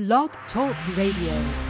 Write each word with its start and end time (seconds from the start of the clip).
Blog 0.00 0.30
Talk 0.50 0.74
Radio. 0.96 1.69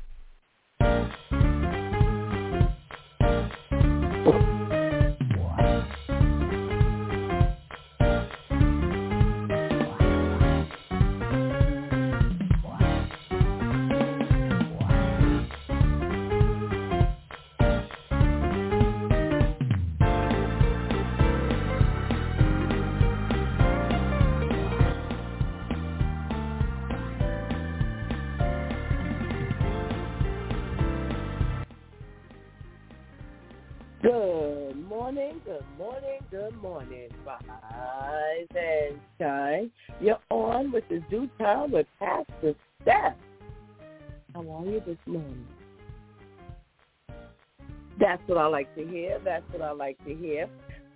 What 49.61 49.69
I 49.69 49.73
like 49.73 50.03
to 50.05 50.15
hear. 50.15 50.47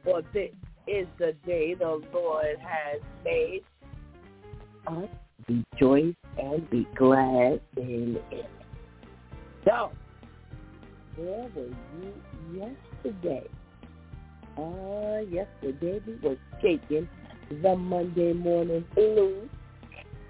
For 0.04 0.22
this 0.34 0.52
is 0.88 1.08
the 1.18 1.34
day 1.46 1.76
the 1.76 2.02
Lord 2.14 2.58
has 2.60 3.02
made. 3.24 3.62
Us 4.88 5.10
rejoice 5.48 6.16
and 6.38 6.70
be 6.70 6.88
glad 6.96 7.62
in 7.78 8.18
it. 8.32 8.50
So, 9.66 9.92
where 11.16 11.48
were 11.56 11.70
you 12.02 12.74
yesterday? 13.04 13.48
Uh, 14.58 15.22
yesterday 15.30 16.02
we 16.06 16.16
were 16.24 16.38
shaking 16.62 17.08
the 17.62 17.76
Monday 17.76 18.34
morning 18.34 18.86
blues 18.94 19.50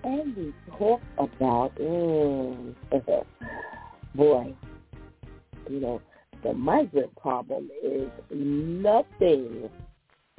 and 0.04 0.36
we 0.36 0.54
talk 0.78 1.02
about, 1.18 1.76
mm, 1.76 2.76
boy, 4.16 4.54
you 5.70 5.80
know, 5.80 6.02
the 6.46 6.54
migrant 6.54 7.14
problem 7.16 7.72
is 7.84 8.08
nothing 8.30 9.68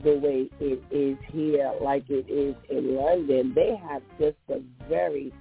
the 0.04 0.14
way 0.18 0.48
it 0.60 0.80
is 0.92 1.16
here 1.32 1.72
like 1.82 2.04
it 2.08 2.30
is 2.30 2.54
in 2.70 2.94
London. 2.94 3.52
They 3.56 3.74
have 3.88 4.02
just 4.20 4.36
the 4.46 4.62
very 4.88 5.32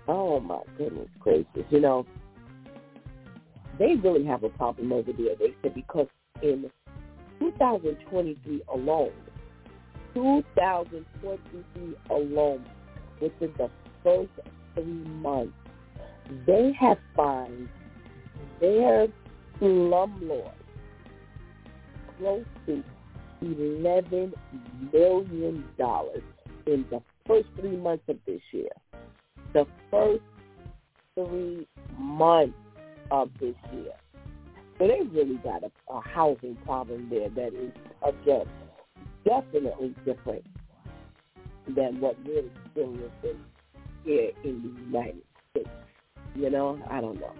Oh 0.06 0.40
my 0.40 0.60
goodness 0.76 1.08
gracious. 1.20 1.64
You 1.70 1.80
know, 1.80 2.06
they 3.78 3.94
really 4.02 4.24
have 4.24 4.42
a 4.44 4.48
problem 4.50 4.92
over 4.92 5.12
there. 5.12 5.36
They 5.38 5.54
said 5.62 5.74
because 5.74 6.08
in 6.42 6.70
2023 7.40 8.62
alone, 8.72 9.12
2023 10.14 11.94
alone, 12.10 12.64
within 13.20 13.52
the 13.56 13.70
first 14.02 14.30
three 14.74 14.84
months, 14.84 15.52
they 16.46 16.72
have 16.78 16.98
fined 17.14 17.68
their 18.60 19.08
slumlords 19.60 20.52
close 22.18 22.44
to 22.66 22.82
$11 23.42 24.32
million 24.92 25.64
in 26.66 26.84
the 26.90 27.02
first 27.26 27.48
three 27.58 27.76
months 27.76 28.04
of 28.08 28.16
this 28.26 28.40
year. 28.52 28.70
The 29.52 29.66
first 29.90 30.22
three 31.14 31.66
months 31.96 32.54
of 33.10 33.30
this 33.40 33.54
year. 33.72 33.92
So 34.78 34.86
they 34.86 35.00
really 35.10 35.36
got 35.36 35.62
a, 35.64 35.70
a 35.92 36.00
housing 36.00 36.56
problem 36.64 37.08
there 37.10 37.28
that 37.30 37.54
is, 37.54 37.72
again, 38.06 38.46
definitely 39.24 39.94
different 40.04 40.44
than 41.74 42.00
what 42.00 42.16
we're 42.24 42.44
experiencing 42.64 43.44
here 44.04 44.30
in 44.44 44.62
the 44.62 44.82
United 44.82 45.22
States. 45.50 45.68
You 46.34 46.50
know, 46.50 46.78
I 46.90 47.00
don't 47.00 47.20
know. 47.20 47.32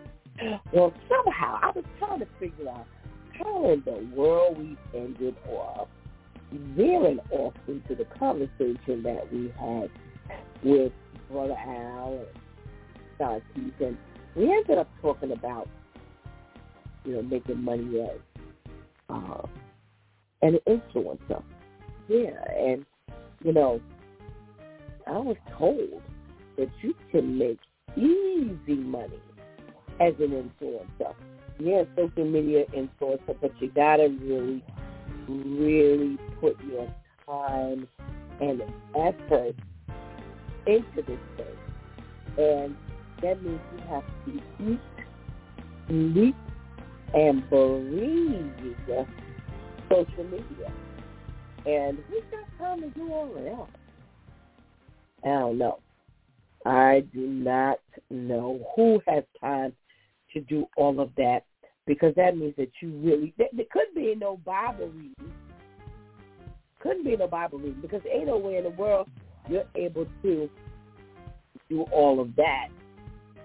Well, 0.72 0.92
somehow 1.08 1.58
I 1.62 1.70
was 1.74 1.84
trying 1.98 2.20
to 2.20 2.26
figure 2.38 2.68
out 2.68 2.86
how 3.38 3.70
in 3.70 3.82
the 3.84 4.08
world 4.14 4.58
we 4.58 4.76
ended 4.94 5.36
off 5.48 5.88
veering 6.52 7.20
off 7.30 7.54
into 7.66 7.94
the 7.94 8.04
conversation 8.18 9.02
that 9.02 9.30
we 9.32 9.52
had 9.58 9.90
with 10.62 10.92
Brother 11.30 11.56
Al 11.56 12.18
and 12.18 12.26
Don 13.18 13.42
Keith, 13.54 13.74
and 13.80 13.98
we 14.34 14.50
ended 14.50 14.78
up 14.78 14.88
talking 15.02 15.32
about, 15.32 15.68
you 17.04 17.16
know, 17.16 17.22
making 17.22 17.62
money 17.62 18.00
as 18.00 18.18
uh, 19.10 19.46
an 20.42 20.58
influencer. 20.66 21.42
Yeah, 22.08 22.42
and, 22.56 22.86
you 23.44 23.52
know, 23.52 23.80
I 25.06 25.18
was 25.18 25.36
told 25.58 26.00
that 26.56 26.70
you 26.80 26.94
can 27.10 27.36
make 27.38 27.58
easy 27.96 28.74
money 28.74 29.20
as 30.00 30.14
an 30.18 30.50
influencer 30.60 31.14
yeah, 31.58 31.84
social 31.96 32.24
media 32.24 32.64
and 32.74 32.88
influencer, 33.00 33.36
but 33.40 33.52
you 33.60 33.70
gotta 33.74 34.08
really, 34.22 34.62
really 35.28 36.18
put 36.40 36.56
your 36.62 36.88
time 37.26 37.88
and 38.40 38.62
effort 38.94 39.54
into 40.66 41.02
this 41.06 41.18
thing. 41.36 41.58
And 42.36 42.76
That 43.22 43.42
means 43.42 43.60
you 43.72 43.80
have 43.88 44.04
to 44.26 44.40
eat, 44.72 44.80
sleep, 45.88 46.36
and 47.14 47.48
breathe 47.50 49.06
social 49.90 50.24
media. 50.24 50.72
And 51.66 51.98
who's 52.08 52.22
got 52.30 52.64
time 52.64 52.80
to 52.82 52.90
do 52.90 53.12
all 53.12 53.28
that? 53.34 53.68
I 55.24 55.38
don't 55.40 55.58
know. 55.58 55.78
I 56.64 57.04
do 57.12 57.26
not 57.26 57.78
know 58.10 58.60
who 58.76 59.00
has 59.06 59.24
time 59.40 59.72
to 60.32 60.40
do 60.40 60.66
all 60.76 61.00
of 61.00 61.10
that 61.16 61.42
because 61.88 62.14
that 62.14 62.36
means 62.36 62.54
that 62.58 62.68
you 62.80 62.90
really 63.02 63.34
there, 63.38 63.48
there 63.52 63.66
could 63.72 63.92
be 63.96 64.14
no 64.14 64.36
Bible 64.44 64.90
reading. 64.90 65.32
Couldn't 66.80 67.04
be 67.04 67.16
no 67.16 67.26
Bible 67.26 67.58
reading 67.58 67.80
because 67.80 68.02
ain't 68.12 68.26
no 68.26 68.36
way 68.36 68.58
in 68.58 68.64
the 68.64 68.70
world 68.70 69.08
you're 69.48 69.64
able 69.74 70.06
to 70.22 70.48
do 71.70 71.82
all 71.90 72.20
of 72.20 72.36
that, 72.36 72.68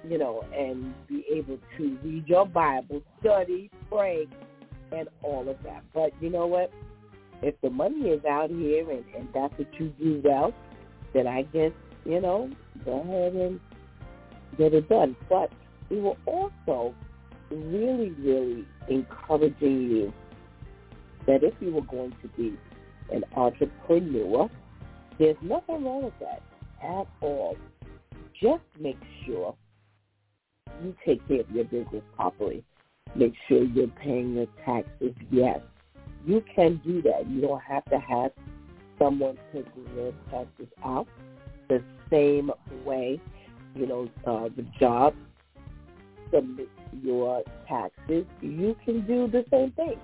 you 0.07 0.17
know, 0.17 0.43
and 0.55 0.93
be 1.07 1.25
able 1.33 1.57
to 1.77 1.97
read 2.03 2.27
your 2.27 2.45
Bible, 2.45 3.01
study, 3.21 3.71
pray, 3.89 4.27
and 4.91 5.07
all 5.23 5.49
of 5.49 5.55
that. 5.63 5.81
But 5.93 6.11
you 6.21 6.29
know 6.29 6.45
what? 6.45 6.69
If 7.41 7.55
the 7.61 7.69
money 7.69 8.09
is 8.09 8.23
out 8.25 8.49
here 8.49 8.89
and, 8.91 9.03
and 9.17 9.27
that's 9.33 9.57
what 9.57 9.67
you 9.79 9.93
do 9.99 10.21
well, 10.23 10.53
then 11.13 11.27
I 11.27 11.43
guess, 11.43 11.71
you 12.05 12.21
know, 12.21 12.49
go 12.83 13.01
ahead 13.01 13.33
and 13.33 13.59
get 14.57 14.73
it 14.73 14.89
done. 14.89 15.15
But 15.29 15.49
we 15.89 16.01
were 16.01 16.15
also 16.25 16.93
really, 17.53 18.11
really 18.11 18.65
encouraging 18.89 19.89
you 19.89 20.13
that 21.25 21.43
if 21.43 21.53
you 21.59 21.71
were 21.71 21.81
going 21.81 22.15
to 22.21 22.27
be 22.29 22.57
an 23.11 23.23
entrepreneur, 23.35 24.49
there's 25.19 25.37
nothing 25.41 25.83
wrong 25.83 26.03
with 26.03 26.19
that 26.19 26.41
at 26.81 27.07
all. 27.21 27.55
Just 28.41 28.63
make 28.79 28.99
sure 29.25 29.55
you 30.83 30.95
take 31.05 31.25
care 31.27 31.41
of 31.41 31.51
your 31.51 31.65
business 31.65 32.03
properly. 32.15 32.63
Make 33.15 33.33
sure 33.47 33.63
you're 33.63 33.87
paying 33.87 34.35
your 34.35 34.47
taxes. 34.65 35.13
Yes, 35.29 35.59
you 36.25 36.43
can 36.55 36.81
do 36.83 37.01
that. 37.03 37.27
You 37.29 37.41
don't 37.41 37.61
have 37.61 37.85
to 37.85 37.99
have 37.99 38.31
someone 38.97 39.37
taking 39.53 39.85
your 39.95 40.13
taxes 40.31 40.67
out 40.83 41.07
the 41.69 41.83
same 42.09 42.51
way. 42.85 43.21
You 43.75 43.87
know, 43.87 44.09
uh, 44.25 44.49
the 44.55 44.65
job 44.79 45.15
submit 46.33 46.69
your 47.01 47.43
taxes. 47.67 48.25
You 48.41 48.75
can 48.85 49.05
do 49.05 49.27
the 49.27 49.45
same 49.51 49.71
thing. 49.71 49.99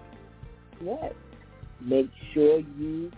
Yes. 0.83 1.13
Make 1.81 2.09
sure 2.33 2.59
you 2.77 3.11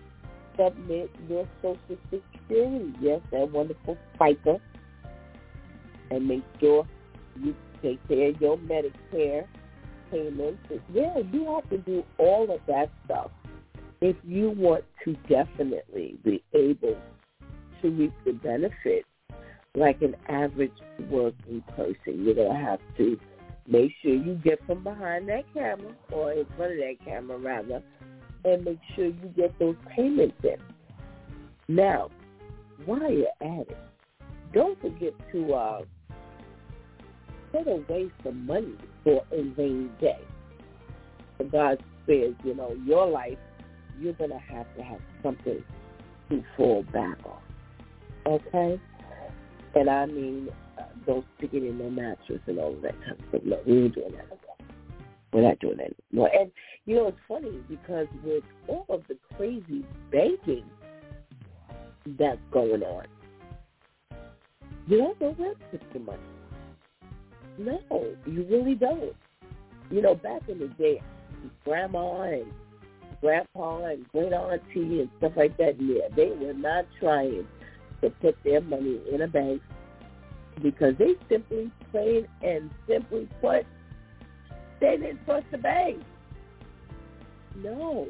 submit 0.57 1.09
your 1.29 1.47
Social 1.61 1.97
Security. 2.09 2.93
Yes, 3.01 3.21
that 3.31 3.51
wonderful 3.51 3.97
FICA. 4.19 4.59
And 6.11 6.27
make 6.27 6.43
sure 6.59 6.87
you 7.41 7.55
take 7.81 8.05
care 8.07 8.29
of 8.29 8.41
your 8.41 8.57
Medicare 8.57 9.45
payments. 10.11 10.61
Yeah, 10.93 11.19
you 11.31 11.45
have 11.55 11.69
to 11.69 11.77
do 11.79 12.03
all 12.17 12.51
of 12.53 12.59
that 12.67 12.91
stuff 13.05 13.31
if 14.01 14.15
you 14.23 14.49
want 14.49 14.83
to 15.05 15.15
definitely 15.29 16.17
be 16.23 16.43
able 16.53 16.97
to 17.81 17.89
reap 17.89 18.13
the 18.25 18.33
benefits 18.33 19.07
like 19.75 20.01
an 20.01 20.15
average 20.27 20.71
working 21.09 21.63
person. 21.75 22.23
You're 22.25 22.35
going 22.35 22.51
to 22.51 22.63
have 22.63 22.79
to 22.97 23.18
make 23.68 23.91
sure 24.01 24.13
you 24.13 24.39
get 24.44 24.59
from 24.65 24.83
behind 24.83 25.29
that 25.29 25.44
camera 25.53 25.94
or 26.12 26.33
in 26.33 26.45
front 26.57 26.73
of 26.73 26.77
that 26.79 26.95
camera 27.06 27.38
rather 27.38 27.81
and 28.44 28.65
make 28.65 28.79
sure 28.95 29.06
you 29.06 29.33
get 29.35 29.57
those 29.59 29.75
payments 29.95 30.35
in. 30.44 30.57
Now, 31.73 32.09
while 32.85 33.12
you're 33.12 33.27
at 33.41 33.68
it, 33.69 33.77
don't 34.53 34.79
forget 34.81 35.13
to 35.31 35.53
uh, 35.53 35.81
put 37.51 37.68
away 37.68 38.09
some 38.23 38.45
money 38.45 38.75
for 39.03 39.23
a 39.31 39.44
rainy 39.57 39.89
day. 40.00 40.19
God 41.51 41.81
says, 42.06 42.33
you 42.44 42.53
know, 42.56 42.75
your 42.85 43.07
life, 43.07 43.38
you're 44.00 44.13
going 44.13 44.31
to 44.31 44.38
have 44.38 44.65
to 44.75 44.83
have 44.83 45.00
something 45.23 45.63
to 46.29 46.44
fall 46.57 46.83
back 46.91 47.18
on. 47.25 47.41
Okay? 48.25 48.79
And 49.75 49.89
I 49.89 50.06
mean, 50.06 50.50
uh, 50.77 51.21
stick 51.38 51.51
it 51.53 51.63
in 51.63 51.77
their 51.77 51.91
mattress 51.91 52.41
and 52.47 52.59
all 52.59 52.73
of 52.73 52.81
that 52.81 53.00
kind 53.01 53.12
of 53.12 53.25
stuff. 53.29 53.41
No, 53.45 53.59
we 53.65 53.83
ain't 53.83 53.95
doing 53.95 54.12
that 54.13 54.27
We're 55.33 55.47
not 55.47 55.59
doing 55.59 55.77
that 55.77 55.94
anymore. 56.12 56.29
And, 56.38 56.51
you 56.85 56.95
know, 56.95 57.07
it's 57.07 57.18
funny 57.27 57.51
because 57.69 58.07
with 58.23 58.44
all 58.68 58.85
of 58.89 59.03
the 59.07 59.18
crazy 59.38 59.85
banking 60.12 60.65
that's 62.19 62.39
going 62.51 62.83
on, 62.83 63.06
you 64.88 64.97
don't 64.97 65.21
know 65.21 65.31
where 65.31 65.53
to 65.53 65.59
put 65.71 65.81
your 65.94 66.03
money. 66.03 66.19
No, 67.57 67.79
you 68.25 68.45
really 68.50 68.75
don't. 68.75 69.15
You 69.89 70.01
know, 70.01 70.15
back 70.15 70.41
in 70.47 70.59
the 70.59 70.68
day, 70.68 71.01
grandma 71.63 72.23
and 72.23 72.51
grandpa 73.21 73.85
and 73.85 74.07
great 74.09 74.33
auntie 74.33 75.01
and 75.01 75.09
stuff 75.19 75.33
like 75.35 75.56
that, 75.57 75.79
yeah, 75.79 76.07
they 76.15 76.31
were 76.31 76.53
not 76.53 76.85
trying 77.00 77.45
to 78.01 78.09
put 78.09 78.38
their 78.44 78.62
money 78.62 79.00
in 79.12 79.21
a 79.21 79.27
bank 79.27 79.62
because 80.62 80.95
they 80.98 81.15
simply 81.30 81.71
plain 81.92 82.27
and 82.42 82.69
simply 82.88 83.27
put, 83.42 83.65
they 84.80 84.98
didn't 84.98 85.24
trust 85.25 85.45
the 85.51 85.57
bank. 85.57 86.01
No. 87.56 88.07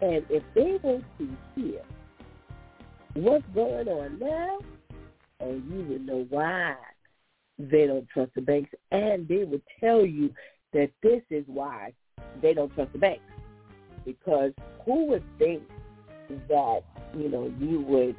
And 0.00 0.24
if 0.30 0.42
they 0.54 0.78
to 0.82 1.36
hear 1.54 1.82
what's 3.14 3.44
going 3.54 3.88
on 3.88 4.18
now, 4.18 4.58
and 5.40 5.64
you 5.70 5.84
would 5.88 6.06
know 6.06 6.26
why 6.30 6.74
they 7.58 7.86
don't 7.86 8.08
trust 8.08 8.32
the 8.34 8.40
banks, 8.40 8.70
and 8.90 9.28
they 9.28 9.44
would 9.44 9.62
tell 9.78 10.04
you 10.04 10.32
that 10.72 10.90
this 11.02 11.22
is 11.30 11.44
why 11.46 11.92
they 12.40 12.54
don't 12.54 12.72
trust 12.74 12.92
the 12.92 12.98
banks. 12.98 13.22
Because 14.04 14.52
who 14.84 15.06
would 15.06 15.24
think 15.38 15.62
that, 16.48 16.82
you 17.16 17.28
know, 17.28 17.52
you 17.58 17.80
would 17.82 18.16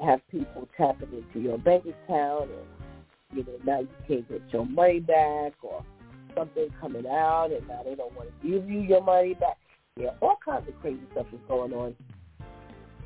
have 0.00 0.20
people 0.30 0.68
tapping 0.76 1.12
into 1.12 1.40
your 1.40 1.58
bank 1.58 1.84
account 1.84 2.50
and, 2.50 3.36
you 3.36 3.44
know, 3.44 3.58
now 3.64 3.80
you 3.80 3.88
can't 4.06 4.28
get 4.28 4.42
your 4.52 4.66
money 4.66 5.00
back 5.00 5.52
or 5.62 5.84
something 6.36 6.68
coming 6.80 7.06
out 7.06 7.50
and 7.52 7.66
now 7.68 7.82
they 7.84 7.94
don't 7.94 8.14
want 8.16 8.28
to 8.28 8.48
give 8.48 8.68
you 8.68 8.80
your 8.80 9.02
money 9.02 9.34
back. 9.34 9.58
Yeah, 9.96 10.10
all 10.20 10.38
kinds 10.44 10.66
of 10.68 10.80
crazy 10.80 11.02
stuff 11.12 11.26
is 11.32 11.40
going 11.48 11.72
on 11.74 11.94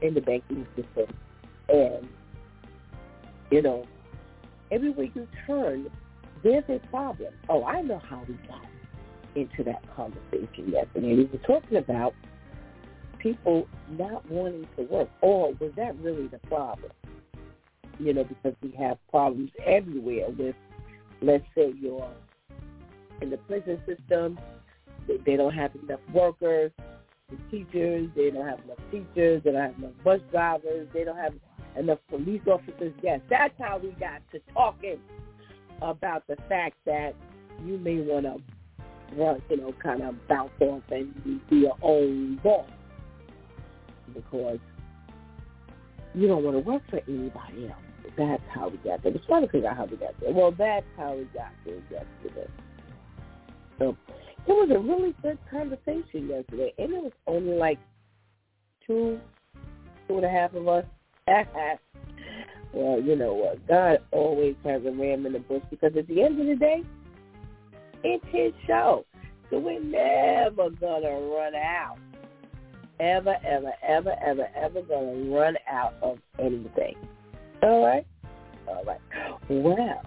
in 0.01 0.15
the 0.15 0.21
banking 0.21 0.67
system. 0.77 1.15
And, 1.69 2.09
you 3.51 3.63
know, 3.63 3.85
everywhere 4.71 5.09
you 5.15 5.27
turn, 5.47 5.91
there's 6.43 6.65
a 6.69 6.79
problem. 6.89 7.35
Oh, 7.49 7.65
I 7.65 7.83
know 7.83 8.01
how 8.09 8.23
we 8.29 8.35
got 8.47 8.65
into 9.35 9.65
that 9.65 9.83
conversation 9.95 10.71
yesterday. 10.71 11.15
We 11.15 11.25
were 11.25 11.39
talking 11.47 11.79
about 11.79 12.15
people 13.27 13.67
not 13.91 14.29
wanting 14.31 14.67
to 14.77 14.83
work, 14.85 15.09
or 15.21 15.53
was 15.55 15.73
that 15.77 15.97
really 15.99 16.29
the 16.29 16.39
problem? 16.47 16.93
You 17.99 18.15
know, 18.15 18.25
because 18.25 18.55
we 18.63 18.71
have 18.79 18.99
problems 19.11 19.51
everywhere 19.65 20.29
with, 20.31 20.55
let's 21.23 21.45
say, 21.57 21.73
you're 21.81 22.09
in 23.21 23.31
the 23.31 23.39
prison 23.39 23.81
system, 23.87 24.39
they 25.25 25.37
don't 25.37 25.55
have 25.55 25.73
enough 25.83 26.01
workers, 26.13 26.71
the 27.31 27.37
teachers, 27.51 28.09
they 28.15 28.31
don't 28.31 28.47
have 28.47 28.61
enough 28.61 28.79
teachers, 28.93 29.43
they 29.45 29.51
don't 29.51 29.63
have 29.63 29.79
enough 29.79 29.93
bus 30.05 30.21
drivers, 30.31 30.87
they 30.95 31.03
don't 31.03 31.17
have 31.17 31.35
enough 31.77 31.99
police 32.09 32.43
officers. 32.47 32.93
Yes, 33.03 33.21
that's 33.29 33.55
how 33.59 33.79
we 33.79 33.91
got 33.93 34.21
to 34.33 34.41
talking 34.53 34.99
about 35.83 36.25
the 36.29 36.37
fact 36.49 36.77
that 36.85 37.15
you 37.65 37.79
may 37.79 38.01
want 38.01 38.25
to 38.25 38.37
you 39.49 39.57
know, 39.57 39.75
kind 39.83 40.03
of 40.03 40.15
bounce 40.29 40.51
off 40.61 40.83
and 40.91 41.41
be 41.49 41.57
your 41.57 41.77
own 41.83 42.39
boss 42.43 42.67
because 44.15 44.59
you 46.15 46.27
don't 46.27 46.43
want 46.43 46.57
to 46.57 46.61
work 46.61 46.83
for 46.91 47.01
anybody 47.09 47.69
else. 47.69 47.83
That's 48.17 48.43
how 48.53 48.69
we 48.69 48.79
got 48.79 49.03
there. 49.03 49.13
We're 49.13 49.27
trying 49.27 49.47
to 49.47 49.53
figure 49.53 49.69
out 49.69 49.77
how 49.77 49.85
we 49.85 49.97
got 49.97 50.19
there. 50.21 50.33
Well, 50.33 50.53
that's 50.53 50.87
how 50.97 51.15
we 51.15 51.25
got 51.35 51.53
there 51.65 51.77
yesterday. 51.91 52.51
So 53.79 53.97
it 54.47 54.53
was 54.53 54.71
a 54.75 54.79
really 54.79 55.15
good 55.23 55.39
conversation 55.51 56.29
yesterday, 56.29 56.73
and 56.79 56.93
it 56.93 57.03
was 57.03 57.13
only 57.27 57.55
like 57.55 57.79
two, 58.87 59.21
two 60.09 60.17
and 60.17 60.25
a 60.25 60.29
half 60.29 60.55
of 60.55 60.69
us. 60.69 60.85
well, 62.73 63.01
you 63.01 63.17
know 63.17 63.35
what? 63.35 63.67
God 63.67 63.99
always 64.13 64.55
has 64.65 64.83
a 64.87 64.91
ram 64.91 65.27
in 65.27 65.33
the 65.33 65.41
bush 65.41 65.63
because 65.71 65.93
at 65.99 66.07
the 66.07 66.23
end 66.23 66.41
of 66.41 66.47
the 66.47 66.55
day, 66.55 66.83
it's 68.05 68.25
his 68.31 68.53
show. 68.67 69.05
So 69.51 69.59
we're 69.59 69.81
never 69.81 70.71
gonna 70.71 71.11
run 71.11 71.55
out 71.55 71.99
ever, 73.01 73.37
ever, 73.45 73.73
ever, 73.87 74.15
ever, 74.25 74.49
ever 74.55 74.83
going 74.83 75.25
to 75.25 75.35
run 75.35 75.57
out 75.71 75.95
of 76.03 76.19
anything. 76.39 76.97
All 77.63 77.85
right? 77.85 78.07
All 78.67 78.85
right. 78.85 79.01
Well, 79.49 80.03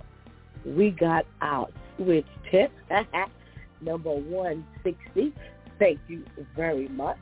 we 0.66 0.92
got 0.92 1.26
our 1.42 1.68
switch 1.98 2.26
tip, 2.52 2.72
number 3.82 4.12
160. 4.12 5.34
Thank 5.78 6.00
you 6.08 6.26
very 6.56 6.88
much. 6.90 7.18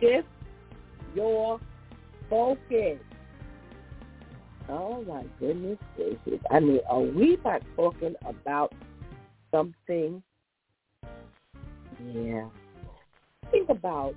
Shift 0.00 0.28
your 1.14 1.60
focus. 2.30 2.98
Oh 4.68 5.04
my 5.06 5.24
goodness 5.38 5.78
gracious. 5.94 6.40
I 6.50 6.60
mean, 6.60 6.80
are 6.88 7.00
we 7.00 7.38
not 7.44 7.62
talking 7.76 8.14
about 8.24 8.72
something? 9.50 10.22
Yeah. 12.12 12.46
Think 13.50 13.68
about 13.68 14.14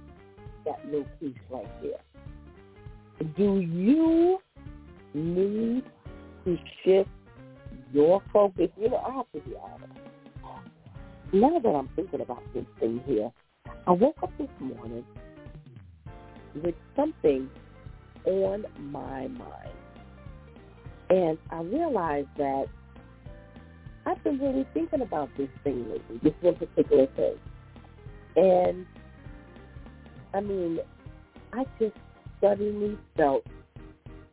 that 0.68 0.86
little 0.86 1.08
piece 1.20 1.36
right 1.50 1.68
there. 1.82 3.28
Do 3.36 3.60
you 3.60 4.40
need 5.14 5.84
to 6.46 6.58
shift 6.84 7.10
your 7.92 8.22
focus? 8.32 8.70
You 8.78 8.90
know, 8.90 8.98
I 8.98 9.12
have 9.12 9.32
to 9.34 9.50
be 9.50 9.56
honest. 9.56 9.94
Now 11.34 11.60
that 11.60 11.70
I'm 11.70 11.90
thinking 11.96 12.22
about 12.22 12.44
this 12.54 12.66
thing 12.80 13.02
here, 13.06 13.32
I 13.86 13.92
woke 13.92 14.18
up 14.24 14.32
this 14.38 14.50
morning 14.60 15.04
with 16.64 16.76
something 16.96 17.50
on 18.26 18.66
my 18.80 19.28
mind. 19.28 19.70
And 21.10 21.38
I 21.50 21.62
realized 21.62 22.30
that 22.38 22.66
I've 24.06 24.24
been 24.24 24.40
really 24.40 24.66
thinking 24.74 25.02
about 25.02 25.30
this 25.38 25.50
thing 25.64 25.90
lately, 25.90 26.20
this 26.24 26.34
one 26.42 26.56
particular 26.56 27.08
thing. 27.08 27.36
And 28.36 28.86
I 30.34 30.42
mean, 30.42 30.80
I 31.54 31.66
just 31.80 31.96
suddenly 32.42 32.98
felt 33.16 33.46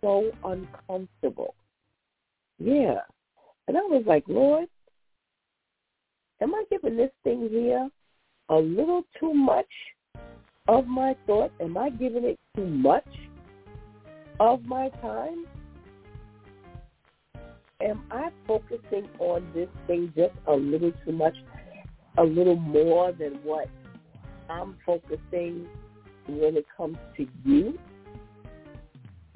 so 0.01 0.31
uncomfortable. 0.45 1.55
Yeah. 2.59 3.01
And 3.67 3.77
I 3.77 3.81
was 3.81 4.05
like, 4.07 4.25
Lord, 4.29 4.69
am 6.43 6.55
I 6.55 6.65
giving 6.71 6.97
this 6.97 7.11
thing 7.23 7.49
here 7.51 7.89
a 8.51 8.57
little 8.57 9.03
too 9.19 9.33
much 9.33 9.67
of 10.69 10.87
my 10.87 11.17
thought? 11.27 11.53
Am 11.61 11.77
I 11.77 11.91
giving 11.91 12.25
it 12.25 12.39
too 12.55 12.67
much 12.67 13.07
of 14.41 14.65
my 14.65 14.89
time? 15.01 15.47
Am 17.81 18.03
I 18.11 18.31
focusing 18.47 19.09
on 19.19 19.47
this 19.55 19.69
thing 19.87 20.13
just 20.17 20.35
a 20.47 20.53
little 20.53 20.93
too 21.05 21.13
much, 21.13 21.35
a 22.19 22.23
little 22.23 22.57
more 22.57 23.13
than 23.13 23.35
what 23.43 23.69
I'm 24.49 24.77
focusing 24.85 25.67
when 26.29 26.57
it 26.57 26.67
comes 26.77 26.97
to 27.17 27.27
you? 27.45 27.79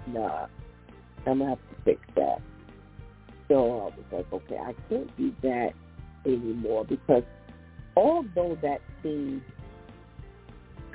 Nah, 0.07 0.47
I'm 1.27 1.39
gonna 1.39 1.51
have 1.51 1.59
to 1.59 1.83
fix 1.85 2.01
that. 2.17 2.41
So 3.49 3.55
I 3.55 3.85
was 3.85 3.93
like, 4.13 4.33
okay, 4.33 4.59
I 4.59 4.75
can't 4.89 5.17
do 5.17 5.33
that 5.43 5.71
anymore 6.27 6.85
because 6.85 7.23
although 7.97 8.59
that 8.63 8.81
seems 9.03 9.43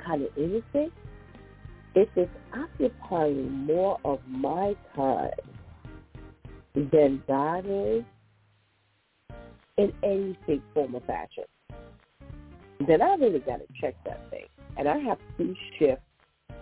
kind 0.04 0.22
of 0.22 0.28
innocent, 0.36 0.92
if 1.94 2.08
it's 2.16 2.30
occupying 2.52 3.50
more 3.50 3.98
of 4.04 4.20
my 4.28 4.74
time 4.94 5.30
than 6.74 7.22
God 7.28 7.64
is 7.66 8.04
in 9.76 9.92
any 10.02 10.38
shape, 10.46 10.62
form, 10.74 10.94
or 10.94 11.00
fashion, 11.02 11.44
then 12.88 13.02
I 13.02 13.14
really 13.14 13.40
got 13.40 13.58
to 13.58 13.66
check 13.80 13.94
that 14.04 14.30
thing. 14.30 14.46
And 14.76 14.88
I 14.88 14.98
have 14.98 15.18
to 15.38 15.54
shift 15.78 16.02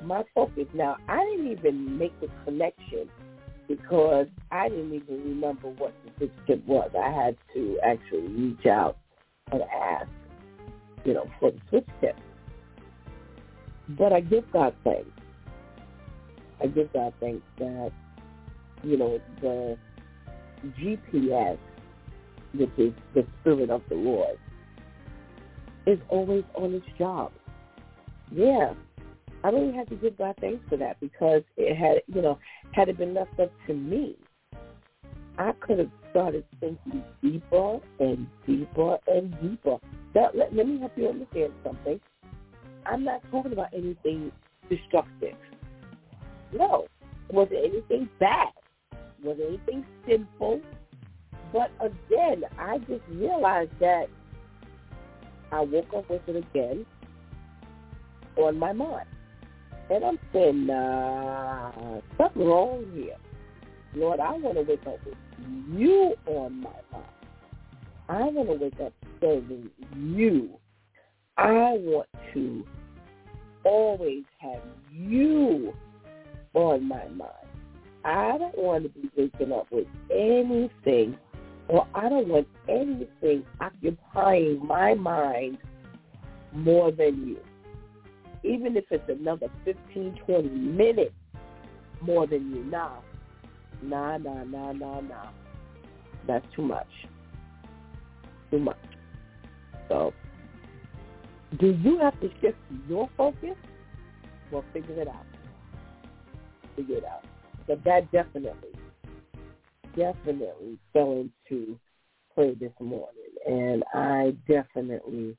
my 0.05 0.23
focus. 0.35 0.67
Now, 0.75 0.97
I 1.09 1.25
didn't 1.25 1.53
even 1.53 1.99
make 1.99 2.19
the 2.21 2.29
connection 2.45 3.09
because 3.69 4.27
I 4.51 4.69
didn't 4.69 4.93
even 4.93 5.23
remember 5.25 5.69
what 5.69 5.95
the 6.19 6.31
tip 6.47 6.67
was. 6.67 6.91
I 6.99 7.11
had 7.11 7.37
to 7.55 7.79
actually 7.83 8.29
reach 8.29 8.67
out 8.67 8.99
and 9.51 9.63
ask, 9.63 10.09
you 11.05 11.15
know, 11.15 11.31
for 11.41 11.53
the 11.71 11.85
tip. 12.01 12.17
But 13.91 14.13
I 14.13 14.21
give 14.21 14.51
God 14.53 14.75
thanks. 14.85 15.09
I 16.63 16.67
give 16.67 16.93
God 16.93 17.13
thanks 17.21 17.43
that, 17.59 17.91
you 18.85 18.97
know, 18.97 19.21
the 19.41 19.77
GPS, 20.79 21.59
which 22.55 22.71
is 22.79 22.93
the 23.15 23.27
Spirit 23.41 23.71
of 23.71 23.83
the 23.89 23.95
Lord, 23.95 24.39
is 25.87 25.99
always 26.09 26.45
on 26.55 26.75
its 26.75 26.87
job. 26.99 27.33
Yeah. 28.31 28.75
I 29.45 29.49
really 29.49 29.75
had 29.75 29.89
to 29.89 29.97
give 29.97 30.19
God 30.19 30.37
thanks 30.41 30.65
for 30.69 30.77
that 30.77 31.01
because 31.01 31.43
it 31.57 31.77
had, 31.77 32.03
you 32.15 32.23
know, 32.23 32.39
had 32.73 32.89
it 32.89 32.97
been 32.97 33.15
left 33.15 33.39
up 33.41 33.51
to 33.67 33.75
me, 33.75 34.17
I 35.39 35.53
could 35.61 35.79
have 35.79 35.91
started 36.11 36.45
thinking 36.61 37.03
deeper 37.23 37.81
and 37.99 38.27
deeper 38.47 38.99
and 39.09 39.35
deeper. 39.41 39.79
That, 40.15 40.37
let, 40.37 40.55
let 40.55 40.69
me 40.69 40.79
help 40.79 40.93
you 40.97 41.09
understand 41.09 41.53
something. 41.65 41.99
I'm 42.87 43.05
not 43.05 43.23
talking 43.31 43.53
about 43.53 43.69
anything 43.75 44.31
destructive. 44.69 45.35
No. 46.53 46.87
Was 47.31 47.49
it 47.51 47.73
anything 47.73 48.09
bad? 48.21 48.49
Was 49.25 49.39
it 49.41 49.49
anything 49.49 49.87
sinful? 50.07 50.61
But 51.53 51.71
again, 51.81 52.45
I 52.59 52.79
just 52.79 53.03
realized 53.11 53.73
that 53.81 54.07
I 55.53 55.61
woke 55.61 55.93
up 55.95 56.09
with 56.09 56.23
it 56.27 56.37
again 56.37 56.87
on 58.37 58.59
my 58.59 58.73
mind. 58.73 59.07
And 59.91 60.05
I'm 60.05 60.19
saying, 60.33 60.67
nah, 60.67 62.01
something 62.17 62.47
wrong 62.47 62.87
here. 62.95 63.17
Lord, 63.95 64.21
I 64.21 64.33
want 64.33 64.57
to 64.57 64.63
wake 64.63 64.87
up 64.87 64.99
with 65.05 65.17
you 65.71 66.15
on 66.27 66.63
my 66.63 66.71
mind. 66.91 67.05
I 68.09 68.23
want 68.23 68.49
to 68.49 68.55
wake 68.55 68.81
up 68.81 68.93
serving 69.21 69.69
you. 69.95 70.51
I 71.37 71.75
want 71.79 72.09
to 72.33 72.67
always 73.65 74.25
have 74.39 74.63
you 74.91 75.75
on 76.55 76.89
my 76.89 77.07
mind. 77.09 77.31
I 78.05 78.39
don't 78.39 78.59
want 78.59 78.85
to 78.85 78.89
be 78.89 79.11
waking 79.17 79.53
up 79.53 79.67
with 79.71 79.87
anything 80.11 81.17
or 81.73 81.87
I 81.95 82.11
don't 82.11 82.29
want 82.29 82.47
anything 82.69 83.45
occupying 83.59 84.65
my 84.67 84.93
mind 84.93 85.57
more 86.53 86.93
than 86.93 87.27
you. 87.27 87.39
Even 88.45 88.77
if 88.77 88.85
it's 88.91 89.09
another 89.09 89.47
15, 89.65 90.19
20 90.27 90.49
minutes 90.51 91.15
more 92.03 92.27
than 92.27 92.51
you. 92.55 92.63
Nah, 92.65 92.99
nah, 93.83 94.19
nah, 94.19 94.45
nah, 94.45 94.73
nah, 94.73 95.01
nah. 95.01 95.31
That's 96.27 96.45
too 96.55 96.61
much. 96.61 96.91
Too 98.51 98.59
much. 98.59 98.77
So, 99.89 100.13
do 101.59 101.69
you 101.83 101.99
have 102.01 102.21
to 102.21 102.29
shift 102.43 102.59
your 102.87 103.09
focus? 103.17 103.57
Well, 104.51 104.65
figure 104.75 105.01
it 105.01 105.09
out. 105.09 105.25
Figure 106.77 106.99
it 106.99 107.05
out. 107.07 107.25
But 107.67 107.83
that 107.85 108.13
definitely, 108.13 108.69
definitely 109.97 110.79
fell 110.93 111.29
into 111.51 111.79
play 112.35 112.55
this 112.55 112.73
morning. 112.81 113.09
And 113.47 113.85
I 113.95 114.35
definitely 114.49 115.37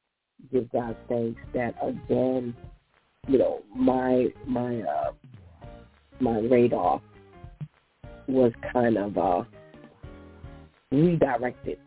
give 0.51 0.72
God 0.72 0.95
thanks 1.07 1.39
that 1.53 1.75
again, 1.81 2.55
you 3.27 3.38
know, 3.38 3.62
my 3.75 4.27
my 4.45 4.81
uh 4.81 5.12
my 6.19 6.39
radar 6.39 7.01
was 8.27 8.51
kind 8.72 8.98
of 8.98 9.17
uh 9.17 9.43
redirected. 10.91 11.79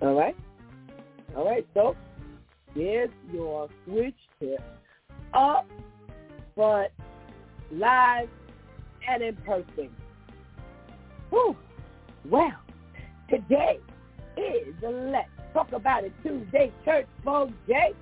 All 0.00 0.14
right? 0.14 0.36
All 1.36 1.44
right, 1.44 1.66
so 1.74 1.96
here's 2.74 3.10
your 3.32 3.68
switch 3.84 4.14
tip 4.40 4.60
up 5.34 5.66
front, 6.54 6.90
live, 7.70 8.28
and 9.08 9.22
in 9.22 9.36
person. 9.36 9.90
Whew. 11.30 11.56
Well, 12.24 12.58
today 13.28 13.78
is 14.36 14.74
the 14.80 14.90
Let's 14.90 15.28
Talk 15.52 15.72
About 15.72 16.04
It 16.04 16.12
Tuesday 16.22 16.72
Church 16.84 17.06
Folk 17.24 17.50
Day. 17.66 17.92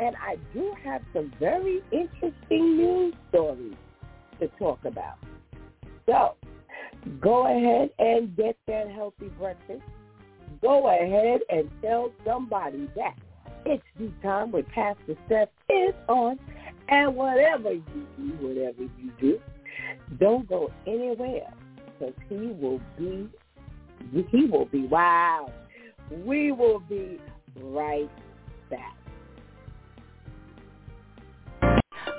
And 0.00 0.16
I 0.16 0.36
do 0.54 0.74
have 0.82 1.02
some 1.12 1.32
very 1.38 1.82
interesting 1.92 2.76
news 2.76 3.14
stories 3.28 3.74
to 4.40 4.48
talk 4.58 4.84
about. 4.84 5.18
So 6.06 6.34
go 7.20 7.46
ahead 7.46 7.90
and 7.98 8.34
get 8.36 8.56
that 8.66 8.90
healthy 8.90 9.28
breakfast. 9.38 9.82
Go 10.62 10.88
ahead 10.88 11.40
and 11.50 11.70
tell 11.82 12.10
somebody 12.24 12.88
that 12.96 13.14
it's 13.66 13.82
the 13.98 14.10
time 14.22 14.50
with 14.50 14.66
Pastor 14.68 15.14
Steph 15.26 15.48
is 15.68 15.94
on. 16.08 16.38
And 16.88 17.14
whatever 17.14 17.72
you 17.72 18.06
do, 18.16 18.32
whatever 18.40 18.82
you 18.82 19.12
do, 19.20 19.40
don't 20.18 20.48
go 20.48 20.70
anywhere 20.86 21.52
because 22.02 22.14
he 22.28 22.46
will 22.60 22.80
be, 22.98 23.28
he 24.30 24.44
will 24.46 24.66
be, 24.66 24.86
wow. 24.86 25.52
We 26.10 26.52
will 26.52 26.80
be 26.80 27.20
right 27.60 28.10
back. 28.70 28.96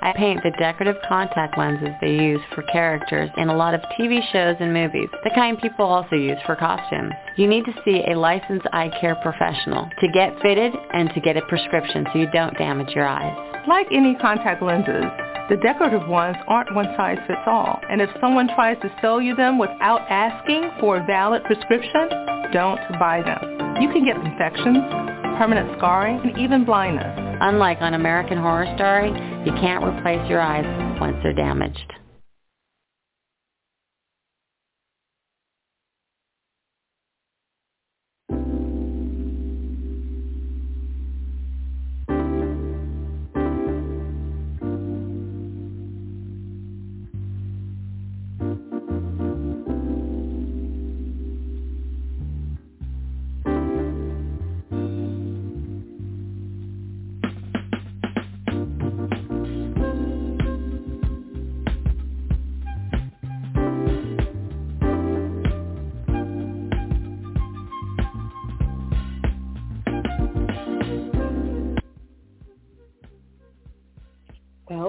I 0.04 0.12
paint 0.12 0.44
the 0.44 0.52
decorative 0.60 0.98
contact 1.08 1.58
lenses 1.58 1.96
they 2.02 2.12
use 2.12 2.42
for 2.54 2.62
characters 2.64 3.30
in 3.38 3.48
a 3.48 3.56
lot 3.56 3.74
of 3.74 3.80
TV 3.98 4.20
shows 4.34 4.58
and 4.60 4.74
movies, 4.74 5.08
the 5.24 5.30
kind 5.34 5.58
people 5.58 5.86
also 5.86 6.18
use 6.18 6.38
for 6.46 6.58
costumes. 6.58 7.14
You 7.38 7.48
need 7.48 7.64
to 7.64 7.74
see 7.86 8.04
a 8.06 8.20
licensed 8.20 8.68
eye 8.74 8.92
care 9.00 9.16
professional 9.16 9.90
to 10.02 10.08
get 10.10 10.38
fitted 10.42 10.74
and 10.94 11.10
to 11.14 11.22
get 11.22 11.38
a 11.38 11.42
prescription 11.44 12.06
so 12.12 12.20
you 12.20 12.28
don't 12.34 12.58
damage 12.58 12.94
your 12.94 13.08
eyes. 13.08 13.34
Like 13.66 13.88
any 13.94 14.16
contact 14.16 14.62
lenses, 14.62 15.06
The 15.50 15.58
decorative 15.58 16.08
ones 16.08 16.38
aren't 16.48 16.74
one 16.74 16.88
size 16.98 17.20
fits 17.28 17.42
all, 17.48 17.80
and 17.90 18.02
if 18.02 18.10
someone 18.20 18.48
tries 18.56 18.80
to 18.82 18.94
sell 19.02 19.22
you 19.22 19.36
them 19.36 19.58
without 19.58 20.02
asking 20.10 20.72
for 20.80 20.98
a 20.98 21.06
valid 21.06 21.44
prescription, 21.44 22.10
don't 22.52 22.80
buy 22.98 23.22
them. 23.22 23.82
You 23.82 23.92
can 23.92 24.06
get 24.06 24.16
infections, 24.16 25.23
permanent 25.38 25.78
scarring, 25.78 26.20
and 26.24 26.38
even 26.38 26.66
blindness. 26.66 27.14
Unlike 27.42 27.80
on 27.82 27.94
American 27.94 28.38
Horror 28.38 28.68
Story, 28.76 29.10
you 29.46 29.52
can't 29.60 29.84
replace 29.84 30.28
your 30.30 30.42
eyes 30.42 30.66
once 31.00 31.18
they're 31.24 31.34
damaged. 31.34 31.94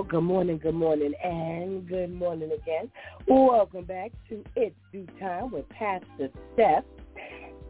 Good 0.09 0.23
morning, 0.23 0.59
good 0.59 0.75
morning, 0.75 1.15
and 1.23 1.89
good 1.89 2.13
morning 2.13 2.51
again. 2.53 2.91
Welcome 3.27 3.85
back 3.85 4.11
to 4.29 4.45
It's 4.55 4.75
DEW 4.93 5.07
Time 5.19 5.51
with 5.51 5.69
Pastor 5.71 6.31
Steph. 6.53 6.85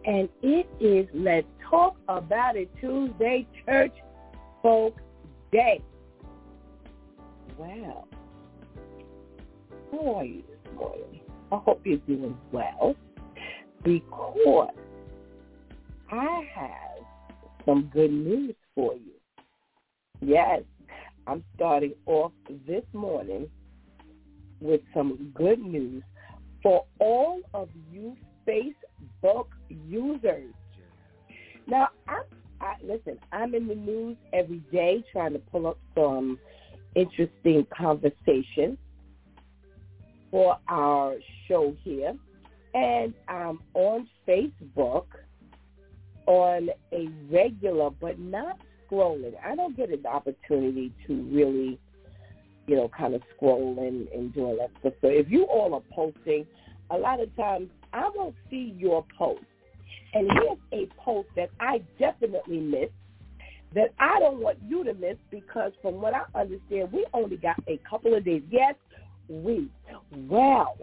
And 0.04 0.28
it 0.42 0.66
is 0.80 1.06
Let's 1.14 1.46
Talk 1.70 1.96
About 2.08 2.56
It 2.56 2.70
Tuesday 2.80 3.46
Church 3.64 3.94
Folk 4.62 4.96
Day. 5.52 5.80
Wow. 7.56 8.06
How 9.92 10.14
are 10.16 10.24
you 10.24 10.42
this 10.48 10.74
morning? 10.74 11.20
I 11.52 11.56
hope 11.56 11.80
you're 11.84 11.98
doing 11.98 12.36
well 12.52 12.96
because 13.84 14.70
I 16.10 16.48
have 16.54 17.06
some 17.64 17.90
good 17.92 18.12
news 18.12 18.54
for 18.74 18.94
you. 18.94 19.12
Yes, 20.20 20.62
I'm 21.26 21.44
starting 21.54 21.94
off 22.06 22.32
this 22.66 22.84
morning 22.92 23.48
with 24.60 24.80
some 24.92 25.32
good 25.34 25.58
news 25.58 26.02
for 26.62 26.84
all 26.98 27.40
of 27.52 27.68
you 27.92 28.16
Facebook 28.46 29.46
users. 29.68 30.52
Now, 31.66 31.88
I'm, 32.08 32.22
I, 32.60 32.74
listen, 32.82 33.18
I'm 33.32 33.54
in 33.54 33.66
the 33.66 33.74
news 33.74 34.16
every 34.32 34.62
day 34.70 35.02
trying 35.12 35.32
to 35.32 35.38
pull 35.38 35.66
up 35.66 35.78
some 35.94 36.38
interesting 36.94 37.66
conversation 37.76 38.78
for 40.30 40.58
our 40.68 41.16
show 41.48 41.74
here. 41.82 42.14
And 42.74 43.14
I'm 43.28 43.60
on 43.74 44.08
Facebook 44.26 45.06
on 46.26 46.70
a 46.92 47.08
regular 47.30 47.90
but 47.90 48.18
not 48.18 48.58
scrolling. 48.90 49.32
I 49.44 49.54
don't 49.54 49.76
get 49.76 49.90
an 49.90 50.06
opportunity 50.06 50.92
to 51.06 51.22
really, 51.32 51.78
you 52.66 52.76
know, 52.76 52.90
kind 52.96 53.14
of 53.14 53.22
scroll 53.34 53.76
and, 53.78 54.08
and 54.08 54.32
do 54.34 54.44
all 54.44 54.56
that 54.58 54.70
stuff. 54.80 54.94
So 55.00 55.08
if 55.08 55.30
you 55.30 55.44
all 55.44 55.74
are 55.74 55.82
posting, 55.94 56.46
a 56.90 56.96
lot 56.96 57.20
of 57.20 57.34
times 57.36 57.68
I 57.92 58.10
won't 58.14 58.34
see 58.50 58.74
your 58.78 59.04
post. 59.18 59.44
And 60.12 60.30
here's 60.32 60.86
a 60.86 61.02
post 61.02 61.28
that 61.36 61.50
I 61.60 61.82
definitely 61.98 62.58
missed 62.58 62.92
that 63.74 63.92
I 63.98 64.20
don't 64.20 64.38
want 64.38 64.58
you 64.64 64.84
to 64.84 64.94
miss 64.94 65.16
because 65.30 65.72
from 65.82 65.94
what 66.00 66.14
I 66.14 66.22
understand, 66.38 66.92
we 66.92 67.04
only 67.12 67.36
got 67.36 67.56
a 67.66 67.80
couple 67.88 68.14
of 68.14 68.24
days. 68.24 68.42
Yes, 68.48 68.74
we. 69.28 69.68
Well, 70.28 70.76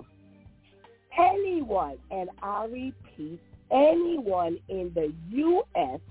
anyone, 1.17 1.97
and 2.09 2.29
I 2.43 2.65
repeat, 2.65 3.39
anyone 3.71 4.57
in 4.67 4.91
the 4.93 5.13
U.S 5.29 6.01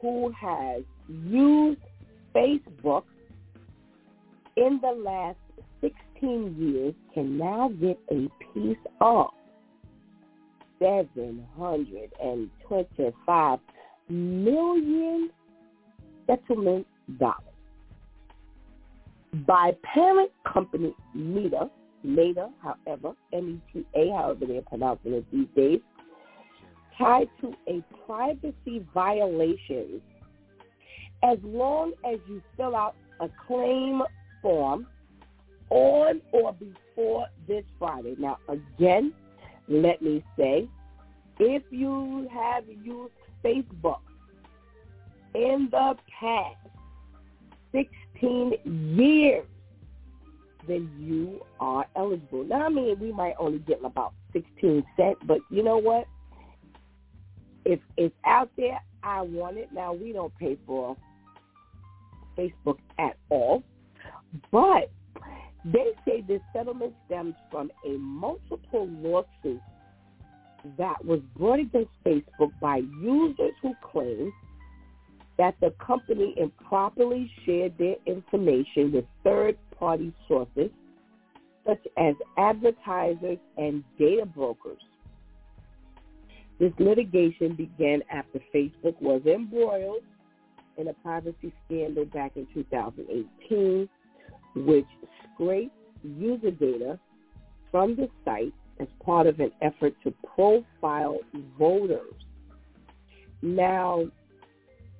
who 0.00 0.32
has 0.32 0.82
used 1.08 1.80
Facebook 2.34 3.04
in 4.56 4.80
the 4.82 4.90
last 4.90 5.38
16 5.80 6.56
years 6.58 6.92
can 7.14 7.38
now 7.38 7.68
get 7.80 7.96
a 8.10 8.28
piece 8.52 8.76
of 9.00 9.28
725 10.78 13.58
million 14.08 15.30
settlement 16.26 16.86
dollars. 17.18 17.42
By 19.46 19.72
parent 19.82 20.30
company 20.50 20.94
Meta, 21.14 21.70
Meta, 22.02 22.48
however, 22.62 23.12
M-E-T-A, 23.32 24.10
however 24.10 24.46
they're 24.46 24.62
pronouncing 24.62 25.12
it 25.14 25.24
these 25.32 25.48
days, 25.54 25.80
tied 26.98 27.28
to 27.40 27.54
a 27.68 27.82
privacy 28.06 28.84
violation 28.94 30.00
as 31.22 31.38
long 31.42 31.92
as 32.04 32.18
you 32.28 32.42
fill 32.56 32.76
out 32.76 32.94
a 33.20 33.28
claim 33.46 34.02
form 34.42 34.86
on 35.70 36.20
or 36.32 36.52
before 36.52 37.26
this 37.48 37.64
Friday. 37.78 38.14
Now, 38.18 38.38
again, 38.48 39.12
let 39.68 40.00
me 40.02 40.24
say, 40.38 40.68
if 41.38 41.62
you 41.70 42.28
have 42.32 42.64
used 42.68 43.12
Facebook 43.44 44.00
in 45.34 45.68
the 45.70 45.96
past 46.20 46.56
16 47.72 48.54
years, 48.96 49.44
then 50.66 50.90
you 50.98 51.40
are 51.60 51.86
eligible. 51.94 52.44
Now, 52.44 52.66
I 52.66 52.68
mean, 52.68 52.98
we 52.98 53.12
might 53.12 53.34
only 53.38 53.58
get 53.60 53.84
about 53.84 54.14
16 54.32 54.84
cents, 54.96 55.20
but 55.26 55.38
you 55.50 55.62
know 55.62 55.78
what? 55.78 56.06
If 57.66 57.80
it's 57.96 58.14
out 58.24 58.48
there, 58.56 58.80
I 59.02 59.22
want 59.22 59.58
it. 59.58 59.68
Now 59.72 59.92
we 59.92 60.12
don't 60.12 60.32
pay 60.38 60.56
for 60.66 60.96
Facebook 62.38 62.78
at 62.98 63.16
all, 63.28 63.62
but 64.52 64.90
they 65.64 65.90
say 66.04 66.22
this 66.26 66.40
settlement 66.52 66.94
stems 67.06 67.34
from 67.50 67.70
a 67.84 67.90
multiple 67.98 68.88
lawsuit 68.88 69.60
that 70.78 71.04
was 71.04 71.20
brought 71.36 71.58
against 71.58 71.90
Facebook 72.04 72.52
by 72.60 72.82
users 73.00 73.52
who 73.62 73.74
claim 73.92 74.32
that 75.38 75.54
the 75.60 75.72
company 75.84 76.34
improperly 76.36 77.30
shared 77.44 77.76
their 77.78 77.96
information 78.06 78.92
with 78.92 79.04
third-party 79.24 80.12
sources 80.28 80.70
such 81.66 81.84
as 81.98 82.14
advertisers 82.38 83.38
and 83.56 83.82
data 83.98 84.24
brokers 84.24 84.80
this 86.58 86.72
litigation 86.78 87.54
began 87.54 88.02
after 88.10 88.40
Facebook 88.54 89.00
was 89.00 89.22
embroiled 89.26 90.02
in 90.78 90.88
a 90.88 90.94
privacy 90.94 91.52
scandal 91.66 92.04
back 92.06 92.32
in 92.36 92.46
2018, 92.54 93.88
which 94.56 94.86
scraped 95.34 95.74
user 96.02 96.50
data 96.50 96.98
from 97.70 97.96
the 97.96 98.08
site 98.24 98.54
as 98.80 98.86
part 99.04 99.26
of 99.26 99.40
an 99.40 99.50
effort 99.62 99.94
to 100.04 100.12
profile 100.34 101.18
voters. 101.58 102.14
Now, 103.42 104.06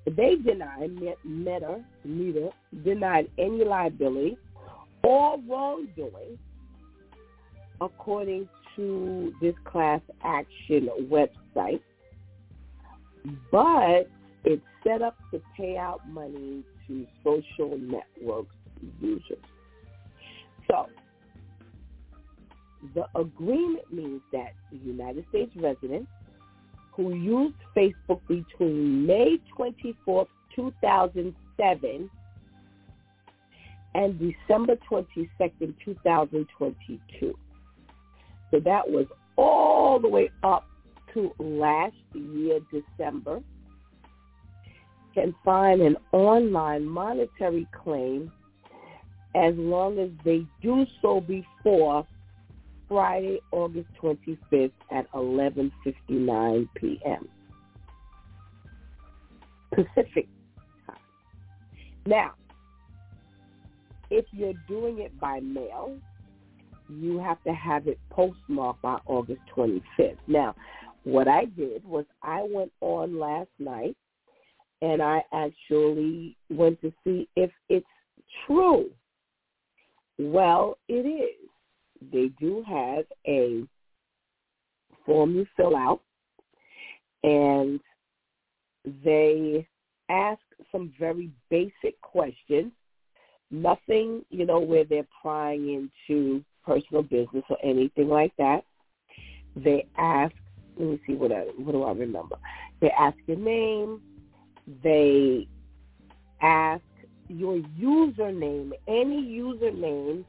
they 0.05 0.35
denied, 0.35 0.91
Meta, 1.23 1.83
Meta 2.03 2.49
denied 2.83 3.29
any 3.37 3.63
liability 3.65 4.37
or 5.03 5.37
wrongdoing, 5.47 6.37
according 7.81 8.47
to 8.77 9.33
this 9.41 9.55
class 9.65 9.99
action 10.23 10.89
website, 11.11 11.81
but 13.51 14.09
it's 14.45 14.63
set 14.85 15.01
up 15.01 15.17
to 15.31 15.41
pay 15.57 15.75
out 15.75 16.07
money 16.07 16.63
to 16.87 17.05
social 17.23 17.77
networks 17.77 18.55
users. 19.01 19.37
So 20.69 20.87
the 22.95 23.05
agreement 23.19 23.91
means 23.91 24.21
that 24.31 24.53
United 24.71 25.25
States 25.29 25.51
residents 25.55 26.09
who 26.93 27.13
used 27.13 27.55
Facebook 27.75 28.21
between 28.27 29.05
May 29.05 29.37
24th, 29.57 30.27
2007 30.55 32.09
and 33.93 34.19
December 34.19 34.77
22nd, 34.89 35.73
2022 35.83 37.35
so 38.51 38.59
that 38.59 38.89
was 38.89 39.05
all 39.37 39.99
the 39.99 40.07
way 40.07 40.29
up 40.43 40.65
to 41.13 41.33
last 41.39 41.95
year, 42.13 42.59
December, 42.71 43.41
can 45.13 45.33
find 45.43 45.81
an 45.81 45.97
online 46.11 46.85
monetary 46.85 47.67
claim 47.83 48.31
as 49.35 49.53
long 49.55 49.99
as 49.99 50.09
they 50.23 50.45
do 50.61 50.85
so 51.01 51.21
before 51.21 52.05
Friday, 52.87 53.41
August 53.51 53.87
25th 54.01 54.71
at 54.91 55.11
11:59 55.11 56.69
p.m. 56.75 57.27
Pacific 59.73 60.27
time. 60.85 60.95
Now, 62.05 62.31
if 64.09 64.25
you're 64.31 64.53
doing 64.67 64.99
it 64.99 65.19
by 65.19 65.41
mail, 65.41 65.97
you 66.89 67.19
have 67.19 67.41
to 67.43 67.53
have 67.53 67.87
it 67.87 67.99
postmarked 68.09 68.81
by 68.81 68.97
August 69.05 69.41
25th. 69.55 70.17
Now, 70.27 70.55
what 71.03 71.27
I 71.27 71.45
did 71.45 71.85
was 71.85 72.05
I 72.21 72.45
went 72.49 72.71
on 72.81 73.19
last 73.19 73.49
night 73.59 73.95
and 74.81 75.01
I 75.01 75.23
actually 75.33 76.35
went 76.49 76.79
to 76.81 76.91
see 77.03 77.27
if 77.35 77.51
it's 77.69 77.85
true. 78.45 78.89
Well, 80.19 80.77
it 80.87 81.05
is. 81.05 81.49
They 82.11 82.29
do 82.39 82.63
have 82.67 83.05
a 83.27 83.63
form 85.05 85.35
you 85.35 85.47
fill 85.55 85.75
out 85.75 86.01
and 87.23 87.79
they 89.03 89.67
ask 90.09 90.41
some 90.71 90.93
very 90.99 91.31
basic 91.49 91.99
questions. 92.01 92.71
Nothing, 93.49 94.23
you 94.29 94.45
know, 94.45 94.59
where 94.59 94.83
they're 94.83 95.07
prying 95.21 95.89
into 96.09 96.43
personal 96.67 97.03
business 97.03 97.43
or 97.49 97.57
anything 97.63 98.09
like 98.09 98.33
that. 98.37 98.63
They 99.55 99.87
ask, 99.97 100.35
let 100.77 100.89
me 100.89 101.01
see 101.07 101.13
what 101.13 101.31
I, 101.31 101.45
what 101.57 101.71
do 101.71 101.83
I 101.83 101.93
remember? 101.93 102.35
They 102.81 102.91
ask 102.91 103.17
your 103.25 103.37
name. 103.37 104.01
They 104.83 105.47
ask 106.41 106.83
your 107.29 107.57
username, 107.79 108.71
any 108.87 109.23
username 109.23 110.25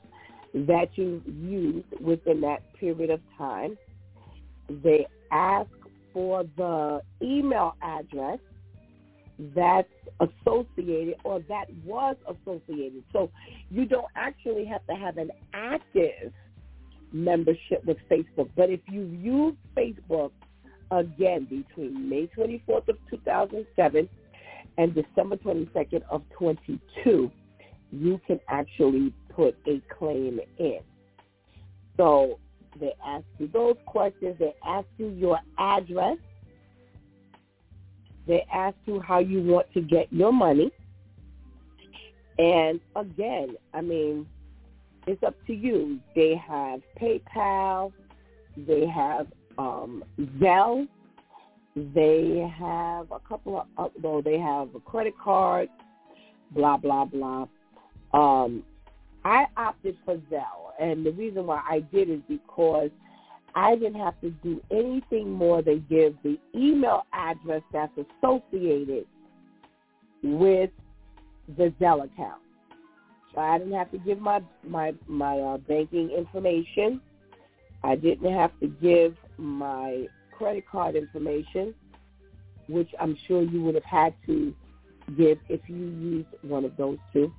that 0.55 0.88
you 0.94 1.22
used 1.27 1.87
within 2.01 2.40
that 2.42 2.62
period 2.79 3.11
of 3.11 3.20
time. 3.37 3.77
They 4.68 5.07
ask 5.31 5.68
for 6.12 6.44
the 6.57 7.01
email 7.22 7.74
address 7.83 8.38
that's 9.55 9.88
associated 10.20 11.14
or 11.24 11.40
that 11.48 11.66
was 11.85 12.16
associated. 12.27 13.05
So 13.12 13.31
you 13.70 13.87
don't 13.87 14.11
actually 14.16 14.64
have 14.64 14.85
to 14.87 14.94
have 14.94 15.16
an 15.16 15.31
active 15.55 16.33
membership 17.12 17.85
with 17.85 17.98
Facebook. 18.11 18.51
But 18.57 18.70
if 18.70 18.81
you 18.90 19.03
use 19.03 19.55
Facebook 19.77 20.33
again 20.90 21.44
between 21.44 22.09
May 22.09 22.29
24th 22.37 22.88
of 22.88 22.96
2007 23.11 24.09
and 24.79 24.94
December 24.94 25.37
22nd 25.37 26.03
of 26.11 26.22
22, 26.37 27.31
you 27.92 28.20
can 28.27 28.40
actually 28.48 29.12
put 29.35 29.57
a 29.66 29.81
claim 29.98 30.40
in. 30.59 30.81
So 31.96 32.38
they 32.79 32.92
ask 33.05 33.24
you 33.38 33.48
those 33.53 33.77
questions. 33.87 34.37
They 34.38 34.55
ask 34.64 34.87
you 34.98 35.09
your 35.09 35.38
address 35.59 36.18
they 38.28 38.46
ask 38.52 38.76
you 38.84 39.00
how 39.00 39.18
you 39.18 39.42
want 39.42 39.66
to 39.72 39.80
get 39.80 40.12
your 40.12 40.32
money. 40.32 40.70
And 42.38 42.78
again, 42.94 43.56
I 43.74 43.80
mean, 43.80 44.26
it's 45.06 45.22
up 45.24 45.34
to 45.46 45.54
you. 45.54 45.98
They 46.14 46.36
have 46.36 46.80
PayPal. 47.00 47.92
They 48.56 48.86
have 48.86 49.26
um, 49.56 50.04
Zelle. 50.38 50.86
They 51.74 52.48
have 52.56 53.10
a 53.10 53.18
couple 53.26 53.66
of, 53.76 53.90
though 54.00 54.20
they 54.22 54.38
have 54.38 54.74
a 54.74 54.80
credit 54.80 55.14
card, 55.22 55.68
blah, 56.52 56.76
blah, 56.76 57.06
blah. 57.06 57.48
Um, 58.12 58.62
I 59.24 59.46
opted 59.56 59.96
for 60.04 60.16
Zelle. 60.30 60.72
And 60.78 61.04
the 61.04 61.12
reason 61.12 61.46
why 61.46 61.62
I 61.68 61.80
did 61.80 62.10
is 62.10 62.20
because– 62.28 62.90
I 63.58 63.74
didn't 63.74 64.00
have 64.00 64.20
to 64.20 64.30
do 64.30 64.62
anything 64.70 65.32
more 65.32 65.62
than 65.62 65.84
give 65.90 66.14
the 66.22 66.38
email 66.54 67.02
address 67.12 67.62
that's 67.72 67.92
associated 67.98 69.04
with 70.22 70.70
the 71.56 71.72
Zelle 71.80 72.04
account. 72.04 72.40
So 73.34 73.40
I 73.40 73.58
didn't 73.58 73.74
have 73.74 73.90
to 73.90 73.98
give 73.98 74.20
my 74.20 74.42
my 74.62 74.94
my 75.08 75.40
uh, 75.40 75.56
banking 75.58 76.10
information. 76.10 77.00
I 77.82 77.96
didn't 77.96 78.32
have 78.32 78.52
to 78.60 78.68
give 78.68 79.16
my 79.38 80.06
credit 80.30 80.64
card 80.70 80.94
information, 80.94 81.74
which 82.68 82.90
I'm 83.00 83.16
sure 83.26 83.42
you 83.42 83.60
would 83.64 83.74
have 83.74 83.84
had 83.84 84.14
to 84.26 84.54
give 85.16 85.38
if 85.48 85.60
you 85.66 85.76
used 85.76 86.28
one 86.42 86.64
of 86.64 86.76
those 86.76 86.98
two. 87.12 87.32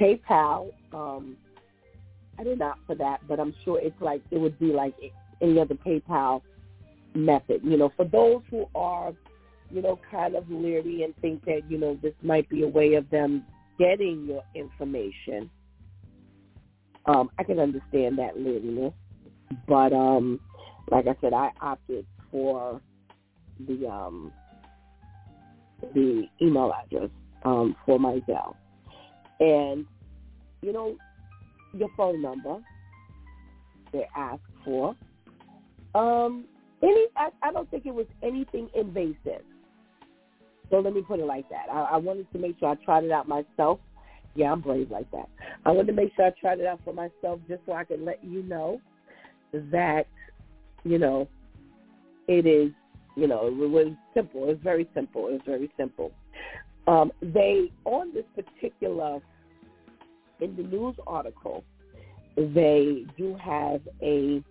PayPal, 0.00 0.72
um, 0.94 1.36
I 2.38 2.42
did 2.42 2.58
not 2.58 2.78
for 2.86 2.94
that, 2.94 3.20
but 3.28 3.38
I'm 3.38 3.54
sure 3.66 3.78
it's 3.78 4.00
like 4.00 4.22
it 4.30 4.38
would 4.38 4.58
be 4.58 4.72
like 4.72 4.94
any 5.42 5.60
other 5.60 5.74
PayPal 5.74 6.42
method. 7.14 7.60
You 7.62 7.76
know, 7.76 7.92
for 7.96 8.04
those 8.04 8.42
who 8.50 8.66
are, 8.74 9.12
you 9.70 9.82
know, 9.82 9.98
kind 10.10 10.34
of 10.34 10.48
leery 10.50 11.02
and 11.02 11.14
think 11.20 11.44
that, 11.44 11.62
you 11.68 11.78
know, 11.78 11.98
this 12.02 12.14
might 12.22 12.48
be 12.48 12.62
a 12.62 12.68
way 12.68 12.94
of 12.94 13.08
them 13.10 13.44
getting 13.78 14.26
your 14.26 14.42
information, 14.54 15.50
um, 17.06 17.30
I 17.38 17.42
can 17.42 17.58
understand 17.58 18.18
that 18.18 18.38
leeriness. 18.38 18.94
But 19.66 19.92
um, 19.92 20.40
like 20.90 21.06
I 21.06 21.16
said, 21.20 21.34
I 21.34 21.50
opted 21.60 22.06
for 22.30 22.80
the 23.66 23.86
um, 23.86 24.32
the 25.94 26.24
email 26.40 26.72
address 26.72 27.10
um, 27.44 27.76
for 27.84 27.98
my 27.98 28.20
Zelle. 28.28 28.54
And, 29.40 29.84
you 30.62 30.72
know, 30.72 30.96
your 31.74 31.88
phone 31.96 32.22
number 32.22 32.58
they 33.92 34.06
ask 34.16 34.40
for. 34.64 34.94
Um, 35.94 36.44
any, 36.82 37.06
I, 37.16 37.28
I 37.42 37.52
don't 37.52 37.70
think 37.70 37.86
it 37.86 37.94
was 37.94 38.06
anything 38.22 38.68
invasive. 38.74 39.42
So 40.70 40.80
let 40.80 40.94
me 40.94 41.02
put 41.02 41.20
it 41.20 41.26
like 41.26 41.48
that. 41.50 41.66
I, 41.70 41.82
I 41.82 41.96
wanted 41.98 42.30
to 42.32 42.38
make 42.38 42.58
sure 42.58 42.70
I 42.70 42.74
tried 42.76 43.04
it 43.04 43.10
out 43.10 43.28
myself. 43.28 43.78
Yeah, 44.34 44.52
I'm 44.52 44.62
brave 44.62 44.90
like 44.90 45.10
that. 45.10 45.28
I 45.66 45.70
wanted 45.70 45.88
to 45.88 45.92
make 45.92 46.14
sure 46.16 46.26
I 46.26 46.30
tried 46.40 46.60
it 46.60 46.66
out 46.66 46.80
for 46.84 46.94
myself 46.94 47.40
just 47.46 47.60
so 47.66 47.72
I 47.72 47.84
could 47.84 48.00
let 48.00 48.24
you 48.24 48.42
know 48.42 48.80
that, 49.52 50.06
you 50.84 50.98
know, 50.98 51.28
it 52.28 52.46
is, 52.46 52.72
you 53.16 53.26
know, 53.26 53.48
it 53.48 53.70
was 53.70 53.88
simple. 54.14 54.44
It 54.44 54.46
was 54.46 54.58
very 54.64 54.88
simple. 54.94 55.28
It 55.28 55.32
was 55.32 55.40
very 55.44 55.70
simple. 55.76 56.12
Um, 56.86 57.12
they, 57.20 57.70
on 57.84 58.14
this 58.14 58.24
particular, 58.34 59.20
in 60.40 60.56
the 60.56 60.62
news 60.62 60.96
article, 61.06 61.62
they 62.36 63.04
do 63.18 63.36
have 63.36 63.82
a 64.02 64.42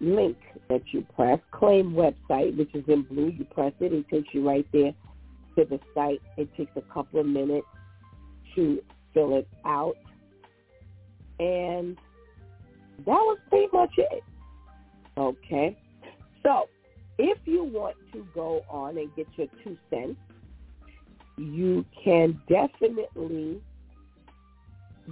link 0.00 0.36
that 0.68 0.82
you 0.92 1.06
press, 1.14 1.38
claim 1.52 1.92
website, 1.92 2.56
which 2.56 2.74
is 2.74 2.84
in 2.88 3.02
blue. 3.02 3.28
You 3.28 3.44
press 3.44 3.72
it, 3.80 3.92
it 3.92 4.08
takes 4.08 4.28
you 4.32 4.46
right 4.46 4.66
there 4.72 4.92
to 5.56 5.64
the 5.64 5.80
site. 5.94 6.20
It 6.36 6.54
takes 6.56 6.72
a 6.76 6.82
couple 6.92 7.20
of 7.20 7.26
minutes 7.26 7.66
to 8.54 8.82
fill 9.14 9.36
it 9.36 9.48
out. 9.64 9.96
And 11.38 11.96
that 12.98 13.06
was 13.06 13.38
pretty 13.48 13.68
much 13.72 13.92
it. 13.96 14.22
Okay. 15.18 15.76
So 16.42 16.68
if 17.18 17.38
you 17.44 17.64
want 17.64 17.96
to 18.12 18.26
go 18.34 18.62
on 18.68 18.98
and 18.98 19.14
get 19.16 19.26
your 19.36 19.48
two 19.64 19.76
cents, 19.90 20.16
you 21.38 21.84
can 22.02 22.40
definitely 22.48 23.60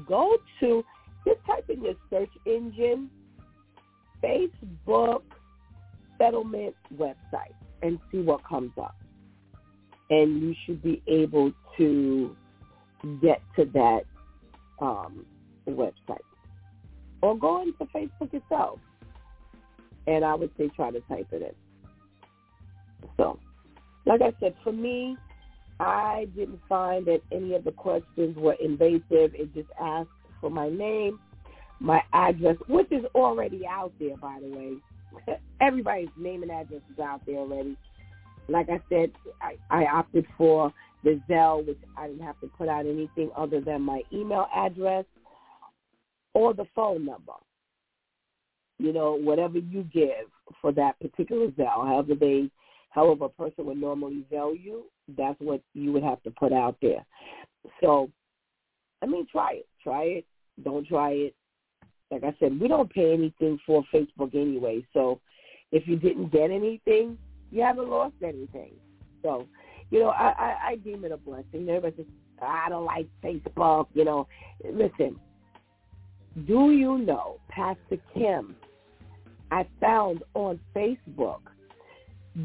go 0.07 0.37
to, 0.61 0.85
just 1.27 1.41
type 1.47 1.69
in 1.69 1.83
your 1.83 1.95
search 2.11 2.31
engine 2.47 3.11
Facebook 4.25 5.23
settlement 6.19 6.75
website 6.97 7.55
and 7.83 7.99
see 8.11 8.19
what 8.19 8.45
comes 8.45 8.73
up. 8.81 8.97
And 10.11 10.43
you 10.43 10.55
should 10.65 10.83
be 10.83 11.03
able 11.07 11.53
to 11.79 12.37
get 13.21 13.41
to 13.57 13.65
that 13.75 14.03
um, 14.81 15.27
website. 15.69 16.19
Or 17.23 17.37
go 17.37 17.63
into 17.63 17.85
Facebook 17.87 18.33
itself. 18.33 18.79
And 20.07 20.25
I 20.25 20.35
would 20.35 20.51
say 20.59 20.71
try 20.77 20.91
to 20.91 21.01
type 21.01 21.29
it 21.33 21.43
in. 21.43 23.09
So, 23.17 23.39
like 24.07 24.21
I 24.21 24.33
said, 24.41 24.55
for 24.63 24.73
me, 24.73 25.17
I 25.81 26.29
didn't 26.37 26.61
find 26.69 27.07
that 27.07 27.21
any 27.33 27.55
of 27.55 27.65
the 27.65 27.73
questions 27.73 28.37
were 28.37 28.57
invasive. 28.63 29.35
It 29.35 29.55
just 29.55 29.69
asked 29.81 30.09
for 30.41 30.51
my 30.51 30.69
name 30.69 31.19
my 31.85 32.03
address, 32.15 32.57
which 32.67 32.91
is 32.91 33.05
already 33.15 33.67
out 33.67 33.93
there, 34.01 34.17
by 34.17 34.39
the 34.41 34.49
way. 34.49 35.37
Everybody's 35.61 36.09
name 36.17 36.43
and 36.43 36.51
address 36.51 36.81
is 36.91 36.99
out 36.99 37.21
there 37.27 37.37
already. 37.37 37.77
Like 38.49 38.69
I 38.71 38.81
said, 38.89 39.13
I, 39.43 39.57
I 39.71 39.85
opted 39.85 40.27
for 40.37 40.73
the 41.03 41.21
Zelle, 41.29 41.67
which 41.67 41.79
I 41.97 42.09
didn't 42.09 42.25
have 42.25 42.41
to 42.41 42.47
put 42.47 42.69
out 42.69 42.87
anything 42.87 43.31
other 43.37 43.61
than 43.61 43.83
my 43.83 44.01
email 44.13 44.47
address 44.55 45.05
or 46.33 46.55
the 46.55 46.65
phone 46.75 47.05
number. 47.05 47.35
You 48.79 48.93
know, 48.93 49.15
whatever 49.15 49.59
you 49.59 49.87
give 49.93 50.27
for 50.63 50.73
that 50.73 50.99
particular 51.01 51.49
Zelle, 51.49 51.87
however 51.87 52.15
they, 52.19 52.51
however 52.91 53.27
a 53.27 53.29
person 53.29 53.67
would 53.67 53.79
normally 53.79 54.25
Zelle 54.33 54.59
you, 54.59 54.85
that's 55.19 55.39
what 55.39 55.61
you 55.75 55.93
would 55.93 56.03
have 56.03 56.23
to 56.23 56.31
put 56.31 56.53
out 56.53 56.77
there. 56.81 57.05
So, 57.83 58.11
I 59.03 59.07
mean, 59.07 59.27
try 59.31 59.53
it. 59.53 59.69
Try 59.83 60.05
it 60.05 60.27
Don't 60.63 60.87
try 60.87 61.11
it. 61.11 61.35
Like 62.21 62.35
I 62.35 62.37
said, 62.39 62.61
we 62.61 62.69
don't 62.69 62.93
pay 62.93 63.13
anything 63.13 63.59
for 63.67 63.85
Facebook 63.93 64.35
anyway. 64.35 64.87
So 64.93 65.21
if 65.73 65.87
you 65.87 65.97
didn't 65.97 66.33
get 66.33 66.51
anything, 66.51 67.19
you 67.51 67.63
haven't 67.63 67.89
lost 67.89 68.15
anything. 68.23 68.73
So, 69.23 69.47
you 69.91 70.01
know, 70.01 70.09
I, 70.09 70.29
I, 70.29 70.57
I 70.69 70.77
deem 70.77 71.05
it 71.05 71.13
a 71.13 71.17
blessing. 71.17 71.69
Everybody 71.69 71.97
says, 71.97 72.07
I 72.43 72.69
don't 72.69 72.85
like 72.85 73.09
Facebook, 73.23 73.87
you 73.95 74.05
know. 74.05 74.27
Listen, 74.65 75.19
do 76.47 76.73
you 76.73 76.99
know 76.99 77.39
Pastor 77.49 77.99
Kim 78.13 78.57
I 79.51 79.67
found 79.81 80.23
on 80.35 80.59
Facebook 80.75 81.41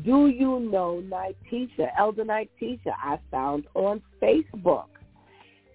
do 0.03 0.27
you 0.27 0.59
know 0.59 1.03
Nitisha, 1.03 1.89
Elder 1.97 2.23
Nitisha? 2.23 2.93
I 2.95 3.17
found 3.31 3.65
on 3.73 4.01
Facebook. 4.21 4.85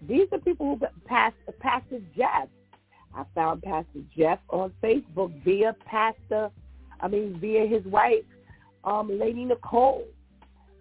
These 0.02 0.28
are 0.30 0.38
people 0.38 0.78
who 0.78 0.86
passed 1.06 1.34
Pastor 1.58 2.00
Jeff. 2.16 2.48
I 3.14 3.24
found 3.34 3.62
Pastor 3.62 4.00
Jeff 4.16 4.40
on 4.50 4.72
Facebook 4.82 5.32
via 5.44 5.74
Pastor, 5.86 6.50
I 7.00 7.08
mean 7.08 7.38
via 7.40 7.66
his 7.66 7.84
wife, 7.84 8.24
um, 8.84 9.18
Lady 9.18 9.44
Nicole. 9.44 10.04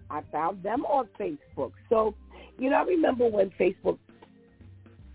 I 0.09 0.21
found 0.31 0.61
them 0.63 0.85
on 0.85 1.07
Facebook. 1.19 1.71
So, 1.89 2.13
you 2.59 2.69
know, 2.69 2.77
I 2.77 2.83
remember 2.83 3.27
when 3.27 3.49
Facebook 3.51 3.97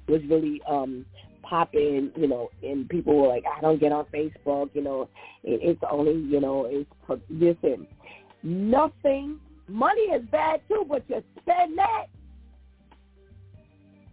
was 0.09 0.23
really 0.29 0.61
um 0.69 1.05
popping, 1.43 2.11
you 2.17 2.29
know, 2.29 2.51
and 2.63 2.89
people 2.89 3.17
were 3.17 3.29
like, 3.29 3.45
I 3.47 3.61
don't 3.61 3.81
get 3.81 3.93
on 3.93 4.05
Facebook, 4.07 4.71
you 4.75 4.83
know, 4.83 5.09
it, 5.43 5.61
it's 5.63 5.81
only, 5.91 6.15
you 6.15 6.41
know, 6.41 6.67
it's 6.67 7.23
listen, 7.31 7.87
nothing. 8.43 9.41
Money 9.67 10.03
is 10.03 10.25
bad 10.31 10.61
too, 10.69 10.85
but 10.89 11.05
you 11.09 11.23
spend 11.41 11.79
that. 11.79 12.07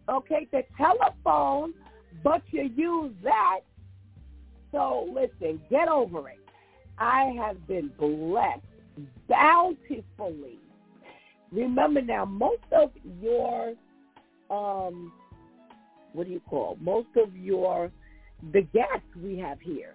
Okay, 0.07 0.47
the 0.51 0.63
telephone, 0.77 1.73
but 2.25 2.41
you 2.49 2.63
use 2.75 3.13
that. 3.23 3.59
So 4.71 5.07
listen, 5.13 5.61
get 5.69 5.87
over 5.87 6.27
it. 6.27 6.39
I 6.97 7.33
have 7.37 7.65
been 7.67 7.91
blessed 7.99 8.61
bountifully. 9.29 10.59
Remember 11.51 12.01
now, 12.01 12.25
most 12.25 12.63
of 12.71 12.91
your 13.21 13.75
um 14.49 15.13
what 16.13 16.27
do 16.27 16.33
you 16.33 16.41
call 16.49 16.77
most 16.81 17.07
of 17.15 17.35
your 17.35 17.91
the 18.53 18.61
guests 18.61 19.07
we 19.23 19.37
have 19.37 19.59
here 19.61 19.93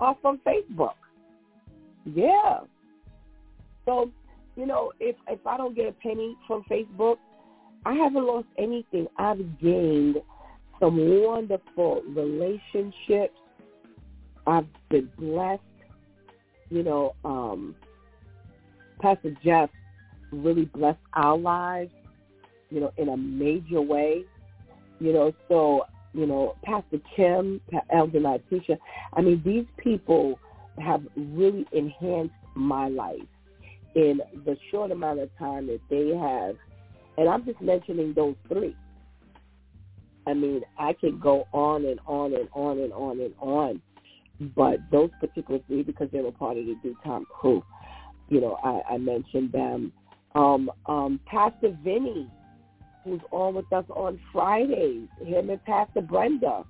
are 0.00 0.16
from 0.20 0.40
Facebook. 0.46 0.94
Yeah. 2.04 2.60
So, 3.84 4.10
you 4.56 4.66
know, 4.66 4.92
if 4.98 5.14
if 5.28 5.46
I 5.46 5.56
don't 5.56 5.76
get 5.76 5.86
a 5.86 5.92
penny 5.92 6.36
from 6.48 6.64
Facebook, 6.70 7.16
I 7.86 7.94
haven't 7.94 8.26
lost 8.26 8.48
anything. 8.58 9.06
I've 9.16 9.60
gained 9.60 10.16
some 10.80 11.22
wonderful 11.22 12.02
relationships. 12.08 13.36
I've 14.46 14.66
been 14.88 15.10
blessed. 15.18 15.62
You 16.70 16.82
know, 16.82 17.14
um, 17.24 17.74
Pastor 19.00 19.36
Jeff 19.44 19.70
really 20.32 20.64
blessed 20.66 20.98
our 21.14 21.36
lives, 21.36 21.92
you 22.70 22.80
know, 22.80 22.92
in 22.96 23.10
a 23.10 23.16
major 23.16 23.80
way. 23.80 24.24
You 25.00 25.12
know, 25.12 25.32
so, 25.48 25.84
you 26.12 26.26
know, 26.26 26.56
Pastor 26.64 26.98
Kim, 27.16 27.60
Elder 27.92 28.20
Letitia, 28.20 28.78
I 29.14 29.20
mean, 29.20 29.42
these 29.44 29.66
people 29.78 30.38
have 30.78 31.02
really 31.16 31.66
enhanced 31.72 32.34
my 32.54 32.88
life 32.88 33.20
in 33.94 34.20
the 34.44 34.56
short 34.70 34.90
amount 34.90 35.20
of 35.20 35.30
time 35.38 35.66
that 35.66 35.80
they 35.88 36.14
have. 36.16 36.56
And 37.18 37.28
I'm 37.28 37.44
just 37.44 37.60
mentioning 37.60 38.14
those 38.14 38.36
three. 38.48 38.76
I 40.26 40.34
mean, 40.34 40.62
I 40.78 40.92
could 40.92 41.20
go 41.20 41.46
on 41.52 41.84
and 41.84 42.00
on 42.06 42.34
and 42.34 42.48
on 42.52 42.78
and 42.78 42.92
on 42.92 43.20
and 43.20 43.34
on. 43.40 43.82
But 44.56 44.78
those 44.90 45.10
particular 45.20 45.60
three, 45.66 45.82
because 45.82 46.08
they 46.12 46.20
were 46.20 46.32
part 46.32 46.56
of 46.56 46.64
the 46.64 46.74
DEW 46.82 46.96
Time 47.04 47.26
crew, 47.26 47.62
you 48.28 48.40
know, 48.40 48.58
I, 48.64 48.94
I 48.94 48.98
mentioned 48.98 49.52
them. 49.52 49.92
Um, 50.34 50.70
um, 50.86 51.20
Pastor 51.26 51.76
Vinny, 51.84 52.30
who's 53.04 53.20
on 53.30 53.54
with 53.54 53.70
us 53.72 53.84
on 53.90 54.18
Fridays, 54.32 55.08
him 55.24 55.50
and 55.50 55.64
Pastor 55.64 56.00
Brenda. 56.00 56.64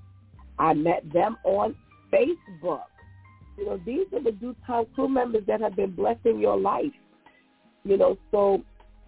I 0.58 0.74
met 0.74 1.10
them 1.12 1.36
on 1.44 1.74
Facebook. 2.12 2.82
You 3.58 3.66
know, 3.66 3.80
these 3.84 4.06
are 4.12 4.22
the 4.22 4.32
DEW 4.32 4.56
Time 4.66 4.86
crew 4.94 5.08
members 5.08 5.44
that 5.46 5.60
have 5.60 5.76
been 5.76 5.90
blessing 5.90 6.38
your 6.40 6.58
life. 6.58 6.92
You 7.84 7.96
know, 7.96 8.18
so, 8.30 8.62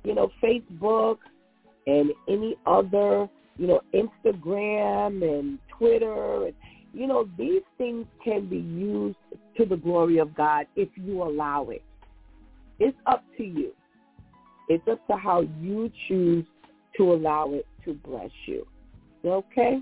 you 0.04 0.14
know, 0.14 0.30
Facebook 0.42 1.18
and 1.86 2.10
any 2.28 2.56
other, 2.66 3.28
you 3.62 3.68
know, 3.68 3.80
Instagram 3.94 5.22
and 5.22 5.56
Twitter 5.78 6.46
and 6.46 6.54
you 6.92 7.06
know, 7.06 7.28
these 7.38 7.62
things 7.78 8.06
can 8.22 8.46
be 8.46 8.56
used 8.56 9.16
to 9.56 9.64
the 9.64 9.76
glory 9.76 10.18
of 10.18 10.34
God 10.34 10.66
if 10.74 10.88
you 10.96 11.22
allow 11.22 11.68
it. 11.70 11.82
It's 12.80 12.96
up 13.06 13.22
to 13.38 13.44
you. 13.44 13.72
It's 14.68 14.86
up 14.88 15.06
to 15.06 15.16
how 15.16 15.42
you 15.60 15.92
choose 16.08 16.44
to 16.96 17.12
allow 17.12 17.52
it 17.52 17.64
to 17.84 17.94
bless 17.94 18.30
you. 18.46 18.66
Okay? 19.24 19.78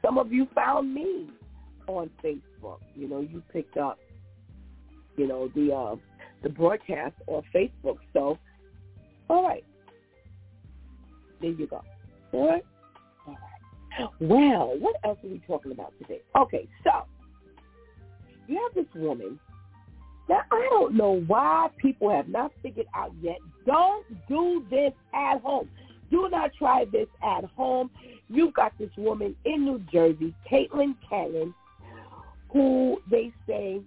Some 0.00 0.16
of 0.16 0.32
you 0.32 0.46
found 0.54 0.94
me 0.94 1.28
on 1.88 2.08
Facebook. 2.24 2.78
You 2.94 3.08
know, 3.08 3.20
you 3.20 3.42
picked 3.52 3.78
up, 3.78 3.98
you 5.16 5.26
know, 5.26 5.50
the 5.56 5.74
uh, 5.74 5.96
the 6.44 6.50
broadcast 6.50 7.14
on 7.26 7.42
Facebook. 7.52 7.98
So, 8.12 8.38
all 9.28 9.42
right. 9.42 9.64
There 11.40 11.50
you 11.50 11.66
go. 11.66 11.82
All 12.32 12.48
right? 12.48 12.64
Well, 14.20 14.76
what 14.78 14.96
else 15.04 15.18
are 15.22 15.28
we 15.28 15.40
talking 15.46 15.72
about 15.72 15.92
today? 16.00 16.20
Okay, 16.36 16.68
so 16.84 16.90
you 18.48 18.60
have 18.62 18.74
this 18.74 18.92
woman. 18.94 19.38
Now, 20.28 20.42
I 20.50 20.66
don't 20.70 20.94
know 20.94 21.20
why 21.26 21.68
people 21.78 22.10
have 22.10 22.28
not 22.28 22.52
figured 22.62 22.86
out 22.94 23.12
yet. 23.20 23.38
Don't 23.66 24.06
do 24.28 24.64
this 24.70 24.92
at 25.12 25.40
home. 25.40 25.68
Do 26.10 26.28
not 26.30 26.52
try 26.58 26.84
this 26.92 27.08
at 27.22 27.44
home. 27.56 27.90
You've 28.28 28.54
got 28.54 28.72
this 28.78 28.90
woman 28.96 29.34
in 29.44 29.64
New 29.64 29.84
Jersey, 29.92 30.34
Caitlin 30.50 30.94
Cannon, 31.08 31.54
who 32.50 33.02
they 33.10 33.32
say 33.46 33.80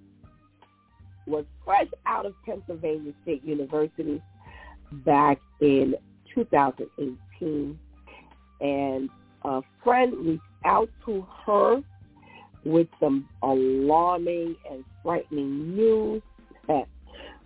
was 1.27 1.45
fresh 1.63 1.87
out 2.05 2.25
of 2.25 2.33
Pennsylvania 2.45 3.13
State 3.23 3.43
University 3.43 4.21
back 4.91 5.39
in 5.61 5.95
2018. 6.33 7.79
And 8.61 9.09
a 9.45 9.61
friend 9.83 10.13
reached 10.25 10.41
out 10.65 10.89
to 11.05 11.25
her 11.45 11.81
with 12.63 12.87
some 12.99 13.27
alarming 13.43 14.55
and 14.71 14.83
frightening 15.03 15.75
news 15.75 16.21
that, 16.67 16.87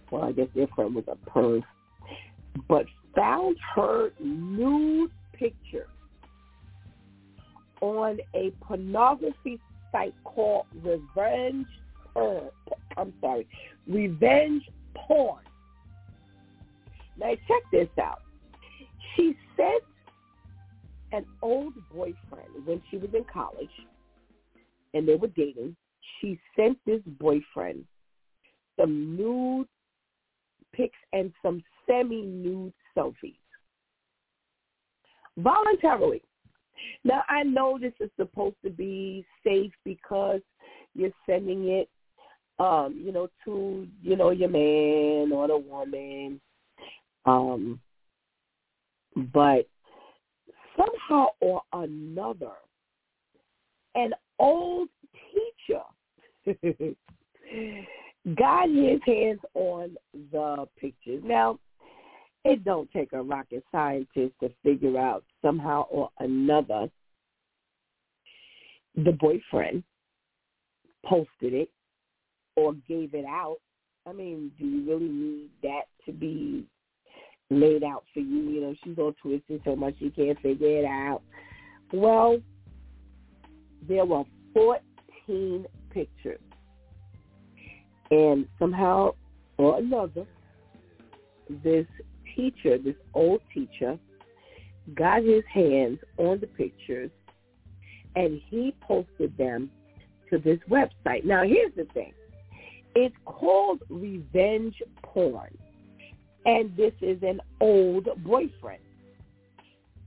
well, 0.09 0.23
I 0.23 0.31
guess 0.31 0.47
their 0.55 0.67
friend 0.67 0.95
was 0.95 1.03
a 1.07 1.17
perv, 1.29 1.61
but 2.67 2.85
found 3.15 3.57
her 3.75 4.11
nude 4.19 5.11
picture 5.33 5.87
on 7.81 8.19
a 8.33 8.51
pornography 8.61 9.59
site 9.91 10.13
called 10.23 10.65
Revenge 10.81 11.67
Porn. 12.13 12.49
I'm 12.97 13.13
sorry, 13.19 13.47
Revenge 13.87 14.63
Porn. 14.95 15.43
Now 17.17 17.31
check 17.47 17.63
this 17.71 17.89
out. 18.01 18.21
She 19.15 19.35
sent 19.57 19.83
an 21.11 21.25
old 21.41 21.73
boyfriend 21.93 22.65
when 22.65 22.81
she 22.89 22.97
was 22.97 23.09
in 23.13 23.25
college, 23.31 23.69
and 24.93 25.07
they 25.07 25.15
were 25.15 25.27
dating. 25.27 25.75
She 26.19 26.39
sent 26.55 26.77
this 26.85 27.01
boyfriend 27.19 27.85
some 28.79 29.15
nude 29.17 29.67
pics 30.73 30.97
and 31.13 31.33
some 31.41 31.63
semi-nude 31.87 32.73
selfies 32.97 33.35
voluntarily. 35.37 36.21
Now 37.03 37.23
I 37.27 37.43
know 37.43 37.77
this 37.79 37.93
is 37.99 38.09
supposed 38.17 38.55
to 38.63 38.69
be 38.69 39.25
safe 39.43 39.71
because 39.83 40.41
you're 40.95 41.11
sending 41.25 41.69
it, 41.69 41.89
um, 42.59 43.01
you 43.03 43.11
know, 43.11 43.29
to 43.45 43.87
you 44.01 44.15
know 44.15 44.31
your 44.31 44.49
man 44.49 45.31
or 45.31 45.47
the 45.47 45.57
woman, 45.57 46.39
um, 47.25 47.79
but 49.33 49.67
somehow 50.79 51.27
or 51.41 51.61
another, 51.73 52.51
an 53.95 54.13
old 54.37 54.89
teacher 55.65 55.83
got 58.37 58.69
his 58.69 58.99
hands 59.05 59.39
on 59.53 59.95
the 60.31 60.65
pictures. 60.79 61.21
Now, 61.25 61.59
it 62.45 62.63
don't 62.63 62.89
take 62.91 63.13
a 63.13 63.21
rocket 63.21 63.63
scientist 63.71 64.33
to 64.41 64.49
figure 64.63 64.97
out 64.97 65.23
somehow 65.41 65.83
or 65.89 66.09
another 66.19 66.89
the 68.95 69.11
boyfriend 69.11 69.83
posted 71.05 71.53
it 71.53 71.69
or 72.55 72.73
gave 72.87 73.13
it 73.13 73.25
out. 73.25 73.57
I 74.07 74.13
mean, 74.13 74.51
do 74.57 74.65
you 74.65 74.89
really 74.89 75.09
need 75.09 75.49
that 75.63 75.83
to 76.05 76.11
be 76.11 76.65
laid 77.49 77.83
out 77.83 78.03
for 78.13 78.19
you? 78.19 78.49
You 78.49 78.61
know, 78.61 78.75
she's 78.83 78.97
all 78.97 79.13
twisted 79.21 79.61
so 79.65 79.75
much 79.75 79.95
she 79.99 80.09
can't 80.09 80.39
figure 80.41 80.79
it 80.79 80.85
out. 80.85 81.21
Well, 81.91 82.39
there 83.87 84.05
were 84.05 84.23
14 84.53 85.65
pictures. 85.91 86.39
And 88.11 88.47
somehow 88.57 89.11
or 89.57 89.77
another, 89.77 90.25
this 91.63 91.85
teacher, 92.35 92.77
this 92.77 92.95
old 93.13 93.41
teacher, 93.53 93.99
got 94.95 95.23
his 95.23 95.43
hands 95.53 95.99
on 96.17 96.39
the 96.39 96.47
pictures 96.47 97.11
and 98.15 98.41
he 98.49 98.73
posted 98.81 99.37
them 99.37 99.69
to 100.29 100.37
this 100.39 100.59
website. 100.69 101.25
Now, 101.25 101.43
here's 101.43 101.73
the 101.75 101.85
thing. 101.93 102.13
It's 102.95 103.15
called 103.25 103.81
revenge 103.89 104.81
porn. 105.03 105.55
And 106.45 106.75
this 106.75 106.93
is 107.01 107.21
an 107.21 107.41
old 107.59 108.07
boyfriend. 108.23 108.81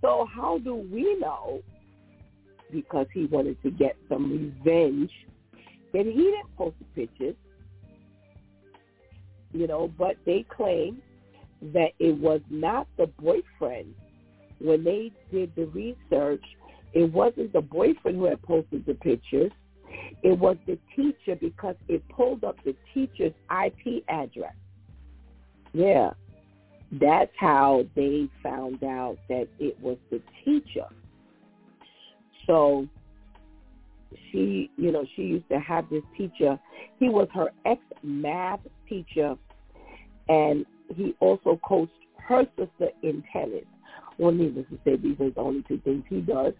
So 0.00 0.26
how 0.34 0.58
do 0.58 0.74
we 0.74 1.16
know, 1.18 1.62
because 2.70 3.06
he 3.12 3.26
wanted 3.26 3.62
to 3.62 3.70
get 3.70 3.96
some 4.08 4.32
revenge, 4.32 5.10
that 5.92 6.06
he 6.06 6.12
didn't 6.12 6.56
post 6.56 6.76
the 6.78 7.06
pictures, 7.06 7.36
you 9.52 9.66
know, 9.66 9.92
but 9.98 10.16
they 10.24 10.44
claim 10.48 11.02
that 11.74 11.90
it 11.98 12.18
was 12.18 12.40
not 12.50 12.88
the 12.96 13.06
boyfriend. 13.06 13.94
When 14.58 14.82
they 14.82 15.12
did 15.30 15.54
the 15.54 15.66
research, 15.66 16.42
it 16.92 17.12
wasn't 17.12 17.52
the 17.52 17.60
boyfriend 17.60 18.18
who 18.18 18.24
had 18.24 18.42
posted 18.42 18.86
the 18.86 18.94
pictures. 18.94 19.52
It 20.22 20.38
was 20.38 20.56
the 20.66 20.78
teacher 20.96 21.36
because 21.38 21.76
it 21.88 22.02
pulled 22.08 22.44
up 22.44 22.56
the 22.64 22.74
teacher's 22.94 23.34
IP 23.64 24.04
address. 24.08 24.54
Yeah. 25.72 26.12
That's 27.00 27.32
how 27.38 27.84
they 27.96 28.28
found 28.42 28.84
out 28.84 29.16
that 29.28 29.48
it 29.58 29.80
was 29.80 29.96
the 30.10 30.20
teacher. 30.44 30.86
So 32.46 32.86
she, 34.30 34.70
you 34.76 34.92
know, 34.92 35.06
she 35.16 35.22
used 35.22 35.48
to 35.48 35.58
have 35.58 35.88
this 35.88 36.02
teacher. 36.16 36.58
He 36.98 37.08
was 37.08 37.28
her 37.34 37.50
ex-math 37.64 38.60
teacher, 38.88 39.36
and 40.28 40.66
he 40.94 41.14
also 41.20 41.58
coached 41.66 41.92
her 42.28 42.44
sister 42.58 42.88
in 43.02 43.24
tennis. 43.32 43.64
Well, 44.18 44.32
needless 44.32 44.66
to 44.70 44.78
say, 44.84 44.96
these 44.96 45.18
are 45.20 45.30
the 45.30 45.40
only 45.40 45.64
two 45.66 45.80
things 45.84 46.04
he 46.10 46.20
does. 46.20 46.52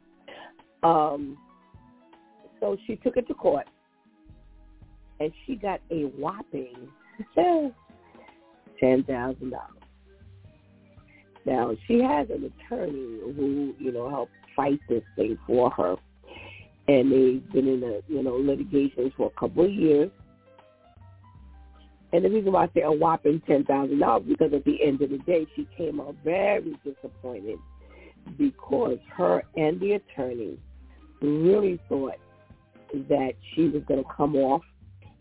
Um, 0.82 1.36
so 2.58 2.76
she 2.86 2.96
took 2.96 3.16
it 3.16 3.28
to 3.28 3.34
court, 3.34 3.66
and 5.20 5.30
she 5.46 5.56
got 5.56 5.80
a 5.90 6.04
whopping 6.04 6.88
ten 8.80 9.04
thousand 9.04 9.50
dollars. 9.50 9.81
Now 11.44 11.74
she 11.86 12.00
has 12.00 12.28
an 12.30 12.50
attorney 12.50 13.18
who 13.36 13.74
you 13.78 13.92
know 13.92 14.08
helped 14.08 14.32
fight 14.54 14.80
this 14.88 15.02
thing 15.16 15.38
for 15.46 15.70
her, 15.70 15.96
and 16.88 17.10
they've 17.10 17.52
been 17.52 17.68
in 17.68 17.82
a 17.82 18.00
you 18.12 18.22
know 18.22 18.36
litigation 18.36 19.12
for 19.16 19.32
a 19.34 19.40
couple 19.40 19.64
of 19.64 19.72
years. 19.72 20.10
And 22.12 22.24
the 22.24 22.28
reason 22.28 22.52
why 22.52 22.64
I 22.64 22.68
say 22.74 22.82
a 22.82 22.92
whopping 22.92 23.40
ten 23.46 23.64
thousand 23.64 23.98
dollars 23.98 24.24
because 24.28 24.52
at 24.52 24.64
the 24.64 24.82
end 24.82 25.02
of 25.02 25.10
the 25.10 25.18
day 25.18 25.46
she 25.56 25.66
came 25.76 26.00
out 26.00 26.14
very 26.24 26.76
disappointed 26.84 27.58
because 28.38 28.98
her 29.16 29.42
and 29.56 29.80
the 29.80 29.92
attorney 29.92 30.58
really 31.20 31.80
thought 31.88 32.18
that 33.08 33.32
she 33.54 33.68
was 33.68 33.82
going 33.88 34.02
to 34.02 34.10
come 34.14 34.36
off 34.36 34.62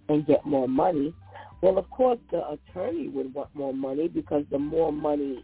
and 0.09 0.25
get 0.27 0.45
more 0.45 0.67
money. 0.67 1.13
Well, 1.61 1.77
of 1.77 1.89
course, 1.89 2.19
the 2.31 2.41
attorney 2.49 3.07
would 3.07 3.33
want 3.33 3.53
more 3.53 3.73
money 3.73 4.07
because 4.07 4.43
the 4.51 4.59
more 4.59 4.91
money 4.91 5.43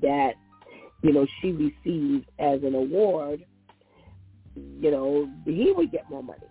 that 0.00 0.34
you 1.02 1.12
know 1.12 1.26
she 1.40 1.52
received 1.52 2.30
as 2.38 2.62
an 2.62 2.74
award, 2.74 3.44
you 4.54 4.90
know 4.90 5.28
he 5.44 5.72
would 5.72 5.90
get 5.90 6.08
more 6.10 6.22
money. 6.22 6.46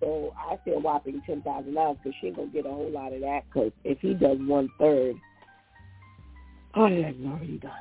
So 0.00 0.34
I 0.36 0.56
say 0.64 0.72
a 0.74 0.78
whopping 0.78 1.22
ten 1.24 1.42
thousand 1.42 1.74
dollars 1.74 1.98
because 2.02 2.16
she 2.20 2.28
ain't 2.28 2.36
gonna 2.36 2.48
get 2.48 2.66
a 2.66 2.70
whole 2.70 2.90
lot 2.90 3.12
of 3.12 3.20
that. 3.20 3.44
Because 3.46 3.72
if 3.84 3.98
he 4.00 4.14
does 4.14 4.38
one 4.40 4.68
third, 4.78 5.14
all 6.74 6.86
of 6.86 7.02
that's 7.02 7.16
already 7.24 7.58
done, 7.58 7.72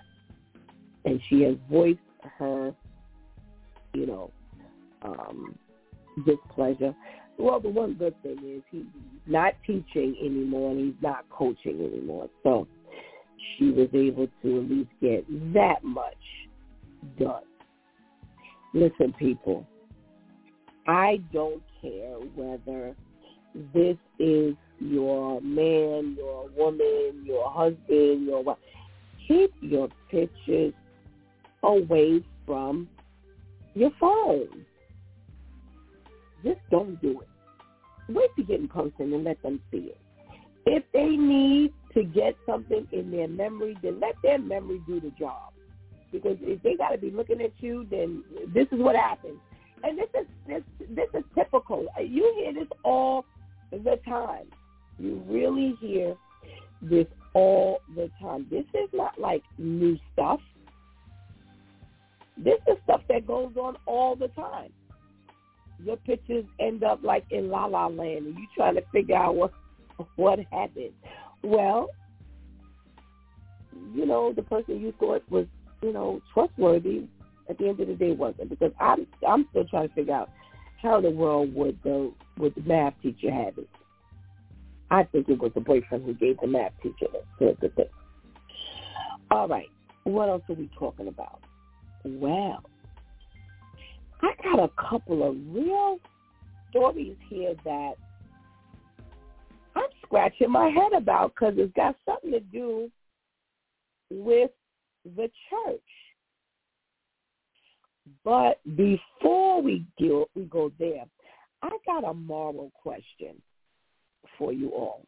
and 1.06 1.20
she 1.30 1.42
has 1.44 1.56
voiced 1.70 2.00
her, 2.38 2.74
you 3.94 4.06
know, 4.06 4.32
um, 5.02 5.58
displeasure. 6.26 6.94
Well, 7.38 7.60
the 7.60 7.70
one 7.70 7.94
good 7.94 8.22
thing 8.22 8.38
is 8.46 8.62
he's 8.70 8.86
not 9.26 9.54
teaching 9.66 10.16
anymore 10.22 10.72
and 10.72 10.80
he's 10.80 11.02
not 11.02 11.28
coaching 11.30 11.80
anymore. 11.82 12.30
So 12.44 12.68
she 13.58 13.72
was 13.72 13.90
able 13.94 14.28
to 14.42 14.60
at 14.60 14.70
least 14.70 14.90
get 15.02 15.54
that 15.54 15.84
much 15.84 16.14
done. 17.20 17.44
Listen, 18.74 19.14
people, 19.20 19.66
I 20.88 21.22
don't 21.34 21.62
care 21.82 22.16
whether 22.36 22.96
this 23.74 23.98
is 24.20 24.56
your 24.80 25.42
man, 25.42 26.16
your 26.18 26.50
woman, 26.56 27.24
your 27.26 27.52
husband, 27.52 28.26
your 28.26 28.44
wife. 28.44 28.58
Keep 29.28 29.54
your 29.62 29.90
pictures 30.10 30.74
away 31.64 32.24
from 32.46 32.88
your 33.74 33.92
phone. 34.00 34.66
Just 36.44 36.60
don't 36.72 37.00
do 37.02 37.22
it. 37.22 37.28
Wait 38.10 38.30
to 38.36 38.44
get 38.44 38.60
in 38.60 38.68
person 38.68 39.14
and 39.14 39.24
let 39.24 39.42
them 39.44 39.62
see 39.72 39.92
it. 39.92 39.98
If 40.66 40.84
they 40.94 41.10
need 41.10 41.74
to 41.94 42.04
get 42.04 42.36
something 42.46 42.88
in 42.92 43.12
their 43.12 43.28
memory, 43.28 43.78
then 43.82 44.00
let 44.00 44.16
their 44.24 44.40
memory 44.40 44.82
do 44.88 45.00
the 45.00 45.12
job. 45.12 45.54
Because 46.12 46.38
if 46.42 46.62
they 46.62 46.76
got 46.76 46.90
to 46.90 46.98
be 46.98 47.10
looking 47.10 47.42
at 47.42 47.52
you, 47.60 47.88
then 47.90 48.24
this 48.54 48.68
is 48.72 48.80
what 48.80 48.96
happens. 48.96 49.40
And 49.84 49.98
this 49.98 50.10
is 50.20 50.28
this 50.48 50.64
this 50.90 51.08
is 51.14 51.24
typical. 51.34 51.88
You 52.00 52.34
hear 52.38 52.54
this 52.54 52.68
all 52.84 53.26
the 53.72 54.00
time. 54.06 54.46
You 55.00 55.24
really 55.28 55.76
hear 55.80 56.16
this 56.82 57.08
all 57.34 57.82
the 57.96 58.10
time. 58.22 58.46
This 58.52 58.66
is 58.74 58.90
not 58.94 59.20
like 59.20 59.44
new 59.58 59.98
stuff. 60.14 60.40
This 62.38 62.60
is 62.68 62.78
stuff 62.84 63.02
that 63.10 63.26
goes 63.26 63.56
on 63.56 63.78
all 63.86 64.16
the 64.16 64.28
time. 64.30 64.72
Your 65.84 65.98
pictures 65.98 66.46
end 66.60 66.84
up 66.84 67.00
like 67.04 67.26
in 67.32 67.50
La 67.50 67.66
La 67.66 67.88
Land, 67.88 68.28
and 68.28 68.36
you 68.36 68.48
trying 68.56 68.76
to 68.76 68.84
figure 68.92 69.16
out 69.16 69.36
what 69.36 69.52
what 70.16 70.40
happened. 70.52 70.94
Well, 71.44 71.90
you 73.94 74.06
know, 74.06 74.34
the 74.34 74.44
person 74.44 74.80
you 74.80 74.94
thought 75.00 75.24
was, 75.30 75.46
you 75.82 75.94
know, 75.94 76.22
trustworthy 76.34 77.08
at 77.50 77.58
the 77.58 77.68
end 77.68 77.80
of 77.80 77.88
the 77.88 77.96
day 77.96 78.12
wasn't 78.12 78.50
because 78.50 78.72
I'm 78.80 79.08
I'm 79.28 79.48
still 79.50 79.66
trying 79.66 79.90
to 79.90 79.94
figure 79.94 80.14
out 80.14 80.30
how 80.82 80.98
in 80.98 81.04
the 81.04 81.10
world 81.12 81.54
would 81.56 81.78
the 81.84 82.14
would 82.38 82.56
the 82.56 82.62
math 82.62 82.94
teacher 83.02 83.32
have 83.32 83.58
it. 83.58 83.70
I 84.90 85.04
think 85.04 85.30
it 85.30 85.40
was 85.40 85.52
the 85.54 85.62
boyfriend 85.62 86.06
who 86.06 86.14
gave 86.14 86.40
the 86.40 86.48
math 86.48 86.74
teacher 86.84 87.08
the, 87.40 87.56
the 87.62 87.70
thing. 87.70 87.86
All 89.30 89.48
right, 89.48 89.70
what 90.04 90.30
else 90.30 90.44
are 90.50 90.56
we 90.56 90.70
talking 90.78 91.08
about? 91.08 91.40
Well, 92.04 92.64
I 94.22 94.34
got 94.44 94.60
a 94.60 94.70
couple 94.90 95.28
of 95.28 95.36
real 95.54 96.00
stories 96.70 97.16
here 97.30 97.56
that 97.64 97.94
I'm 99.76 99.90
scratching 100.04 100.52
my 100.52 100.70
head 100.70 100.94
about 100.94 101.34
because 101.34 101.54
it's 101.58 101.74
got 101.74 101.96
something 102.06 102.32
to 102.32 102.40
do 102.40 102.90
with 104.10 104.52
the 105.06 105.30
church. 105.50 105.82
But 108.24 108.60
before 108.76 109.62
we 109.62 109.86
go, 110.00 110.28
we 110.36 110.44
go 110.46 110.72
there, 110.80 111.06
I 111.62 111.70
got 111.86 112.04
a 112.04 112.14
moral 112.14 112.72
question 112.82 113.42
for 114.38 114.52
you 114.52 114.70
all. 114.70 115.06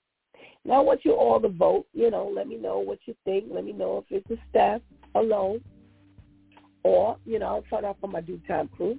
Now, 0.65 0.75
I 0.75 0.79
want 0.79 1.03
you 1.03 1.13
all 1.13 1.39
to 1.41 1.49
vote. 1.49 1.85
You 1.93 2.09
know, 2.09 2.31
let 2.33 2.47
me 2.47 2.57
know 2.57 2.79
what 2.79 2.99
you 3.05 3.15
think. 3.25 3.45
Let 3.51 3.65
me 3.65 3.73
know 3.73 4.05
if 4.09 4.23
it's 4.25 4.39
a 4.39 4.43
staff 4.49 4.81
alone, 5.15 5.61
or 6.83 7.17
you 7.25 7.39
know, 7.39 7.47
I'll 7.47 7.61
turn 7.63 7.85
off 7.85 7.97
on 8.03 8.11
my 8.11 8.21
DEW 8.21 8.39
Time 8.47 8.69
crew. 8.69 8.97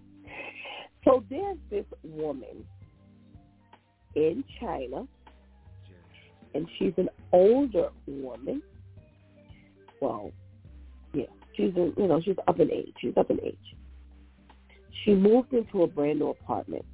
So 1.04 1.22
there's 1.28 1.58
this 1.70 1.84
woman 2.02 2.64
in 4.14 4.44
China 4.60 5.06
and 6.54 6.68
she's 6.78 6.92
an 6.96 7.08
older 7.32 7.88
woman. 8.06 8.62
Well, 10.00 10.32
yeah, 11.12 11.26
she's 11.54 11.74
a, 11.76 11.92
you 11.96 12.08
know 12.08 12.20
she's 12.24 12.36
up 12.46 12.60
in 12.60 12.70
age. 12.70 12.94
She's 13.00 13.16
up 13.16 13.30
in 13.30 13.40
age. 13.42 13.56
She 15.04 15.14
moved 15.14 15.52
into 15.52 15.82
a 15.82 15.86
brand 15.86 16.20
new 16.20 16.28
apartment, 16.28 16.84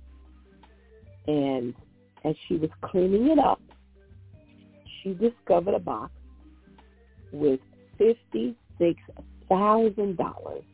and 1.26 1.74
as 2.24 2.34
she 2.48 2.56
was 2.56 2.70
cleaning 2.82 3.28
it 3.28 3.38
up, 3.38 3.60
she 5.02 5.14
discovered 5.14 5.74
a 5.74 5.78
box 5.78 6.12
with 7.32 7.60
fifty 7.98 8.56
six 8.78 9.00
thousand 9.48 10.16
dollars 10.16 10.64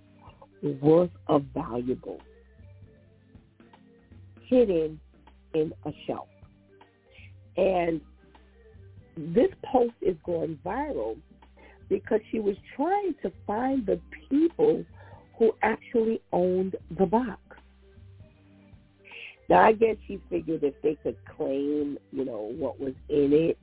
worth 0.80 1.10
of 1.28 1.44
valuables 1.54 2.22
hidden 4.48 5.00
in 5.54 5.72
a 5.84 5.92
shelf. 6.06 6.28
And 7.56 8.00
this 9.16 9.48
post 9.64 9.94
is 10.02 10.16
going 10.24 10.58
viral 10.64 11.16
because 11.88 12.20
she 12.30 12.40
was 12.40 12.56
trying 12.74 13.14
to 13.22 13.32
find 13.46 13.86
the 13.86 14.00
people 14.28 14.84
who 15.38 15.52
actually 15.62 16.20
owned 16.32 16.76
the 16.98 17.06
box. 17.06 17.40
Now 19.48 19.60
I 19.60 19.72
guess 19.72 19.96
she 20.06 20.20
figured 20.28 20.64
if 20.64 20.74
they 20.82 20.96
could 21.02 21.16
claim, 21.36 21.98
you 22.10 22.24
know, 22.24 22.52
what 22.58 22.80
was 22.80 22.94
in 23.08 23.32
it, 23.32 23.58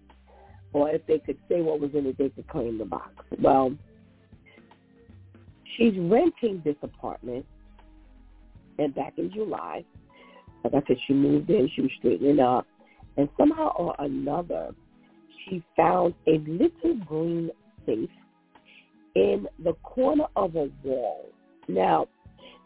or 0.71 0.89
if 0.89 1.05
they 1.05 1.19
could 1.19 1.37
say 1.49 1.61
what 1.61 1.79
was 1.79 1.91
in 1.93 2.05
it, 2.05 2.17
they 2.17 2.29
could 2.29 2.47
claim 2.47 2.77
the 2.77 2.85
box. 2.85 3.11
Well, 3.39 3.75
she's 5.77 5.93
renting 5.97 6.61
this 6.63 6.77
apartment, 6.81 7.45
and 8.79 8.95
back 8.95 9.13
in 9.17 9.31
July, 9.31 9.83
like 10.63 10.73
I 10.73 10.87
said, 10.87 10.97
she 11.05 11.13
moved 11.13 11.49
in, 11.49 11.69
she 11.75 11.81
was 11.81 11.91
straightening 11.99 12.39
up, 12.39 12.65
and 13.17 13.27
somehow 13.37 13.75
or 13.75 13.95
another, 13.99 14.73
she 15.49 15.63
found 15.75 16.13
a 16.27 16.37
little 16.39 16.95
green 17.05 17.51
safe 17.85 18.09
in 19.15 19.47
the 19.63 19.73
corner 19.83 20.25
of 20.35 20.55
a 20.55 20.69
wall. 20.83 21.25
Now, 21.67 22.07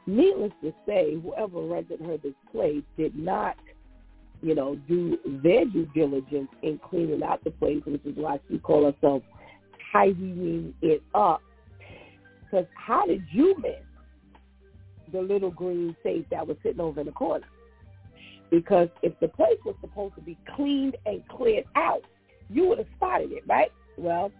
needless 0.05 0.51
to 0.63 0.73
say, 0.85 1.15
whoever 1.21 1.61
rented 1.61 2.01
her 2.01 2.17
this 2.17 2.33
place 2.51 2.83
did 2.97 3.15
not, 3.15 3.55
you 4.41 4.55
know, 4.55 4.75
do 4.87 5.17
their 5.43 5.65
due 5.65 5.87
diligence 5.93 6.49
in 6.61 6.79
cleaning 6.89 7.23
out 7.23 7.43
the 7.43 7.51
place, 7.51 7.81
which 7.85 8.05
is 8.05 8.15
why 8.15 8.39
she 8.49 8.57
called 8.59 8.93
herself 8.93 9.23
tidying 9.91 10.73
it 10.81 11.01
up. 11.13 11.41
Because 12.43 12.65
how 12.75 13.05
did 13.05 13.23
you 13.31 13.55
miss 13.59 13.83
the 15.11 15.21
little 15.21 15.51
green 15.51 15.95
safe 16.03 16.25
that 16.31 16.47
was 16.47 16.57
sitting 16.63 16.79
over 16.79 17.01
in 17.01 17.07
the 17.07 17.11
corner? 17.11 17.45
Because 18.49 18.87
if 19.01 19.19
the 19.19 19.27
place 19.27 19.57
was 19.65 19.75
supposed 19.81 20.15
to 20.15 20.21
be 20.21 20.37
cleaned 20.55 20.95
and 21.05 21.27
cleared 21.27 21.65
out, 21.75 22.03
you 22.49 22.67
would 22.67 22.77
have 22.77 22.87
spotted 22.95 23.31
it, 23.31 23.43
right? 23.47 23.71
Well, 23.97 24.31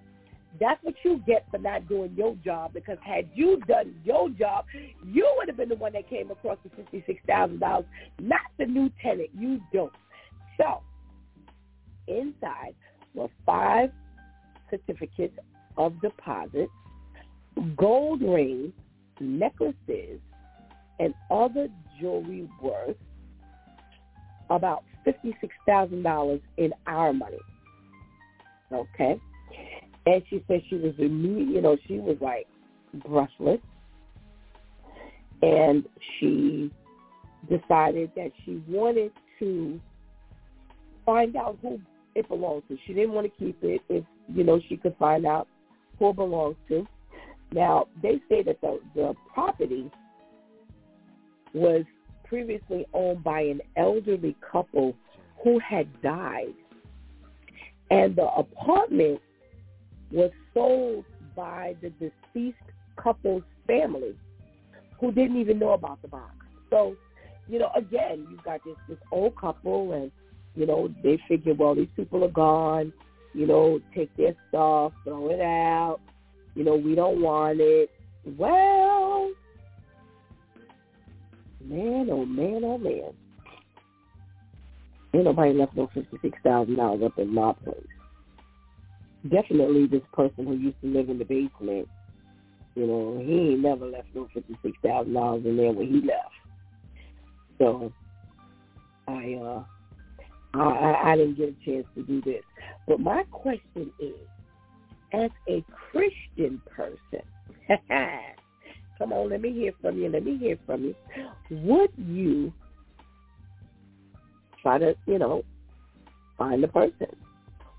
that's 0.60 0.84
what 0.84 0.95
you 1.03 1.22
get 1.28 1.45
for 1.51 1.58
not 1.58 1.88
doing 1.88 2.14
your 2.16 2.36
job 2.43 2.74
because 2.74 2.97
had 3.01 3.30
you 3.34 3.60
done 3.68 3.95
your 4.03 4.30
job, 4.30 4.66
you 5.05 5.30
would 5.38 5.47
have 5.47 5.58
been 5.58 5.70
the 5.70 5.76
one 5.76 5.93
that 5.93 6.10
came 6.10 6.32
across 6.32 6.58
the 6.64 6.99
$56,000, 6.99 7.86
not 8.20 8.39
the 8.58 8.66
new 8.66 8.89
tenant. 9.01 9.30
You 9.38 9.62
don't. 9.74 9.93
So 10.60 10.82
inside 12.08 12.74
were 13.14 13.28
five 13.45 13.91
certificates 14.70 15.38
of 15.78 15.99
deposit, 16.01 16.70
gold 17.76 18.22
rings, 18.22 18.74
necklaces, 19.20 20.20
and 20.99 21.14
other 21.30 21.68
jewelry 21.99 22.49
worth 22.62 22.95
about 24.49 24.84
$56,000 25.05 26.41
in 26.58 26.74
our 26.88 27.14
money. 27.14 27.38
Okay? 28.72 29.20
And 30.05 30.24
she 30.30 30.43
said 30.47 30.61
she 30.70 30.76
was 30.76 30.93
immediate, 30.97 31.55
you 31.55 31.61
know, 31.61 31.78
she 31.88 31.99
was 31.99 32.18
like 32.22 32.47
breathless. 33.05 33.59
And 35.41 35.86
she 36.20 36.72
decided 37.49 38.11
that 38.15 38.32
she 38.45 38.63
wanted 38.68 39.11
to 39.39 39.80
find 41.05 41.36
out 41.36 41.57
who 41.61 41.80
it 42.15 42.28
belonged 42.28 42.63
to. 42.70 42.78
She 42.86 42.93
didn't 42.93 43.11
want 43.11 43.32
to 43.32 43.45
keep 43.45 43.57
it 43.61 43.82
if, 43.89 44.03
you 44.28 44.43
know, 44.43 44.59
she 44.68 44.78
could 44.78 44.95
find 44.97 45.26
out 45.26 45.47
who 45.99 46.09
it 46.09 46.15
belonged 46.15 46.55
to. 46.70 46.88
Now, 47.51 47.88
they 48.01 48.22
say 48.30 48.43
that 48.43 48.59
the, 48.61 48.80
the 48.95 49.13
property 49.34 49.89
was 51.53 51.84
previously 52.26 52.86
owned 52.93 53.24
by 53.24 53.41
an 53.41 53.61
elderly 53.78 54.36
couple 54.51 54.95
who 55.43 55.59
had 55.59 56.01
died. 56.01 56.53
And 57.90 58.16
the 58.16 58.26
apartment 58.26 59.22
was 60.12 60.32
sold 60.54 61.06
by 61.36 61.76
the 61.82 61.90
deceased 61.92 62.58
couple's 62.98 63.44
family 63.66 64.16
who 65.00 65.12
didn't 65.12 65.38
even 65.38 65.60
know 65.60 65.74
about 65.74 66.02
the 66.02 66.08
box. 66.08 66.34
So, 66.70 66.96
you 67.48 67.60
know, 67.60 67.70
again, 67.76 68.28
you've 68.30 68.44
got 68.44 68.64
this, 68.66 68.76
this 68.90 68.98
old 69.12 69.36
couple 69.38 69.94
and, 69.94 70.12
you 70.56 70.66
know, 70.66 70.90
they 71.04 71.20
figure, 71.28 71.54
well, 71.54 71.76
these 71.76 71.88
people 71.96 72.24
are 72.24 72.30
gone, 72.30 72.92
you 73.34 73.46
know, 73.46 73.80
take 73.96 74.16
their 74.18 74.34
stuff, 74.50 74.92
throw 75.04 75.30
it 75.30 75.40
out, 75.40 76.00
you 76.56 76.64
know, 76.64 76.76
we 76.76 76.96
don't 76.96 77.22
want 77.22 77.60
it. 77.62 77.92
Well, 78.26 79.32
man, 81.64 82.10
oh 82.12 82.26
man, 82.26 82.62
oh 82.64 82.78
man. 82.78 83.14
Ain't 85.18 85.26
nobody 85.26 85.53
left 85.53 85.76
no 85.76 85.89
$56,000 85.95 87.05
up 87.05 87.20
in 87.20 87.34
my 87.34 87.53
place 87.65 87.78
definitely 89.30 89.88
this 89.88 90.03
person 90.13 90.45
who 90.45 90.55
used 90.55 90.80
to 90.82 90.88
live 90.88 91.09
in 91.09 91.18
the 91.18 91.26
basement, 91.26 91.88
you 92.76 92.88
know, 92.88 93.22
he 93.26 93.51
ain't 93.51 93.61
never 93.61 93.86
left 93.86 94.07
no 94.13 94.28
fifty 94.34 94.57
six 94.63 94.78
thousand 94.84 95.13
dollars 95.13 95.43
in 95.45 95.57
there 95.57 95.72
when 95.72 95.88
he 95.88 96.01
left. 96.01 96.32
So 97.57 97.91
I 99.07 99.34
uh 99.41 99.63
I, 100.53 101.11
I 101.11 101.18
didn't 101.18 101.38
get 101.38 101.49
a 101.49 101.65
chance 101.70 101.86
to 101.95 102.03
do 102.03 102.22
this. 102.22 102.43
But 102.88 102.99
my 102.99 103.24
question 103.32 103.91
is, 103.99 104.15
as 105.13 105.30
a 105.47 105.63
Christian 105.91 106.61
person, 106.76 107.22
come 108.97 109.13
on, 109.13 109.30
let 109.30 109.41
me 109.41 109.53
hear 109.53 109.74
from 109.82 109.97
you. 109.97 110.09
Let 110.09 110.24
me 110.24 110.38
hear 110.38 110.57
from 110.65 110.84
you. 110.84 110.95
Would 111.51 111.91
you 111.97 112.53
try 114.62 114.78
to, 114.78 114.95
you 115.05 115.20
know, 115.20 115.43
find 116.38 116.64
the 116.64 116.68
person? 116.68 117.08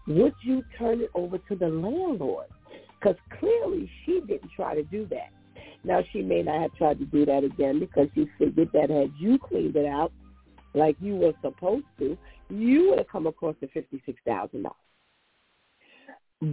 would 0.08 0.34
you 0.42 0.62
turn 0.78 1.00
it 1.00 1.10
over 1.14 1.38
to 1.38 1.54
the 1.54 1.68
landlord? 1.68 2.46
Because 2.98 3.16
clearly 3.38 3.88
she 4.04 4.20
didn't 4.26 4.50
try 4.56 4.74
to 4.74 4.82
do 4.84 5.06
that. 5.10 5.28
Now 5.84 6.02
she 6.12 6.22
may 6.22 6.42
not 6.42 6.62
have 6.62 6.74
tried 6.74 6.98
to 6.98 7.04
do 7.04 7.24
that 7.26 7.44
again 7.44 7.78
because 7.78 8.08
she 8.14 8.28
figured 8.38 8.70
that 8.72 8.90
had 8.90 9.12
you 9.20 9.38
cleaned 9.38 9.76
it 9.76 9.86
out 9.86 10.12
like 10.74 10.96
you 11.00 11.14
were 11.16 11.34
supposed 11.42 11.86
to, 11.98 12.16
you 12.48 12.88
would 12.88 12.98
have 12.98 13.08
come 13.08 13.26
across 13.26 13.54
the 13.60 13.68
fifty-six 13.68 14.18
thousand 14.26 14.64
dollars. 14.64 14.76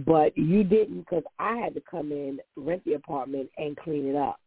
But 0.06 0.36
you 0.36 0.62
didn't 0.64 1.00
because 1.00 1.24
I 1.38 1.56
had 1.56 1.74
to 1.74 1.82
come 1.88 2.12
in, 2.12 2.38
rent 2.56 2.84
the 2.84 2.94
apartment, 2.94 3.50
and 3.56 3.76
clean 3.76 4.06
it 4.06 4.16
up. 4.16 4.40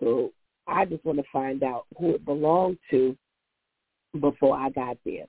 So 0.00 0.32
I 0.66 0.84
just 0.84 1.04
want 1.04 1.18
to 1.18 1.24
find 1.32 1.62
out 1.62 1.86
who 1.98 2.14
it 2.14 2.24
belonged 2.24 2.78
to 2.90 3.16
before 4.20 4.56
I 4.56 4.70
got 4.70 4.96
there. 5.04 5.26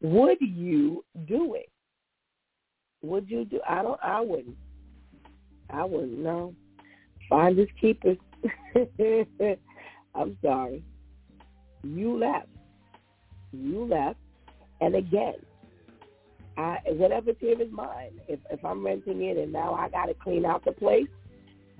Would 0.00 0.38
you 0.40 1.04
do 1.26 1.54
it? 1.54 1.70
Would 3.02 3.30
you 3.30 3.44
do? 3.44 3.60
I 3.68 3.82
don't. 3.82 4.00
I 4.02 4.20
wouldn't. 4.20 4.56
I 5.70 5.84
wouldn't. 5.84 6.18
No. 6.18 6.54
Finders 7.28 7.68
keepers. 7.80 8.18
I'm 10.14 10.38
sorry. 10.42 10.82
You 11.82 12.18
left. 12.18 12.48
You 13.52 13.86
left. 13.86 14.18
And 14.80 14.94
again, 14.94 15.34
I 16.56 16.78
whatever's 16.86 17.36
here 17.40 17.60
is 17.60 17.70
mine. 17.70 18.20
If 18.28 18.40
if 18.50 18.64
I'm 18.64 18.84
renting 18.84 19.22
it 19.22 19.36
and 19.36 19.52
now 19.52 19.74
I 19.74 19.88
got 19.88 20.06
to 20.06 20.14
clean 20.14 20.44
out 20.44 20.64
the 20.64 20.72
place, 20.72 21.08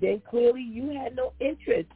then 0.01 0.23
clearly 0.29 0.63
you 0.63 0.91
had 0.91 1.17
no 1.17 1.33
interest 1.41 1.89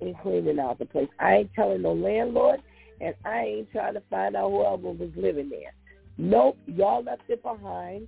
in 0.00 0.14
cleaning 0.22 0.58
out 0.58 0.78
the 0.78 0.86
place. 0.86 1.08
I 1.18 1.36
ain't 1.36 1.54
telling 1.54 1.82
no 1.82 1.92
landlord, 1.92 2.60
and 3.00 3.14
I 3.24 3.38
ain't 3.40 3.72
trying 3.72 3.94
to 3.94 4.02
find 4.10 4.36
out 4.36 4.50
whoever 4.50 4.92
was 4.92 5.10
living 5.16 5.50
there. 5.50 5.74
Nope, 6.16 6.58
y'all 6.66 7.02
left 7.02 7.22
it 7.28 7.42
behind 7.42 8.06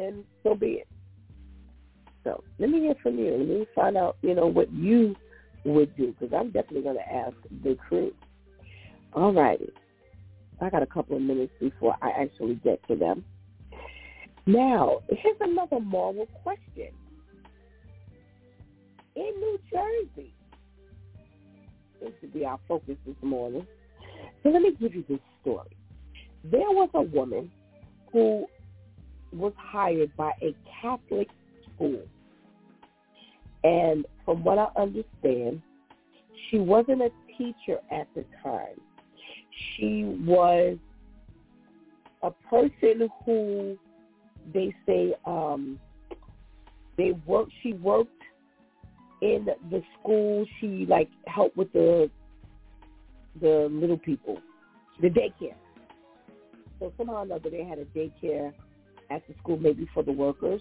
then 0.00 0.24
so 0.42 0.54
be 0.54 0.66
it. 0.66 0.88
So 2.24 2.42
let 2.58 2.70
me 2.70 2.80
hear 2.80 2.94
from 3.02 3.18
you. 3.18 3.30
Let 3.30 3.48
me 3.48 3.66
find 3.74 3.96
out, 3.96 4.16
you 4.22 4.34
know, 4.34 4.46
what 4.46 4.72
you 4.72 5.14
would 5.64 5.94
do 5.96 6.14
because 6.18 6.34
I'm 6.36 6.50
definitely 6.50 6.82
going 6.82 6.96
to 6.96 7.12
ask 7.12 7.34
the 7.62 7.76
crew. 7.88 8.12
All 9.12 9.32
righty. 9.32 9.70
I 10.60 10.68
got 10.68 10.82
a 10.82 10.86
couple 10.86 11.16
of 11.16 11.22
minutes 11.22 11.52
before 11.58 11.96
I 12.02 12.10
actually 12.10 12.56
get 12.56 12.86
to 12.88 12.96
them. 12.96 13.24
Now, 14.46 15.00
here's 15.08 15.36
another 15.40 15.80
moral 15.80 16.26
question. 16.42 16.88
In 19.16 19.32
New 19.38 19.58
Jersey, 19.70 20.34
should 22.20 22.32
be 22.32 22.44
our 22.44 22.58
focus 22.66 22.96
this 23.06 23.16
morning. 23.22 23.66
So 24.42 24.50
let 24.50 24.62
me 24.62 24.72
give 24.80 24.94
you 24.94 25.04
this 25.08 25.20
story. 25.40 25.76
There 26.44 26.60
was 26.60 26.88
a 26.94 27.02
woman 27.02 27.50
who 28.12 28.46
was 29.32 29.52
hired 29.56 30.16
by 30.16 30.32
a 30.42 30.54
Catholic 30.80 31.28
school. 31.74 32.00
And 33.62 34.06
from 34.24 34.42
what 34.42 34.58
I 34.58 34.68
understand, 34.80 35.60
she 36.50 36.58
wasn't 36.58 37.02
a 37.02 37.10
teacher 37.36 37.78
at 37.90 38.08
the 38.14 38.24
time. 38.42 38.80
She 39.76 40.04
was 40.04 40.78
a 42.22 42.30
person 42.48 43.08
who 43.24 43.76
they 44.54 44.74
say 44.86 45.14
um, 45.26 45.78
they 46.96 47.12
worked. 47.26 47.52
She 47.62 47.74
worked 47.74 48.10
in 49.22 49.46
the 49.70 49.82
school. 49.98 50.46
She 50.60 50.86
like 50.88 51.08
helped 51.26 51.56
with 51.56 51.72
the 51.72 52.10
the 53.40 53.68
little 53.70 53.98
people, 53.98 54.38
the 55.00 55.08
daycare. 55.08 55.54
So 56.78 56.92
somehow 56.96 57.16
or 57.16 57.22
another, 57.22 57.50
they 57.50 57.64
had 57.64 57.78
a 57.78 57.84
daycare 57.86 58.52
at 59.10 59.26
the 59.28 59.34
school, 59.42 59.58
maybe 59.58 59.88
for 59.92 60.02
the 60.02 60.12
workers, 60.12 60.60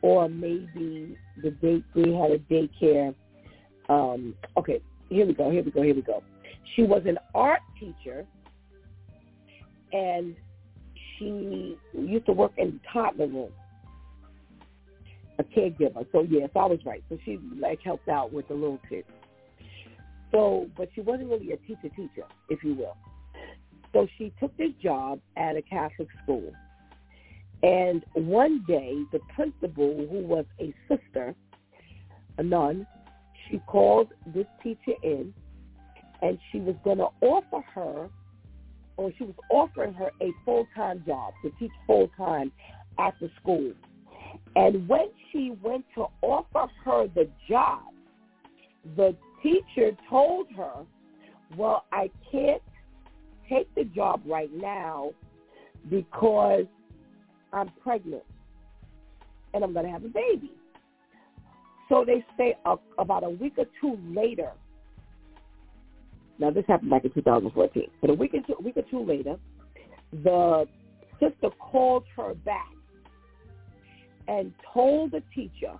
or 0.00 0.28
maybe 0.28 1.16
the 1.42 1.50
day 1.50 1.82
they 1.94 2.12
had 2.12 2.30
a 2.30 2.38
daycare. 2.50 3.14
Um, 3.88 4.34
okay, 4.56 4.80
here 5.08 5.26
we 5.26 5.34
go, 5.34 5.50
here 5.50 5.62
we 5.62 5.70
go, 5.70 5.82
here 5.82 5.94
we 5.94 6.02
go. 6.02 6.22
She 6.74 6.82
was 6.82 7.02
an 7.06 7.18
art 7.34 7.60
teacher, 7.78 8.24
and 9.92 10.34
she 11.18 11.76
used 11.92 12.26
to 12.26 12.32
work 12.32 12.52
in 12.56 12.72
the 12.72 12.80
toddler 12.92 13.26
room, 13.26 13.52
a 15.42 15.58
caregiver. 15.58 16.06
So 16.12 16.22
yes, 16.28 16.50
I 16.56 16.66
was 16.66 16.78
right. 16.84 17.02
So 17.08 17.18
she 17.24 17.38
like 17.58 17.80
helped 17.82 18.08
out 18.08 18.32
with 18.32 18.48
the 18.48 18.54
little 18.54 18.80
kids. 18.88 19.08
So, 20.30 20.68
but 20.76 20.88
she 20.94 21.02
wasn't 21.02 21.28
really 21.30 21.52
a 21.52 21.56
teacher 21.58 21.94
teacher, 21.94 22.26
if 22.48 22.64
you 22.64 22.74
will. 22.74 22.96
So 23.92 24.06
she 24.16 24.32
took 24.40 24.56
this 24.56 24.72
job 24.82 25.20
at 25.36 25.56
a 25.56 25.62
Catholic 25.62 26.08
school. 26.22 26.52
And 27.62 28.04
one 28.14 28.64
day, 28.66 28.96
the 29.12 29.20
principal, 29.34 30.06
who 30.10 30.26
was 30.26 30.46
a 30.58 30.74
sister, 30.88 31.34
a 32.38 32.42
nun, 32.42 32.86
she 33.48 33.58
called 33.66 34.08
this 34.34 34.46
teacher 34.62 34.94
in, 35.02 35.32
and 36.22 36.38
she 36.50 36.58
was 36.58 36.74
going 36.82 36.98
to 36.98 37.08
offer 37.20 37.62
her, 37.74 38.08
or 38.96 39.12
she 39.18 39.24
was 39.24 39.34
offering 39.50 39.92
her 39.94 40.10
a 40.20 40.32
full-time 40.44 41.04
job 41.06 41.34
to 41.42 41.50
teach 41.58 41.70
full-time 41.86 42.50
at 42.98 43.14
the 43.20 43.30
school. 43.40 43.72
And 44.54 44.88
when 44.88 45.08
she 45.30 45.56
went 45.62 45.84
to 45.94 46.06
offer 46.20 46.70
her 46.84 47.08
the 47.08 47.28
job, 47.48 47.80
the 48.96 49.16
teacher 49.42 49.96
told 50.10 50.48
her, 50.56 50.84
well, 51.56 51.84
I 51.92 52.10
can't 52.30 52.62
take 53.48 53.72
the 53.74 53.84
job 53.84 54.22
right 54.26 54.50
now 54.52 55.12
because 55.90 56.64
I'm 57.52 57.70
pregnant 57.82 58.24
and 59.54 59.64
I'm 59.64 59.72
going 59.72 59.86
to 59.86 59.92
have 59.92 60.04
a 60.04 60.08
baby. 60.08 60.52
So 61.88 62.04
they 62.06 62.24
say 62.38 62.56
about 62.98 63.24
a 63.24 63.30
week 63.30 63.54
or 63.58 63.66
two 63.80 63.98
later, 64.14 64.52
now 66.38 66.50
this 66.50 66.64
happened 66.66 66.90
back 66.90 67.04
in 67.04 67.12
2014, 67.12 67.88
but 68.00 68.10
a 68.10 68.14
week 68.14 68.32
or 68.34 68.40
two, 68.46 68.54
a 68.58 68.62
week 68.62 68.76
or 68.76 68.82
two 68.90 69.04
later, 69.04 69.36
the 70.24 70.66
sister 71.20 71.50
called 71.58 72.04
her 72.16 72.34
back 72.34 72.72
and 74.28 74.52
told 74.72 75.12
the 75.12 75.22
teacher 75.34 75.72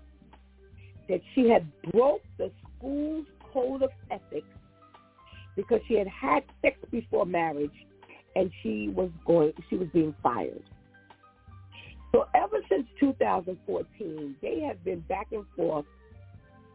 that 1.09 1.21
she 1.35 1.49
had 1.49 1.67
broke 1.93 2.23
the 2.39 2.51
school's 2.79 3.27
code 3.53 3.83
of 3.83 3.91
ethics 4.11 4.47
because 5.57 5.81
she 5.87 5.95
had 5.95 6.09
had 6.09 6.43
sex 6.63 6.77
before 6.91 7.27
marriage 7.27 7.71
and 8.35 8.51
she 8.63 8.89
was 8.95 9.11
going 9.27 9.53
she 9.69 9.77
was 9.77 9.89
being 9.93 10.15
fired. 10.23 10.63
So 12.13 12.27
ever 12.35 12.59
since 12.69 12.87
2014, 13.01 14.37
they 14.43 14.61
have 14.61 14.83
been 14.85 15.01
back 15.01 15.29
and 15.33 15.45
forth 15.57 15.87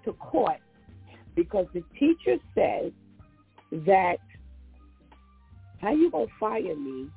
to 0.06 0.14
court 0.14 0.60
because 1.36 1.68
the 1.74 1.84
teacher 2.00 2.38
says 2.56 2.92
that 3.86 4.18
how 5.80 5.92
you 5.92 6.10
gonna 6.10 6.26
fire 6.40 6.76
me 6.76 7.08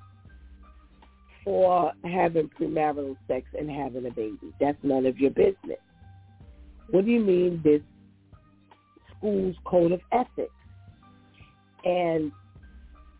for 1.44 1.92
having 2.04 2.48
premarital 2.48 3.16
sex 3.26 3.46
and 3.58 3.70
having 3.70 4.06
a 4.06 4.10
baby? 4.10 4.52
That's 4.60 4.78
none 4.82 5.06
of 5.06 5.18
your 5.18 5.30
business. 5.30 5.78
What 6.90 7.04
do 7.04 7.10
you 7.10 7.20
mean 7.20 7.60
this 7.62 7.80
school's 9.16 9.56
code 9.64 9.92
of 9.92 10.00
ethics? 10.12 10.52
And 11.84 12.32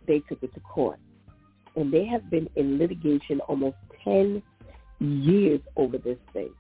they 0.07 0.21
took 0.29 0.43
it 0.43 0.53
to 0.55 0.61
court. 0.61 0.99
And 1.77 1.93
they 1.93 2.05
have 2.07 2.29
been 2.31 2.49
in 2.57 2.79
litigation 2.79 3.41
almost 3.41 3.77
10 4.05 4.43
years 4.99 5.61
over 5.77 5.99
this 5.99 6.19
thing. 6.33 6.51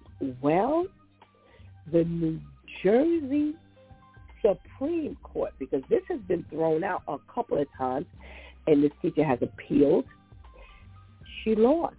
Well, 0.40 0.86
the 1.92 2.04
New 2.04 2.40
Jersey 2.82 3.54
Supreme 4.40 5.16
Court, 5.22 5.52
because 5.58 5.82
this 5.90 6.02
has 6.08 6.20
been 6.20 6.44
thrown 6.50 6.84
out 6.84 7.02
a 7.08 7.18
couple 7.32 7.58
of 7.58 7.66
times, 7.76 8.06
and 8.66 8.82
this 8.82 8.92
teacher 9.02 9.24
has 9.24 9.38
appealed, 9.42 10.04
she 11.42 11.54
lost. 11.54 11.96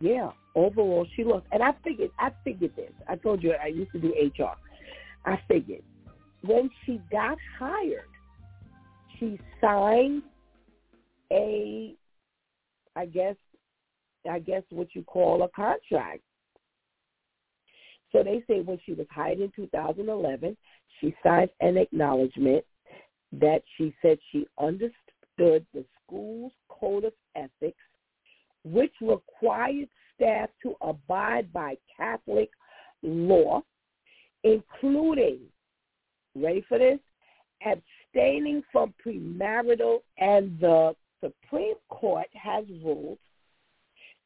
Yeah, 0.00 0.30
overall 0.54 1.06
she 1.16 1.24
lost. 1.24 1.46
And 1.52 1.62
I 1.62 1.72
figured, 1.82 2.10
I 2.18 2.30
figured 2.44 2.74
this. 2.76 2.92
I 3.08 3.16
told 3.16 3.42
you 3.42 3.52
I 3.52 3.66
used 3.66 3.92
to 3.92 3.98
do 3.98 4.14
HR. 4.38 4.54
I 5.24 5.40
figured 5.48 5.82
when 6.42 6.70
she 6.84 7.00
got 7.10 7.36
hired, 7.58 8.08
she 9.18 9.38
signed 9.60 10.22
a, 11.32 11.94
I 12.96 13.06
guess, 13.06 13.36
I 14.30 14.38
guess 14.38 14.62
what 14.70 14.88
you 14.94 15.02
call 15.02 15.42
a 15.42 15.48
contract. 15.48 16.22
So 18.12 18.22
they 18.22 18.42
say 18.48 18.60
when 18.60 18.78
she 18.86 18.92
was 18.92 19.06
hired 19.10 19.40
in 19.40 19.52
2011, 19.54 20.56
she 21.00 21.14
signed 21.22 21.50
an 21.60 21.76
acknowledgement 21.76 22.64
that 23.32 23.62
she 23.76 23.94
said 24.00 24.18
she 24.32 24.46
understood 24.58 25.66
the 25.74 25.84
school's 26.02 26.52
code 26.68 27.04
of 27.04 27.12
ethics, 27.36 27.78
which 28.64 28.92
required 29.00 29.88
staff 30.14 30.50
to 30.62 30.74
abide 30.80 31.52
by 31.52 31.76
Catholic 31.96 32.50
law, 33.02 33.62
including, 34.44 35.38
ready 36.34 36.64
for 36.68 36.78
this, 36.78 36.98
abstaining 37.64 38.62
from 38.72 38.94
premarital, 39.04 39.98
and 40.18 40.58
the 40.60 40.94
Supreme 41.20 41.74
Court 41.88 42.26
has 42.34 42.64
ruled 42.84 43.18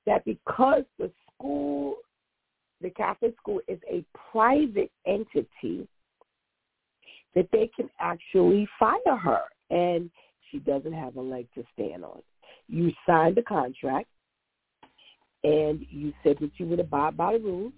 that 0.06 0.24
because 0.24 0.82
the 0.98 1.10
school, 1.34 1.96
the 2.80 2.90
Catholic 2.90 3.34
school 3.36 3.60
is 3.68 3.78
a 3.90 4.04
private 4.32 4.90
entity, 5.06 5.86
that 7.34 7.48
they 7.52 7.70
can 7.74 7.88
actually 7.98 8.68
fire 8.78 9.16
her 9.16 9.40
and 9.70 10.10
she 10.50 10.58
doesn't 10.58 10.92
have 10.92 11.16
a 11.16 11.20
leg 11.20 11.46
to 11.54 11.64
stand 11.72 12.04
on. 12.04 12.20
You 12.68 12.92
signed 13.06 13.36
the 13.36 13.42
contract 13.42 14.08
and 15.44 15.84
you 15.90 16.12
said 16.22 16.36
that 16.40 16.50
you 16.56 16.66
would 16.66 16.80
abide 16.80 17.16
by 17.16 17.34
the 17.34 17.38
rules. 17.40 17.72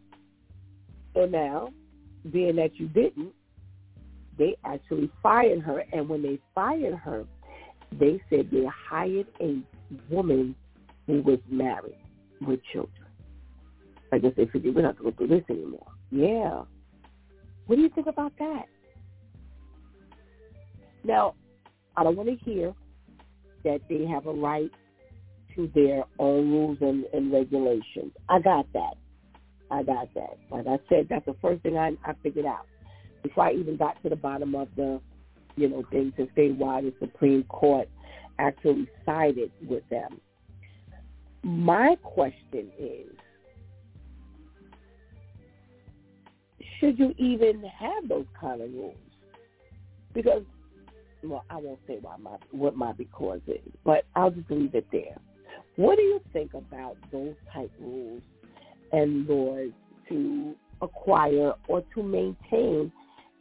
So 1.15 1.27
now, 1.27 1.73
being 2.31 2.57
that 2.57 2.77
you 2.77 2.89
didn't, 2.89 3.33
they 4.39 4.57
actually 4.65 5.11
fired 5.23 5.61
her. 5.61 5.85
And 5.93 6.09
when 6.09 6.23
they 6.23 6.39
fired 6.55 6.95
her, 6.95 7.25
they 7.93 8.21
said 8.29 8.51
they 8.51 8.67
hired 8.89 9.27
a 9.41 9.61
woman 10.11 10.55
who 11.07 11.23
was 11.23 11.39
married 11.49 11.99
with 12.41 12.61
children. 12.73 13.07
I 14.13 14.19
guess 14.19 14.33
they 14.37 14.47
figured 14.47 14.75
we're 14.75 14.83
not 14.83 14.99
going 14.99 15.15
to 15.15 15.27
do 15.27 15.35
this 15.35 15.45
anymore. 15.49 15.87
Yeah. 16.11 16.63
What 17.67 17.77
do 17.77 17.83
you 17.83 17.89
think 17.89 18.07
about 18.07 18.33
that? 18.39 18.67
Now, 21.03 21.35
I 21.97 22.05
don't 22.05 22.17
want 22.17 22.29
to 22.29 22.37
hear 22.37 22.75
that 23.65 23.81
they 23.89 24.07
have 24.07 24.27
a 24.27 24.33
right 24.33 24.71
to 25.57 25.71
their 25.75 26.05
own 26.19 26.51
rules 26.51 26.79
and, 26.81 27.05
and 27.13 27.33
regulations. 27.33 28.13
I 28.29 28.41
got 28.41 28.67
that. 28.73 28.95
I 29.71 29.83
got 29.83 30.13
that. 30.15 30.39
Like 30.51 30.67
I 30.67 30.79
said, 30.89 31.07
that's 31.09 31.27
the 31.27 31.37
first 31.41 31.63
thing 31.63 31.77
I, 31.77 31.93
I 32.05 32.15
figured 32.23 32.47
out 32.47 32.67
before 33.23 33.47
I 33.47 33.53
even 33.53 33.77
got 33.77 34.01
to 34.03 34.09
the 34.09 34.17
bottom 34.17 34.55
of 34.55 34.69
the, 34.77 35.01
you 35.57 35.69
know, 35.69 35.83
things 35.91 36.13
and 36.19 36.29
why 36.51 36.83
the 36.83 36.93
Supreme 37.01 37.45
Court 37.45 37.89
actually 38.39 38.89
sided 39.07 39.51
with 39.67 39.83
them. 39.89 40.21
My 41.43 41.97
question 42.03 42.71
is, 42.79 43.07
should 46.81 46.99
you 46.99 47.15
even 47.19 47.63
have 47.65 48.09
those 48.09 48.27
kind 48.39 48.61
of 48.61 48.73
rules? 48.73 48.97
Because, 50.13 50.43
well, 51.23 51.45
I 51.51 51.57
won't 51.57 51.81
say 51.87 51.99
why 52.01 52.17
my, 52.17 52.37
what 52.51 52.77
my 52.77 52.93
because 52.93 53.41
is, 53.47 53.61
but 53.85 54.05
I'll 54.15 54.31
just 54.31 54.51
leave 54.51 54.75
it 54.75 54.87
there. 54.93 55.17
What 55.77 55.97
do 55.97 56.03
you 56.03 56.21
think 56.33 56.55
about 56.55 56.97
those 57.11 57.35
type 57.53 57.71
rules 57.81 58.23
and 58.93 59.27
laws 59.27 59.71
to 60.09 60.55
acquire 60.81 61.55
or 61.67 61.83
to 61.95 62.03
maintain 62.03 62.93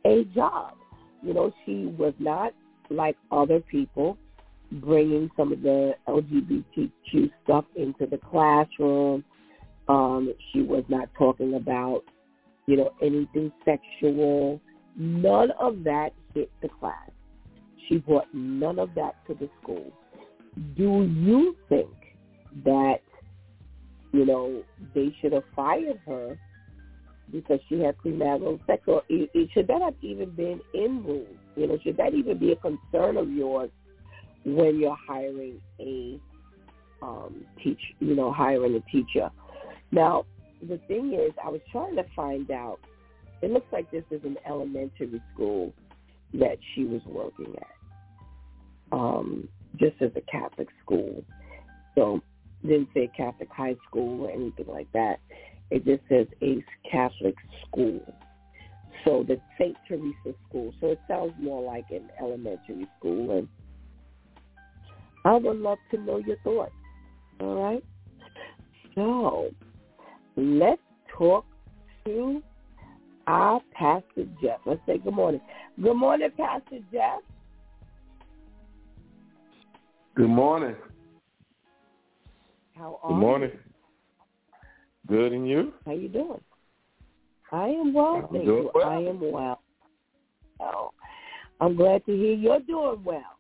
a 0.06 0.24
job? 0.36 0.74
You 1.22 1.34
know, 1.34 1.54
she 1.66 1.94
was 1.98 2.14
not 2.20 2.54
like 2.90 3.16
other 3.32 3.60
people 3.60 4.18
bringing 4.72 5.30
some 5.38 5.52
of 5.52 5.62
the 5.62 5.94
LGBTQ 6.08 7.32
stuff 7.44 7.66
into 7.76 8.08
the 8.08 8.18
classroom. 8.18 9.24
Um, 9.88 10.34
she 10.52 10.62
was 10.62 10.84
not 10.90 11.10
talking 11.18 11.54
about, 11.54 12.04
you 12.66 12.78
know, 12.78 12.94
anything 13.02 13.52
sexual. 13.64 14.60
None 14.96 15.52
of 15.60 15.84
that 15.84 16.14
hit 16.34 16.50
the 16.62 16.70
class. 16.80 17.10
She 17.88 17.98
brought 17.98 18.28
none 18.34 18.80
of 18.80 18.90
that 18.96 19.16
to 19.28 19.36
the 19.36 19.50
school. 19.62 19.92
Do 20.76 21.04
you 21.04 21.56
think 21.70 21.90
that, 22.66 23.02
you 24.12 24.26
know, 24.26 24.64
they 24.96 25.16
should 25.22 25.34
have 25.34 25.44
fired 25.56 26.00
her 26.06 26.40
because 27.32 27.60
she 27.70 27.80
had 27.80 27.98
premarital 27.98 28.60
sex, 28.68 28.84
or 28.88 29.04
it, 29.10 29.30
it, 29.34 29.50
should 29.54 29.68
that 29.68 29.82
have 29.82 29.96
even 30.02 30.32
been 30.32 30.62
in 30.74 31.04
rules? 31.04 31.38
You 31.56 31.68
know, 31.68 31.78
should 31.84 31.98
that 31.98 32.14
even 32.14 32.38
be 32.38 32.52
a 32.52 32.56
concern 32.58 33.18
of 33.18 33.32
yours 33.32 33.72
when 34.46 34.80
you're 34.80 34.98
hiring 35.08 35.62
a 35.80 36.20
um, 37.02 37.46
teach, 37.64 37.82
you 38.00 38.16
know, 38.16 38.32
hiring 38.32 38.76
a 38.76 38.82
teacher. 38.92 39.30
Now, 39.92 40.26
the 40.62 40.80
thing 40.88 41.14
is, 41.14 41.34
I 41.44 41.50
was 41.50 41.62
trying 41.72 41.96
to 41.98 42.06
find 42.16 42.52
out. 42.52 42.80
It 43.42 43.52
looks 43.52 43.68
like 43.74 43.92
this 43.92 44.06
is 44.12 44.22
an 44.24 44.38
elementary 44.48 45.22
school 45.34 45.74
that 46.34 46.58
she 46.74 46.86
was 46.86 47.02
working 47.06 47.56
at. 47.58 47.68
um, 48.94 49.50
just 49.80 50.02
as 50.02 50.12
a 50.16 50.22
Catholic 50.32 50.70
school. 50.84 51.24
So 51.96 52.22
didn't 52.64 52.90
say 52.94 53.10
Catholic 53.16 53.50
high 53.52 53.76
school 53.88 54.26
or 54.26 54.32
anything 54.32 54.68
like 54.68 54.92
that. 54.94 55.20
It 55.70 55.86
just 55.86 56.02
says 56.10 56.28
Ace 56.42 56.64
Catholic 56.90 57.36
School. 57.68 58.02
So 59.04 59.24
the 59.28 59.40
St. 59.60 59.76
Theresa 59.88 60.38
School. 60.48 60.74
So 60.80 60.88
it 60.88 61.00
sounds 61.08 61.34
more 61.40 61.62
like 61.62 61.86
an 61.90 62.10
elementary 62.22 62.88
school. 63.00 63.38
And 63.38 63.48
I 65.26 65.36
would 65.36 65.58
love 65.58 65.78
to 65.92 65.98
know 65.98 66.18
your 66.18 66.38
thoughts. 66.44 66.72
All 67.40 67.56
right. 67.56 67.84
So 68.96 69.50
let's 70.36 70.82
talk 71.18 71.46
to 72.06 72.42
our 73.28 73.62
Pastor 73.74 74.26
Jeff. 74.42 74.60
Let's 74.66 74.82
say 74.86 74.98
good 74.98 75.14
morning. 75.14 75.42
Good 75.82 75.96
morning, 75.96 76.30
Pastor 76.38 76.80
Jeff. 76.92 77.20
Good 80.16 80.30
morning. 80.30 80.76
How 82.76 83.00
are 83.04 83.10
Good 83.12 83.20
morning. 83.20 83.52
you? 83.54 83.60
Good, 85.08 85.34
and 85.34 85.48
you? 85.48 85.74
How 85.86 85.94
you 85.94 86.10
doing? 86.10 86.42
I 87.52 87.68
am 87.68 87.94
well, 87.94 88.28
I'm 88.28 88.28
thank 88.34 88.46
you. 88.46 88.72
well. 88.74 88.90
I 88.90 88.96
am 89.02 89.32
well. 89.32 89.62
Oh, 90.60 90.92
I'm 91.62 91.76
glad 91.76 92.06
to 92.06 92.16
hear 92.16 92.34
you're 92.34 92.60
doing 92.62 93.04
well. 93.04 93.38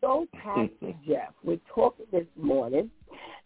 So, 0.00 0.26
Pastor 0.44 0.94
Jeff, 1.06 1.32
we're 1.42 1.58
talking 1.74 2.06
this 2.12 2.26
morning. 2.36 2.90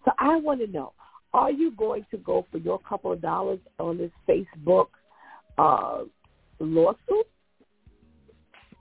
So 0.05 0.13
I 0.19 0.37
want 0.37 0.61
to 0.61 0.67
know, 0.67 0.93
are 1.33 1.51
you 1.51 1.71
going 1.73 2.05
to 2.11 2.19
go 2.19 2.47
for 2.51 2.59
your 2.59 2.79
couple 2.81 3.13
of 3.13 3.23
dollars 3.23 3.61
on 3.79 3.97
this 3.97 4.11
Facebook 4.29 4.89
uh, 5.57 6.03
lawsuit? 6.59 7.27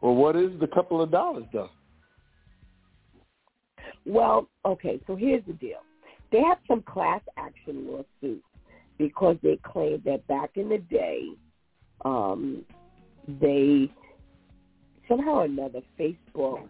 Well, 0.02 0.16
what 0.16 0.36
is 0.36 0.52
the 0.60 0.68
couple 0.68 1.02
of 1.02 1.12
dollars, 1.12 1.46
though? 1.54 1.70
Well, 4.06 4.48
okay, 4.66 5.00
so 5.08 5.16
here's 5.16 5.44
the 5.46 5.54
deal. 5.54 5.80
They 6.32 6.42
have 6.42 6.58
some 6.68 6.82
class 6.84 7.22
action 7.38 7.88
lawsuits 7.88 8.46
because 8.98 9.38
they 9.42 9.60
claim 9.64 10.02
that 10.06 10.28
back 10.28 10.52
in 10.56 10.70
the 10.70 10.78
day, 10.78 11.30
um, 12.06 12.64
they 13.42 13.92
somehow 15.08 15.40
or 15.40 15.46
another 15.46 15.82
Facebook 16.00 16.68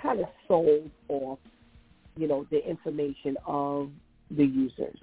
kind 0.00 0.20
of 0.20 0.26
sold 0.46 0.90
off, 1.08 1.38
you 2.16 2.28
know, 2.28 2.46
the 2.50 2.66
information 2.68 3.36
of 3.46 3.90
the 4.30 4.44
users. 4.44 4.98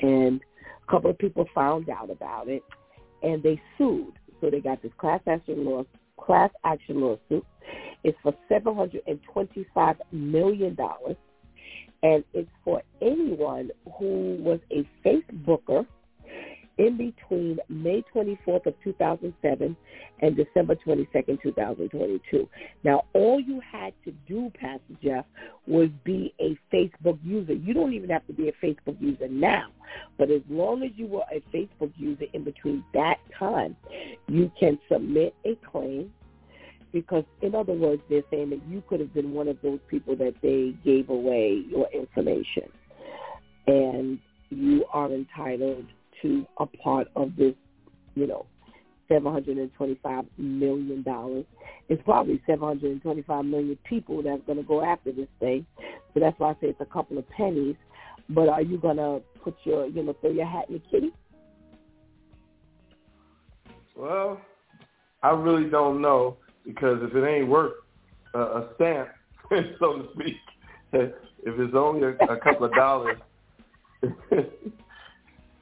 And 0.00 0.40
a 0.86 0.90
couple 0.90 1.10
of 1.10 1.18
people 1.18 1.46
found 1.54 1.88
out 1.88 2.10
about 2.10 2.48
it 2.48 2.62
and 3.22 3.42
they 3.42 3.60
sued. 3.78 4.14
So 4.40 4.50
they 4.50 4.60
got 4.60 4.82
this 4.82 4.92
class 4.98 5.20
action 5.26 5.64
law 5.64 5.84
class 6.18 6.50
action 6.64 7.00
lawsuit. 7.00 7.44
It's 8.04 8.18
for 8.22 8.34
seven 8.48 8.74
hundred 8.74 9.02
and 9.06 9.20
twenty 9.32 9.66
five 9.74 9.96
million 10.12 10.74
dollars 10.74 11.16
and 12.02 12.24
it's 12.32 12.50
for 12.64 12.82
anyone 13.02 13.70
who 13.98 14.36
was 14.40 14.60
a 14.70 14.88
Facebooker 15.04 15.86
in 16.78 16.96
between 16.96 17.58
May 17.68 18.02
24th 18.14 18.64
of 18.66 18.74
2007 18.82 19.76
and 20.20 20.36
December 20.36 20.76
22nd, 20.76 21.42
2022. 21.42 22.48
Now, 22.84 23.02
all 23.12 23.38
you 23.38 23.60
had 23.60 23.92
to 24.06 24.12
do, 24.26 24.50
Pastor 24.58 24.94
Jeff, 25.02 25.26
was 25.66 25.90
be 26.04 26.32
a 26.40 26.56
Facebook 26.74 27.18
user. 27.22 27.52
You 27.52 27.74
don't 27.74 27.92
even 27.92 28.08
have 28.08 28.26
to 28.28 28.32
be 28.32 28.48
a 28.48 28.52
Facebook 28.64 28.98
user 28.98 29.28
now, 29.28 29.66
but 30.16 30.30
as 30.30 30.40
long 30.48 30.82
as 30.82 30.90
you 30.96 31.06
were 31.06 31.24
a 31.30 31.42
Facebook 31.54 31.92
user 31.96 32.24
in 32.32 32.44
between 32.44 32.82
that 32.94 33.18
time, 33.38 33.76
you 34.28 34.50
can 34.58 34.78
submit 34.90 35.34
a 35.44 35.56
claim 35.70 36.10
because 36.92 37.24
in 37.42 37.54
other 37.54 37.72
words 37.72 38.02
they're 38.08 38.22
saying 38.30 38.50
that 38.50 38.60
you 38.68 38.82
could 38.88 39.00
have 39.00 39.14
been 39.14 39.32
one 39.32 39.48
of 39.48 39.58
those 39.62 39.80
people 39.88 40.16
that 40.16 40.34
they 40.42 40.74
gave 40.84 41.08
away 41.08 41.62
your 41.68 41.88
information. 41.92 42.68
And 43.66 44.18
you 44.50 44.84
are 44.92 45.10
entitled 45.12 45.86
to 46.22 46.46
a 46.58 46.66
part 46.66 47.08
of 47.16 47.36
this 47.36 47.54
you 48.14 48.26
know 48.26 48.46
seven 49.08 49.32
hundred 49.32 49.58
and 49.58 49.72
twenty 49.74 49.98
five 50.02 50.24
million 50.38 51.02
dollars. 51.02 51.44
It's 51.88 52.02
probably 52.04 52.40
seven 52.46 52.66
hundred 52.66 52.92
and 52.92 53.02
twenty 53.02 53.22
five 53.22 53.44
million 53.44 53.78
people 53.88 54.22
that's 54.22 54.42
going 54.46 54.58
to 54.58 54.64
go 54.64 54.82
after 54.82 55.12
this 55.12 55.28
thing. 55.38 55.66
So 56.14 56.20
that's 56.20 56.38
why 56.38 56.50
i 56.50 56.52
say 56.54 56.68
it's 56.68 56.80
a 56.80 56.86
couple 56.86 57.18
of 57.18 57.28
pennies. 57.30 57.76
But 58.28 58.48
are 58.48 58.62
you 58.62 58.78
going 58.78 58.96
to 58.96 59.20
put 59.42 59.56
your 59.64 59.86
you 59.86 60.02
know 60.02 60.14
throw 60.20 60.30
your 60.30 60.46
hat 60.46 60.66
in 60.68 60.74
the 60.74 60.82
kitty? 60.90 61.12
Well, 63.96 64.40
I 65.22 65.30
really 65.30 65.68
don't 65.68 66.00
know 66.00 66.36
because 66.64 66.98
if 67.02 67.14
it 67.14 67.26
ain't 67.26 67.48
worth 67.48 67.72
a, 68.34 68.38
a 68.38 68.68
stamp, 68.74 69.08
so 69.78 69.98
to 69.98 70.08
speak, 70.14 70.36
if 70.92 71.12
it's 71.44 71.74
only 71.74 72.02
a, 72.02 72.10
a 72.32 72.36
couple 72.38 72.66
of 72.66 72.74
dollars, 72.74 73.18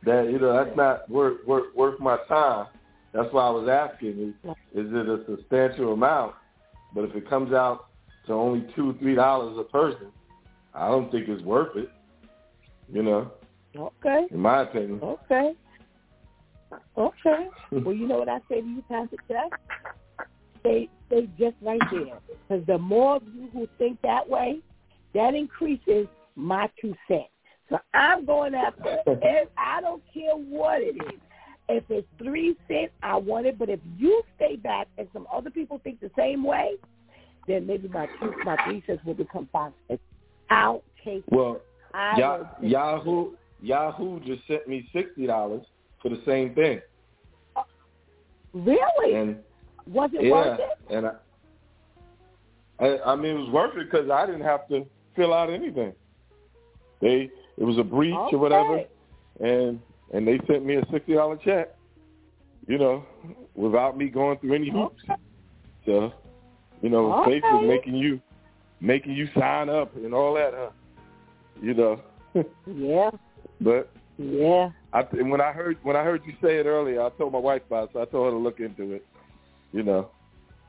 that 0.05 0.31
you 0.31 0.39
know 0.39 0.53
that's 0.53 0.77
not 0.77 1.09
worth 1.11 1.45
worth 1.47 1.75
worth 1.75 2.01
my 2.01 2.19
time. 2.29 2.67
That's 3.13 3.33
why 3.33 3.47
I 3.47 3.51
was 3.51 3.69
asking: 3.69 4.35
is, 4.45 4.51
is 4.75 4.93
it 4.93 5.09
a 5.09 5.25
substantial 5.29 5.93
amount? 5.93 6.35
But 6.95 7.05
if 7.05 7.15
it 7.17 7.29
comes 7.29 7.53
out 7.53 7.87
to 8.27 8.33
only 8.33 8.67
two 8.77 8.97
three 9.01 9.15
dollars 9.15 9.57
a 9.59 9.65
person, 9.65 10.13
I 10.75 10.89
don't 10.89 11.11
think 11.11 11.29
it's 11.29 11.43
worth 11.43 11.77
it. 11.77 11.91
You 12.91 13.03
know, 13.03 13.33
okay 13.77 14.27
in 14.31 14.41
my 14.41 14.63
opinion. 14.63 15.01
Okay. 15.03 15.53
Okay. 16.97 17.47
Well, 17.73 17.95
you 17.95 18.07
know 18.07 18.19
what 18.19 18.29
I 18.29 18.39
say 18.49 18.61
to 18.61 18.67
you, 18.67 18.83
Pastor 18.89 19.17
Jeff? 19.27 19.51
Stay, 20.69 20.89
stay 21.07 21.29
just 21.39 21.57
right 21.63 21.81
there. 21.91 22.21
Because 22.49 22.67
the 22.67 22.79
more 22.79 23.17
of 23.17 23.23
you 23.35 23.49
who 23.53 23.69
think 23.79 24.01
that 24.03 24.29
way, 24.29 24.59
that 25.15 25.35
increases 25.35 26.07
my 26.37 26.71
two 26.81 26.95
cents. 27.09 27.29
So 27.71 27.79
I'm 27.95 28.25
going 28.25 28.55
after 28.55 28.99
it. 29.07 29.51
I 29.59 29.81
don't 29.81 30.03
care 30.13 30.35
what 30.35 30.81
it 30.81 30.97
is. 30.97 31.21
If 31.69 31.85
it's 31.91 32.07
three 32.23 32.57
cents, 32.67 32.93
I 33.03 33.17
want 33.17 33.47
it. 33.47 33.59
But 33.59 33.69
if 33.69 33.81
you 33.99 34.23
stay 34.37 34.57
back 34.57 34.89
and 34.97 35.07
some 35.13 35.27
other 35.33 35.51
people 35.51 35.81
think 35.85 36.01
the 36.01 36.11
same 36.17 36.43
way, 36.45 36.73
then 37.47 37.67
maybe 37.67 37.89
my 37.89 38.07
two, 38.21 38.33
my 38.45 38.57
three 38.65 38.83
cents 38.87 39.03
will 39.05 39.15
become 39.15 39.49
five 39.53 39.73
cents. 39.87 40.01
I'll 40.51 40.83
take 41.05 41.25
it. 41.27 41.33
Well, 41.33 41.61
I 41.93 42.19
Ya- 42.19 42.39
will 42.61 42.69
Yahoo 42.69 43.31
Yahoo 43.61 44.21
just 44.21 44.47
sent 44.47 44.67
me 44.69 44.89
sixty 44.93 45.27
dollars 45.27 45.65
for 46.01 46.11
the 46.11 46.23
same 46.25 46.55
thing, 46.55 46.79
it. 46.79 47.65
Really? 48.55 49.15
and 49.15 49.37
Was 49.89 50.11
it 50.13 50.25
yeah, 50.25 50.31
worth 50.31 50.61
it? 50.61 50.95
and 50.95 51.07
I, 51.07 52.85
I, 52.85 53.13
I 53.13 53.17
mean 53.17 53.37
it 53.37 53.39
was 53.39 53.51
worth 53.51 53.77
it 53.77 53.91
because 53.91 54.11
I 54.11 54.27
didn't 54.27 54.43
have 54.43 54.69
to 54.69 54.87
fill 55.17 55.33
out 55.33 55.51
anything. 55.51 55.93
They 57.01 57.31
it 57.57 57.65
was 57.65 57.79
a 57.79 57.85
breach 57.85 58.15
or 58.33 58.39
whatever, 58.39 58.85
and 59.41 59.81
and 60.13 60.27
they 60.27 60.39
sent 60.47 60.65
me 60.65 60.77
a 60.77 60.87
sixty 60.93 61.15
dollar 61.15 61.37
check, 61.37 61.75
you 62.67 62.79
know, 62.79 63.05
without 63.55 63.97
me 63.97 64.09
going 64.09 64.39
through 64.39 64.55
any 64.55 64.71
hoops. 64.71 65.03
So, 65.87 66.13
you 66.83 66.91
know, 66.91 67.23
Okay. 67.23 67.41
Facebook 67.41 67.67
making 67.67 67.95
you 67.95 68.21
making 68.81 69.13
you 69.13 69.29
sign 69.39 69.69
up 69.69 69.95
and 69.97 70.13
all 70.15 70.35
that, 70.35 70.53
huh? 70.55 70.71
You 71.61 71.75
know, 71.75 72.01
Yeah. 72.67 73.11
but 73.61 73.91
Yeah. 74.19 74.71
I 74.93 75.03
when 75.03 75.41
I 75.41 75.53
heard 75.53 75.79
when 75.83 75.97
I 75.97 76.05
heard 76.05 76.23
you 76.27 76.35
say 76.43 76.57
it 76.59 76.67
earlier, 76.67 77.03
I 77.03 77.11
told 77.11 77.33
my 77.33 77.39
wife 77.39 77.63
about 77.67 77.85
it, 77.85 77.91
so 77.95 78.03
I 78.03 78.05
told 78.05 78.27
her 78.27 78.31
to 78.33 78.37
look 78.39 78.61
into 78.61 78.93
it. 78.93 79.07
You 79.73 79.83
know, 79.83 80.11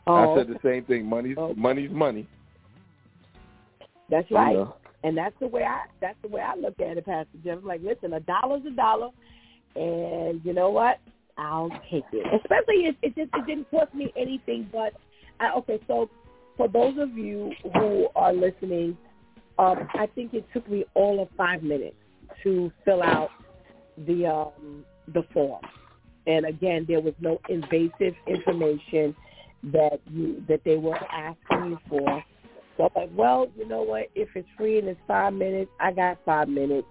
Oh, 0.07 0.33
I 0.33 0.35
said 0.37 0.47
the 0.47 0.59
same 0.63 0.83
thing. 0.85 1.05
Money's 1.05 1.37
Okay. 1.37 1.59
money's 1.59 1.91
money. 1.91 2.27
that's 4.09 4.29
you 4.29 4.37
right. 4.37 4.55
know. 4.55 4.75
And 5.03 5.15
that's 5.15 5.35
the 5.39 5.47
way 5.47 5.63
I 5.63 5.85
that's 6.01 6.17
the 6.21 6.27
way 6.27 6.41
I 6.41 6.55
look 6.55 6.79
at 6.79 6.97
it, 6.97 7.05
Pastor 7.05 7.37
Jeff. 7.43 7.59
I'm 7.59 7.65
like, 7.65 7.81
listen, 7.83 8.13
a 8.13 8.19
dollar's 8.21 8.65
a 8.65 8.71
dollar, 8.71 9.09
and 9.75 10.41
you 10.43 10.53
know 10.53 10.71
what? 10.71 10.99
I'll 11.37 11.69
take 11.91 12.03
it. 12.11 12.25
Especially 12.41 12.87
if 12.87 12.95
it 13.01 13.15
just 13.15 13.29
it 13.33 13.45
didn't 13.45 13.69
cost 13.71 13.93
me 13.93 14.11
anything. 14.17 14.67
But 14.71 14.93
I, 15.39 15.53
okay, 15.57 15.79
so 15.87 16.09
for 16.57 16.67
those 16.67 16.97
of 16.97 17.17
you 17.17 17.53
who 17.75 18.07
are 18.15 18.33
listening, 18.33 18.97
um, 19.57 19.87
I 19.93 20.07
think 20.15 20.33
it 20.33 20.45
took 20.53 20.67
me 20.69 20.85
all 20.95 21.21
of 21.21 21.29
five 21.37 21.63
minutes 21.63 21.95
to 22.43 22.71
fill 22.83 23.03
out 23.03 23.29
the 24.07 24.25
um, 24.25 24.83
the 25.13 25.23
form. 25.33 25.61
And 26.29 26.45
again, 26.45 26.85
there 26.87 27.01
was 27.01 27.15
no 27.19 27.41
invasive 27.49 28.13
information 28.27 29.15
that 29.63 29.99
you 30.11 30.43
that 30.47 30.61
they 30.63 30.77
were 30.77 30.95
asking 30.95 31.71
you 31.71 31.79
for. 31.89 32.23
So 32.77 32.83
I'm 32.83 33.01
like, 33.01 33.09
well, 33.15 33.47
you 33.57 33.67
know 33.67 33.81
what? 33.81 34.09
If 34.13 34.29
it's 34.35 34.47
free 34.55 34.77
and 34.77 34.87
it's 34.87 34.99
five 35.07 35.33
minutes, 35.33 35.71
I 35.79 35.91
got 35.91 36.19
five 36.23 36.47
minutes 36.47 36.87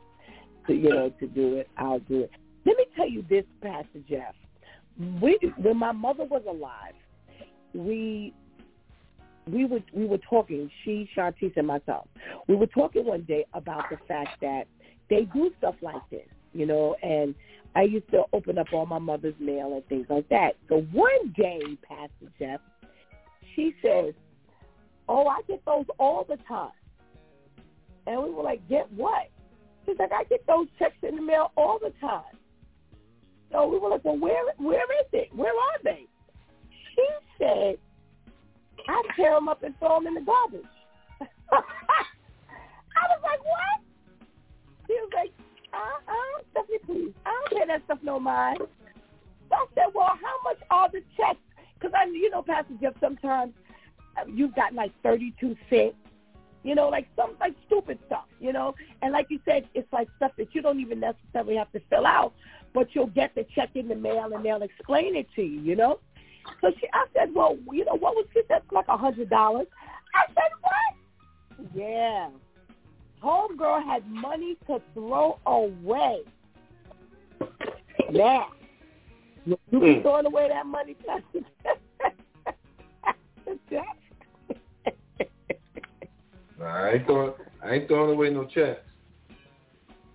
to 0.67 0.75
you 0.75 0.91
know 0.91 1.11
to 1.21 1.27
do 1.29 1.55
it. 1.55 1.69
I'll 1.77 2.01
do 2.01 2.23
it. 2.23 2.33
Let 2.67 2.77
me 2.77 2.87
tell 2.97 3.09
you 3.09 3.25
this, 3.31 3.45
Pastor 3.63 4.01
Jeff. 4.09 4.35
We 5.23 5.39
when 5.57 5.79
my 5.79 5.93
mother 5.93 6.25
was 6.25 6.43
alive, 6.49 6.95
we 7.73 8.35
we 9.47 9.67
were 9.67 9.81
we 9.93 10.05
were 10.05 10.19
talking. 10.29 10.69
She, 10.85 11.09
Shantice, 11.17 11.57
and 11.57 11.67
myself. 11.69 12.09
We 12.49 12.57
were 12.57 12.67
talking 12.67 13.07
one 13.07 13.23
day 13.23 13.47
about 13.55 13.85
the 13.89 13.99
fact 14.09 14.41
that 14.41 14.65
they 15.09 15.29
do 15.33 15.53
stuff 15.59 15.77
like 15.81 16.03
this, 16.11 16.27
you 16.53 16.67
know. 16.67 16.97
And 17.05 17.37
I 17.75 17.83
used 17.83 18.11
to 18.11 18.25
open 18.33 18.59
up 18.59 18.69
all 18.73 18.87
my 18.87 18.99
mother's 18.99 19.35
mail 19.39 19.75
and 19.75 19.87
things 19.87 20.07
like 20.09 20.29
that. 20.31 20.57
So 20.69 20.81
one 20.93 21.33
day, 21.37 21.61
Pastor 21.87 22.33
Jeff, 22.39 22.61
she 23.55 23.75
says, 23.83 24.15
oh, 25.09 25.27
I 25.27 25.41
get 25.47 25.65
those 25.65 25.87
all 25.99 26.25
the 26.29 26.39
time. 26.49 26.73
And 28.07 28.23
we 28.23 28.31
were 28.31 28.43
like, 28.43 28.67
get 28.69 28.91
what? 28.93 29.31
She's 29.85 29.97
like, 29.99 30.13
I 30.13 30.25
get 30.25 30.47
those 30.47 30.67
checks 30.79 30.97
in 31.03 31.17
the 31.17 31.23
mail 31.23 31.53
all 31.57 31.79
the 31.79 31.93
time. 32.01 32.23
So 33.53 33.67
we 33.67 33.79
were 33.79 33.91
like, 33.91 34.05
well, 34.05 34.19
where 34.19 34.53
where 34.59 34.85
is 35.01 35.07
it? 35.13 35.29
Where 35.35 35.53
are 35.53 35.83
they? 35.83 36.05
She 36.95 37.07
said, 37.39 37.77
I 38.89 39.03
tear 39.17 39.35
them 39.35 39.49
up 39.49 39.63
and 39.63 39.79
throw 39.79 39.97
them 39.97 40.07
in 40.09 40.15
the 40.15 40.21
garbage. 40.21 40.63
I 41.53 43.03
was 43.09 43.21
like, 43.23 43.41
what? 43.41 43.81
She 44.87 44.93
was 44.95 45.11
like, 45.15 45.33
uh-uh, 45.73 46.08
Please. 46.87 47.13
I 47.25 47.31
don't 47.31 47.61
pay 47.61 47.67
that 47.67 47.85
stuff 47.85 47.99
no 48.03 48.21
mind. 48.21 48.59
So 48.59 49.55
I 49.55 49.67
said, 49.75 49.85
well, 49.95 50.07
how 50.21 50.43
much 50.45 50.59
are 50.71 50.91
the 50.91 51.03
checks? 51.17 51.41
Because 51.75 51.95
I, 51.97 52.09
you 52.11 52.31
know, 52.31 52.43
Pastor 52.43 52.75
Jeff, 52.81 52.95
sometimes 53.01 53.53
uh, 54.17 54.25
you've 54.33 54.55
got 54.55 54.75
like 54.75 54.93
32 55.03 55.57
cents, 55.71 55.95
you 56.63 56.75
know, 56.75 56.89
like 56.89 57.09
some 57.17 57.37
like 57.41 57.55
stupid 57.67 57.99
stuff, 58.07 58.25
you 58.41 58.53
know. 58.53 58.75
And 59.03 59.13
like 59.13 59.27
you 59.31 59.41
said, 59.45 59.69
it's 59.75 59.91
like 59.93 60.09
stuff 60.17 60.33
that 60.39 60.55
you 60.55 60.63
don't 60.63 60.81
even 60.81 61.01
necessarily 61.01 61.57
have 61.57 61.71
to 61.73 61.81
fill 61.89 62.07
out, 62.07 62.33
but 62.75 62.89
you'll 62.95 63.07
get 63.07 63.35
the 63.35 63.47
check 63.55 63.71
in 63.75 63.89
the 63.89 63.95
mail 63.95 64.31
and 64.35 64.45
they'll 64.45 64.63
explain 64.63 65.17
it 65.17 65.29
to 65.37 65.43
you, 65.43 65.61
you 65.61 65.77
know. 65.77 66.01
So 66.61 66.71
she, 66.81 66.87
I 66.93 67.07
said, 67.15 67.35
well, 67.35 67.57
you 67.73 67.85
know, 67.85 67.97
what 67.97 68.15
was 68.15 68.27
it? 68.35 68.47
That's 68.49 68.71
like 68.73 68.89
a 68.89 68.97
hundred 68.97 69.31
dollars. 69.31 69.67
I 70.15 70.27
said, 70.29 70.51
what? 70.61 71.71
Yeah. 71.75 72.31
Homegirl 73.23 73.85
had 73.85 74.09
money 74.09 74.57
to 74.67 74.81
throw 74.95 75.39
away. 75.47 76.23
Now, 78.11 78.49
you 79.45 79.59
be 79.71 79.77
Mm. 79.77 80.03
throwing 80.03 80.27
away 80.27 80.49
that 80.49 80.67
money? 80.67 80.97
Nah, 86.59 86.67
I 86.67 86.91
ain't 86.95 87.07
throwing 87.07 87.33
I 87.63 87.75
ain't 87.75 87.89
throwing 87.89 88.11
away 88.11 88.31
no 88.31 88.45
checks. 88.45 88.81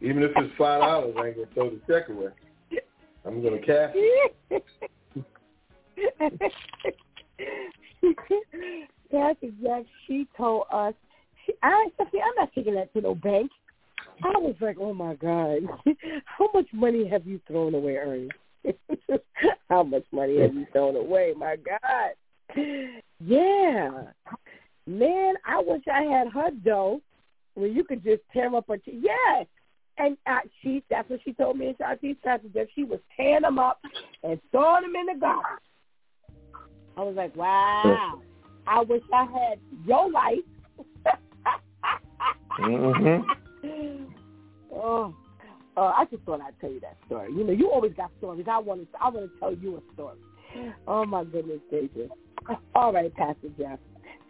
Even 0.01 0.23
if 0.23 0.31
it's 0.35 0.53
five 0.57 0.81
dollars, 0.81 1.15
I 1.17 1.27
ain't 1.27 1.35
gonna 1.35 1.47
throw 1.53 1.69
the 1.69 1.79
check 1.87 2.09
away. 2.09 2.29
I'm 3.25 3.41
gonna 3.41 3.59
cash 3.59 3.91
it. 3.95 4.35
Pastor 9.11 9.47
Jack, 9.61 9.85
she 10.05 10.27
told 10.35 10.65
us, 10.71 10.93
she, 11.45 11.53
I, 11.61 11.87
I'm 11.99 12.07
not 12.35 12.51
taking 12.53 12.75
that 12.75 12.91
to 12.93 13.01
no 13.01 13.15
bank. 13.15 13.51
I 14.23 14.37
was 14.37 14.55
like, 14.61 14.77
oh 14.79 14.93
my 14.93 15.15
God, 15.15 15.59
how 16.25 16.49
much 16.53 16.67
money 16.73 17.07
have 17.07 17.25
you 17.25 17.39
thrown 17.47 17.73
away, 17.73 17.97
Ernie? 17.97 18.29
how 19.69 19.83
much 19.83 20.05
money 20.11 20.39
have 20.41 20.53
you 20.53 20.65
thrown 20.71 20.95
away? 20.95 21.33
My 21.37 21.57
God. 21.57 22.11
Yeah. 23.19 24.03
Man, 24.85 25.35
I 25.45 25.61
wish 25.65 25.81
I 25.91 26.03
had 26.03 26.27
her 26.29 26.51
dough 26.63 27.01
where 27.55 27.67
you 27.67 27.83
could 27.83 28.03
just 28.03 28.21
tear 28.31 28.53
up 28.55 28.69
a, 28.69 28.77
t- 28.77 28.99
yes. 29.01 29.47
And 29.97 30.17
uh, 30.25 30.39
she, 30.61 30.83
that's 30.89 31.09
what 31.09 31.19
she 31.23 31.33
told 31.33 31.57
me 31.57 31.67
in 31.67 31.75
Shantice 31.75 32.17
Pastor 32.23 32.47
Jeff. 32.53 32.67
She 32.75 32.83
was 32.83 32.99
tearing 33.15 33.43
them 33.43 33.59
up 33.59 33.79
and 34.23 34.39
throwing 34.51 34.83
them 34.83 34.95
in 34.95 35.05
the 35.05 35.19
garbage. 35.19 35.63
I 36.97 37.01
was 37.01 37.15
like, 37.15 37.35
wow. 37.35 38.21
I 38.65 38.81
wish 38.81 39.03
I 39.13 39.25
had 39.25 39.59
your 39.85 40.09
life. 40.09 40.39
Mm-hmm. 42.59 43.27
oh, 44.73 45.13
uh, 45.75 45.79
I 45.79 46.05
just 46.11 46.23
thought 46.23 46.41
I'd 46.41 46.59
tell 46.59 46.71
you 46.71 46.79
that 46.81 46.97
story. 47.05 47.31
You 47.31 47.43
know, 47.43 47.53
you 47.53 47.69
always 47.71 47.93
got 47.93 48.11
stories. 48.19 48.45
I 48.49 48.59
want 48.59 48.81
to, 48.81 48.87
I 49.01 49.09
want 49.09 49.31
to 49.31 49.39
tell 49.39 49.53
you 49.53 49.77
a 49.77 49.93
story. 49.93 50.17
Oh 50.87 51.05
my 51.05 51.23
goodness 51.23 51.59
gracious! 51.69 52.11
All 52.75 52.93
right, 52.93 53.13
Pastor 53.15 53.49
Jeff. 53.57 53.79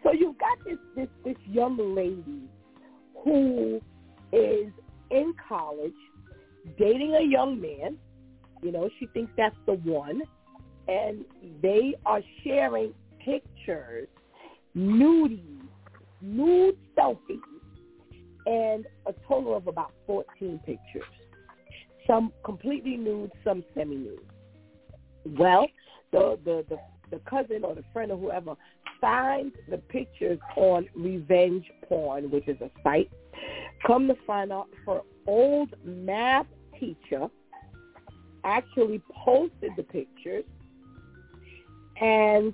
So 0.02 0.12
you've 0.12 0.38
got 0.38 0.58
this 0.64 0.78
this 0.96 1.08
this 1.24 1.36
young 1.46 1.94
lady 1.94 2.48
who 3.22 3.80
is 4.32 4.72
in 5.10 5.34
college, 5.48 5.92
dating 6.78 7.14
a 7.14 7.24
young 7.24 7.60
man. 7.60 7.98
You 8.62 8.72
know, 8.72 8.88
she 8.98 9.06
thinks 9.06 9.32
that's 9.36 9.56
the 9.66 9.74
one, 9.74 10.22
and 10.88 11.24
they 11.60 11.94
are 12.06 12.22
sharing 12.42 12.94
pictures, 13.18 14.08
nudies, 14.76 15.60
nude 16.22 16.76
selfies, 16.96 17.40
and 18.46 18.86
a 19.06 19.14
total 19.26 19.56
of 19.56 19.66
about 19.66 19.92
14 20.06 20.60
pictures. 20.64 21.02
Some 22.06 22.32
completely 22.44 22.96
nude, 22.96 23.32
some 23.42 23.64
semi-nude. 23.74 24.18
Well, 25.38 25.66
the, 26.12 26.38
the, 26.44 26.64
the, 26.68 26.78
the 27.10 27.18
cousin 27.28 27.64
or 27.64 27.74
the 27.74 27.84
friend 27.92 28.12
or 28.12 28.18
whoever 28.18 28.54
finds 29.00 29.54
the 29.70 29.78
pictures 29.78 30.38
on 30.56 30.88
Revenge 30.94 31.64
Porn, 31.88 32.30
which 32.30 32.46
is 32.48 32.60
a 32.60 32.70
site. 32.82 33.10
Come 33.86 34.06
to 34.08 34.14
find 34.26 34.52
out 34.52 34.68
her 34.86 35.00
old 35.26 35.74
math 35.84 36.46
teacher 36.78 37.28
actually 38.44 39.00
posted 39.24 39.72
the 39.76 39.82
pictures 39.82 40.44
and 42.00 42.52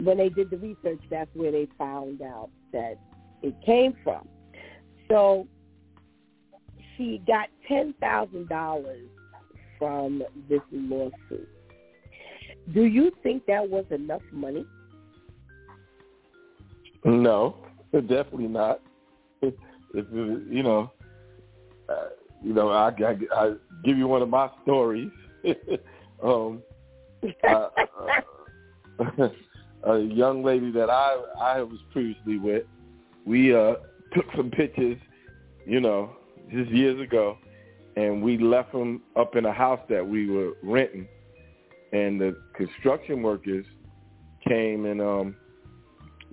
when 0.00 0.18
they 0.18 0.28
did 0.28 0.50
the 0.50 0.58
research, 0.58 1.00
that's 1.10 1.30
where 1.34 1.52
they 1.52 1.68
found 1.78 2.20
out 2.22 2.50
that 2.72 2.98
it 3.42 3.54
came 3.64 3.94
from. 4.02 4.28
So 5.08 5.46
she 6.96 7.22
got 7.26 7.48
ten 7.68 7.94
thousand 8.00 8.48
dollars 8.48 9.08
from 9.78 10.22
this 10.48 10.60
lawsuit. 10.72 11.48
Do 12.72 12.84
you 12.84 13.12
think 13.22 13.44
that 13.46 13.68
was 13.68 13.84
enough 13.90 14.22
money? 14.32 14.64
No, 17.04 17.56
definitely 17.92 18.48
not. 18.48 18.80
You 19.42 20.62
know, 20.62 20.90
uh, 21.88 22.08
you 22.42 22.52
know, 22.52 22.70
I, 22.70 22.88
I, 22.88 23.16
I 23.32 23.54
give 23.84 23.96
you 23.96 24.08
one 24.08 24.22
of 24.22 24.28
my 24.28 24.50
stories. 24.62 25.10
um, 26.22 26.62
uh, 27.46 27.68
uh, 28.98 29.28
a 29.84 29.98
young 29.98 30.42
lady 30.42 30.70
that 30.72 30.90
I 30.90 31.22
I 31.40 31.62
was 31.62 31.78
previously 31.92 32.38
with, 32.38 32.64
we 33.24 33.54
uh, 33.54 33.74
took 34.14 34.26
some 34.36 34.50
pictures, 34.50 34.98
you 35.66 35.80
know, 35.80 36.16
just 36.50 36.70
years 36.70 37.00
ago, 37.00 37.38
and 37.96 38.22
we 38.22 38.38
left 38.38 38.72
them 38.72 39.02
up 39.16 39.36
in 39.36 39.44
a 39.44 39.52
house 39.52 39.80
that 39.88 40.06
we 40.06 40.28
were 40.28 40.52
renting, 40.62 41.06
and 41.92 42.20
the 42.20 42.36
construction 42.56 43.22
workers 43.22 43.64
came 44.46 44.84
and 44.86 45.00
um 45.00 45.36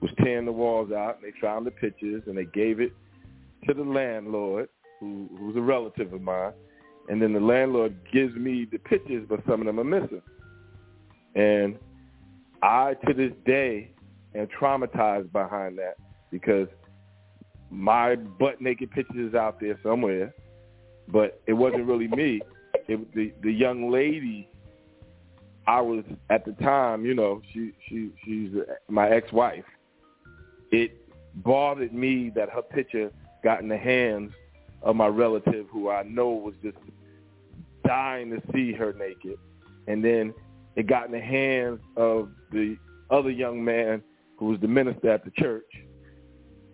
was 0.02 0.12
tearing 0.24 0.46
the 0.46 0.52
walls 0.52 0.92
out. 0.92 1.18
And 1.22 1.32
they 1.32 1.40
found 1.40 1.66
the 1.66 1.72
pictures 1.72 2.24
and 2.26 2.38
they 2.38 2.46
gave 2.46 2.80
it 2.80 2.92
to 3.68 3.74
the 3.74 3.84
landlord, 3.84 4.70
who, 5.00 5.30
who 5.38 5.48
was 5.48 5.56
a 5.56 5.62
relative 5.62 6.12
of 6.14 6.22
mine. 6.22 6.54
And 7.10 7.22
then 7.22 7.34
the 7.34 7.40
landlord 7.40 7.96
gives 8.12 8.36
me 8.36 8.68
the 8.72 8.80
pictures, 8.80 9.26
but 9.30 9.42
some 9.48 9.62
of 9.62 9.68
them 9.68 9.80
are 9.80 9.84
missing. 9.84 10.22
And 11.36 11.78
I, 12.62 12.96
to 13.06 13.14
this 13.14 13.32
day, 13.46 13.92
am 14.36 14.48
traumatized 14.60 15.32
behind 15.32 15.78
that 15.78 15.96
because 16.32 16.68
my 17.72 18.16
butt 18.16 18.62
naked 18.62 18.92
picture 18.92 19.28
is 19.28 19.34
out 19.34 19.60
there 19.60 19.80
somewhere, 19.82 20.34
but 21.08 21.42
it 21.48 21.54
wasn't 21.54 21.86
really 21.88 22.08
me. 22.10 22.42
It, 22.88 23.14
the 23.16 23.34
the 23.42 23.52
young 23.52 23.90
lady 23.90 24.50
I 25.68 25.82
was 25.82 26.04
at 26.30 26.46
the 26.46 26.54
time, 26.54 27.06
you 27.06 27.14
know, 27.14 27.42
she 27.54 27.72
she 27.88 28.12
she's 28.24 28.52
my 28.90 29.10
ex-wife. 29.10 29.66
It 30.72 30.92
bothered 31.36 31.94
me 31.94 32.32
that 32.36 32.50
her 32.50 32.62
picture 32.62 33.12
got 33.44 33.62
in 33.62 33.70
the 33.70 33.78
hands 33.78 34.34
of 34.82 34.96
my 34.96 35.08
relative 35.08 35.68
who 35.72 35.90
I 35.90 36.04
know 36.04 36.30
was 36.30 36.56
just 36.62 36.78
dying 37.86 38.32
to 38.32 38.42
see 38.54 38.74
her 38.74 38.94
naked. 38.94 39.38
And 39.88 40.04
then 40.04 40.34
it 40.76 40.88
got 40.88 41.06
in 41.06 41.12
the 41.12 41.20
hands 41.20 41.80
of 41.96 42.30
the 42.52 42.78
other 43.10 43.30
young 43.30 43.64
man 43.64 44.02
who 44.38 44.48
was 44.48 44.60
the 44.60 44.68
minister 44.68 45.10
at 45.10 45.24
the 45.24 45.32
church, 45.32 45.72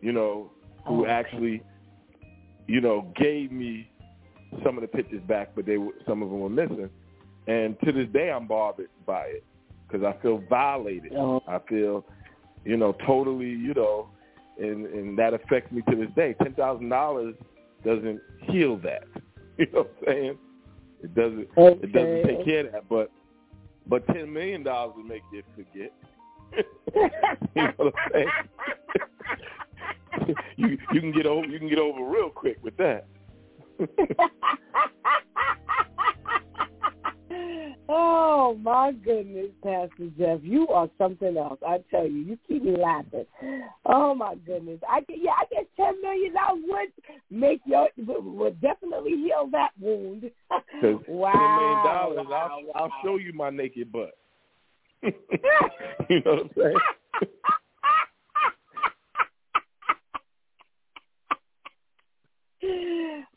you 0.02 0.12
know, 0.12 0.52
who 0.88 1.06
Oh. 1.06 1.10
actually, 1.10 1.62
you 2.68 2.82
know, 2.82 3.12
gave 3.16 3.52
me 3.52 3.90
some 4.64 4.78
of 4.78 4.82
the 4.82 4.88
pictures 4.88 5.22
back, 5.28 5.52
but 5.56 5.66
they 5.66 5.78
were, 5.78 5.94
some 6.08 6.22
of 6.24 6.30
them 6.30 6.40
were 6.40 6.50
missing. 6.50 6.90
And 7.48 7.80
to 7.82 7.92
this 7.92 8.08
day, 8.10 8.32
I'm 8.32 8.48
bothered 8.48 8.90
by 9.06 9.26
it 9.28 9.44
because 9.88 10.06
I 10.06 10.22
feel 10.22 10.44
violated. 10.50 11.14
Oh. 11.16 11.42
I 11.48 11.60
feel, 11.60 12.06
you 12.66 12.78
know, 12.78 12.94
totally, 13.06 13.50
you 13.50 13.74
know, 13.74 14.10
and 14.60 14.86
and 14.88 15.18
that 15.20 15.34
affects 15.34 15.72
me 15.72 15.82
to 15.90 15.96
this 15.96 16.10
day. 16.16 16.36
Ten 16.42 16.54
thousand 16.54 16.90
dollars 16.90 17.36
doesn't 17.86 18.22
heal 18.50 18.78
that. 18.78 19.04
You 19.60 19.66
know 19.74 19.80
what 19.80 19.92
I'm 20.02 20.06
saying? 20.06 20.38
It 21.02 21.16
doesn't. 21.16 21.48
It 21.58 21.92
doesn't 21.92 22.24
take 22.28 22.46
care 22.46 22.68
of 22.68 22.72
that. 22.74 22.88
But 22.88 23.10
but 23.88 24.06
ten 24.06 24.32
million 24.32 24.62
dollars 24.62 24.94
would 24.98 25.08
make 25.08 25.24
you 25.34 25.42
forget. 25.56 25.92
you 27.56 27.64
know 27.64 27.74
what 27.78 27.88
I'm 27.88 28.12
saying? 28.14 28.28
you 30.58 30.78
you 30.94 31.02
can 31.02 31.12
get 31.12 31.26
over 31.26 31.46
you 31.48 31.60
can 31.60 31.70
get 31.70 31.80
over 31.80 32.04
real 32.04 32.30
quick 32.30 32.58
with 32.64 32.76
that. 32.78 33.08
oh 37.90 38.58
my 38.62 38.92
goodness, 39.04 39.52
Pastor 39.64 40.10
Jeff, 40.18 40.40
you 40.44 40.68
are 40.70 40.90
something 40.98 41.38
else. 41.38 41.60
I 41.66 41.84
tell 41.92 42.08
you, 42.08 42.20
you 42.20 42.40
keep 42.48 42.64
me 42.64 42.76
laughing. 42.78 43.26
Oh 43.86 44.16
my 44.16 44.36
goodness, 44.46 44.80
I 44.90 45.02
get 45.02 45.18
yeah, 45.22 45.32
I 45.32 45.46
guess 45.52 45.66
ten 45.76 46.02
million 46.02 46.34
dollars 46.34 46.64
would 46.68 46.90
make 47.30 47.62
your 47.66 47.90
would 47.98 48.60
definitely 48.62 49.12
heal 49.12 49.50
that 49.52 49.72
wound. 49.80 50.32
wow, 51.08 51.32
ten 51.32 51.56
million 51.58 51.84
dollars, 51.86 52.26
wow, 52.30 52.60
I'll 52.76 52.84
I'll 52.84 52.94
show 53.04 53.18
you 53.18 53.34
my 53.34 53.50
naked 53.50 53.92
butt. 53.92 54.18
you 55.04 55.12
know 56.26 56.32
what 56.32 56.40
I'm 56.40 56.50
saying? 56.58 56.78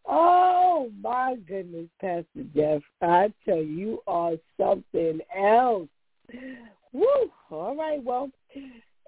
Oh 0.06 0.90
my 1.00 1.36
goodness, 1.46 1.86
Pastor 2.00 2.44
Jeff. 2.54 2.82
I 3.02 3.32
tell 3.44 3.58
you, 3.58 3.62
you 3.62 4.02
are 4.06 4.32
something 4.58 5.20
else. 5.36 5.88
Woo! 6.92 7.30
All 7.50 7.76
right, 7.76 8.02
well, 8.02 8.30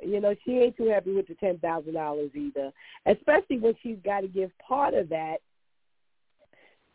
you 0.04 0.20
know, 0.20 0.34
she 0.44 0.52
ain't 0.52 0.76
too 0.76 0.88
happy 0.88 1.12
with 1.12 1.28
the 1.28 1.34
ten 1.34 1.58
thousand 1.58 1.94
dollars 1.94 2.30
either. 2.34 2.72
Especially 3.06 3.58
when 3.58 3.74
she's 3.82 3.98
gotta 4.04 4.28
give 4.28 4.50
part 4.58 4.94
of 4.94 5.08
that 5.10 5.36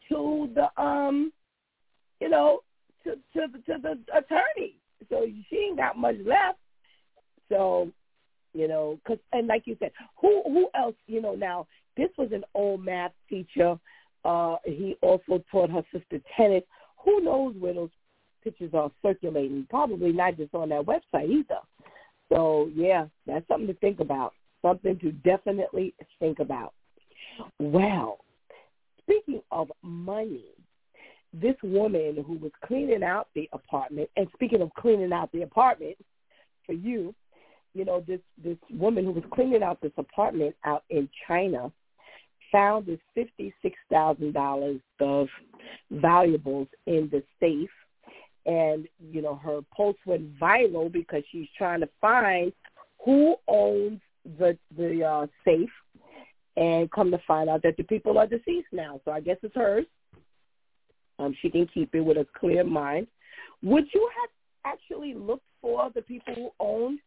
to 0.10 0.50
the 0.56 0.82
um 0.82 1.32
you 2.20 2.30
know, 2.30 2.60
to 3.04 3.12
to 3.12 3.48
the 3.52 3.60
to 3.60 3.80
the 3.82 4.18
attorney. 4.18 4.76
So 5.10 5.26
she 5.50 5.56
ain't 5.56 5.78
got 5.78 5.98
much 5.98 6.16
left. 6.26 6.60
So, 7.50 7.90
you 8.54 8.68
know, 8.68 9.00
cause 9.08 9.20
and 9.34 9.48
like 9.48 9.64
you 9.66 9.78
said, 9.80 9.92
who 10.20 10.42
who 10.46 10.70
else? 10.76 10.96
You 11.08 11.22
know, 11.22 11.36
now 11.36 11.68
this 11.98 12.10
was 12.18 12.30
an 12.32 12.44
old 12.54 12.86
math 12.86 13.12
teacher. 13.30 13.78
Uh, 14.24 14.58
he 14.66 14.96
also 15.02 15.44
taught 15.52 15.70
her 15.70 15.84
sister 15.92 16.22
tennis. 16.36 16.64
Who 17.04 17.22
knows 17.22 17.56
where 17.60 17.74
those 17.74 17.90
pictures 18.44 18.72
are 18.74 18.92
circulating? 19.02 19.68
Probably 19.70 20.12
not 20.12 20.38
just 20.38 20.54
on 20.54 20.70
that 20.70 20.86
website 20.86 21.30
either. 21.30 21.60
So 22.30 22.70
yeah, 22.74 23.08
that's 23.26 23.48
something 23.48 23.68
to 23.68 23.74
think 23.76 24.00
about. 24.00 24.34
Something 24.62 25.00
to 25.00 25.12
definitely 25.12 25.94
think 26.20 26.40
about. 26.40 26.74
Well, 27.60 28.20
speaking 29.02 29.42
of 29.52 29.72
money, 29.82 30.46
this 31.34 31.56
woman 31.64 32.24
who 32.26 32.38
was 32.38 32.52
cleaning 32.66 33.04
out 33.04 33.28
the 33.36 33.50
apartment, 33.54 34.10
and 34.18 34.28
speaking 34.34 34.62
of 34.62 34.72
cleaning 34.80 35.14
out 35.14 35.32
the 35.32 35.44
apartment 35.44 35.96
for 36.66 36.74
you, 36.74 37.14
you 37.74 37.86
know, 37.86 38.04
this 38.08 38.20
this 38.44 38.58
woman 38.72 39.06
who 39.06 39.12
was 39.12 39.24
cleaning 39.32 39.64
out 39.64 39.80
this 39.82 39.92
apartment 39.98 40.56
out 40.66 40.84
in 40.90 41.08
China 41.28 41.72
found 42.52 42.86
this 42.86 43.00
$56,000 43.92 44.82
of 45.00 45.28
valuables 45.92 46.68
in 46.86 47.10
the 47.12 47.24
safe. 47.40 47.70
And, 48.46 48.88
you 49.00 49.22
know, 49.22 49.36
her 49.36 49.60
post 49.76 50.00
went 50.06 50.40
viral 50.40 50.92
because 50.92 51.24
she's 51.32 51.48
trying 51.58 51.82
to 51.82 51.90
find 52.00 52.54
who 53.04 53.36
owns 53.48 54.00
the, 54.38 54.58
the 54.78 55.04
uh, 55.04 55.28
safe 55.46 55.70
and 56.56 56.92
come 56.92 57.12
to 57.12 57.20
find 57.28 57.50
out 57.50 57.62
that 57.64 57.78
the 57.78 57.84
people 57.84 58.18
are 58.18 58.28
deceased 58.28 58.68
now. 58.72 59.00
So 59.06 59.12
I 59.12 59.20
guess 59.20 59.38
it's 59.44 59.56
hers. 59.56 59.86
Um, 61.20 61.36
she 61.42 61.50
can 61.50 61.68
keep 61.74 61.94
it 61.94 62.02
with 62.02 62.18
a 62.18 62.28
clear 62.40 62.64
mind. 62.64 63.08
Would 63.64 63.86
you 63.94 64.10
have 64.22 64.74
actually 64.74 65.14
looked 65.14 65.46
for 65.62 65.92
the 65.94 66.02
people 66.02 66.34
who 66.36 66.50
owned 66.60 67.00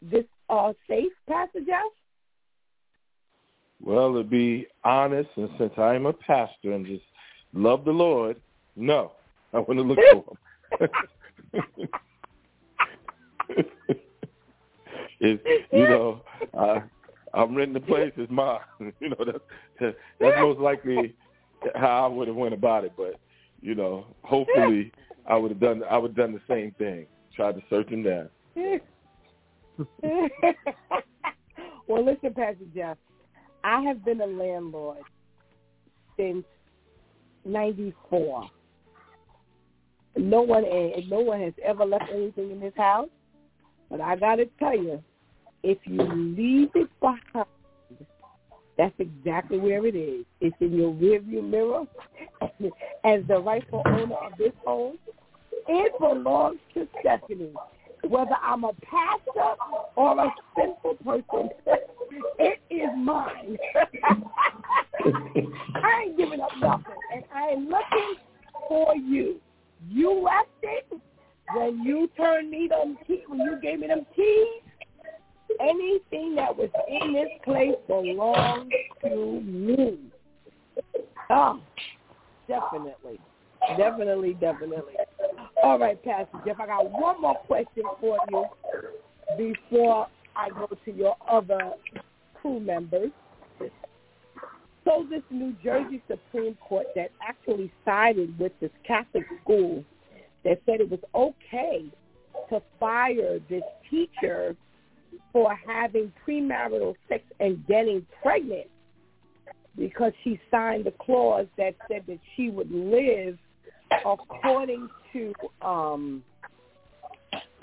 this 0.00 0.24
uh, 0.48 0.72
safe, 0.88 1.12
Pastor 1.28 1.60
Jeff? 1.60 1.90
Well, 3.84 4.14
to 4.14 4.22
be 4.22 4.68
honest, 4.84 5.28
and 5.36 5.50
since 5.58 5.72
I 5.76 5.94
am 5.94 6.06
a 6.06 6.12
pastor 6.12 6.72
and 6.72 6.86
just 6.86 7.02
love 7.52 7.84
the 7.84 7.90
Lord, 7.90 8.40
no, 8.76 9.12
I 9.52 9.58
want 9.58 9.78
to 9.78 9.82
look 9.82 9.98
for 10.12 10.24
him. 10.78 10.88
you 15.72 15.88
know, 15.88 16.22
I, 16.58 16.82
I'm 17.34 17.54
renting 17.54 17.74
the 17.74 17.80
place. 17.80 18.12
It's 18.16 18.30
mine. 18.30 18.60
You 19.00 19.10
know, 19.10 19.16
that's 19.80 19.94
that's 20.20 20.40
most 20.40 20.60
likely 20.60 21.14
how 21.74 22.04
I 22.04 22.08
would 22.08 22.28
have 22.28 22.36
went 22.36 22.54
about 22.54 22.84
it. 22.84 22.92
But 22.96 23.18
you 23.60 23.74
know, 23.74 24.06
hopefully, 24.22 24.92
I 25.26 25.36
would 25.36 25.50
have 25.50 25.60
done 25.60 25.82
I 25.90 25.98
would 25.98 26.10
have 26.12 26.16
done 26.16 26.32
the 26.32 26.40
same 26.48 26.72
thing. 26.78 27.06
Tried 27.34 27.56
to 27.56 27.62
search 27.68 27.88
him 27.88 28.02
down. 28.04 28.28
well, 31.88 32.04
listen, 32.04 32.34
Pastor 32.34 32.64
Jeff. 32.74 32.96
I 33.64 33.80
have 33.82 34.04
been 34.04 34.20
a 34.20 34.26
landlord 34.26 34.98
since 36.16 36.44
'94. 37.44 38.50
No 40.16 40.42
one, 40.42 40.64
eh, 40.64 41.00
no 41.08 41.20
one 41.20 41.40
has 41.40 41.54
ever 41.64 41.84
left 41.84 42.04
anything 42.12 42.50
in 42.50 42.60
this 42.60 42.74
house. 42.76 43.08
But 43.90 44.00
I 44.00 44.16
got 44.16 44.36
to 44.36 44.46
tell 44.58 44.76
you, 44.76 45.02
if 45.62 45.78
you 45.84 46.02
leave 46.02 46.70
it 46.74 46.88
behind, 47.00 47.46
that's 48.78 48.94
exactly 48.98 49.58
where 49.58 49.86
it 49.86 49.94
is. 49.94 50.24
It's 50.40 50.56
in 50.60 50.74
your 50.74 50.92
rearview 50.92 51.48
mirror. 51.48 51.84
As 53.04 53.22
the 53.28 53.38
rightful 53.38 53.82
owner 53.86 54.14
of 54.14 54.32
this 54.38 54.52
home, 54.64 54.98
it 55.68 55.92
belongs 56.00 56.58
to 56.74 56.88
Stephanie 57.00 57.52
whether 58.08 58.36
I'm 58.42 58.64
a 58.64 58.72
pastor 58.72 59.54
or 59.96 60.18
a 60.18 60.34
simple 60.56 60.94
person. 61.04 61.50
it 62.38 62.60
is 62.70 62.90
mine. 62.96 63.56
I 65.74 66.04
ain't 66.06 66.16
giving 66.16 66.40
up 66.40 66.50
nothing, 66.60 66.94
and 67.14 67.24
I 67.34 67.48
am 67.48 67.68
looking 67.68 68.14
for 68.68 68.94
you. 68.96 69.40
You 69.88 70.22
left 70.22 70.48
it 70.62 70.86
when 71.54 71.82
you 71.82 72.08
turned 72.16 72.50
me 72.50 72.68
them 72.68 72.96
keys, 73.06 73.20
when 73.28 73.40
you 73.40 73.58
gave 73.60 73.80
me 73.80 73.88
them 73.88 74.06
keys. 74.14 74.62
Anything 75.60 76.34
that 76.36 76.56
was 76.56 76.70
in 76.88 77.12
this 77.12 77.28
place 77.44 77.74
belongs 77.86 78.72
to 79.02 79.40
me. 79.42 79.98
Oh, 81.30 81.60
definitely. 82.48 83.18
Definitely, 83.76 84.34
definitely. 84.34 84.94
All 85.62 85.78
right, 85.78 86.02
Pastor 86.02 86.38
Jeff, 86.44 86.60
I 86.60 86.66
got 86.66 86.90
one 86.90 87.20
more 87.20 87.36
question 87.46 87.84
for 88.00 88.18
you 88.30 88.46
before 89.36 90.06
I 90.36 90.48
go 90.50 90.68
to 90.84 90.92
your 90.92 91.16
other 91.28 91.72
crew 92.34 92.60
members. 92.60 93.10
So 94.84 95.06
this 95.08 95.22
New 95.30 95.54
Jersey 95.62 96.02
Supreme 96.08 96.56
Court 96.56 96.86
that 96.96 97.10
actually 97.26 97.72
sided 97.84 98.36
with 98.38 98.52
this 98.60 98.70
Catholic 98.86 99.24
school 99.42 99.84
that 100.44 100.60
said 100.66 100.80
it 100.80 100.90
was 100.90 101.00
okay 101.14 101.84
to 102.50 102.60
fire 102.80 103.38
this 103.48 103.62
teacher 103.88 104.56
for 105.32 105.56
having 105.66 106.12
premarital 106.26 106.94
sex 107.08 107.22
and 107.38 107.64
getting 107.66 108.04
pregnant 108.22 108.66
because 109.76 110.12
she 110.24 110.40
signed 110.50 110.86
a 110.86 110.92
clause 111.04 111.46
that 111.56 111.74
said 111.88 112.02
that 112.06 112.18
she 112.36 112.50
would 112.50 112.70
live 112.70 113.38
according 114.04 114.88
to 115.12 115.32
um, 115.60 116.22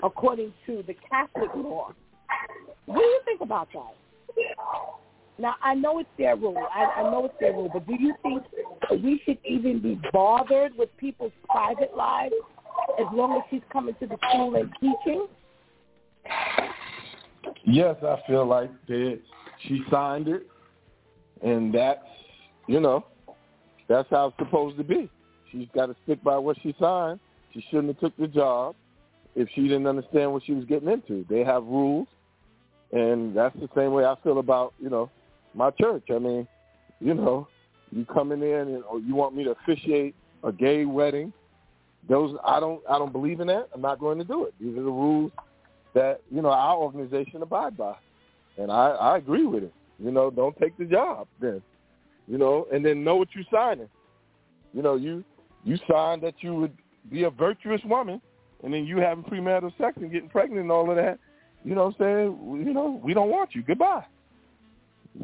according 0.02 0.52
to 0.66 0.82
the 0.86 0.94
Catholic 1.08 1.50
law. 1.54 1.92
What 2.86 2.98
do 2.98 3.04
you 3.04 3.20
think 3.24 3.40
about 3.40 3.68
that? 3.72 3.94
Now 5.38 5.54
I 5.62 5.74
know 5.74 5.98
it's 5.98 6.08
their 6.18 6.36
rule. 6.36 6.62
I, 6.74 7.00
I 7.00 7.02
know 7.04 7.24
it's 7.24 7.34
their 7.40 7.52
rule, 7.52 7.70
but 7.72 7.86
do 7.86 7.94
you 7.98 8.14
think 8.22 8.42
we 8.90 9.20
should 9.24 9.38
even 9.44 9.80
be 9.80 10.00
bothered 10.12 10.76
with 10.76 10.94
people's 10.98 11.32
private 11.48 11.96
lives 11.96 12.34
as 12.98 13.06
long 13.12 13.36
as 13.38 13.42
she's 13.50 13.62
coming 13.72 13.94
to 14.00 14.06
the 14.06 14.16
school 14.28 14.56
and 14.56 14.70
teaching? 14.80 15.26
Yes, 17.64 17.96
I 18.02 18.18
feel 18.26 18.46
like 18.46 18.70
that 18.88 19.20
she 19.66 19.82
signed 19.90 20.28
it, 20.28 20.46
and 21.42 21.74
that's 21.74 22.00
you 22.66 22.80
know 22.80 23.06
that's 23.88 24.08
how 24.10 24.28
it's 24.28 24.36
supposed 24.38 24.76
to 24.78 24.84
be. 24.84 25.10
She's 25.50 25.68
got 25.74 25.86
to 25.86 25.96
stick 26.04 26.22
by 26.22 26.36
what 26.38 26.56
she 26.62 26.74
signed. 26.78 27.18
She 27.52 27.64
shouldn't 27.70 27.88
have 27.88 28.00
took 28.00 28.16
the 28.16 28.28
job 28.28 28.74
if 29.34 29.48
she 29.54 29.62
didn't 29.62 29.86
understand 29.86 30.32
what 30.32 30.42
she 30.44 30.52
was 30.52 30.64
getting 30.64 30.88
into. 30.88 31.24
They 31.28 31.44
have 31.44 31.64
rules, 31.64 32.08
and 32.92 33.36
that's 33.36 33.56
the 33.56 33.68
same 33.76 33.92
way 33.92 34.04
I 34.04 34.14
feel 34.22 34.38
about 34.38 34.74
you 34.80 34.90
know 34.90 35.10
my 35.54 35.70
church. 35.70 36.04
I 36.10 36.18
mean, 36.18 36.46
you 37.00 37.14
know, 37.14 37.48
you 37.90 38.04
coming 38.04 38.34
in 38.34 38.40
there 38.40 38.62
and 38.62 38.84
or 38.84 39.00
you 39.00 39.14
want 39.14 39.34
me 39.34 39.44
to 39.44 39.50
officiate 39.50 40.14
a 40.44 40.52
gay 40.52 40.84
wedding. 40.84 41.32
Those 42.08 42.36
I 42.44 42.60
don't 42.60 42.80
I 42.88 42.98
don't 42.98 43.12
believe 43.12 43.40
in 43.40 43.48
that. 43.48 43.68
I'm 43.74 43.82
not 43.82 44.00
going 44.00 44.18
to 44.18 44.24
do 44.24 44.44
it. 44.44 44.54
These 44.60 44.76
are 44.76 44.82
the 44.82 44.90
rules 44.90 45.32
that 45.94 46.20
you 46.30 46.42
know 46.42 46.50
our 46.50 46.76
organization 46.76 47.42
abide 47.42 47.76
by, 47.76 47.94
and 48.58 48.70
I 48.70 48.90
I 48.90 49.16
agree 49.18 49.46
with 49.46 49.64
it. 49.64 49.74
You 49.98 50.10
know, 50.10 50.30
don't 50.30 50.56
take 50.58 50.76
the 50.78 50.84
job 50.84 51.26
then. 51.40 51.60
You 52.26 52.38
know, 52.38 52.66
and 52.72 52.84
then 52.84 53.02
know 53.02 53.16
what 53.16 53.28
you're 53.34 53.44
signing. 53.52 53.88
You 54.72 54.82
know, 54.82 54.94
you 54.94 55.24
you 55.64 55.76
signed 55.90 56.22
that 56.22 56.34
you 56.40 56.54
would 56.54 56.72
be 57.10 57.24
a 57.24 57.30
virtuous 57.30 57.80
woman, 57.84 58.20
and 58.62 58.72
then 58.72 58.84
you 58.84 58.98
having 58.98 59.24
premarital 59.24 59.76
sex 59.78 59.96
and 59.96 60.10
getting 60.10 60.28
pregnant 60.28 60.62
and 60.62 60.70
all 60.70 60.90
of 60.90 60.96
that. 60.96 61.18
You 61.64 61.74
know 61.74 61.86
what 61.86 62.00
I'm 62.00 62.36
saying? 62.38 62.64
You 62.66 62.72
know, 62.72 63.00
we 63.02 63.14
don't 63.14 63.30
want 63.30 63.54
you. 63.54 63.62
Goodbye. 63.62 64.04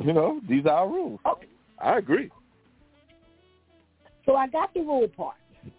You 0.05 0.13
know, 0.13 0.41
these 0.49 0.67
are 0.67 0.73
our 0.73 0.89
rules. 0.89 1.21
Okay. 1.27 1.49
I 1.79 1.99
agree. 1.99 2.31
So 4.25 4.35
I 4.35 4.49
got 4.49 4.75
the 4.75 4.81
rule 4.81 5.09
part. 5.09 5.37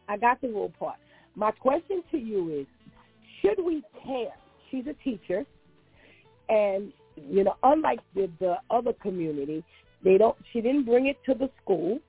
I 0.07 0.17
got 0.17 0.41
the 0.41 0.47
rule 0.47 0.71
part. 0.79 0.97
my 1.35 1.51
question 1.51 2.03
to 2.11 2.17
you 2.17 2.61
is, 2.61 2.67
should 3.41 3.63
we 3.63 3.83
care? 4.05 4.33
She's 4.71 4.85
a 4.87 4.93
teacher, 5.03 5.45
and 6.49 6.91
you 7.15 7.43
know, 7.43 7.55
unlike 7.63 7.99
the, 8.15 8.29
the 8.39 8.55
other 8.69 8.93
community, 8.93 9.63
they 10.03 10.17
don't. 10.17 10.35
She 10.51 10.61
didn't 10.61 10.85
bring 10.85 11.07
it 11.07 11.17
to 11.25 11.33
the 11.33 11.49
school 11.61 11.99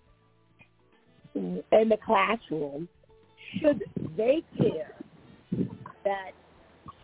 in 1.35 1.63
the 1.71 1.99
classroom. 2.05 2.89
Should 3.61 3.83
they 4.17 4.43
care 4.57 4.95
that 6.05 6.31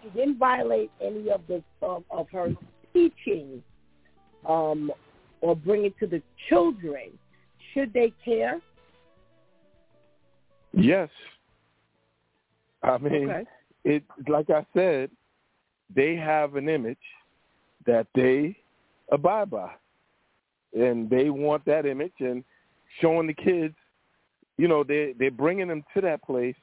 she 0.03 0.11
didn't 0.11 0.38
violate 0.38 0.90
any 1.01 1.30
of 1.30 1.42
the 1.49 1.62
of, 1.82 2.05
of 2.11 2.28
her 2.30 2.55
teaching 2.92 3.62
um, 4.47 4.90
or 5.40 5.57
bring 5.57 5.84
it 5.84 5.99
to 6.01 6.07
the 6.07 6.22
children? 6.49 7.11
Should 7.72 7.92
they 7.92 8.12
care? 8.24 8.61
Yes. 10.72 11.09
I 12.82 12.99
mean, 12.99 13.30
Okay. 13.30 13.45
it 13.84 14.05
like 14.28 14.51
I 14.51 14.66
said, 14.74 15.11
they 15.95 16.16
have 16.16 16.57
an 16.57 16.68
image 16.68 16.99
that 17.86 18.07
they 18.14 18.57
abide 19.11 19.51
by, 19.51 19.70
and 20.76 21.09
they 21.09 21.30
want 21.30 21.64
that 21.66 21.86
image 21.86 22.14
and 22.20 22.45
showing 23.01 23.26
the 23.26 23.34
kids, 23.34 23.74
you 24.57 24.69
know, 24.69 24.85
they 24.85 25.15
they're 25.19 25.31
bringing 25.31 25.69
them 25.69 25.85
to 25.95 26.01
that 26.03 26.23
place. 26.23 26.57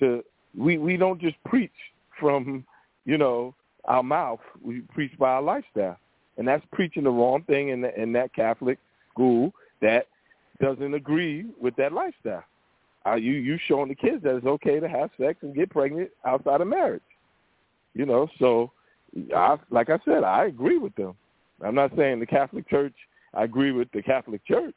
To 0.00 0.22
we 0.56 0.78
we 0.78 0.96
don't 0.96 1.20
just 1.20 1.36
preach 1.44 1.70
from 2.18 2.64
you 3.04 3.18
know 3.18 3.54
our 3.84 4.02
mouth. 4.02 4.40
We 4.62 4.80
preach 4.80 5.16
by 5.18 5.30
our 5.30 5.42
lifestyle, 5.42 5.98
and 6.38 6.46
that's 6.46 6.64
preaching 6.72 7.04
the 7.04 7.10
wrong 7.10 7.42
thing 7.44 7.70
in 7.70 7.80
the, 7.80 8.00
in 8.00 8.12
that 8.12 8.34
Catholic 8.34 8.78
school 9.12 9.52
that 9.80 10.06
doesn't 10.60 10.94
agree 10.94 11.46
with 11.60 11.76
that 11.76 11.92
lifestyle. 11.92 12.44
Are 13.04 13.18
you 13.18 13.32
you 13.32 13.58
showing 13.66 13.88
the 13.88 13.94
kids 13.94 14.22
that 14.22 14.36
it's 14.36 14.46
okay 14.46 14.80
to 14.80 14.88
have 14.88 15.10
sex 15.18 15.38
and 15.42 15.54
get 15.54 15.70
pregnant 15.70 16.10
outside 16.24 16.60
of 16.60 16.68
marriage? 16.68 17.02
You 17.94 18.06
know, 18.06 18.28
so 18.38 18.70
I 19.34 19.56
like 19.70 19.90
I 19.90 19.98
said, 20.04 20.24
I 20.24 20.46
agree 20.46 20.78
with 20.78 20.94
them. 20.96 21.14
I'm 21.64 21.74
not 21.74 21.92
saying 21.96 22.20
the 22.20 22.26
Catholic 22.26 22.68
Church. 22.68 22.94
I 23.34 23.44
agree 23.44 23.72
with 23.72 23.88
the 23.92 24.02
Catholic 24.02 24.44
Church, 24.46 24.74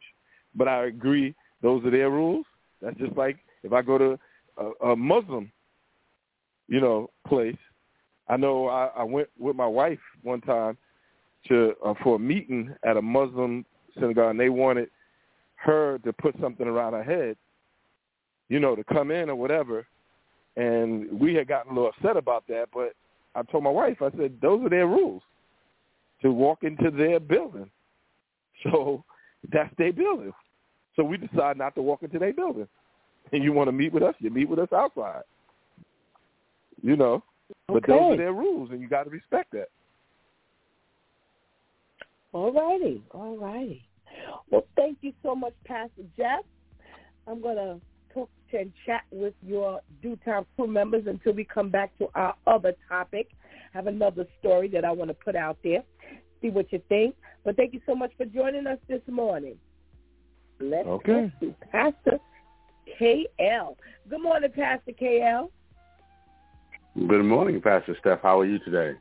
but 0.56 0.68
I 0.68 0.86
agree 0.86 1.36
those 1.62 1.84
are 1.86 1.92
their 1.92 2.10
rules. 2.10 2.46
That's 2.82 2.98
just 2.98 3.16
like 3.16 3.38
if 3.64 3.74
I 3.74 3.82
go 3.82 3.98
to 3.98 4.20
a, 4.58 4.92
a 4.92 4.96
Muslim, 4.96 5.52
you 6.68 6.80
know, 6.80 7.10
place. 7.28 7.58
I 8.28 8.38
know 8.38 8.68
I, 8.68 8.90
I 8.98 9.04
went 9.04 9.28
with 9.40 9.56
my 9.56 9.68
wife 9.68 10.00
one 10.22 10.42
time 10.42 10.78
to 11.48 11.74
uh, 11.84 11.94
for 12.04 12.16
a 12.16 12.20
meeting 12.20 12.74
at 12.84 12.98
a 12.98 13.02
Muslim 13.02 13.66
synagogue, 13.96 14.32
and 14.32 14.40
they 14.40 14.50
wanted 14.50 14.90
her 15.56 15.98
to 16.00 16.14
put 16.14 16.36
something 16.40 16.68
around 16.68 16.94
her 16.94 17.04
head, 17.04 17.36
you 18.50 18.60
know, 18.60 18.76
to 18.76 18.84
come 18.84 19.12
in 19.12 19.30
or 19.30 19.36
whatever. 19.36 19.86
And 20.56 21.20
we 21.20 21.34
had 21.36 21.48
gotten 21.48 21.72
a 21.72 21.76
little 21.76 21.92
upset 21.96 22.18
about 22.18 22.46
that, 22.48 22.68
but 22.74 22.94
I 23.36 23.44
told 23.44 23.64
my 23.64 23.70
wife, 23.70 23.98
I 24.02 24.10
said, 24.18 24.38
those 24.42 24.66
are 24.66 24.70
their 24.70 24.88
rules 24.88 25.22
to 26.22 26.32
walk 26.32 26.64
into 26.64 26.92
their 26.92 27.20
building. 27.20 27.70
So 28.70 29.06
that's 29.54 29.74
their 29.78 29.94
building. 29.94 30.34
So 31.00 31.06
we 31.06 31.16
decide 31.16 31.58
not 31.58 31.76
to 31.76 31.82
walk 31.82 32.04
into 32.04 32.20
their 32.20 32.34
building. 32.34 32.68
And 33.32 33.42
you 33.42 33.54
want 33.54 33.70
to 33.70 33.72
meet 33.72 33.94
with 33.94 34.04
us, 34.04 34.16
you 34.20 34.30
meet 34.30 34.50
with 34.50 34.60
us 34.60 34.68
outside. 34.76 35.22
You 36.84 36.98
know, 36.98 37.24
but 37.70 37.88
those 37.88 38.02
are 38.02 38.18
their 38.18 38.34
rules, 38.34 38.72
and 38.72 38.82
you 38.82 38.90
got 38.90 39.04
to 39.04 39.10
respect 39.10 39.54
that. 39.54 39.70
All 42.34 42.52
righty, 42.52 43.02
all 43.12 43.38
righty. 43.38 43.86
Well, 44.52 44.66
thank 44.76 44.98
you 45.00 45.14
so 45.24 45.36
much, 45.36 45.54
Pastor 45.64 46.04
Jeff. 46.18 46.44
I'm 47.28 47.42
going 47.42 47.56
to 47.56 47.80
talk 48.14 48.30
and 48.52 48.74
chat 48.86 49.04
with 49.10 49.34
your 49.42 49.80
DEW 50.02 50.18
Time 50.26 50.46
crew 50.58 50.68
members 50.68 51.04
until 51.08 51.32
we 51.32 51.46
come 51.46 51.70
back 51.70 51.98
to 52.00 52.10
our 52.14 52.36
other 52.46 52.74
topic. 52.90 53.30
I 53.74 53.78
have 53.78 53.88
another 53.88 54.26
story 54.42 54.68
that 54.74 54.84
I 54.84 54.92
want 54.92 55.12
to 55.12 55.14
put 55.14 55.38
out 55.38 55.60
there. 55.64 55.82
See 56.42 56.50
what 56.50 56.74
you 56.74 56.82
think. 56.90 57.16
But 57.46 57.56
thank 57.56 57.74
you 57.74 57.80
so 57.86 57.96
much 57.96 58.12
for 58.18 58.26
joining 58.26 58.68
us 58.68 58.80
this 58.90 59.02
morning. 59.08 59.56
Let's 60.60 60.88
Okay. 60.88 61.32
go 61.40 61.48
to 61.48 61.56
Pastor 61.72 62.20
KL. 63.00 63.76
Good 64.10 64.22
morning, 64.22 64.52
Pastor 64.52 64.92
KL. 64.92 65.50
Good 67.08 67.24
morning, 67.24 67.62
Pastor 67.62 67.96
Steph. 68.00 68.22
How 68.22 68.40
are 68.40 68.46
you 68.46 68.60
today? 68.60 68.98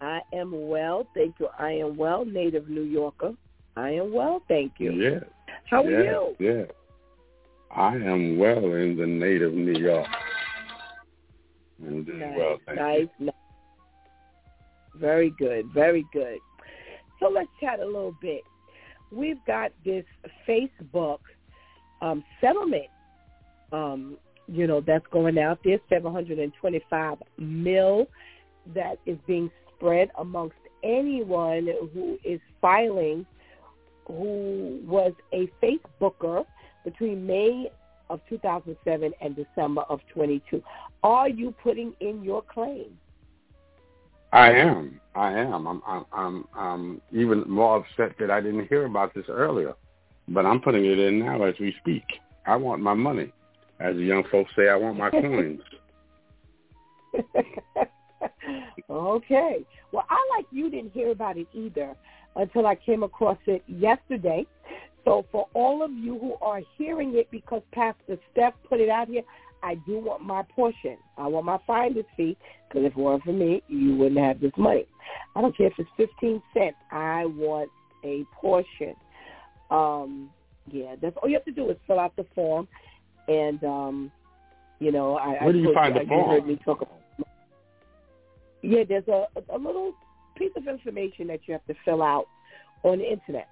I 0.00 0.20
am 0.32 0.68
well. 0.68 1.06
Thank 1.14 1.38
you. 1.38 1.48
I 1.58 1.72
am 1.72 1.96
well. 1.96 2.24
Native 2.24 2.68
New 2.68 2.82
Yorker. 2.82 3.34
I 3.76 3.90
am 3.90 4.12
well. 4.12 4.42
Thank 4.48 4.74
you. 4.78 4.92
Yes. 4.92 5.24
How 5.70 5.84
are 5.84 5.90
yes, 5.90 6.04
you? 6.04 6.36
Yes. 6.38 6.70
I 7.74 7.94
am 7.96 8.38
well 8.38 8.64
in 8.74 8.96
the 8.96 9.06
native 9.06 9.52
New 9.52 9.78
York. 9.78 10.06
I'm 11.84 12.04
doing 12.04 12.20
Nice, 12.20 12.34
well, 12.36 12.58
thank 12.66 12.78
nice, 12.78 13.08
nice. 13.18 13.34
Very 14.96 15.30
good, 15.38 15.66
very 15.74 16.04
good. 16.12 16.38
So 17.20 17.28
let's 17.28 17.48
chat 17.60 17.80
a 17.80 17.84
little 17.84 18.14
bit. 18.20 18.42
We've 19.10 19.44
got 19.46 19.72
this 19.84 20.04
Facebook 20.48 21.20
um, 22.02 22.24
settlement, 22.40 22.86
um, 23.72 24.16
you 24.48 24.66
know, 24.66 24.80
that's 24.80 25.06
going 25.10 25.38
out 25.38 25.60
there, 25.64 25.78
725 25.88 27.18
mil 27.38 28.06
that 28.74 28.98
is 29.06 29.18
being 29.26 29.50
spread 29.76 30.10
amongst 30.18 30.56
anyone 30.82 31.68
who 31.92 32.18
is 32.24 32.40
filing 32.60 33.26
who 34.06 34.80
was 34.86 35.12
a 35.32 35.50
Facebooker 35.62 36.44
between 36.84 37.26
May 37.26 37.70
of 38.10 38.20
2007 38.28 39.12
and 39.20 39.36
December 39.36 39.82
of 39.82 40.00
22. 40.12 40.62
Are 41.02 41.28
you 41.28 41.54
putting 41.62 41.94
in 42.00 42.22
your 42.22 42.42
claim? 42.42 42.98
I 44.34 44.50
am. 44.50 45.00
I 45.14 45.30
am. 45.32 45.68
I'm, 45.68 45.82
I'm, 45.86 46.04
I'm, 46.12 46.44
I'm 46.56 47.00
even 47.12 47.44
more 47.48 47.76
upset 47.76 48.16
that 48.18 48.32
I 48.32 48.40
didn't 48.40 48.66
hear 48.66 48.84
about 48.84 49.14
this 49.14 49.26
earlier. 49.28 49.74
But 50.26 50.44
I'm 50.44 50.60
putting 50.60 50.84
it 50.84 50.98
in 50.98 51.20
now 51.20 51.44
as 51.44 51.54
we 51.60 51.72
speak. 51.80 52.02
I 52.44 52.56
want 52.56 52.82
my 52.82 52.94
money. 52.94 53.32
As 53.78 53.94
the 53.94 54.02
young 54.02 54.24
folks 54.32 54.50
say, 54.56 54.68
I 54.68 54.74
want 54.74 54.98
my 54.98 55.10
coins. 55.12 55.60
okay. 58.90 59.64
Well, 59.92 60.04
I 60.10 60.28
like 60.36 60.46
you 60.50 60.68
didn't 60.68 60.92
hear 60.92 61.12
about 61.12 61.36
it 61.36 61.46
either 61.52 61.94
until 62.34 62.66
I 62.66 62.74
came 62.74 63.04
across 63.04 63.38
it 63.46 63.62
yesterday. 63.68 64.46
So 65.04 65.26
for 65.30 65.46
all 65.54 65.84
of 65.84 65.92
you 65.92 66.18
who 66.18 66.34
are 66.44 66.60
hearing 66.76 67.14
it 67.14 67.30
because 67.30 67.62
Pastor 67.70 68.18
Steph 68.32 68.54
put 68.68 68.80
it 68.80 68.88
out 68.88 69.06
here, 69.06 69.22
I 69.64 69.76
do 69.86 69.98
want 69.98 70.22
my 70.22 70.42
portion. 70.54 70.98
I 71.16 71.26
want 71.26 71.46
my 71.46 71.58
finder's 71.66 72.04
fee 72.16 72.36
because 72.68 72.84
if 72.84 72.92
it 72.92 72.98
weren't 72.98 73.24
for 73.24 73.32
me, 73.32 73.62
you 73.68 73.96
wouldn't 73.96 74.20
have 74.20 74.38
this 74.40 74.52
money. 74.58 74.86
I 75.34 75.40
don't 75.40 75.56
care 75.56 75.68
if 75.68 75.72
it's 75.78 75.88
15 75.96 76.42
cents. 76.52 76.76
I 76.92 77.24
want 77.24 77.70
a 78.04 78.24
portion. 78.34 78.94
Um, 79.70 80.30
yeah, 80.70 80.96
that's 81.00 81.16
all 81.22 81.28
you 81.28 81.34
have 81.36 81.46
to 81.46 81.52
do 81.52 81.70
is 81.70 81.76
fill 81.86 81.98
out 81.98 82.14
the 82.16 82.26
form. 82.34 82.68
And, 83.26 83.64
um, 83.64 84.12
you 84.80 84.92
know, 84.92 85.16
I, 85.16 85.42
Where 85.42 85.52
do 85.52 85.58
you 85.58 85.72
find 85.72 85.96
the 85.96 86.00
you 86.00 86.08
heard 86.08 86.42
form? 86.42 86.48
me 86.48 86.60
talk 86.64 86.82
about 86.82 87.00
yeah, 88.64 88.82
there's 88.88 89.06
a, 89.08 89.26
a 89.54 89.58
little 89.58 89.92
piece 90.36 90.52
of 90.56 90.66
information 90.66 91.26
that 91.26 91.40
you 91.46 91.52
have 91.52 91.64
to 91.66 91.74
fill 91.84 92.02
out 92.02 92.24
on 92.82 92.98
the 92.98 93.04
internet. 93.04 93.48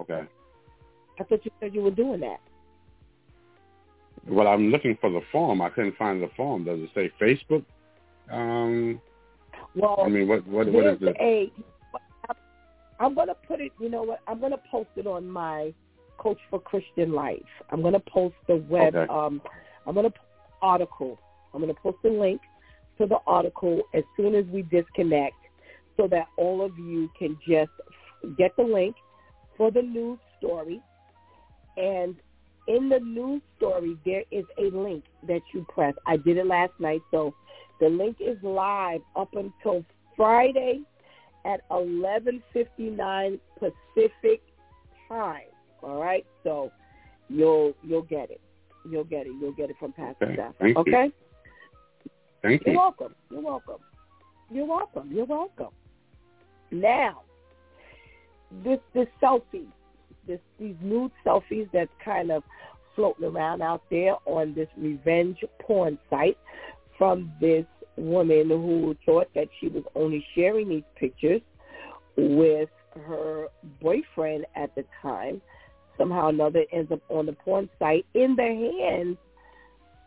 Okay. 0.00 0.22
I 1.20 1.24
thought 1.24 1.44
you 1.44 1.50
said 1.60 1.74
you 1.74 1.82
were 1.82 1.92
doing 1.92 2.20
that. 2.20 2.40
Well, 4.28 4.46
I'm 4.46 4.70
looking 4.70 4.96
for 5.00 5.10
the 5.10 5.22
form. 5.32 5.62
I 5.62 5.70
couldn't 5.70 5.96
find 5.96 6.22
the 6.22 6.30
form. 6.36 6.64
Does 6.64 6.80
it 6.80 6.90
say 6.94 7.10
Facebook? 7.20 7.64
Um, 8.30 9.00
Well, 9.74 10.02
I 10.04 10.08
mean, 10.08 10.28
what 10.28 10.46
what 10.46 10.70
what 10.70 10.86
is 10.86 10.98
it? 11.00 11.16
a. 11.20 11.52
I'm 13.00 13.14
gonna 13.14 13.34
put 13.46 13.60
it. 13.60 13.72
You 13.80 13.88
know 13.88 14.02
what? 14.02 14.20
I'm 14.26 14.40
gonna 14.40 14.60
post 14.70 14.90
it 14.96 15.06
on 15.06 15.28
my 15.28 15.72
Coach 16.18 16.38
for 16.50 16.60
Christian 16.60 17.12
Life. 17.12 17.38
I'm 17.70 17.80
gonna 17.80 18.00
post 18.00 18.34
the 18.48 18.56
web. 18.56 18.94
Okay. 18.94 19.12
Um, 19.12 19.40
I'm 19.86 19.94
gonna 19.94 20.12
article. 20.60 21.18
I'm 21.54 21.60
gonna 21.60 21.74
post 21.74 21.98
the 22.02 22.10
link 22.10 22.40
to 22.98 23.06
the 23.06 23.18
article 23.26 23.82
as 23.94 24.02
soon 24.16 24.34
as 24.34 24.44
we 24.46 24.62
disconnect, 24.62 25.36
so 25.96 26.08
that 26.08 26.26
all 26.36 26.62
of 26.62 26.76
you 26.78 27.08
can 27.18 27.38
just 27.48 27.70
get 28.36 28.54
the 28.56 28.64
link 28.64 28.96
for 29.56 29.70
the 29.70 29.82
news 29.82 30.18
story. 30.38 30.80
And 31.76 32.16
in 32.68 32.88
the 32.88 33.00
news 33.00 33.42
story, 33.56 33.96
there 34.04 34.22
is 34.30 34.44
a 34.58 34.70
link 34.76 35.04
that 35.26 35.40
you 35.52 35.66
press. 35.68 35.94
I 36.06 36.16
did 36.18 36.36
it 36.36 36.46
last 36.46 36.72
night, 36.78 37.00
so 37.10 37.34
the 37.80 37.88
link 37.88 38.18
is 38.20 38.36
live 38.42 39.00
up 39.16 39.34
until 39.34 39.84
Friday 40.16 40.82
at 41.44 41.60
11:59 41.70 43.40
Pacific 43.58 44.42
time. 45.08 45.48
All 45.82 46.00
right, 46.00 46.26
so 46.44 46.70
you'll 47.28 47.74
you'll 47.82 48.02
get 48.02 48.30
it. 48.30 48.40
You'll 48.88 49.04
get 49.04 49.26
it. 49.26 49.32
You'll 49.40 49.52
get 49.52 49.70
it 49.70 49.76
from 49.80 49.92
Pastor 49.92 50.26
Okay, 50.26 50.34
Steph. 50.34 50.54
thank 50.58 50.76
you. 50.86 51.12
Thank 52.42 52.64
You're 52.64 52.74
you. 52.74 52.78
welcome. 52.78 53.14
You're 53.30 53.40
welcome. 53.42 53.80
You're 54.50 54.66
welcome. 54.66 55.10
You're 55.12 55.24
welcome. 55.24 55.72
Now, 56.70 57.22
this 58.64 58.78
this 58.94 59.08
selfie, 59.22 59.66
this 60.28 60.38
these 60.60 60.76
nude 60.80 61.10
selfies 61.26 61.68
that's 61.72 61.90
kind 62.04 62.30
of 62.30 62.44
floating 62.94 63.24
around 63.24 63.62
out 63.62 63.82
there 63.90 64.14
on 64.26 64.54
this 64.54 64.68
revenge 64.76 65.38
porn 65.60 65.98
site 66.10 66.38
from 66.96 67.32
this 67.40 67.64
woman 67.96 68.48
who 68.48 68.94
thought 69.04 69.28
that 69.34 69.48
she 69.60 69.68
was 69.68 69.82
only 69.96 70.24
sharing 70.34 70.68
these 70.68 70.84
pictures 70.96 71.40
with 72.16 72.68
her 73.06 73.46
boyfriend 73.80 74.44
at 74.56 74.74
the 74.74 74.84
time. 75.02 75.40
Somehow 75.96 76.26
or 76.26 76.30
another 76.30 76.64
ends 76.72 76.92
up 76.92 77.00
on 77.08 77.26
the 77.26 77.32
porn 77.32 77.68
site 77.78 78.06
in 78.14 78.36
the 78.36 78.70
hands 78.80 79.16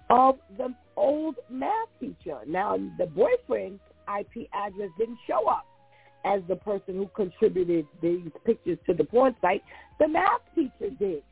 of 0.09 0.35
the 0.57 0.73
old 0.95 1.35
math 1.49 1.87
teacher. 1.99 2.39
Now, 2.47 2.77
the 2.97 3.07
boyfriend's 3.07 3.81
IP 4.19 4.47
address 4.53 4.89
didn't 4.97 5.19
show 5.27 5.47
up 5.47 5.65
as 6.25 6.41
the 6.47 6.55
person 6.55 6.95
who 6.95 7.09
contributed 7.15 7.87
these 8.01 8.29
pictures 8.45 8.77
to 8.85 8.93
the 8.93 9.03
porn 9.03 9.35
site. 9.41 9.63
The 9.99 10.07
math 10.07 10.41
teacher 10.55 10.93
did. 10.99 11.23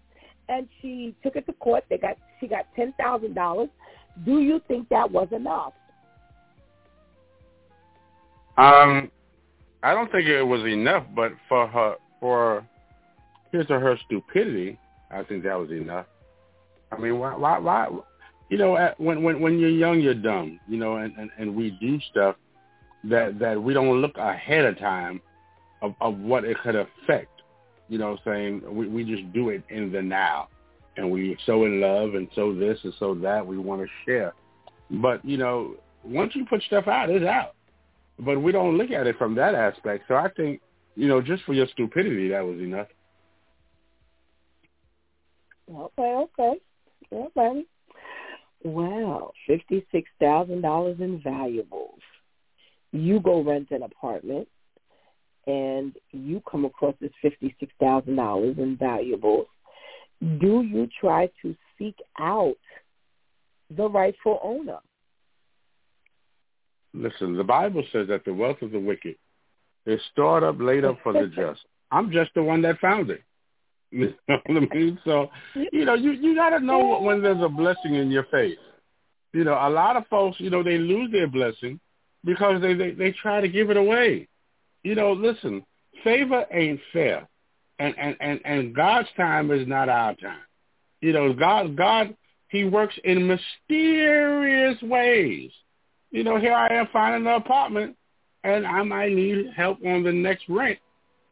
And 0.47 0.67
she 0.81 1.15
took 1.23 1.35
it 1.35 1.45
to 1.45 1.53
court. 1.53 1.85
They 1.89 1.97
got 1.97 2.17
she 2.39 2.47
got 2.47 2.65
ten 2.75 2.93
thousand 2.99 3.35
dollars. 3.35 3.69
Do 4.25 4.39
you 4.39 4.61
think 4.67 4.89
that 4.89 5.09
was 5.09 5.27
enough? 5.31 5.73
Um, 8.57 9.09
I 9.83 9.93
don't 9.93 10.11
think 10.11 10.27
it 10.27 10.43
was 10.43 10.61
enough, 10.65 11.05
but 11.15 11.31
for 11.47 11.67
her, 11.67 11.95
for 12.19 12.67
his 13.51 13.65
or 13.69 13.79
her 13.79 13.97
stupidity, 14.05 14.77
I 15.11 15.23
think 15.23 15.43
that 15.43 15.57
was 15.57 15.71
enough. 15.71 16.07
I 16.91 16.97
mean, 16.97 17.19
why, 17.19 17.35
why, 17.35 17.59
why? 17.59 17.87
You 18.49 18.57
know, 18.57 18.93
when 18.97 19.23
when 19.23 19.39
when 19.39 19.59
you're 19.59 19.69
young, 19.69 20.01
you're 20.01 20.15
dumb. 20.15 20.59
You 20.67 20.77
know, 20.77 20.97
and 20.97 21.15
and, 21.15 21.29
and 21.37 21.55
we 21.55 21.77
do 21.79 21.99
stuff 22.11 22.35
that 23.05 23.39
that 23.39 23.61
we 23.61 23.73
don't 23.73 24.01
look 24.01 24.17
ahead 24.17 24.65
of 24.65 24.77
time 24.79 25.21
of, 25.81 25.93
of 26.01 26.17
what 26.17 26.43
it 26.43 26.57
could 26.63 26.75
affect. 26.75 27.41
You 27.87 27.97
know, 27.97 28.17
saying 28.25 28.61
we 28.69 28.87
we 28.87 29.03
just 29.03 29.31
do 29.33 29.49
it 29.49 29.63
in 29.69 29.91
the 29.91 30.01
now, 30.01 30.47
and 30.97 31.09
we 31.09 31.37
so 31.45 31.65
in 31.65 31.81
love 31.81 32.15
and 32.15 32.27
so 32.35 32.53
this 32.53 32.77
and 32.83 32.93
so 32.99 33.15
that 33.15 33.45
we 33.45 33.57
want 33.57 33.81
to 33.81 33.87
share. 34.05 34.33
But 34.91 35.23
you 35.25 35.37
know, 35.37 35.75
once 36.03 36.35
you 36.35 36.45
put 36.45 36.61
stuff 36.63 36.87
out, 36.87 37.09
it's 37.09 37.25
out 37.25 37.55
but 38.19 38.41
we 38.41 38.51
don't 38.51 38.77
look 38.77 38.91
at 38.91 39.07
it 39.07 39.17
from 39.17 39.35
that 39.35 39.55
aspect. 39.55 40.05
So 40.07 40.15
I 40.15 40.29
think, 40.29 40.61
you 40.95 41.07
know, 41.07 41.21
just 41.21 41.43
for 41.43 41.53
your 41.53 41.67
stupidity, 41.67 42.29
that 42.29 42.45
was 42.45 42.59
enough. 42.59 42.87
Okay, 45.73 46.27
okay, 46.39 46.53
okay. 47.13 47.65
Wow, 48.63 49.31
fifty-six 49.47 50.09
thousand 50.19 50.61
dollars 50.61 50.97
in 50.99 51.21
valuables. 51.21 51.99
You 52.91 53.19
go 53.19 53.41
rent 53.41 53.67
an 53.71 53.83
apartment, 53.83 54.47
and 55.47 55.93
you 56.11 56.41
come 56.49 56.65
across 56.65 56.95
this 56.99 57.11
fifty-six 57.21 57.71
thousand 57.79 58.15
dollars 58.15 58.55
in 58.57 58.77
valuables. 58.77 59.47
Do 60.21 60.63
you 60.63 60.87
try 60.99 61.29
to 61.41 61.55
seek 61.77 61.95
out 62.19 62.57
the 63.75 63.89
rightful 63.89 64.39
owner? 64.43 64.79
Listen, 66.93 67.37
the 67.37 67.43
Bible 67.43 67.83
says 67.91 68.07
that 68.07 68.25
the 68.25 68.33
wealth 68.33 68.61
of 68.61 68.71
the 68.71 68.79
wicked 68.79 69.15
is 69.85 70.01
stored 70.11 70.43
up, 70.43 70.59
laid 70.59 70.83
up 70.83 70.97
for 71.03 71.13
the 71.13 71.27
just. 71.35 71.61
I'm 71.91 72.11
just 72.11 72.31
the 72.35 72.43
one 72.43 72.61
that 72.63 72.79
found 72.79 73.09
it. 73.09 73.21
You 73.91 74.13
know 74.27 74.37
what 74.45 74.69
I 74.71 74.75
mean? 74.75 74.99
So, 75.03 75.31
you 75.71 75.83
know, 75.83 75.95
you 75.95 76.11
you 76.11 76.35
got 76.35 76.51
to 76.51 76.59
know 76.59 76.99
when 77.01 77.23
there's 77.23 77.41
a 77.41 77.49
blessing 77.49 77.95
in 77.95 78.11
your 78.11 78.25
face. 78.25 78.57
You 79.33 79.43
know, 79.43 79.53
a 79.53 79.69
lot 79.69 79.95
of 79.97 80.05
folks, 80.07 80.39
you 80.39 80.51
know, 80.51 80.61
they 80.61 80.77
lose 80.77 81.11
their 81.11 81.27
blessing 81.27 81.79
because 82.23 82.61
they 82.61 82.73
they, 82.73 82.91
they 82.91 83.11
try 83.11 83.41
to 83.41 83.47
give 83.47 83.69
it 83.69 83.77
away. 83.77 84.27
You 84.83 84.95
know, 84.95 85.13
listen, 85.13 85.63
favor 86.03 86.45
ain't 86.51 86.79
fair, 86.93 87.27
and 87.79 87.93
and 87.97 88.15
and 88.19 88.39
and 88.45 88.75
God's 88.75 89.09
time 89.17 89.51
is 89.51 89.67
not 89.67 89.89
our 89.89 90.15
time. 90.15 90.41
You 91.01 91.13
know, 91.13 91.33
God 91.33 91.75
God 91.75 92.15
He 92.49 92.63
works 92.65 92.95
in 93.03 93.27
mysterious 93.27 94.81
ways 94.81 95.51
you 96.11 96.23
know, 96.23 96.39
here 96.39 96.53
I 96.53 96.67
am 96.73 96.87
finding 96.91 97.27
an 97.27 97.33
apartment, 97.33 97.95
and 98.43 98.65
I 98.65 98.81
might 98.83 99.11
need 99.11 99.51
help 99.55 99.77
on 99.85 100.03
the 100.03 100.11
next 100.11 100.45
rent. 100.49 100.79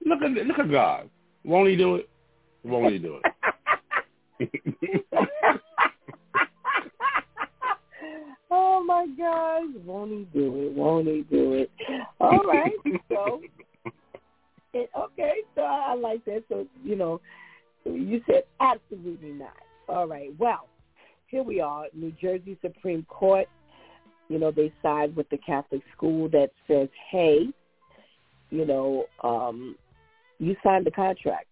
Look 0.06 0.22
at 0.22 0.32
look 0.32 0.60
at 0.60 0.72
God. 0.72 1.10
Won't 1.44 1.70
He 1.70 1.76
do 1.76 1.96
it? 1.96 2.10
Won't 2.64 2.94
He 2.94 3.00
do 3.00 3.20
it? 4.40 4.52
oh 8.78 8.84
my 8.84 9.08
gosh! 9.18 9.84
Won't 9.86 10.12
He 10.12 10.28
do 10.34 10.68
it? 10.68 10.74
Won't 10.74 11.08
He 11.08 11.26
do 11.30 11.54
it? 11.54 11.72
All 12.20 12.40
right. 12.40 12.72
So, 13.10 13.42
it, 14.74 14.90
okay. 14.98 15.34
So 15.56 15.62
I 15.62 15.94
like 15.96 16.24
that. 16.26 16.44
So 16.50 16.68
you 16.84 16.96
know, 16.96 17.22
you 17.86 18.22
said 18.26 18.44
absolutely 18.60 19.32
not. 19.32 19.58
All 19.90 20.08
right. 20.08 20.32
Well, 20.38 20.68
here 21.28 21.44
we 21.44 21.62
are, 21.62 21.86
New 21.94 22.12
Jersey 22.22 22.58
Supreme 22.62 23.06
Court 23.10 23.48
you 24.30 24.40
know, 24.40 24.52
they 24.52 24.72
side 24.82 25.16
with 25.16 25.30
the 25.30 25.38
Catholic 25.38 25.82
school 25.96 26.30
that 26.30 26.50
says, 26.68 26.90
hey, 27.10 27.48
you 28.50 28.66
know, 28.66 29.06
um, 29.24 29.76
you 30.40 30.56
signed 30.64 30.86
the 30.86 30.92
contract 30.92 31.48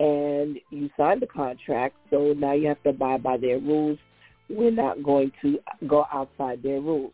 and 0.00 0.58
you 0.70 0.90
signed 0.96 1.22
the 1.22 1.26
contract, 1.26 1.94
so 2.10 2.34
now 2.36 2.52
you 2.52 2.68
have 2.68 2.82
to 2.82 2.90
abide 2.90 3.22
by 3.22 3.36
their 3.36 3.58
rules. 3.58 3.98
We're 4.48 4.70
not 4.70 5.02
going 5.02 5.32
to 5.42 5.58
go 5.86 6.06
outside 6.12 6.62
their 6.62 6.80
rules. 6.80 7.12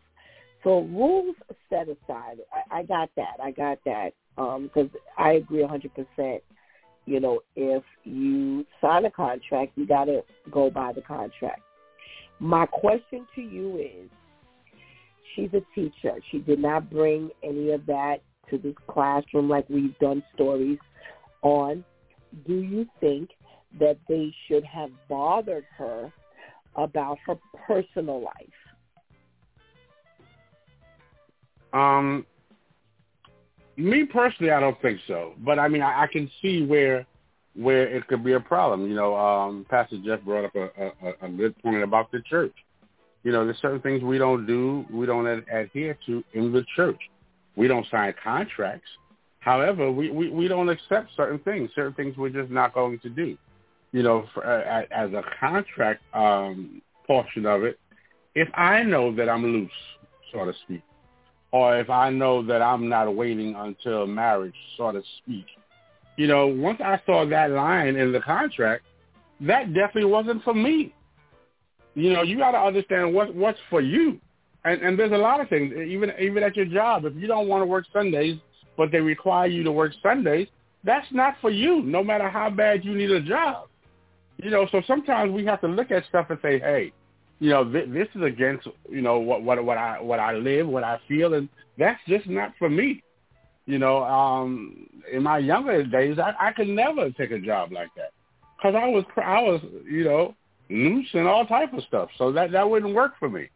So 0.63 0.81
rules 0.81 1.35
set 1.69 1.87
aside. 1.87 2.37
I, 2.53 2.79
I 2.79 2.83
got 2.83 3.09
that. 3.15 3.37
I 3.41 3.51
got 3.51 3.79
that 3.85 4.11
because 4.35 4.89
um, 4.93 5.01
I 5.17 5.33
agree 5.33 5.63
100%. 5.63 6.41
You 7.05 7.19
know, 7.19 7.39
if 7.55 7.83
you 8.03 8.65
sign 8.79 9.05
a 9.05 9.11
contract, 9.11 9.71
you 9.75 9.87
got 9.87 10.05
to 10.05 10.21
go 10.51 10.69
by 10.69 10.93
the 10.93 11.01
contract. 11.01 11.61
My 12.39 12.65
question 12.65 13.25
to 13.35 13.41
you 13.41 13.77
is, 13.77 14.09
she's 15.35 15.49
a 15.53 15.61
teacher. 15.73 16.15
She 16.31 16.39
did 16.39 16.59
not 16.59 16.89
bring 16.89 17.29
any 17.43 17.71
of 17.71 17.85
that 17.87 18.17
to 18.49 18.57
this 18.57 18.75
classroom 18.87 19.49
like 19.49 19.67
we've 19.69 19.97
done 19.99 20.23
stories 20.35 20.79
on. 21.41 21.83
Do 22.45 22.55
you 22.55 22.85
think 22.99 23.31
that 23.79 23.97
they 24.07 24.33
should 24.47 24.63
have 24.63 24.89
bothered 25.09 25.65
her 25.77 26.11
about 26.75 27.17
her 27.25 27.37
personal 27.67 28.21
life? 28.21 28.33
Um, 31.73 32.25
me 33.77 34.05
personally, 34.05 34.51
I 34.51 34.59
don't 34.59 34.79
think 34.81 34.99
so. 35.07 35.33
But 35.39 35.59
I 35.59 35.67
mean, 35.67 35.81
I, 35.81 36.03
I 36.03 36.07
can 36.07 36.29
see 36.41 36.65
where 36.65 37.05
where 37.55 37.87
it 37.87 38.07
could 38.07 38.23
be 38.23 38.33
a 38.33 38.39
problem. 38.39 38.87
You 38.87 38.95
know, 38.95 39.15
um, 39.15 39.65
Pastor 39.69 39.97
Jeff 40.05 40.21
brought 40.21 40.45
up 40.45 40.55
a, 40.55 40.69
a, 40.81 41.27
a 41.27 41.29
good 41.29 41.57
point 41.61 41.83
about 41.83 42.11
the 42.11 42.21
church. 42.21 42.53
You 43.23 43.31
know, 43.31 43.45
there's 43.45 43.59
certain 43.61 43.81
things 43.81 44.01
we 44.01 44.17
don't 44.17 44.45
do, 44.47 44.85
we 44.91 45.05
don't 45.05 45.27
ad- 45.27 45.45
adhere 45.51 45.97
to 46.07 46.23
in 46.33 46.51
the 46.51 46.65
church. 46.75 46.99
We 47.55 47.67
don't 47.67 47.85
sign 47.91 48.13
contracts. 48.23 48.87
However, 49.41 49.91
we, 49.91 50.09
we, 50.09 50.29
we 50.29 50.47
don't 50.47 50.69
accept 50.69 51.09
certain 51.17 51.39
things. 51.39 51.69
Certain 51.75 51.93
things 51.93 52.15
we're 52.17 52.29
just 52.29 52.49
not 52.49 52.73
going 52.73 52.99
to 52.99 53.09
do. 53.09 53.37
You 53.91 54.03
know, 54.03 54.25
for, 54.33 54.45
uh, 54.45 54.83
as 54.91 55.11
a 55.11 55.23
contract 55.39 56.01
um, 56.13 56.81
portion 57.05 57.45
of 57.45 57.63
it, 57.63 57.77
if 58.35 58.47
I 58.53 58.83
know 58.83 59.13
that 59.15 59.27
I'm 59.27 59.43
loose, 59.43 59.71
so 60.31 60.45
to 60.45 60.53
speak, 60.63 60.81
or 61.51 61.77
if 61.77 61.89
I 61.89 62.09
know 62.09 62.41
that 62.45 62.61
I'm 62.61 62.87
not 62.87 63.13
waiting 63.13 63.55
until 63.55 64.07
marriage, 64.07 64.55
so 64.77 64.91
to 64.93 65.01
speak, 65.17 65.45
you 66.15 66.27
know, 66.27 66.47
once 66.47 66.79
I 66.81 67.01
saw 67.05 67.25
that 67.25 67.51
line 67.51 67.95
in 67.95 68.11
the 68.11 68.21
contract, 68.21 68.83
that 69.41 69.73
definitely 69.73 70.05
wasn't 70.05 70.43
for 70.43 70.53
me. 70.53 70.93
You 71.95 72.13
know, 72.13 72.21
you 72.21 72.37
got 72.37 72.51
to 72.51 72.59
understand 72.59 73.13
what 73.13 73.33
what's 73.35 73.59
for 73.69 73.81
you. 73.81 74.19
And 74.63 74.81
and 74.81 74.97
there's 74.97 75.11
a 75.11 75.17
lot 75.17 75.41
of 75.41 75.49
things, 75.49 75.73
even 75.73 76.11
even 76.19 76.43
at 76.43 76.55
your 76.55 76.65
job. 76.65 77.05
If 77.05 77.15
you 77.15 77.27
don't 77.27 77.47
want 77.47 77.61
to 77.61 77.65
work 77.65 77.85
Sundays, 77.91 78.37
but 78.77 78.91
they 78.91 79.01
require 79.01 79.47
you 79.47 79.63
to 79.63 79.71
work 79.71 79.91
Sundays, 80.01 80.47
that's 80.83 81.07
not 81.11 81.35
for 81.41 81.49
you. 81.49 81.81
No 81.81 82.03
matter 82.03 82.29
how 82.29 82.49
bad 82.49 82.85
you 82.85 82.93
need 82.93 83.11
a 83.11 83.21
job. 83.21 83.67
You 84.37 84.49
know, 84.49 84.67
so 84.71 84.81
sometimes 84.87 85.31
we 85.31 85.45
have 85.45 85.61
to 85.61 85.67
look 85.67 85.91
at 85.91 86.05
stuff 86.05 86.29
and 86.29 86.39
say, 86.41 86.59
hey, 86.59 86.93
you 87.39 87.49
know, 87.49 87.69
th- 87.69 87.89
this 87.89 88.07
is 88.15 88.21
against 88.21 88.67
you 88.89 89.01
know 89.01 89.19
what 89.19 89.43
what 89.43 89.63
what 89.63 89.77
I 89.77 89.99
what 89.99 90.19
I 90.19 90.33
live, 90.33 90.67
what 90.67 90.83
I 90.83 90.99
feel, 91.07 91.33
and 91.33 91.49
that's 91.77 91.99
just 92.07 92.27
not 92.27 92.53
for 92.59 92.69
me. 92.69 93.03
You 93.65 93.79
know, 93.79 94.03
um, 94.03 94.87
in 95.11 95.23
my 95.23 95.39
younger 95.39 95.83
days, 95.83 96.19
I, 96.19 96.33
I 96.39 96.51
could 96.51 96.67
never 96.67 97.09
take 97.11 97.31
a 97.31 97.39
job 97.39 97.71
like 97.71 97.89
that 97.95 98.11
because 98.55 98.75
I 98.75 98.87
was 98.87 99.03
I 99.17 99.41
was 99.41 99.61
you 99.89 100.03
know 100.03 100.35
loose 100.69 101.07
and 101.13 101.27
all 101.27 101.45
type 101.45 101.73
of 101.73 101.83
stuff. 101.83 102.09
So 102.17 102.31
that 102.31 102.51
that 102.51 102.69
wouldn't 102.69 102.93
work 102.93 103.13
for 103.19 103.29
me, 103.29 103.49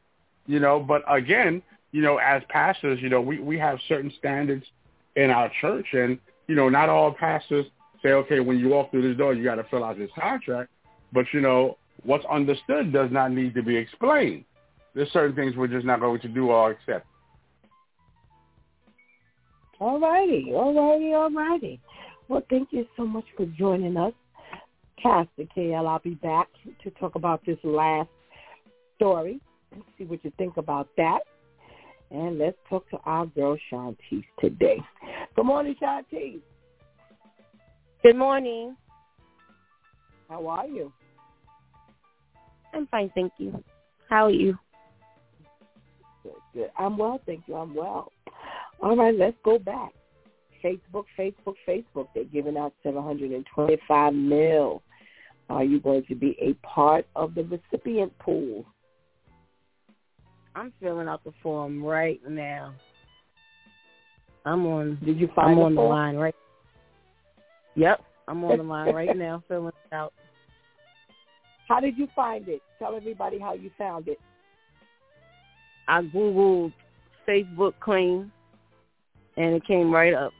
you 0.47 0.59
know. 0.59 0.79
But 0.79 1.03
again, 1.07 1.61
you 1.91 2.01
know, 2.01 2.17
as 2.17 2.41
pastors, 2.49 2.99
you 3.01 3.09
know, 3.09 3.21
we 3.21 3.39
we 3.39 3.57
have 3.59 3.77
certain 3.87 4.11
standards 4.17 4.65
in 5.15 5.29
our 5.29 5.51
church, 5.61 5.87
and 5.93 6.17
you 6.47 6.55
know, 6.55 6.69
not 6.69 6.89
all 6.89 7.13
pastors 7.13 7.65
say, 8.05 8.11
okay, 8.11 8.39
when 8.39 8.59
you 8.59 8.69
walk 8.69 8.91
through 8.91 9.07
this 9.07 9.17
door, 9.17 9.33
you 9.33 9.43
got 9.43 9.55
to 9.55 9.63
fill 9.65 9.83
out 9.83 9.97
this 9.97 10.11
contract. 10.19 10.69
But 11.11 11.25
you 11.33 11.41
know, 11.41 11.77
what's 12.03 12.25
understood 12.31 12.93
does 12.93 13.09
not 13.11 13.31
need 13.31 13.55
to 13.55 13.63
be 13.63 13.75
explained. 13.75 14.45
There's 14.93 15.11
certain 15.11 15.35
things 15.35 15.55
we're 15.55 15.67
just 15.67 15.85
not 15.85 15.99
going 15.99 16.21
to 16.21 16.27
do 16.27 16.51
or 16.51 16.71
accept. 16.71 17.07
All 19.79 19.99
righty, 19.99 20.51
all 20.53 20.73
righty, 20.73 21.13
all 21.13 21.31
righty. 21.31 21.81
Well, 22.27 22.43
thank 22.49 22.69
you 22.71 22.85
so 22.95 23.05
much 23.05 23.25
for 23.35 23.45
joining 23.45 23.97
us 23.97 24.13
Pastor 25.01 25.43
KL. 25.57 25.87
I'll 25.87 25.99
be 25.99 26.11
back 26.15 26.47
to 26.83 26.91
talk 26.91 27.15
about 27.15 27.45
this 27.45 27.57
last 27.63 28.09
story 28.95 29.39
and 29.71 29.83
see 29.97 30.05
what 30.05 30.23
you 30.23 30.31
think 30.37 30.57
about 30.57 30.87
that. 30.97 31.19
And 32.11 32.37
let's 32.37 32.57
talk 32.69 32.89
to 32.91 32.97
our 33.05 33.25
girl 33.25 33.57
Shantice 33.71 34.23
today. 34.39 34.79
Good 35.35 35.45
morning, 35.45 35.75
Shantice. 35.81 36.39
Good 38.05 38.17
morning. 38.17 38.77
How 40.29 40.45
are 40.45 40.67
you? 40.67 40.93
I'm 42.71 42.85
fine, 42.85 43.11
thank 43.15 43.33
you. 43.39 43.63
How 44.11 44.25
are 44.25 44.29
you? 44.29 44.55
Good, 46.21 46.33
good. 46.53 46.69
I'm 46.77 46.99
well, 46.99 47.19
thank 47.25 47.45
you. 47.47 47.55
I'm 47.55 47.73
well. 47.73 48.11
All 48.79 48.95
right, 48.95 49.15
let's 49.17 49.35
go 49.43 49.57
back. 49.57 49.91
Facebook, 50.63 51.05
Facebook, 51.17 51.55
Facebook. 51.67 52.07
They're 52.13 52.25
giving 52.25 52.57
out 52.57 52.73
725 52.83 54.13
mil. 54.13 54.83
Are 55.49 55.63
you 55.63 55.79
going 55.79 56.03
to 56.07 56.13
be 56.13 56.37
a 56.39 56.53
part 56.63 57.07
of 57.15 57.33
the 57.33 57.41
recipient 57.45 58.15
pool? 58.19 58.65
I'm 60.55 60.71
filling 60.79 61.07
out 61.07 61.23
the 61.23 61.33
form 61.41 61.83
right 61.83 62.21
now. 62.29 62.75
I'm 64.45 64.63
on. 64.67 64.99
Did 65.03 65.19
you 65.19 65.27
find 65.35 65.53
I'm 65.53 65.55
the 65.55 65.61
on 65.63 65.73
form? 65.73 65.87
the 65.87 65.89
line 65.89 66.15
right. 66.17 66.35
Yep, 67.75 68.01
I'm 68.27 68.43
on 68.43 68.57
the 68.57 68.63
line 68.63 68.93
right 68.93 69.15
now 69.15 69.43
filling 69.47 69.67
it 69.67 69.93
out. 69.93 70.13
How 71.67 71.79
did 71.79 71.97
you 71.97 72.07
find 72.15 72.47
it? 72.47 72.61
Tell 72.79 72.95
everybody 72.95 73.39
how 73.39 73.53
you 73.53 73.71
found 73.77 74.07
it. 74.07 74.19
I 75.87 76.01
googled 76.01 76.73
Facebook 77.27 77.73
claim, 77.79 78.31
and 79.37 79.55
it 79.55 79.65
came 79.65 79.91
right 79.91 80.13
up. 80.13 80.31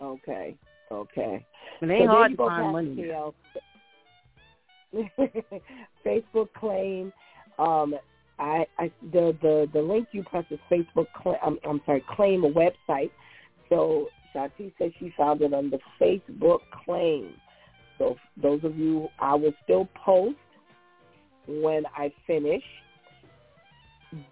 Okay, 0.00 0.56
okay. 0.90 1.44
It 1.80 1.90
ain't 1.90 2.04
So 2.04 2.08
hard 2.08 2.30
to 2.32 2.36
find 2.36 2.72
money. 2.72 3.12
Facebook 6.06 6.48
claim. 6.56 7.12
Um, 7.58 7.94
I, 8.38 8.66
I 8.78 8.90
the 9.12 9.36
the 9.42 9.68
the 9.72 9.80
link 9.80 10.08
you 10.12 10.24
press 10.24 10.44
is 10.50 10.58
Facebook. 10.70 11.06
Claim, 11.16 11.36
I'm, 11.44 11.58
I'm 11.68 11.80
sorry, 11.86 12.04
claim 12.14 12.44
a 12.44 12.50
website. 12.50 13.10
So 13.68 14.08
Shantice 14.34 14.72
said 14.78 14.92
she 14.98 15.12
found 15.16 15.42
it 15.42 15.54
on 15.54 15.70
the 15.70 15.78
Facebook 16.00 16.60
claim. 16.84 17.34
So 17.98 18.16
those 18.42 18.64
of 18.64 18.76
you, 18.76 19.08
I 19.18 19.34
will 19.34 19.54
still 19.62 19.88
post 20.04 20.36
when 21.46 21.84
I 21.96 22.12
finish, 22.26 22.62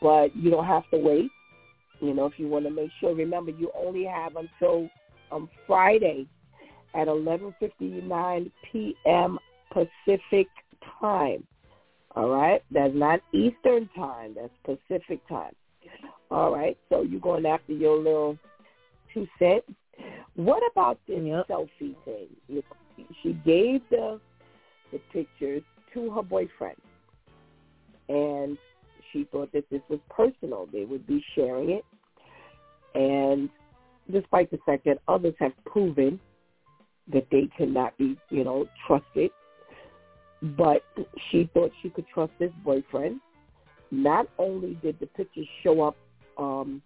but 0.00 0.34
you 0.36 0.50
don't 0.50 0.66
have 0.66 0.88
to 0.90 0.98
wait. 0.98 1.30
You 2.00 2.14
know, 2.14 2.26
if 2.26 2.32
you 2.36 2.48
want 2.48 2.64
to 2.64 2.70
make 2.70 2.90
sure, 2.98 3.14
remember 3.14 3.52
you 3.52 3.70
only 3.76 4.04
have 4.04 4.32
until 4.36 4.88
um, 5.30 5.48
Friday 5.66 6.26
at 6.94 7.06
11:59 7.06 8.50
p.m. 8.70 9.38
Pacific 9.72 10.48
time. 11.00 11.46
All 12.14 12.28
right, 12.28 12.62
that's 12.70 12.94
not 12.94 13.20
Eastern 13.32 13.88
time. 13.96 14.34
That's 14.34 14.78
Pacific 14.88 15.26
time. 15.28 15.54
All 16.30 16.52
right, 16.52 16.76
so 16.88 17.02
you're 17.02 17.20
going 17.20 17.46
after 17.46 17.72
your 17.72 17.96
little 17.98 18.38
two 19.14 19.26
cents. 19.38 19.64
What 20.34 20.62
about 20.70 20.98
this 21.06 21.22
Yep. 21.22 21.48
selfie 21.48 21.96
thing? 22.04 22.28
She 23.22 23.32
gave 23.44 23.82
the 23.90 24.20
the 24.90 24.98
pictures 25.12 25.62
to 25.94 26.10
her 26.10 26.22
boyfriend, 26.22 26.76
and 28.08 28.58
she 29.10 29.24
thought 29.24 29.50
that 29.52 29.68
this 29.70 29.82
was 29.88 30.00
personal. 30.10 30.66
They 30.66 30.84
would 30.84 31.06
be 31.06 31.24
sharing 31.34 31.70
it, 31.70 31.84
and 32.94 33.48
despite 34.10 34.50
the 34.50 34.58
fact 34.58 34.84
that 34.84 34.98
others 35.08 35.34
have 35.38 35.52
proven 35.64 36.20
that 37.12 37.26
they 37.30 37.48
cannot 37.56 37.96
be, 37.98 38.16
you 38.30 38.44
know, 38.44 38.66
trusted, 38.86 39.30
but 40.56 40.82
she 41.30 41.48
thought 41.52 41.72
she 41.82 41.90
could 41.90 42.06
trust 42.08 42.32
this 42.38 42.52
boyfriend. 42.64 43.20
Not 43.90 44.26
only 44.38 44.74
did 44.82 44.98
the 45.00 45.06
pictures 45.06 45.46
show 45.62 45.82
up 45.82 45.96
um, 46.38 46.82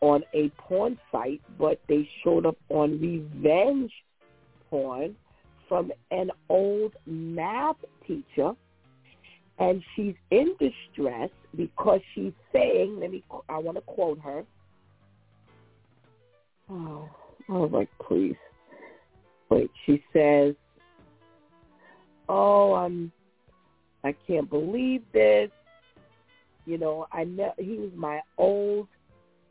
on 0.00 0.22
a 0.34 0.48
porn 0.58 0.98
site, 1.10 1.40
but 1.58 1.80
they 1.88 2.08
showed 2.22 2.46
up 2.46 2.56
on 2.68 3.00
revenge 3.00 3.92
porn 4.70 5.16
from 5.68 5.92
an 6.10 6.30
old 6.48 6.92
math 7.06 7.76
teacher. 8.06 8.52
And 9.58 9.82
she's 9.96 10.14
in 10.30 10.54
distress 10.60 11.30
because 11.56 12.00
she's 12.14 12.32
saying, 12.52 13.00
let 13.00 13.10
me, 13.10 13.24
I 13.48 13.58
want 13.58 13.76
to 13.76 13.82
quote 13.82 14.20
her. 14.20 14.44
Oh, 16.70 17.08
I 17.48 17.52
was 17.52 17.70
like, 17.72 17.88
please. 18.06 18.36
Wait, 19.50 19.70
she 19.84 20.02
says, 20.12 20.54
oh, 22.28 22.74
I'm, 22.74 23.10
I 24.04 24.14
can't 24.26 24.48
believe 24.48 25.02
this. 25.12 25.50
You 26.66 26.78
know, 26.78 27.06
I 27.10 27.24
know 27.24 27.52
he 27.58 27.78
was 27.78 27.90
my 27.96 28.20
old 28.36 28.86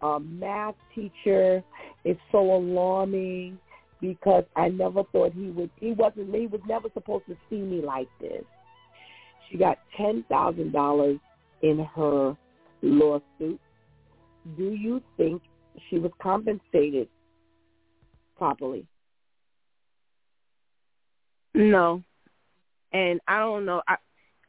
um, 0.02 0.40
math 0.40 0.76
teacher. 0.94 1.64
It's 2.04 2.20
so 2.32 2.40
alarming 2.40 3.60
because 4.02 4.44
I 4.56 4.70
never 4.70 5.04
thought 5.12 5.34
he 5.34 5.50
would. 5.50 5.70
He 5.80 5.92
wasn't. 5.94 6.34
He 6.34 6.48
was 6.48 6.62
never 6.68 6.90
supposed 6.94 7.26
to 7.28 7.38
see 7.50 7.58
me 7.58 7.82
like 7.82 8.08
this. 8.20 8.44
She 9.50 9.58
got 9.58 9.80
ten 9.96 10.24
thousand 10.30 10.72
dollars 10.72 11.20
in 11.62 11.86
her 11.96 12.38
lawsuit. 12.82 13.60
Do 14.58 14.72
you 14.72 15.02
think 15.18 15.42
she 15.90 16.00
was 16.00 16.12
compensated 16.22 17.08
properly? 18.38 18.86
No, 21.54 22.04
and 22.94 23.20
I 23.28 23.40
don't 23.40 23.66
know. 23.66 23.82
I, 23.88 23.96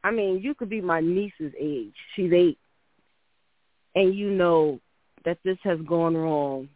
I 0.04 0.10
mean, 0.10 0.40
you 0.42 0.54
could 0.54 0.68
be 0.68 0.80
my 0.80 1.00
niece's 1.00 1.52
age. 1.58 1.94
She's 2.14 2.32
eight, 2.32 2.58
and 3.94 4.14
you 4.14 4.30
know 4.30 4.80
that 5.24 5.38
this 5.44 5.58
has 5.64 5.78
gone 5.86 6.16
wrong. 6.16 6.68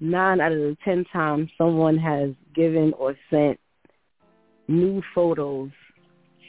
Nine 0.00 0.40
out 0.40 0.52
of 0.52 0.58
the 0.58 0.76
ten 0.84 1.04
times 1.12 1.50
someone 1.58 1.98
has 1.98 2.30
given 2.54 2.92
or 2.98 3.16
sent 3.30 3.58
new 4.68 5.02
photos 5.14 5.70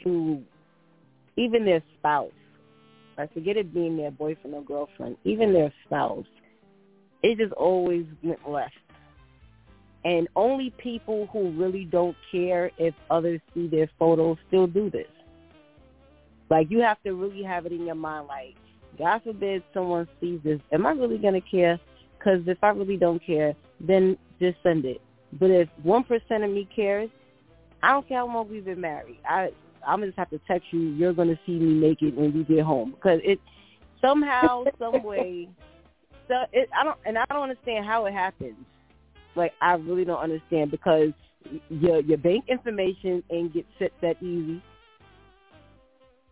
to 0.04 0.42
even 1.36 1.64
their 1.64 1.82
spouse. 1.98 2.30
I 3.18 3.26
forget 3.26 3.56
it 3.56 3.74
being 3.74 3.96
their 3.96 4.10
boyfriend 4.10 4.54
or 4.54 4.62
girlfriend, 4.62 5.16
even 5.24 5.52
their 5.52 5.72
spouse. 5.86 6.26
It 7.22 7.38
just 7.38 7.52
always 7.52 8.06
went 8.22 8.48
left. 8.48 8.74
And 10.04 10.28
only 10.36 10.72
people 10.78 11.28
who 11.32 11.50
really 11.50 11.84
don't 11.84 12.16
care 12.32 12.70
if 12.78 12.94
others 13.10 13.40
see 13.52 13.66
their 13.66 13.90
photos 13.98 14.38
still 14.48 14.66
do 14.66 14.90
this. 14.90 15.08
Like 16.48 16.70
you 16.70 16.80
have 16.80 17.02
to 17.02 17.14
really 17.14 17.42
have 17.42 17.66
it 17.66 17.72
in 17.72 17.84
your 17.84 17.94
mind, 17.94 18.26
like, 18.26 18.56
God 19.00 19.22
forbid 19.24 19.62
someone 19.72 20.06
sees 20.20 20.40
this. 20.44 20.60
Am 20.72 20.86
I 20.86 20.90
really 20.92 21.18
going 21.18 21.34
to 21.34 21.40
care? 21.40 21.80
Because 22.18 22.40
if 22.46 22.58
I 22.62 22.68
really 22.68 22.96
don't 22.96 23.24
care, 23.24 23.54
then 23.80 24.16
just 24.38 24.58
send 24.62 24.84
it. 24.84 25.00
But 25.32 25.50
if 25.50 25.68
1% 25.84 26.44
of 26.44 26.50
me 26.50 26.68
cares, 26.74 27.08
I 27.82 27.92
don't 27.92 28.06
care 28.06 28.18
how 28.18 28.26
long 28.26 28.48
we've 28.50 28.64
been 28.64 28.80
married. 28.80 29.18
I, 29.28 29.48
I'm 29.86 30.00
going 30.00 30.12
to 30.12 30.16
just 30.16 30.18
have 30.18 30.30
to 30.30 30.40
text 30.46 30.68
you, 30.70 30.80
you're 30.80 31.14
going 31.14 31.28
to 31.28 31.38
see 31.46 31.52
me 31.52 31.80
naked 31.80 32.14
when 32.14 32.34
we 32.34 32.44
get 32.44 32.62
home. 32.62 32.90
Because 32.90 33.20
it 33.24 33.40
somehow, 34.02 34.64
some 34.78 35.02
way, 35.02 35.48
so 36.28 36.34
it, 36.52 36.68
I 36.78 36.84
don't, 36.84 36.98
and 37.06 37.16
I 37.16 37.24
don't 37.30 37.42
understand 37.42 37.86
how 37.86 38.04
it 38.04 38.12
happens. 38.12 38.56
Like 39.34 39.52
I 39.60 39.74
really 39.74 40.04
don't 40.04 40.18
understand 40.20 40.70
because 40.70 41.10
your 41.68 42.00
your 42.00 42.18
bank 42.18 42.44
information 42.48 43.22
ain't 43.30 43.54
get 43.54 43.64
set 43.78 43.92
that 44.02 44.22
easy. 44.22 44.62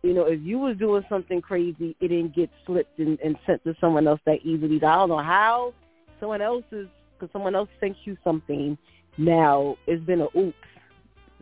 You 0.01 0.13
know, 0.13 0.25
if 0.25 0.39
you 0.41 0.59
was 0.59 0.77
doing 0.77 1.03
something 1.09 1.41
crazy, 1.41 1.95
it 1.99 2.07
didn't 2.07 2.35
get 2.35 2.49
slipped 2.65 2.99
and, 2.99 3.19
and 3.19 3.35
sent 3.45 3.63
to 3.65 3.75
someone 3.81 4.07
else 4.07 4.21
that 4.25 4.39
easily. 4.43 4.77
I 4.77 4.95
don't 4.95 5.09
know 5.09 5.17
how 5.17 5.73
someone 6.19 6.41
else 6.41 6.63
is 6.71 6.87
because 7.13 7.31
someone 7.33 7.55
else 7.55 7.69
sent 7.79 7.97
you 8.05 8.17
something. 8.23 8.77
Now 9.17 9.77
it's 9.87 10.03
been 10.05 10.21
a 10.21 10.37
oops. 10.37 10.55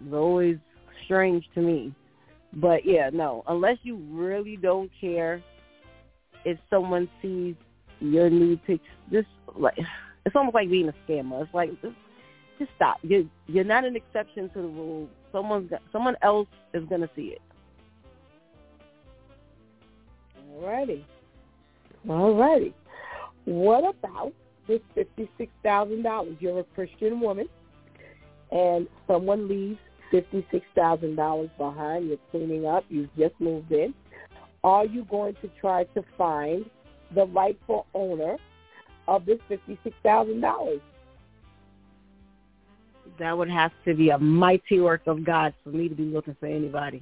It's 0.04 0.14
always 0.14 0.58
strange 1.06 1.46
to 1.54 1.62
me. 1.62 1.94
But 2.54 2.86
yeah, 2.86 3.10
no, 3.14 3.44
unless 3.48 3.78
you 3.84 3.98
really 4.10 4.58
don't 4.58 4.90
care 5.00 5.44
if 6.46 6.58
someone 6.70 7.10
sees 7.22 7.56
your 8.00 8.30
nude 8.30 8.64
pics, 8.66 8.84
just 9.12 9.28
like 9.56 9.78
it's 10.26 10.36
almost 10.36 10.56
like 10.56 10.70
being 10.70 10.90
a 10.90 10.94
scammer. 11.08 11.44
It's 11.44 11.54
like 11.54 11.70
just, 11.82 11.96
just 12.58 12.72
stop. 12.76 12.98
You're 13.04 13.24
you're 13.48 13.64
not 13.64 13.86
an 13.86 13.96
exception 13.96 14.50
to 14.50 14.62
the 14.62 14.68
rule. 14.68 15.08
Someone's 15.32 15.70
got, 15.70 15.82
someone 15.92 16.16
else 16.22 16.48
is 16.74 16.84
gonna 16.90 17.10
see 17.16 17.28
it. 17.28 17.42
Alrighty. 20.58 21.04
Alrighty. 22.08 22.74
What 23.46 23.96
about 23.96 24.34
this 24.68 24.82
fifty-six 24.96 25.52
thousand 25.64 26.04
dollars? 26.04 26.36
You're 26.40 26.60
a 26.60 26.64
Christian 26.64 27.20
woman, 27.20 27.48
and 28.52 28.88
someone 29.08 29.48
leaves 29.48 29.80
fifty-six 30.12 30.66
thousand 30.76 31.16
dollars 31.16 31.50
behind. 31.58 32.08
You're 32.08 32.18
cleaning 32.32 32.66
up. 32.66 32.86
You've 32.90 33.16
just 33.18 33.36
moved 33.40 33.72
in. 33.72 33.94
Are 34.64 34.86
you 34.86 35.06
going 35.06 35.36
to 35.42 35.50
try 35.62 35.84
to 35.86 36.04
find 36.18 36.66
the 37.14 37.26
rightful 37.28 37.86
owner 37.94 38.38
of 39.08 39.26
this 39.26 39.40
fifty-six 39.48 39.96
thousand 40.04 40.42
dollars? 40.42 40.82
That 43.20 43.38
would 43.38 43.50
have 43.50 43.72
to 43.86 43.94
be 43.94 44.10
a 44.10 44.18
mighty 44.18 44.80
work 44.80 45.02
of 45.08 45.24
God 45.24 45.54
for 45.64 45.70
me 45.70 45.88
to 45.88 45.96
be 45.96 46.04
looking 46.04 46.36
for 46.40 46.48
anybody. 46.48 47.02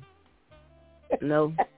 No. 1.21 1.53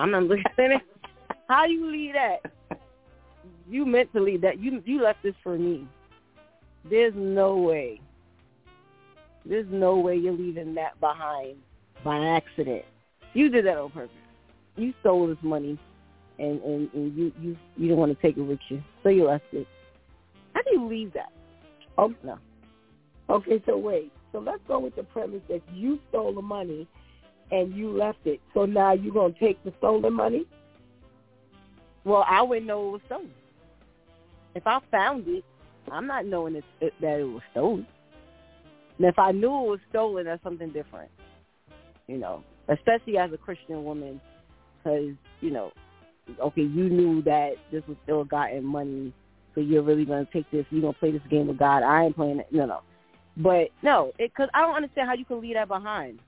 I'm 0.00 0.10
not 0.10 0.22
it. 0.30 0.82
How 1.48 1.66
you 1.66 1.90
leave 1.90 2.14
that? 2.14 2.78
You 3.68 3.84
meant 3.84 4.12
to 4.14 4.20
leave 4.20 4.40
that. 4.40 4.58
You 4.58 4.82
you 4.86 5.02
left 5.02 5.22
this 5.22 5.34
for 5.42 5.58
me. 5.58 5.86
There's 6.88 7.12
no 7.14 7.56
way. 7.56 8.00
There's 9.44 9.66
no 9.70 9.98
way 9.98 10.16
you're 10.16 10.32
leaving 10.32 10.74
that 10.74 10.98
behind 11.00 11.58
by 12.02 12.18
accident. 12.18 12.84
You 13.34 13.50
did 13.50 13.66
that 13.66 13.76
on 13.76 13.90
purpose. 13.90 14.16
You 14.76 14.94
stole 15.00 15.26
this 15.26 15.36
money, 15.42 15.78
and 16.38 16.62
and, 16.62 16.88
and 16.94 17.16
you 17.16 17.32
you 17.38 17.56
you 17.76 17.88
don't 17.88 17.98
want 17.98 18.16
to 18.16 18.22
take 18.22 18.38
it 18.38 18.42
with 18.42 18.60
you, 18.70 18.82
so 19.02 19.10
you 19.10 19.26
left 19.26 19.44
it. 19.52 19.66
How 20.54 20.62
do 20.62 20.70
you 20.72 20.88
leave 20.88 21.12
that? 21.12 21.32
Oh 21.98 22.14
no. 22.24 22.38
Okay, 23.28 23.62
so 23.66 23.76
wait. 23.76 24.12
So 24.32 24.38
let's 24.38 24.62
go 24.66 24.78
with 24.78 24.96
the 24.96 25.02
premise 25.02 25.42
that 25.48 25.60
you 25.74 25.98
stole 26.08 26.34
the 26.34 26.42
money 26.42 26.88
and 27.50 27.74
you 27.74 27.90
left 27.90 28.18
it. 28.24 28.40
So 28.54 28.64
now 28.64 28.92
you're 28.92 29.14
gonna 29.14 29.34
take 29.38 29.62
the 29.64 29.72
stolen 29.78 30.12
money? 30.12 30.46
Well, 32.04 32.24
I 32.28 32.42
wouldn't 32.42 32.66
know 32.66 32.88
it 32.88 32.92
was 32.92 33.00
stolen. 33.06 33.30
If 34.54 34.66
I 34.66 34.80
found 34.90 35.28
it, 35.28 35.44
I'm 35.90 36.06
not 36.06 36.26
knowing 36.26 36.56
it, 36.56 36.64
it, 36.80 36.92
that 37.00 37.20
it 37.20 37.24
was 37.24 37.42
stolen. 37.52 37.86
And 38.98 39.06
if 39.06 39.18
I 39.18 39.32
knew 39.32 39.48
it 39.48 39.70
was 39.70 39.80
stolen, 39.90 40.26
that's 40.26 40.42
something 40.42 40.70
different. 40.70 41.10
You 42.06 42.18
know, 42.18 42.42
especially 42.68 43.18
as 43.18 43.32
a 43.32 43.36
Christian 43.36 43.84
woman, 43.84 44.20
because 44.78 45.14
you 45.40 45.50
know, 45.50 45.72
okay, 46.40 46.62
you 46.62 46.88
knew 46.88 47.22
that 47.22 47.52
this 47.70 47.82
was 47.86 47.96
still 48.04 48.24
gotten 48.24 48.64
money, 48.64 49.12
so 49.54 49.60
you're 49.60 49.82
really 49.82 50.04
gonna 50.04 50.26
take 50.32 50.50
this. 50.50 50.66
You're 50.70 50.82
gonna 50.82 50.94
play 50.94 51.12
this 51.12 51.22
game 51.30 51.46
with 51.46 51.58
God. 51.58 51.82
I 51.82 52.04
ain't 52.04 52.16
playing 52.16 52.40
it. 52.40 52.48
No, 52.50 52.66
no. 52.66 52.80
But 53.36 53.68
no, 53.82 54.12
because 54.18 54.48
I 54.54 54.60
don't 54.60 54.74
understand 54.74 55.08
how 55.08 55.14
you 55.14 55.24
can 55.24 55.40
leave 55.40 55.54
that 55.54 55.68
behind. 55.68 56.18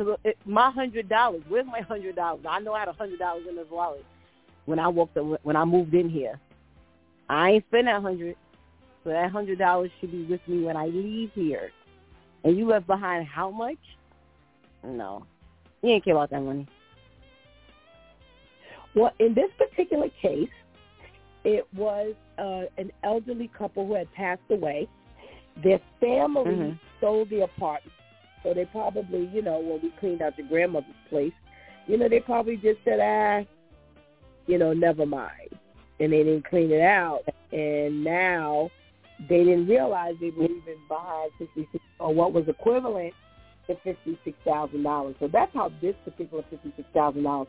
Because 0.00 0.16
my 0.46 0.70
hundred 0.70 1.10
dollars, 1.10 1.42
where's 1.46 1.66
my 1.66 1.82
hundred 1.82 2.16
dollars? 2.16 2.42
I 2.48 2.58
know 2.60 2.72
I 2.72 2.78
had 2.78 2.88
a 2.88 2.94
hundred 2.94 3.18
dollars 3.18 3.44
in 3.46 3.54
this 3.54 3.66
wallet 3.70 4.02
when 4.64 4.78
I 4.78 4.88
walked 4.88 5.18
when 5.42 5.56
I 5.56 5.64
moved 5.66 5.92
in 5.92 6.08
here. 6.08 6.40
I 7.28 7.50
ain't 7.50 7.66
spent 7.68 7.84
that 7.84 8.00
hundred, 8.00 8.34
so 9.04 9.10
that 9.10 9.30
hundred 9.30 9.58
dollars 9.58 9.90
should 10.00 10.10
be 10.10 10.24
with 10.24 10.40
me 10.46 10.64
when 10.64 10.74
I 10.74 10.86
leave 10.86 11.32
here. 11.34 11.70
And 12.44 12.56
you 12.56 12.66
left 12.66 12.86
behind 12.86 13.26
how 13.26 13.50
much? 13.50 13.76
No, 14.82 15.26
you 15.82 15.90
ain't 15.90 16.04
care 16.04 16.14
about 16.14 16.30
that 16.30 16.40
money. 16.40 16.66
Well, 18.94 19.12
in 19.18 19.34
this 19.34 19.50
particular 19.58 20.08
case, 20.22 20.48
it 21.44 21.66
was 21.76 22.14
uh, 22.38 22.62
an 22.78 22.90
elderly 23.04 23.48
couple 23.48 23.86
who 23.86 23.96
had 23.96 24.10
passed 24.14 24.40
away. 24.48 24.88
Their 25.62 25.80
family 26.00 26.54
Mhm. 26.54 26.78
sold 27.02 27.28
the 27.28 27.42
apartment, 27.42 27.92
so 28.42 28.54
they 28.54 28.64
probably, 28.66 29.30
you 29.32 29.42
know, 29.42 29.58
when 29.58 29.80
we 29.82 29.92
cleaned 30.00 30.22
out 30.22 30.36
your 30.38 30.48
grandmother's 30.48 30.90
place, 31.08 31.32
you 31.86 31.96
know, 31.98 32.08
they 32.08 32.20
probably 32.20 32.56
just 32.56 32.78
said, 32.84 33.00
ah, 33.00 33.44
you 34.46 34.58
know, 34.58 34.72
never 34.72 35.06
mind, 35.06 35.50
and 35.98 36.12
they 36.12 36.22
didn't 36.22 36.48
clean 36.48 36.70
it 36.70 36.80
out, 36.80 37.22
and 37.52 38.02
now 38.02 38.70
they 39.28 39.44
didn't 39.44 39.66
realize 39.66 40.14
they 40.20 40.30
were 40.30 40.44
leaving 40.44 40.80
behind 40.88 41.30
sixty 41.38 41.68
six 41.72 41.84
or 41.98 42.14
what 42.14 42.32
was 42.32 42.48
equivalent 42.48 43.12
to 43.66 43.76
fifty 43.84 44.18
six 44.24 44.36
thousand 44.44 44.82
dollars. 44.82 45.14
So 45.20 45.28
that's 45.28 45.52
how 45.54 45.70
this 45.82 45.94
particular 46.04 46.42
fifty 46.50 46.72
six 46.76 46.88
thousand 46.94 47.24
dollars 47.24 47.48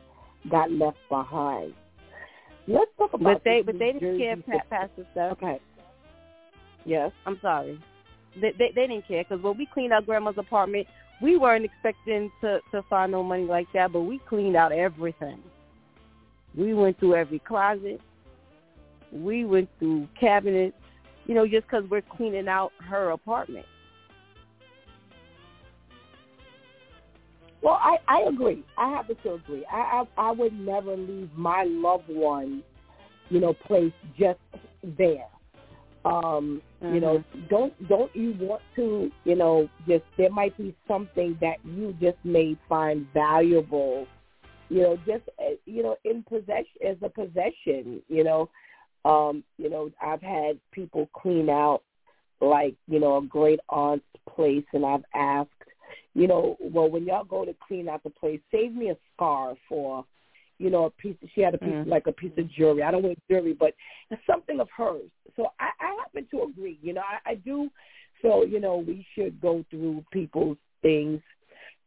got 0.49 0.71
left 0.71 0.97
behind. 1.09 1.73
Let's 2.67 2.91
talk 2.97 3.13
about 3.13 3.35
But 3.35 3.43
they, 3.43 3.61
but 3.65 3.79
they 3.79 3.93
didn't 3.93 4.17
care 4.17 4.35
Jersey 4.35 4.43
pa- 4.51 4.69
past 4.69 4.91
the 4.97 5.05
stuff. 5.11 5.31
Okay. 5.33 5.59
Yes. 6.85 7.11
I'm 7.25 7.39
sorry. 7.41 7.79
They 8.39 8.51
they, 8.57 8.71
they 8.75 8.87
didn't 8.87 9.07
care 9.07 9.23
because 9.23 9.43
when 9.43 9.57
we 9.57 9.65
cleaned 9.65 9.93
out 9.93 10.05
grandma's 10.05 10.35
apartment, 10.37 10.87
we 11.21 11.37
weren't 11.37 11.65
expecting 11.65 12.31
to 12.41 12.59
to 12.71 12.81
find 12.89 13.11
no 13.11 13.23
money 13.23 13.43
like 13.45 13.67
that, 13.73 13.91
but 13.91 14.01
we 14.01 14.19
cleaned 14.29 14.55
out 14.55 14.71
everything. 14.71 15.39
We 16.55 16.73
went 16.73 16.99
through 16.99 17.15
every 17.15 17.39
closet. 17.39 18.01
We 19.11 19.45
went 19.45 19.69
through 19.79 20.07
cabinets. 20.19 20.75
You 21.25 21.35
know, 21.35 21.47
just 21.47 21.67
because 21.67 21.83
we're 21.89 22.01
cleaning 22.01 22.47
out 22.47 22.71
her 22.79 23.11
apartment. 23.11 23.65
Well, 27.61 27.79
I 27.79 27.97
I 28.07 28.21
agree. 28.27 28.63
I 28.77 28.89
happen 28.89 29.15
to 29.23 29.33
agree. 29.33 29.65
I 29.71 30.03
I, 30.17 30.29
I 30.29 30.31
would 30.31 30.53
never 30.53 30.97
leave 30.97 31.29
my 31.35 31.63
loved 31.67 32.09
one, 32.09 32.63
you 33.29 33.39
know, 33.39 33.53
place 33.53 33.93
just 34.17 34.39
there. 34.97 35.27
Um, 36.03 36.61
you 36.81 36.99
know, 36.99 37.23
don't 37.49 37.73
don't 37.87 38.15
you 38.15 38.35
want 38.39 38.63
to, 38.75 39.11
you 39.23 39.35
know, 39.35 39.69
just 39.87 40.03
there 40.17 40.31
might 40.31 40.57
be 40.57 40.75
something 40.87 41.37
that 41.41 41.57
you 41.63 41.95
just 42.01 42.17
may 42.23 42.57
find 42.67 43.05
valuable, 43.13 44.07
you 44.69 44.81
know, 44.81 44.97
just 45.05 45.23
uh, 45.39 45.55
you 45.65 45.83
know, 45.83 45.97
in 46.03 46.23
possession 46.23 46.65
as 46.87 46.97
a 47.03 47.09
possession, 47.09 48.01
you 48.07 48.23
know. 48.23 48.49
Um, 49.03 49.43
you 49.57 49.69
know, 49.69 49.91
I've 50.01 50.21
had 50.21 50.59
people 50.71 51.09
clean 51.13 51.49
out 51.49 51.81
like, 52.39 52.75
you 52.87 52.99
know, 52.99 53.17
a 53.17 53.21
great 53.23 53.59
aunt's 53.69 54.05
place 54.27 54.65
and 54.73 54.85
I've 54.85 55.03
asked 55.15 55.49
you 56.13 56.27
know, 56.27 56.57
well, 56.59 56.89
when 56.89 57.05
y'all 57.05 57.23
go 57.23 57.45
to 57.45 57.55
clean 57.67 57.87
out 57.87 58.03
the 58.03 58.09
place, 58.09 58.39
save 58.51 58.73
me 58.73 58.89
a 58.89 58.97
scarf 59.13 59.57
or, 59.69 60.05
you 60.61 60.69
know, 60.69 60.85
a 60.85 60.89
piece. 60.91 61.17
She 61.35 61.41
had 61.41 61.55
a 61.55 61.59
piece 61.59 61.75
Mm. 61.75 61.87
like 61.87 62.07
a 62.07 62.11
piece 62.13 62.31
of 62.37 62.49
jewelry. 62.51 62.83
I 62.83 62.91
don't 62.91 63.03
wear 63.03 63.15
jewelry, 63.29 63.53
but 63.53 63.73
it's 64.11 64.21
something 64.27 64.59
of 64.59 64.69
hers. 64.75 65.09
So 65.35 65.47
I, 65.59 65.69
I 65.79 65.95
happen 66.01 66.27
to 66.31 66.43
agree. 66.43 66.79
You 66.81 66.93
know, 66.93 67.01
I, 67.01 67.31
I 67.31 67.35
do. 67.35 67.69
So 68.21 68.43
you 68.45 68.59
know, 68.59 68.77
we 68.77 69.05
should 69.15 69.39
go 69.41 69.65
through 69.69 70.05
people's 70.11 70.57
things 70.81 71.21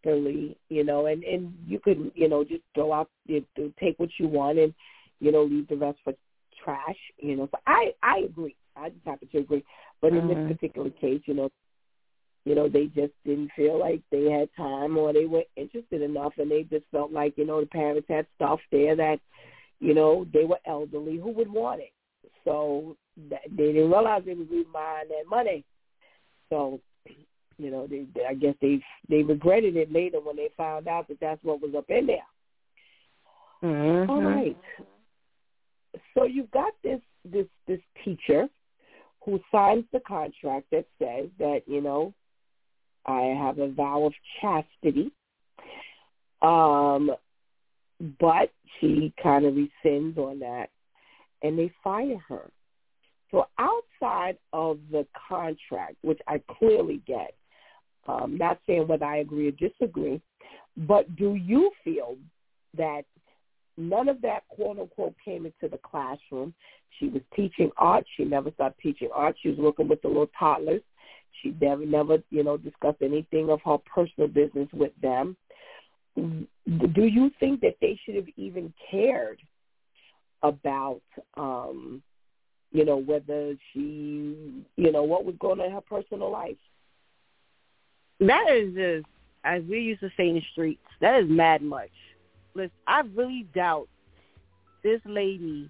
thoroughly. 0.04 0.56
You 0.68 0.84
know, 0.84 1.06
and 1.06 1.22
and 1.24 1.54
you 1.66 1.80
could, 1.80 2.12
you 2.14 2.28
know, 2.28 2.44
just 2.44 2.62
go 2.74 2.92
out, 2.92 3.08
you 3.26 3.44
take 3.80 3.98
what 3.98 4.10
you 4.18 4.28
want, 4.28 4.58
and 4.58 4.74
you 5.20 5.32
know, 5.32 5.42
leave 5.44 5.68
the 5.68 5.76
rest 5.76 5.98
for 6.04 6.14
trash. 6.62 6.98
You 7.18 7.36
know, 7.36 7.48
so 7.50 7.58
I 7.66 7.92
I 8.02 8.18
agree. 8.18 8.56
I 8.76 8.90
just 8.90 9.04
happen 9.06 9.28
to 9.32 9.38
agree. 9.38 9.64
But 10.00 10.14
in 10.14 10.26
Mhm. 10.26 10.28
this 10.28 10.38
particular 10.56 10.90
case, 10.90 11.22
you 11.26 11.34
know, 11.34 11.50
you 12.44 12.54
know, 12.54 12.68
they 12.68 12.86
just 12.86 13.12
didn't 13.24 13.50
feel 13.56 13.78
like 13.78 14.02
they 14.10 14.30
had 14.30 14.48
time 14.56 14.98
or 14.98 15.12
they 15.12 15.24
weren't 15.24 15.46
interested 15.56 16.02
enough 16.02 16.34
and 16.38 16.50
they 16.50 16.64
just 16.64 16.84
felt 16.92 17.10
like, 17.10 17.38
you 17.38 17.46
know, 17.46 17.60
the 17.60 17.66
parents 17.66 18.06
had 18.08 18.26
stuff 18.36 18.60
there 18.70 18.94
that, 18.96 19.18
you 19.80 19.94
know, 19.94 20.26
they 20.32 20.44
were 20.44 20.58
elderly 20.66 21.16
who 21.16 21.30
would 21.30 21.50
want 21.50 21.80
it. 21.80 21.92
So 22.44 22.96
that, 23.30 23.40
they 23.50 23.72
didn't 23.72 23.90
realize 23.90 24.22
they 24.26 24.34
would 24.34 24.50
be 24.50 24.64
buying 24.72 25.08
that 25.08 25.28
money. 25.28 25.64
So, 26.50 26.80
you 27.56 27.70
know, 27.70 27.86
they, 27.86 28.04
they 28.14 28.26
I 28.26 28.34
guess 28.34 28.54
they 28.60 28.82
they 29.08 29.22
regretted 29.22 29.76
it 29.76 29.90
later 29.90 30.20
when 30.20 30.36
they 30.36 30.50
found 30.56 30.86
out 30.86 31.08
that 31.08 31.20
that's 31.20 31.42
what 31.42 31.62
was 31.62 31.74
up 31.74 31.88
in 31.88 32.06
there. 32.06 32.18
Mm-hmm. 33.62 34.10
All 34.10 34.22
right. 34.22 34.56
So 36.12 36.24
you've 36.24 36.50
got 36.50 36.72
this 36.82 37.00
this 37.24 37.46
this 37.66 37.80
teacher 38.04 38.48
who 39.24 39.40
signs 39.50 39.84
the 39.92 40.00
contract 40.00 40.66
that 40.72 40.84
says 40.98 41.28
that 41.38 41.62
you 41.66 41.80
know 41.80 42.12
I 43.06 43.34
have 43.38 43.58
a 43.58 43.68
vow 43.68 44.06
of 44.06 44.12
chastity, 44.40 45.10
um, 46.42 47.10
but 48.20 48.50
she 48.80 49.12
kind 49.22 49.44
of 49.44 49.54
rescinds 49.54 50.16
on 50.16 50.38
that, 50.40 50.70
and 51.42 51.58
they 51.58 51.72
fire 51.82 52.18
her. 52.28 52.50
So 53.30 53.46
outside 53.58 54.38
of 54.52 54.78
the 54.90 55.06
contract, 55.28 55.96
which 56.02 56.20
I 56.28 56.40
clearly 56.58 57.02
get, 57.06 57.34
um, 58.06 58.36
not 58.38 58.60
saying 58.66 58.86
whether 58.86 59.04
I 59.04 59.18
agree 59.18 59.48
or 59.48 59.52
disagree, 59.52 60.20
but 60.76 61.14
do 61.16 61.34
you 61.34 61.70
feel 61.82 62.16
that 62.76 63.04
none 63.76 64.08
of 64.08 64.20
that 64.22 64.46
quote 64.48 64.78
unquote 64.78 65.14
came 65.24 65.46
into 65.46 65.68
the 65.70 65.78
classroom. 65.78 66.54
She 66.98 67.08
was 67.08 67.22
teaching 67.34 67.70
art. 67.76 68.04
She 68.16 68.24
never 68.24 68.50
stopped 68.52 68.80
teaching 68.80 69.08
art. 69.12 69.36
She 69.42 69.48
was 69.48 69.58
working 69.58 69.88
with 69.88 70.00
the 70.02 70.08
little 70.08 70.30
toddlers. 70.38 70.82
She 71.44 71.54
never, 71.60 71.84
never, 71.84 72.18
you 72.30 72.42
know, 72.42 72.56
discussed 72.56 73.02
anything 73.02 73.50
of 73.50 73.60
her 73.66 73.76
personal 73.78 74.28
business 74.28 74.68
with 74.72 74.92
them. 75.02 75.36
Do 76.16 77.04
you 77.04 77.30
think 77.38 77.60
that 77.60 77.76
they 77.80 78.00
should 78.04 78.14
have 78.14 78.28
even 78.36 78.72
cared 78.90 79.40
about, 80.42 81.02
um, 81.36 82.02
you 82.72 82.84
know, 82.84 82.96
whether 82.96 83.54
she, 83.72 84.64
you 84.76 84.90
know, 84.90 85.02
what 85.02 85.26
was 85.26 85.34
going 85.38 85.60
on 85.60 85.66
in 85.66 85.72
her 85.72 85.82
personal 85.82 86.30
life? 86.30 86.56
That 88.20 88.46
is 88.50 88.74
just, 88.74 89.06
as 89.44 89.62
we 89.68 89.80
used 89.80 90.00
to 90.00 90.10
say 90.16 90.30
in 90.30 90.36
the 90.36 90.42
streets, 90.52 90.80
that 91.00 91.20
is 91.20 91.28
mad 91.28 91.60
much. 91.60 91.90
Listen, 92.54 92.70
I 92.86 93.02
really 93.14 93.46
doubt 93.54 93.88
this 94.82 95.00
lady 95.04 95.68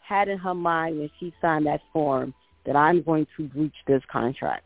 had 0.00 0.28
in 0.28 0.38
her 0.38 0.54
mind 0.54 1.00
when 1.00 1.10
she 1.18 1.34
signed 1.40 1.66
that 1.66 1.80
form 1.92 2.32
that 2.64 2.76
I'm 2.76 3.02
going 3.02 3.26
to 3.36 3.48
breach 3.48 3.74
this 3.86 4.02
contract. 4.12 4.65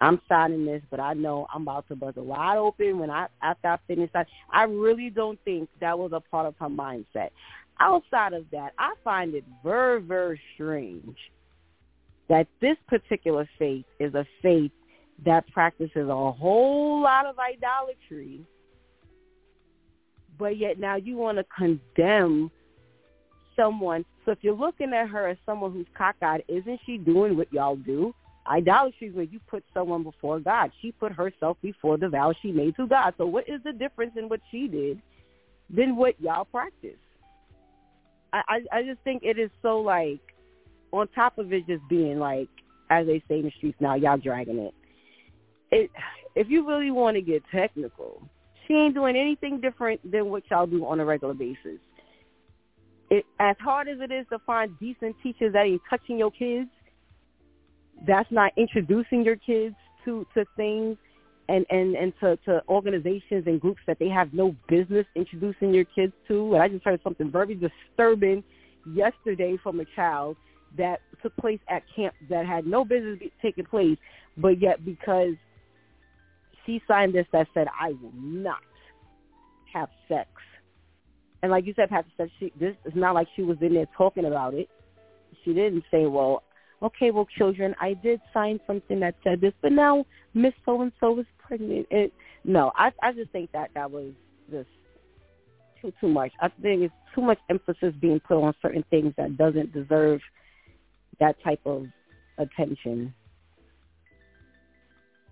I'm 0.00 0.20
signing 0.28 0.66
this, 0.66 0.82
but 0.90 1.00
I 1.00 1.14
know 1.14 1.46
I'm 1.52 1.62
about 1.62 1.88
to 1.88 1.96
buzz 1.96 2.14
it 2.16 2.24
wide 2.24 2.58
open 2.58 2.98
when 2.98 3.10
I 3.10 3.28
after 3.42 3.68
I 3.68 3.78
finish 3.86 4.10
that. 4.12 4.26
I 4.50 4.64
really 4.64 5.10
don't 5.10 5.38
think 5.44 5.68
that 5.80 5.98
was 5.98 6.12
a 6.12 6.20
part 6.20 6.46
of 6.46 6.54
her 6.60 6.68
mindset. 6.68 7.30
Outside 7.80 8.32
of 8.32 8.44
that, 8.52 8.72
I 8.78 8.94
find 9.04 9.34
it 9.34 9.44
very, 9.62 10.00
very 10.00 10.40
strange 10.54 11.16
that 12.28 12.46
this 12.60 12.76
particular 12.88 13.48
faith 13.58 13.84
is 13.98 14.14
a 14.14 14.26
faith 14.42 14.72
that 15.24 15.46
practices 15.52 16.08
a 16.08 16.32
whole 16.32 17.00
lot 17.02 17.26
of 17.26 17.36
idolatry, 17.38 18.40
but 20.38 20.58
yet 20.58 20.78
now 20.78 20.96
you 20.96 21.16
want 21.16 21.38
to 21.38 21.44
condemn 21.56 22.50
someone. 23.54 24.04
So 24.24 24.32
if 24.32 24.38
you're 24.42 24.54
looking 24.54 24.92
at 24.92 25.08
her 25.08 25.28
as 25.28 25.38
someone 25.46 25.72
who's 25.72 25.86
cockeyed, 25.96 26.44
isn't 26.48 26.80
she 26.84 26.98
doing 26.98 27.36
what 27.36 27.50
y'all 27.52 27.76
do? 27.76 28.14
Idolatry 28.50 29.08
is 29.08 29.14
when 29.14 29.28
you 29.30 29.40
put 29.48 29.64
someone 29.74 30.02
before 30.02 30.40
God. 30.40 30.70
She 30.80 30.92
put 30.92 31.12
herself 31.12 31.56
before 31.62 31.98
the 31.98 32.08
vow 32.08 32.32
she 32.40 32.52
made 32.52 32.76
to 32.76 32.86
God. 32.86 33.14
So 33.18 33.26
what 33.26 33.48
is 33.48 33.60
the 33.64 33.72
difference 33.72 34.12
in 34.16 34.28
what 34.28 34.40
she 34.50 34.68
did 34.68 35.00
than 35.70 35.96
what 35.96 36.20
y'all 36.20 36.44
practice? 36.44 36.98
I, 38.32 38.42
I, 38.48 38.78
I 38.78 38.82
just 38.82 39.00
think 39.02 39.22
it 39.24 39.38
is 39.38 39.50
so 39.62 39.78
like 39.78 40.20
on 40.92 41.08
top 41.08 41.38
of 41.38 41.52
it 41.52 41.66
just 41.66 41.82
being 41.88 42.18
like, 42.18 42.48
as 42.90 43.06
they 43.06 43.22
say 43.28 43.38
in 43.38 43.46
the 43.46 43.52
streets 43.56 43.78
now, 43.80 43.94
y'all 43.94 44.18
dragging 44.18 44.58
it. 44.58 44.74
It 45.70 45.90
if 46.34 46.48
you 46.48 46.68
really 46.68 46.90
want 46.90 47.16
to 47.16 47.22
get 47.22 47.42
technical, 47.50 48.22
she 48.66 48.74
ain't 48.74 48.94
doing 48.94 49.16
anything 49.16 49.60
different 49.60 50.00
than 50.10 50.26
what 50.26 50.44
y'all 50.50 50.66
do 50.66 50.86
on 50.86 51.00
a 51.00 51.04
regular 51.04 51.34
basis. 51.34 51.78
It 53.10 53.24
as 53.40 53.56
hard 53.58 53.88
as 53.88 53.98
it 54.00 54.12
is 54.12 54.26
to 54.30 54.38
find 54.40 54.78
decent 54.78 55.16
teachers 55.22 55.52
that 55.54 55.64
ain't 55.64 55.82
touching 55.88 56.18
your 56.18 56.30
kids, 56.30 56.68
that's 58.06 58.30
not 58.30 58.52
introducing 58.56 59.24
your 59.24 59.36
kids 59.36 59.74
to 60.04 60.26
to 60.34 60.44
things 60.56 60.96
and 61.48 61.64
and 61.70 61.94
and 61.94 62.12
to 62.20 62.36
to 62.44 62.62
organizations 62.68 63.46
and 63.46 63.60
groups 63.60 63.80
that 63.86 63.98
they 63.98 64.08
have 64.08 64.32
no 64.32 64.54
business 64.68 65.06
introducing 65.14 65.72
your 65.72 65.84
kids 65.84 66.12
to. 66.28 66.54
And 66.54 66.62
I 66.62 66.68
just 66.68 66.84
heard 66.84 67.00
something 67.02 67.30
very 67.30 67.54
disturbing 67.54 68.42
yesterday 68.92 69.56
from 69.62 69.80
a 69.80 69.84
child 69.96 70.36
that 70.76 71.00
took 71.22 71.36
place 71.36 71.60
at 71.68 71.82
camp 71.94 72.14
that 72.28 72.46
had 72.46 72.66
no 72.66 72.84
business 72.84 73.18
taking 73.40 73.64
place, 73.64 73.96
but 74.36 74.60
yet 74.60 74.84
because 74.84 75.34
she 76.64 76.82
signed 76.86 77.14
this 77.14 77.26
that 77.32 77.46
said, 77.54 77.68
"I 77.80 77.90
will 77.90 78.12
not 78.14 78.58
have 79.72 79.88
sex," 80.08 80.28
and 81.42 81.50
like 81.50 81.64
you 81.66 81.74
said, 81.74 81.88
Pastor 81.88 82.10
said, 82.16 82.30
she 82.38 82.52
this 82.58 82.74
is 82.84 82.94
not 82.94 83.14
like 83.14 83.28
she 83.36 83.42
was 83.42 83.56
in 83.60 83.74
there 83.74 83.86
talking 83.96 84.24
about 84.24 84.54
it. 84.54 84.68
She 85.44 85.54
didn't 85.54 85.84
say, 85.90 86.06
"Well, 86.06 86.42
okay, 86.82 87.10
well, 87.10 87.26
children, 87.36 87.74
I 87.80 87.94
did 87.94 88.20
sign 88.32 88.60
something 88.66 89.00
that 89.00 89.14
said 89.24 89.40
this, 89.40 89.52
but 89.62 89.72
now 89.72 90.04
Miss 90.34 90.52
So 90.64 90.80
and 90.82 90.92
So 91.00 91.18
is 91.18 91.26
pregnant." 91.38 91.86
It 91.90 92.12
no, 92.44 92.72
I 92.76 92.92
I 93.02 93.12
just 93.12 93.30
think 93.32 93.50
that 93.52 93.70
that 93.74 93.90
was 93.90 94.12
just 94.50 94.68
too 95.80 95.92
too 96.00 96.08
much. 96.08 96.32
I 96.40 96.48
think 96.62 96.82
it's 96.82 96.94
too 97.14 97.22
much 97.22 97.38
emphasis 97.50 97.94
being 98.00 98.20
put 98.20 98.42
on 98.42 98.54
certain 98.62 98.84
things 98.90 99.14
that 99.16 99.36
doesn't 99.36 99.72
deserve 99.72 100.20
that 101.20 101.36
type 101.42 101.60
of 101.64 101.86
attention. 102.38 103.14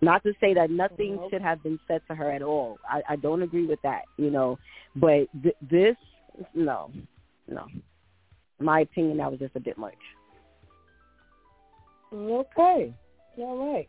Not 0.01 0.23
to 0.25 0.33
say 0.41 0.55
that 0.55 0.71
nothing 0.71 1.19
should 1.31 1.41
have 1.41 1.63
been 1.63 1.79
said 1.89 2.03
to 2.09 2.15
her 2.15 2.31
at 2.31 2.43
all. 2.43 2.79
I, 2.89 3.01
I 3.11 3.17
don't 3.17 3.43
agree 3.43 3.67
with 3.67 3.81
that, 3.83 4.03
you 4.19 4.31
know. 4.31 4.59
But 4.97 5.29
th- 5.43 5.57
this, 5.63 5.97
no, 6.55 6.91
no. 7.49 7.67
In 8.61 8.67
my 8.67 8.81
opinion, 8.81 9.17
that 9.19 9.31
was 9.31 9.41
just 9.41 9.57
a 9.57 9.61
bit 9.61 9.79
much. 9.79 9.95
Okay. 12.13 12.95
All 13.39 13.73
right. 13.73 13.89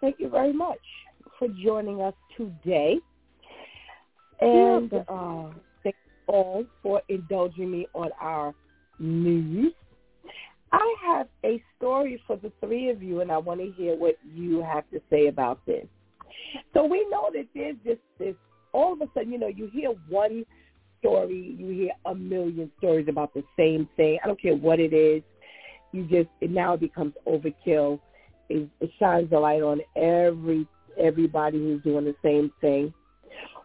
Thank 0.00 0.16
you 0.18 0.28
very 0.28 0.52
much 0.52 0.80
for 1.38 1.48
joining 1.62 2.00
us 2.00 2.14
today. 2.36 2.98
And 4.40 4.92
uh, 4.92 5.48
thank 5.82 5.96
you 6.04 6.12
all 6.26 6.64
for 6.82 7.00
indulging 7.08 7.70
me 7.70 7.86
on 7.94 8.10
our 8.20 8.54
news. 8.98 9.72
I 10.72 10.94
have 11.06 11.28
a 11.44 11.62
story 11.76 12.20
for 12.26 12.36
the 12.36 12.52
three 12.60 12.90
of 12.90 13.02
you, 13.02 13.20
and 13.20 13.30
I 13.30 13.38
want 13.38 13.60
to 13.60 13.70
hear 13.72 13.96
what 13.96 14.16
you 14.34 14.62
have 14.62 14.88
to 14.90 15.00
say 15.08 15.28
about 15.28 15.64
this. 15.64 15.86
So 16.74 16.84
we 16.84 17.06
know 17.10 17.30
that 17.32 17.46
there's 17.54 17.76
this, 17.84 17.98
this 18.18 18.34
all 18.72 18.92
of 18.92 19.00
a 19.00 19.06
sudden, 19.14 19.32
you 19.32 19.38
know, 19.38 19.48
you 19.48 19.70
hear 19.72 19.90
one 20.08 20.44
story, 20.98 21.56
you 21.58 21.68
hear 21.68 21.90
a 22.04 22.14
million 22.14 22.70
stories 22.78 23.06
about 23.08 23.32
the 23.32 23.44
same 23.56 23.88
thing. 23.96 24.18
I 24.22 24.26
don't 24.26 24.40
care 24.40 24.54
what 24.54 24.80
it 24.80 24.92
is. 24.92 25.22
You 25.96 26.04
just 26.04 26.28
it 26.42 26.50
now 26.50 26.76
becomes 26.76 27.14
overkill. 27.26 28.00
It, 28.50 28.68
it 28.80 28.90
shines 28.98 29.32
a 29.32 29.38
light 29.38 29.62
on 29.62 29.80
every 29.96 30.66
everybody 31.00 31.58
who's 31.58 31.82
doing 31.82 32.04
the 32.04 32.14
same 32.22 32.52
thing. 32.60 32.92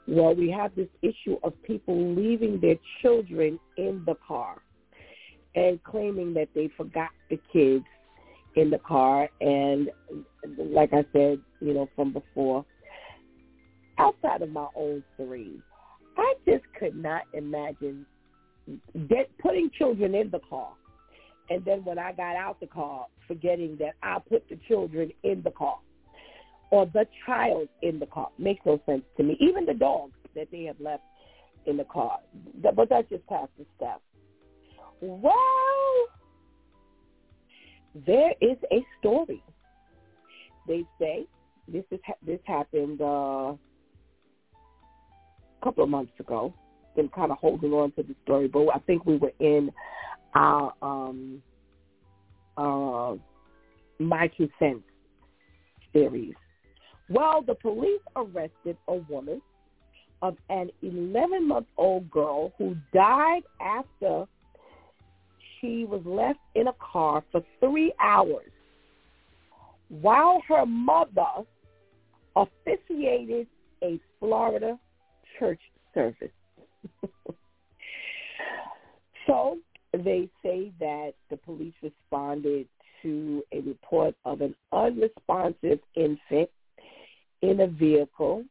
Well, 0.07 0.33
we 0.33 0.49
have 0.51 0.73
this 0.75 0.87
issue 1.01 1.37
of 1.43 1.53
people 1.63 2.15
leaving 2.15 2.59
their 2.61 2.77
children 3.01 3.59
in 3.77 4.03
the 4.05 4.15
car 4.25 4.61
and 5.55 5.83
claiming 5.83 6.33
that 6.35 6.47
they 6.55 6.69
forgot 6.77 7.09
the 7.29 7.37
kids 7.51 7.85
in 8.55 8.69
the 8.69 8.79
car. 8.79 9.29
And 9.41 9.89
like 10.57 10.93
I 10.93 11.03
said, 11.11 11.39
you 11.59 11.73
know, 11.73 11.89
from 11.95 12.13
before, 12.13 12.65
outside 13.97 14.41
of 14.41 14.51
my 14.51 14.67
own 14.75 15.03
three, 15.17 15.61
I 16.17 16.33
just 16.45 16.63
could 16.79 16.95
not 16.95 17.23
imagine 17.33 18.05
get, 19.09 19.29
putting 19.37 19.69
children 19.77 20.15
in 20.15 20.31
the 20.31 20.39
car. 20.49 20.71
And 21.49 21.65
then 21.65 21.83
when 21.83 21.99
I 21.99 22.13
got 22.13 22.35
out 22.35 22.59
the 22.59 22.67
car, 22.67 23.07
forgetting 23.27 23.77
that 23.79 23.93
I 24.03 24.19
put 24.19 24.47
the 24.49 24.57
children 24.67 25.11
in 25.23 25.41
the 25.43 25.51
car 25.51 25.77
or 26.71 26.85
the 26.87 27.05
child 27.25 27.67
in 27.81 27.99
the 27.99 28.05
car. 28.05 28.29
Makes 28.39 28.65
no 28.65 28.81
sense 28.85 29.03
to 29.17 29.23
me. 29.23 29.37
Even 29.39 29.65
the 29.65 29.73
dogs 29.73 30.13
that 30.35 30.47
they 30.51 30.63
have 30.63 30.79
left 30.79 31.03
in 31.65 31.77
the 31.77 31.83
car. 31.83 32.19
But 32.61 32.89
that's 32.89 33.07
just 33.09 33.27
past 33.27 33.51
the 33.59 33.65
step. 33.75 34.01
Well, 35.01 35.33
there 38.07 38.33
is 38.41 38.57
a 38.71 38.85
story. 38.99 39.43
They 40.67 40.85
say 40.99 41.27
this 41.67 41.83
is 41.91 41.99
this 42.25 42.39
happened 42.45 43.01
uh, 43.01 43.53
a 43.53 43.57
couple 45.63 45.83
of 45.83 45.89
months 45.89 46.13
ago. 46.19 46.53
Been 46.95 47.09
kind 47.09 47.31
of 47.31 47.37
holding 47.37 47.71
on 47.71 47.91
to 47.93 48.03
the 48.03 48.15
story, 48.23 48.47
but 48.47 48.67
I 48.73 48.79
think 48.79 49.05
we 49.05 49.17
were 49.17 49.31
in 49.39 49.71
our 50.33 50.73
um, 50.81 51.41
uh, 52.57 53.15
my 53.99 54.27
two 54.37 54.49
cents 54.59 54.83
series. 55.93 56.33
Well, 57.09 57.43
the 57.45 57.55
police 57.55 58.01
arrested 58.15 58.77
a 58.87 58.95
woman 58.95 59.41
of 60.21 60.37
an 60.49 60.69
11-month-old 60.83 62.09
girl 62.09 62.53
who 62.57 62.75
died 62.93 63.41
after 63.59 64.25
she 65.59 65.85
was 65.85 66.01
left 66.05 66.39
in 66.55 66.67
a 66.67 66.73
car 66.79 67.23
for 67.31 67.43
three 67.59 67.93
hours 67.99 68.51
while 69.89 70.41
her 70.47 70.65
mother 70.65 71.45
officiated 72.35 73.47
a 73.83 73.99
Florida 74.19 74.79
church 75.37 75.59
service. 75.93 76.31
so 79.27 79.57
they 79.93 80.29
say 80.43 80.71
that 80.79 81.13
the 81.29 81.37
police 81.37 81.73
responded 81.81 82.67
to 83.01 83.43
a 83.51 83.59
report 83.61 84.15
of 84.25 84.41
an 84.41 84.55
unresponsive 84.71 85.79
infant 85.95 86.49
in 87.41 87.61
a 87.61 87.67
vehicle 87.67 88.43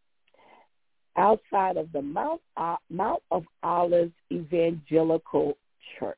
outside 1.16 1.76
of 1.76 1.90
the 1.92 2.02
Mount, 2.02 2.40
uh, 2.56 2.76
Mount 2.88 3.22
of 3.30 3.44
Olives 3.62 4.12
Evangelical 4.32 5.56
Church. 5.98 6.16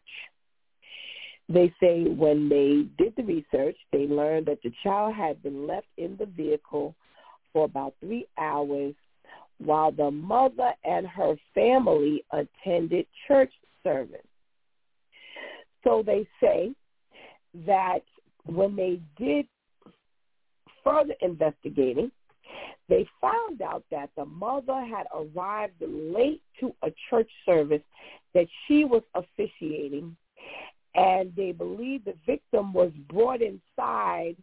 They 1.48 1.72
say 1.80 2.04
when 2.04 2.48
they 2.48 2.86
did 3.02 3.14
the 3.16 3.24
research, 3.24 3.76
they 3.92 4.06
learned 4.06 4.46
that 4.46 4.62
the 4.62 4.72
child 4.82 5.14
had 5.14 5.42
been 5.42 5.66
left 5.66 5.88
in 5.98 6.16
the 6.16 6.26
vehicle 6.26 6.94
for 7.52 7.64
about 7.64 7.94
three 8.00 8.26
hours 8.38 8.94
while 9.58 9.92
the 9.92 10.10
mother 10.10 10.72
and 10.84 11.06
her 11.06 11.34
family 11.54 12.24
attended 12.32 13.06
church 13.28 13.52
service. 13.82 14.20
So 15.84 16.02
they 16.04 16.26
say 16.40 16.72
that 17.66 18.02
when 18.44 18.76
they 18.76 19.00
did 19.16 19.46
further 20.84 21.14
investigating, 21.20 22.10
they 22.88 23.06
found 23.20 23.62
out 23.62 23.84
that 23.90 24.10
the 24.16 24.24
mother 24.24 24.84
had 24.84 25.06
arrived 25.14 25.74
late 25.80 26.42
to 26.60 26.74
a 26.82 26.92
church 27.08 27.30
service 27.46 27.82
that 28.34 28.46
she 28.66 28.84
was 28.84 29.02
officiating 29.14 30.16
and 30.94 31.32
they 31.36 31.52
believe 31.52 32.04
the 32.04 32.14
victim 32.26 32.72
was 32.72 32.90
brought 33.08 33.40
inside 33.40 34.36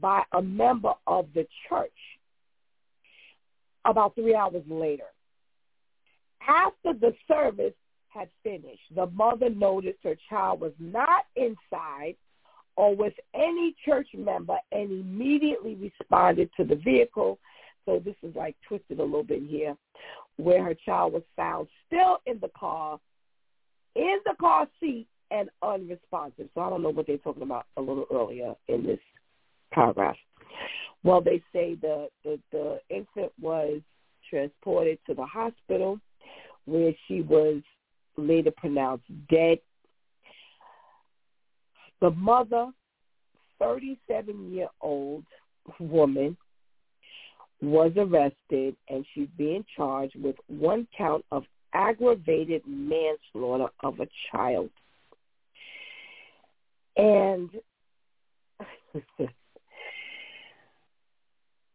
by 0.00 0.22
a 0.32 0.42
member 0.42 0.92
of 1.06 1.26
the 1.34 1.46
church 1.68 1.90
about 3.84 4.14
three 4.14 4.34
hours 4.34 4.62
later. 4.68 5.06
After 6.46 6.92
the 6.92 7.14
service 7.26 7.74
had 8.12 8.28
finished, 8.42 8.82
the 8.94 9.06
mother 9.06 9.50
noticed 9.50 9.98
her 10.04 10.16
child 10.28 10.60
was 10.60 10.72
not 10.78 11.24
inside 11.36 12.14
or 12.76 12.94
with 12.94 13.14
any 13.34 13.74
church 13.84 14.08
member 14.16 14.56
and 14.70 14.90
immediately 14.90 15.74
responded 15.74 16.50
to 16.56 16.64
the 16.64 16.76
vehicle. 16.76 17.38
So 17.84 18.00
this 18.04 18.14
is 18.22 18.34
like 18.34 18.56
twisted 18.66 18.98
a 18.98 19.04
little 19.04 19.24
bit 19.24 19.42
here, 19.42 19.76
where 20.36 20.64
her 20.64 20.74
child 20.74 21.12
was 21.12 21.22
found 21.36 21.68
still 21.86 22.18
in 22.26 22.38
the 22.40 22.50
car, 22.58 22.98
in 23.96 24.18
the 24.24 24.34
car 24.40 24.66
seat, 24.80 25.06
and 25.30 25.48
unresponsive. 25.62 26.48
So 26.54 26.60
I 26.60 26.70
don't 26.70 26.82
know 26.82 26.90
what 26.90 27.06
they're 27.06 27.18
talking 27.18 27.42
about 27.42 27.66
a 27.76 27.80
little 27.80 28.06
earlier 28.12 28.54
in 28.68 28.84
this 28.84 29.00
paragraph. 29.72 30.16
Well, 31.04 31.20
they 31.20 31.42
say 31.52 31.74
the, 31.74 32.08
the 32.22 32.38
the 32.52 32.78
infant 32.90 33.32
was 33.40 33.80
transported 34.28 34.98
to 35.06 35.14
the 35.14 35.24
hospital 35.24 35.98
where 36.66 36.92
she 37.08 37.22
was 37.22 37.62
later 38.16 38.50
pronounced 38.56 39.04
dead. 39.30 39.58
The 42.00 42.10
mother, 42.10 42.70
37-year-old 43.60 45.24
woman, 45.78 46.36
was 47.60 47.92
arrested 47.96 48.76
and 48.88 49.06
she's 49.14 49.28
being 49.38 49.64
charged 49.76 50.16
with 50.20 50.34
one 50.48 50.88
count 50.96 51.24
of 51.30 51.44
aggravated 51.72 52.62
manslaughter 52.66 53.68
of 53.82 54.00
a 54.00 54.08
child. 54.30 54.70
And 56.96 57.50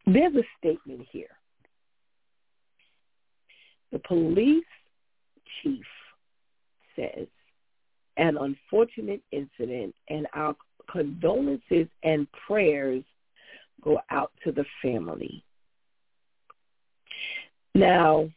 there's 0.06 0.36
a 0.36 0.44
statement 0.60 1.08
here. 1.12 1.28
The 3.92 4.00
police 4.00 4.66
chief 5.64 5.86
says 6.98 7.28
an 8.18 8.38
unfortunate 8.38 9.22
incident 9.32 9.94
and 10.10 10.28
our 10.34 10.56
condolences 10.90 11.88
and 12.04 12.28
prayers 12.48 13.04
go 13.84 14.00
out 14.10 14.32
to 14.44 14.52
the 14.52 14.66
family. 14.82 15.44
Now, 17.76 18.30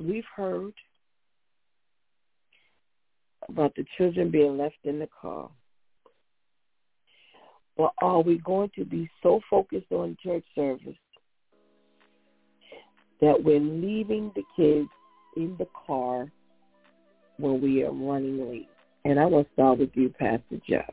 we've 0.00 0.24
heard 0.34 0.72
about 3.48 3.74
the 3.76 3.84
children 3.96 4.30
being 4.30 4.56
left 4.56 4.78
in 4.84 4.98
the 4.98 5.08
car. 5.20 5.50
But 7.76 7.92
are 8.00 8.22
we 8.22 8.38
going 8.38 8.70
to 8.76 8.84
be 8.84 9.08
so 9.22 9.40
focused 9.50 9.92
on 9.92 10.16
church 10.22 10.44
service 10.54 10.96
that 13.20 13.42
we're 13.42 13.60
leaving 13.60 14.32
the 14.34 14.42
kids 14.56 14.88
in 15.36 15.56
the 15.58 15.66
car 15.86 16.30
when 17.38 17.60
we 17.60 17.84
are 17.84 17.92
running 17.92 18.48
late? 18.48 18.68
And 19.04 19.20
I 19.20 19.26
want 19.26 19.46
to 19.46 19.52
start 19.52 19.78
with 19.78 19.90
you, 19.94 20.08
Pastor 20.18 20.60
Jeff. 20.68 20.92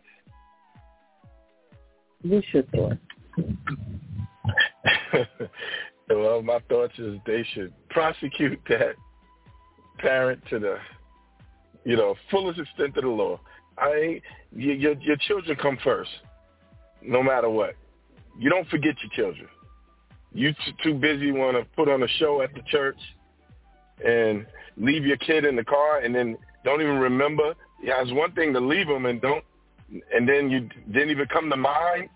What's 2.21 2.45
your 2.53 2.63
thoughts? 2.63 2.97
well, 6.09 6.41
my 6.41 6.59
thoughts 6.69 6.93
is 6.99 7.17
they 7.25 7.45
should 7.53 7.73
prosecute 7.89 8.59
that 8.69 8.95
parent 9.97 10.41
to 10.49 10.59
the, 10.59 10.77
you 11.85 11.95
know, 11.97 12.15
fullest 12.29 12.59
extent 12.59 12.95
of 12.97 13.03
the 13.03 13.09
law. 13.09 13.39
I, 13.77 14.21
your, 14.55 14.75
your, 14.75 14.93
your 14.99 15.17
children 15.27 15.57
come 15.59 15.77
first, 15.83 16.11
no 17.01 17.23
matter 17.23 17.49
what. 17.49 17.75
You 18.37 18.49
don't 18.49 18.67
forget 18.69 18.95
your 19.01 19.11
children. 19.15 19.49
You 20.33 20.51
t- 20.51 20.75
too 20.83 20.93
busy 20.95 21.31
want 21.31 21.57
to 21.57 21.65
put 21.75 21.89
on 21.89 22.03
a 22.03 22.07
show 22.19 22.41
at 22.41 22.53
the 22.53 22.61
church 22.71 22.97
and 24.03 24.45
leave 24.77 25.05
your 25.05 25.17
kid 25.17 25.45
in 25.45 25.55
the 25.55 25.63
car 25.63 25.99
and 25.99 26.13
then 26.13 26.37
don't 26.63 26.81
even 26.81 26.97
remember. 26.97 27.53
Yeah, 27.81 28.01
it's 28.01 28.11
one 28.11 28.31
thing 28.33 28.53
to 28.53 28.59
leave 28.59 28.87
them 28.87 29.05
and 29.05 29.21
don't, 29.21 29.43
and 30.13 30.27
then 30.27 30.49
you 30.49 30.69
didn't 30.91 31.09
even 31.09 31.27
come 31.27 31.49
to 31.49 31.57
mind. 31.57 32.09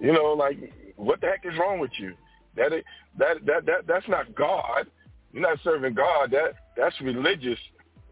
You 0.00 0.12
know, 0.12 0.32
like 0.32 0.72
what 0.96 1.20
the 1.20 1.26
heck 1.26 1.44
is 1.44 1.58
wrong 1.58 1.78
with 1.78 1.90
you? 1.98 2.14
That 2.56 2.72
that 3.18 3.44
that 3.46 3.66
that 3.66 3.86
that's 3.86 4.08
not 4.08 4.34
God. 4.34 4.86
You're 5.32 5.42
not 5.42 5.58
serving 5.62 5.94
God. 5.94 6.30
That 6.30 6.54
that's 6.76 6.98
religious, 7.02 7.58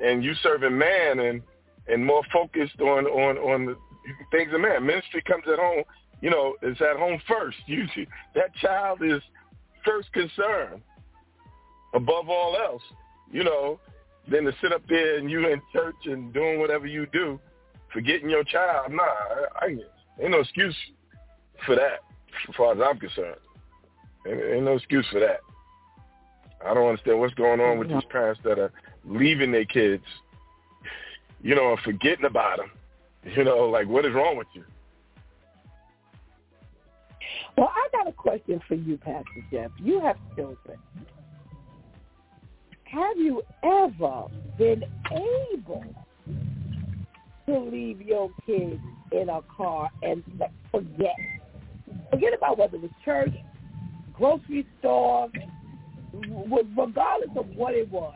and 0.00 0.22
you 0.22 0.34
serving 0.42 0.76
man 0.76 1.20
and 1.20 1.42
and 1.88 2.04
more 2.04 2.22
focused 2.32 2.80
on 2.80 3.06
on 3.06 3.38
on 3.38 3.66
the 3.66 3.76
things 4.30 4.52
of 4.52 4.60
man. 4.60 4.84
Ministry 4.84 5.22
comes 5.22 5.44
at 5.50 5.58
home. 5.58 5.82
You 6.20 6.30
know, 6.30 6.54
it's 6.62 6.80
at 6.80 6.96
home 6.96 7.20
first. 7.26 7.56
You 7.66 7.86
that 8.34 8.54
child 8.56 9.02
is 9.02 9.22
first 9.84 10.12
concern 10.12 10.82
above 11.96 12.28
all 12.28 12.56
else. 12.56 12.82
You 13.32 13.42
know, 13.42 13.80
than 14.30 14.44
to 14.44 14.52
sit 14.60 14.72
up 14.72 14.82
there 14.88 15.18
and 15.18 15.30
you 15.30 15.48
in 15.48 15.60
church 15.72 15.96
and 16.04 16.32
doing 16.32 16.58
whatever 16.58 16.86
you 16.86 17.06
do, 17.12 17.40
forgetting 17.92 18.30
your 18.30 18.44
child. 18.44 18.92
Nah, 18.92 19.02
I, 19.02 19.66
I 19.66 19.66
ain't 20.20 20.30
no 20.30 20.40
excuse 20.40 20.76
for 21.64 21.74
that 21.74 22.00
as 22.48 22.54
far 22.54 22.72
as 22.72 22.78
I'm 22.84 22.98
concerned. 22.98 23.40
Ain't, 24.26 24.42
ain't 24.42 24.64
no 24.64 24.74
excuse 24.74 25.06
for 25.10 25.20
that. 25.20 25.40
I 26.64 26.74
don't 26.74 26.88
understand 26.88 27.20
what's 27.20 27.34
going 27.34 27.60
on 27.60 27.78
with 27.78 27.88
these 27.88 28.04
parents 28.10 28.40
that 28.44 28.58
are 28.58 28.72
leaving 29.04 29.52
their 29.52 29.64
kids, 29.64 30.04
you 31.42 31.54
know, 31.54 31.72
and 31.72 31.80
forgetting 31.80 32.24
about 32.24 32.58
them. 32.58 32.70
You 33.36 33.44
know, 33.44 33.68
like 33.68 33.88
what 33.88 34.04
is 34.04 34.14
wrong 34.14 34.36
with 34.36 34.46
you? 34.54 34.64
Well, 37.56 37.72
I 37.74 37.88
got 37.92 38.08
a 38.08 38.12
question 38.12 38.60
for 38.68 38.74
you, 38.74 38.96
Pastor 38.98 39.46
Jeff. 39.50 39.70
You 39.78 40.00
have 40.00 40.16
children. 40.34 40.78
Have 42.96 43.18
you 43.18 43.42
ever 43.62 44.24
been 44.56 44.82
able 45.12 45.84
to 47.46 47.58
leave 47.58 48.00
your 48.00 48.30
kids 48.46 48.80
in 49.12 49.28
a 49.28 49.42
car 49.54 49.90
and 50.02 50.24
forget 50.70 51.14
Forget 52.10 52.34
about 52.34 52.58
whether 52.58 52.76
it 52.76 52.82
was 52.82 52.90
church, 53.04 53.32
grocery 54.14 54.66
store, 54.78 55.28
regardless 56.12 57.30
of 57.36 57.46
what 57.54 57.74
it 57.74 57.90
was. 57.90 58.14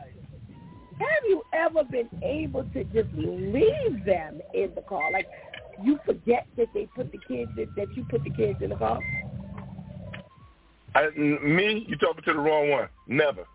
Have 0.99 1.23
you 1.27 1.43
ever 1.53 1.83
been 1.83 2.09
able 2.23 2.63
to 2.73 2.83
just 2.85 3.09
leave 3.15 4.05
them 4.05 4.41
in 4.53 4.71
the 4.75 4.81
car? 4.81 5.11
Like 5.11 5.27
you 5.83 5.99
forget 6.05 6.47
that 6.57 6.67
they 6.73 6.87
put 6.95 7.11
the 7.11 7.19
kids 7.27 7.51
in, 7.57 7.67
that 7.75 7.95
you 7.95 8.05
put 8.09 8.23
the 8.23 8.29
kids 8.29 8.59
in 8.61 8.69
the 8.69 8.75
car? 8.75 8.99
I, 10.93 11.09
me, 11.17 11.85
you 11.87 11.95
talking 11.97 12.23
to 12.25 12.33
the 12.33 12.39
wrong 12.39 12.69
one. 12.69 12.89
Never. 13.07 13.45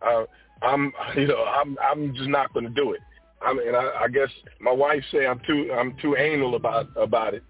Uh, 0.00 0.24
I'm, 0.60 0.92
you 1.16 1.26
know, 1.26 1.44
I'm, 1.44 1.76
I'm 1.82 2.14
just 2.14 2.28
not 2.28 2.52
going 2.52 2.66
to 2.66 2.70
do 2.70 2.92
it. 2.92 3.00
I 3.40 3.52
mean, 3.54 3.74
I, 3.74 4.04
I 4.04 4.08
guess 4.08 4.28
my 4.60 4.70
wife 4.70 5.02
say 5.10 5.26
I'm 5.26 5.40
too, 5.46 5.70
I'm 5.72 5.96
too 6.00 6.16
anal 6.16 6.54
about 6.54 6.86
about 6.96 7.34
it. 7.34 7.42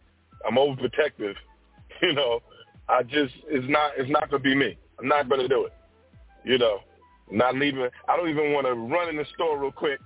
I'm 0.47 0.57
overprotective, 0.57 1.35
you 2.03 2.15
know, 2.15 2.41
I 2.89 3.03
just 3.03 3.35
it's 3.47 3.67
not 3.69 3.93
it's 3.97 4.11
not 4.11 4.31
gonna 4.31 4.43
be 4.43 4.55
me. 4.55 4.77
I'm 4.99 5.09
not 5.09 5.29
gonna 5.29 5.49
do 5.49 5.65
it. 5.65 5.73
You 6.45 6.59
know, 6.59 6.81
not 7.31 7.55
leaving. 7.55 7.89
I 8.09 8.17
don't 8.17 8.29
even 8.29 8.53
want 8.53 8.67
to 8.67 8.75
run 8.75 9.09
in 9.09 9.17
the 9.17 9.25
store 9.35 9.59
real 9.59 9.73
quick 9.73 10.01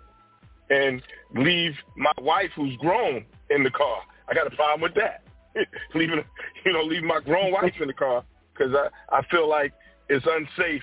and 0.71 1.03
leave 1.35 1.73
my 1.97 2.13
wife 2.21 2.51
who's 2.55 2.77
grown 2.77 3.25
in 3.51 3.63
the 3.63 3.71
car. 3.71 4.03
I 4.29 4.35
got 4.35 4.47
a 4.47 4.57
problem 4.57 4.81
with 4.81 4.95
that. 4.95 5.23
leaving, 5.95 6.23
you 6.65 6.73
know, 6.73 6.83
leaving 6.83 7.07
my 7.07 7.21
grown 7.21 7.53
wife 7.53 7.73
in 7.81 7.87
the 7.87 7.95
car 7.95 8.25
because 8.53 8.75
I 8.75 9.17
I 9.17 9.23
feel 9.31 9.49
like 9.49 9.73
it's 10.09 10.27
unsafe. 10.29 10.83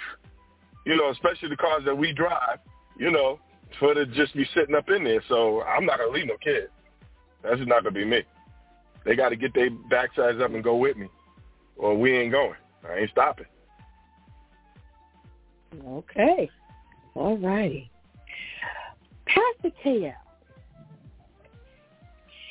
You 0.86 0.98
know, 0.98 1.10
especially 1.12 1.50
the 1.50 1.58
cars 1.58 1.84
that 1.86 1.98
we 1.98 2.14
drive. 2.14 2.60
You 2.98 3.12
know, 3.12 3.40
for 3.80 3.94
to 3.94 4.06
just 4.06 4.36
be 4.36 4.46
sitting 4.54 4.76
up 4.76 4.90
in 4.90 5.04
there. 5.04 5.22
So 5.28 5.62
I'm 5.64 5.86
not 5.86 6.00
gonna 6.00 6.12
leave 6.12 6.28
no 6.28 6.38
kids. 6.38 6.72
That's 7.42 7.58
just 7.58 7.68
not 7.68 7.84
gonna 7.84 7.96
be 7.96 8.06
me. 8.06 8.24
They 9.06 9.16
got 9.16 9.30
to 9.30 9.36
get 9.36 9.54
their 9.54 9.70
backsides 9.70 10.42
up 10.42 10.52
and 10.52 10.64
go 10.64 10.78
with 10.78 10.96
me, 10.96 11.10
or 11.76 11.98
we 11.98 12.18
ain't 12.18 12.32
going. 12.32 12.56
I 12.88 13.00
ain't 13.00 13.10
stopping. 13.12 13.46
Okay. 15.86 16.50
All 17.16 17.38
righty. 17.38 17.90
Pastor 19.26 19.76
KL, 19.84 20.14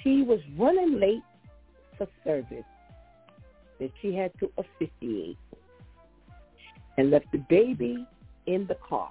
she 0.03 0.23
was 0.23 0.41
running 0.59 0.99
late 0.99 1.23
for 1.97 2.09
service 2.25 2.65
that 3.79 3.91
she 4.01 4.15
had 4.15 4.33
to 4.41 4.51
officiate 4.59 5.39
and 6.99 7.11
left 7.11 7.27
the 7.33 7.39
baby 7.49 8.07
in 8.47 8.67
the 8.67 8.77
car. 8.89 9.11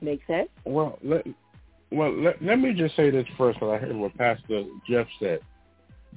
Make 0.00 0.20
sense? 0.26 0.48
Well, 0.64 0.98
let, 1.02 1.26
well, 1.90 2.12
let, 2.12 2.42
let 2.42 2.58
me 2.58 2.72
just 2.74 2.96
say 2.96 3.10
this 3.10 3.26
first, 3.38 3.60
because 3.60 3.74
I 3.74 3.78
heard 3.78 3.96
what 3.96 4.16
Pastor 4.16 4.64
Jeff 4.88 5.06
said. 5.20 5.40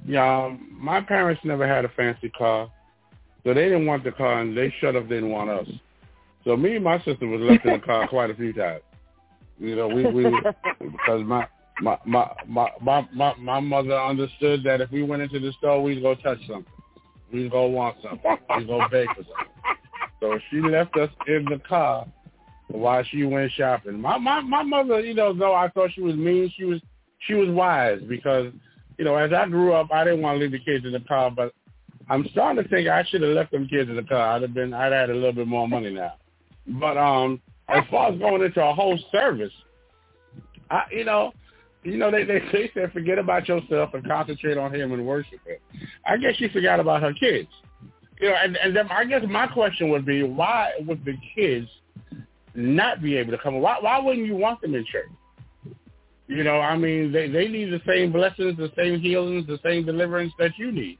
Yeah, 0.04 0.56
my 0.70 1.00
parents 1.00 1.40
never 1.44 1.66
had 1.66 1.84
a 1.84 1.88
fancy 1.90 2.28
car, 2.30 2.70
so 3.44 3.54
they 3.54 3.64
didn't 3.64 3.86
want 3.86 4.04
the 4.04 4.12
car, 4.12 4.40
and 4.40 4.56
they 4.56 4.74
shut 4.80 4.96
up 4.96 5.08
didn't 5.08 5.30
want 5.30 5.50
us. 5.50 5.68
So 6.44 6.56
me 6.56 6.76
and 6.76 6.84
my 6.84 6.98
sister 6.98 7.26
was 7.26 7.40
left 7.40 7.64
in 7.64 7.72
the 7.74 7.78
car 7.78 8.06
quite 8.08 8.30
a 8.30 8.34
few 8.34 8.52
times. 8.52 8.82
You 9.58 9.74
know, 9.74 9.88
we 9.88 10.06
we 10.06 10.24
because 10.78 11.22
my 11.24 11.48
my 11.80 11.98
my 12.04 12.30
my 12.46 13.06
my 13.12 13.34
my, 13.38 13.60
mother 13.60 13.98
understood 13.98 14.62
that 14.64 14.80
if 14.80 14.90
we 14.90 15.02
went 15.02 15.22
into 15.22 15.40
the 15.40 15.52
store, 15.52 15.82
we'd 15.82 16.02
go 16.02 16.14
touch 16.14 16.38
something, 16.46 16.72
we'd 17.32 17.50
go 17.50 17.66
want 17.66 17.96
something, 18.02 18.36
we'd 18.56 18.66
go 18.66 18.86
bake 18.90 19.08
for 19.10 19.24
something. 19.24 19.55
So 20.26 20.40
she 20.50 20.60
left 20.60 20.96
us 20.96 21.10
in 21.28 21.44
the 21.44 21.60
car 21.68 22.04
while 22.66 23.04
she 23.04 23.22
went 23.22 23.52
shopping. 23.52 24.00
My 24.00 24.18
my 24.18 24.40
my 24.40 24.64
mother, 24.64 24.98
you 24.98 25.14
know, 25.14 25.32
though 25.32 25.54
I 25.54 25.68
thought 25.68 25.90
she 25.94 26.00
was 26.00 26.16
mean, 26.16 26.52
she 26.56 26.64
was 26.64 26.80
she 27.20 27.34
was 27.34 27.48
wise 27.48 28.00
because, 28.08 28.52
you 28.98 29.04
know, 29.04 29.14
as 29.14 29.32
I 29.32 29.46
grew 29.46 29.72
up, 29.72 29.92
I 29.92 30.02
didn't 30.02 30.22
want 30.22 30.36
to 30.36 30.40
leave 30.40 30.50
the 30.50 30.58
kids 30.58 30.84
in 30.84 30.90
the 30.90 31.00
car, 31.00 31.30
but 31.30 31.52
I'm 32.10 32.26
starting 32.32 32.60
to 32.60 32.68
think 32.68 32.88
I 32.88 33.04
should 33.04 33.22
have 33.22 33.30
left 33.30 33.52
them 33.52 33.68
kids 33.68 33.88
in 33.88 33.94
the 33.94 34.02
car. 34.02 34.34
I'd 34.34 34.42
have 34.42 34.52
been 34.52 34.74
I'd 34.74 34.92
had 34.92 35.10
a 35.10 35.14
little 35.14 35.32
bit 35.32 35.46
more 35.46 35.68
money 35.68 35.90
now. 35.90 36.14
But 36.66 36.98
um 36.98 37.40
as 37.68 37.84
far 37.88 38.12
as 38.12 38.18
going 38.18 38.42
into 38.42 38.60
a 38.64 38.74
whole 38.74 38.98
service, 39.12 39.52
I 40.70 40.86
you 40.90 41.04
know, 41.04 41.32
You 41.84 41.98
know, 41.98 42.10
they 42.10 42.24
they 42.24 42.40
said 42.74 42.92
forget 42.92 43.20
about 43.20 43.46
yourself 43.46 43.94
and 43.94 44.04
concentrate 44.04 44.58
on 44.58 44.74
Him 44.74 44.90
and 44.90 45.06
worship 45.06 45.38
Him. 45.46 45.58
I 46.04 46.16
guess 46.16 46.34
she 46.34 46.48
forgot 46.48 46.80
about 46.80 47.02
her 47.02 47.12
kids. 47.12 47.48
You 48.20 48.30
know, 48.30 48.34
and 48.34 48.56
and 48.56 48.74
then 48.74 48.88
I 48.90 49.04
guess 49.04 49.22
my 49.28 49.46
question 49.46 49.90
would 49.90 50.06
be, 50.06 50.22
why 50.22 50.72
would 50.86 51.04
the 51.04 51.16
kids 51.34 51.68
not 52.54 53.02
be 53.02 53.16
able 53.16 53.32
to 53.32 53.38
come? 53.38 53.60
Why 53.60 53.76
why 53.80 53.98
wouldn't 53.98 54.26
you 54.26 54.36
want 54.36 54.60
them 54.60 54.74
in 54.74 54.84
church? 54.86 55.10
You 56.28 56.42
know, 56.42 56.60
I 56.60 56.76
mean, 56.76 57.12
they 57.12 57.28
they 57.28 57.46
need 57.48 57.70
the 57.70 57.80
same 57.86 58.12
blessings, 58.12 58.56
the 58.56 58.72
same 58.76 59.00
healings, 59.00 59.46
the 59.46 59.58
same 59.62 59.84
deliverance 59.84 60.32
that 60.38 60.52
you 60.58 60.72
need. 60.72 60.98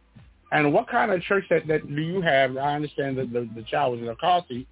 And 0.53 0.73
what 0.73 0.89
kind 0.89 1.11
of 1.11 1.23
church 1.23 1.45
that 1.51 1.67
that 1.67 1.87
do 1.87 2.03
you 2.03 2.21
have? 2.21 2.57
I 2.57 2.75
understand 2.75 3.19
that 3.19 3.33
the, 3.33 3.49
the 3.55 3.63
child 3.63 3.95
was 3.95 4.03
in 4.03 4.09
a 4.09 4.17
car 4.17 4.45
seat. 4.49 4.69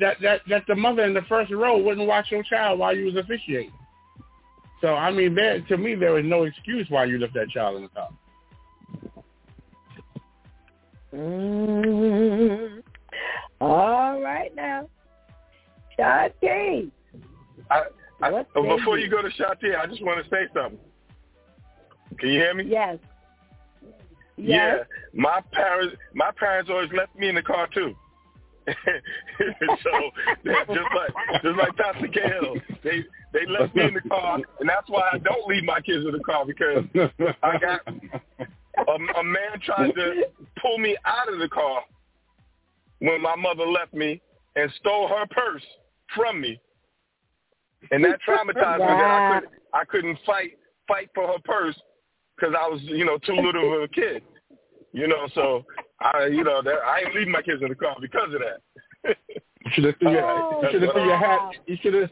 That 0.00 0.16
that 0.20 0.40
that 0.50 0.64
the 0.66 0.74
mother 0.74 1.04
in 1.04 1.14
the 1.14 1.22
first 1.22 1.52
row 1.52 1.78
wouldn't 1.78 2.06
watch 2.06 2.26
your 2.30 2.42
child 2.42 2.78
while 2.80 2.94
you 2.94 3.06
was 3.06 3.16
officiating. 3.16 3.72
So 4.80 4.88
I 4.94 5.10
mean, 5.10 5.34
there 5.34 5.60
to 5.60 5.78
me 5.78 5.94
there 5.94 6.18
is 6.18 6.26
no 6.26 6.42
excuse 6.42 6.86
why 6.90 7.04
you 7.04 7.18
left 7.18 7.34
that 7.34 7.48
child 7.48 7.76
in 7.76 7.84
the 7.84 7.88
car. 7.88 8.10
Mm. 11.14 12.82
All 13.60 14.20
right 14.20 14.54
now, 14.54 14.88
Shantice. 15.98 16.90
I, 17.70 17.82
I, 18.20 18.42
before 18.54 18.98
you? 18.98 19.08
go 19.08 19.22
to 19.22 19.28
Shantice, 19.28 19.78
I 19.78 19.86
just 19.86 20.02
want 20.02 20.24
to 20.24 20.30
say 20.30 20.48
something. 20.52 20.78
Can 22.18 22.28
you 22.30 22.40
hear 22.40 22.54
me? 22.54 22.64
Yes. 22.66 22.98
yes. 24.36 24.38
Yeah, 24.38 24.76
my 25.12 25.40
parents, 25.52 25.96
my 26.14 26.30
parents 26.36 26.70
always 26.70 26.90
left 26.96 27.16
me 27.16 27.28
in 27.28 27.36
the 27.36 27.42
car 27.42 27.68
too. 27.72 27.94
so 28.66 28.72
just 30.44 30.68
like 30.96 31.42
just 31.42 31.58
like 31.58 31.76
Pastor 31.76 32.08
Cahill, 32.08 32.56
they 32.82 33.04
they 33.32 33.46
left 33.46 33.74
me 33.74 33.84
in 33.84 33.94
the 33.94 34.00
car, 34.08 34.38
and 34.58 34.68
that's 34.68 34.88
why 34.88 35.10
I 35.12 35.18
don't 35.18 35.46
leave 35.46 35.64
my 35.64 35.80
kids 35.80 36.04
in 36.06 36.12
the 36.12 36.20
car 36.20 36.46
because 36.46 36.84
I 37.42 37.58
got 37.58 37.80
a, 38.88 39.20
a 39.20 39.24
man 39.24 39.60
tried 39.64 39.92
to 39.92 40.24
pull 40.60 40.78
me 40.78 40.96
out 41.04 41.32
of 41.32 41.38
the 41.38 41.48
car 41.48 41.82
when 43.00 43.20
my 43.20 43.36
mother 43.36 43.66
left 43.66 43.94
me 43.94 44.20
and 44.56 44.72
stole 44.80 45.08
her 45.08 45.26
purse 45.30 45.62
from 46.14 46.40
me, 46.40 46.60
and 47.90 48.04
that 48.04 48.18
traumatized 48.26 48.78
me 48.78 48.86
that 48.86 49.10
I 49.10 49.34
couldn't 49.34 49.52
I 49.74 49.84
couldn't 49.84 50.18
fight 50.24 50.58
fight 50.86 51.10
for 51.14 51.26
her 51.26 51.38
purse 51.44 51.78
because 52.36 52.54
I 52.58 52.68
was 52.68 52.80
you 52.82 53.04
know 53.04 53.18
too 53.18 53.34
little 53.34 53.76
of 53.76 53.82
a 53.82 53.88
kid. 53.88 54.22
You 54.92 55.08
know, 55.08 55.26
so 55.34 55.64
I, 56.00 56.26
you 56.26 56.44
know, 56.44 56.62
that 56.62 56.76
I 56.86 57.00
ain't 57.00 57.14
leaving 57.16 57.32
my 57.32 57.42
kids 57.42 57.60
in 57.62 57.68
the 57.68 57.74
car 57.74 57.96
because 58.00 58.32
of 58.32 58.40
that. 58.40 59.16
You 59.64 59.70
should 59.72 59.84
have 59.84 59.98
threw 59.98 60.12
your, 60.12 60.22
Oh, 60.22 60.60
you 60.62 60.68
should 60.70 60.82
have 60.82 60.92
threw 60.92 61.04
your 61.04 61.16
hat. 61.16 61.38
Oh, 61.40 61.50
you 61.66 61.76
should 61.82 61.94
have, 61.94 62.10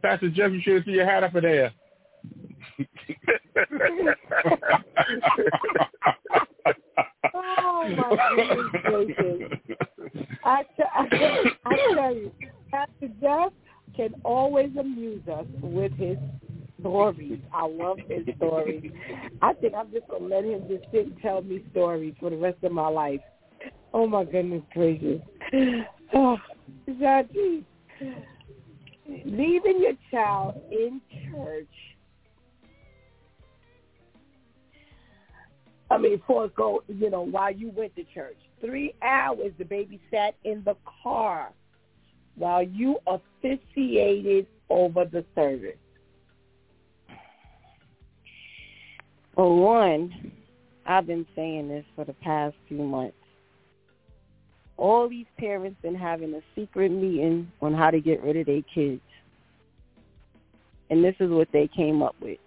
Pastor 0.00 0.30
Jeff. 0.30 0.52
You 0.52 0.60
should 0.62 0.74
have 0.76 0.84
threw 0.84 0.94
your 0.94 1.04
hat 1.04 1.22
up 1.22 1.34
in 1.34 1.42
there. 1.42 1.72
Oh 7.34 7.88
my 7.96 8.70
goodness! 8.88 9.50
I, 10.44 10.62
I, 10.94 11.76
tell 11.94 12.14
you, 12.14 12.32
Pastor 12.70 13.08
Jeff 13.20 13.52
can 13.96 14.14
always 14.24 14.70
amuse 14.78 15.26
us 15.28 15.46
with 15.62 15.92
his 15.92 16.18
stories. 16.80 17.40
I 17.52 17.66
love 17.66 17.98
his 18.08 18.26
stories. 18.36 18.90
I 19.42 19.52
think 19.54 19.74
I'm 19.74 19.90
just 19.92 20.08
gonna 20.08 20.26
let 20.26 20.44
him 20.44 20.64
just 20.68 20.84
sit 20.92 21.06
and 21.06 21.20
tell 21.20 21.42
me 21.42 21.62
stories 21.70 22.14
for 22.20 22.30
the 22.30 22.36
rest 22.36 22.62
of 22.62 22.72
my 22.72 22.88
life. 22.88 23.20
Oh 23.92 24.06
my 24.06 24.24
goodness 24.24 24.62
gracious! 24.72 25.20
Oh, 26.12 26.36
Jackie, 27.00 27.64
leaving 29.24 29.80
your 29.80 29.94
child 30.10 30.60
in 30.70 31.00
church. 31.32 31.66
I 35.94 35.98
mean, 35.98 36.20
for 36.26 36.48
go, 36.48 36.82
you 36.88 37.08
know, 37.08 37.22
while 37.22 37.54
you 37.54 37.70
went 37.70 37.94
to 37.94 38.02
church, 38.12 38.36
three 38.60 38.94
hours 39.00 39.52
the 39.58 39.64
baby 39.64 40.00
sat 40.10 40.34
in 40.42 40.64
the 40.64 40.74
car 41.04 41.50
while 42.34 42.64
you 42.64 42.98
officiated 43.06 44.48
over 44.70 45.04
the 45.04 45.24
service. 45.36 45.78
For 49.36 49.56
one, 49.56 50.32
I've 50.84 51.06
been 51.06 51.26
saying 51.36 51.68
this 51.68 51.84
for 51.94 52.04
the 52.04 52.12
past 52.14 52.56
few 52.66 52.82
months. 52.82 53.16
All 54.76 55.08
these 55.08 55.26
parents 55.38 55.78
been 55.80 55.94
having 55.94 56.34
a 56.34 56.40
secret 56.56 56.90
meeting 56.90 57.52
on 57.62 57.72
how 57.72 57.92
to 57.92 58.00
get 58.00 58.20
rid 58.20 58.36
of 58.36 58.46
their 58.46 58.62
kids. 58.62 59.00
And 60.90 61.04
this 61.04 61.14
is 61.20 61.30
what 61.30 61.46
they 61.52 61.68
came 61.68 62.02
up 62.02 62.16
with. 62.20 62.38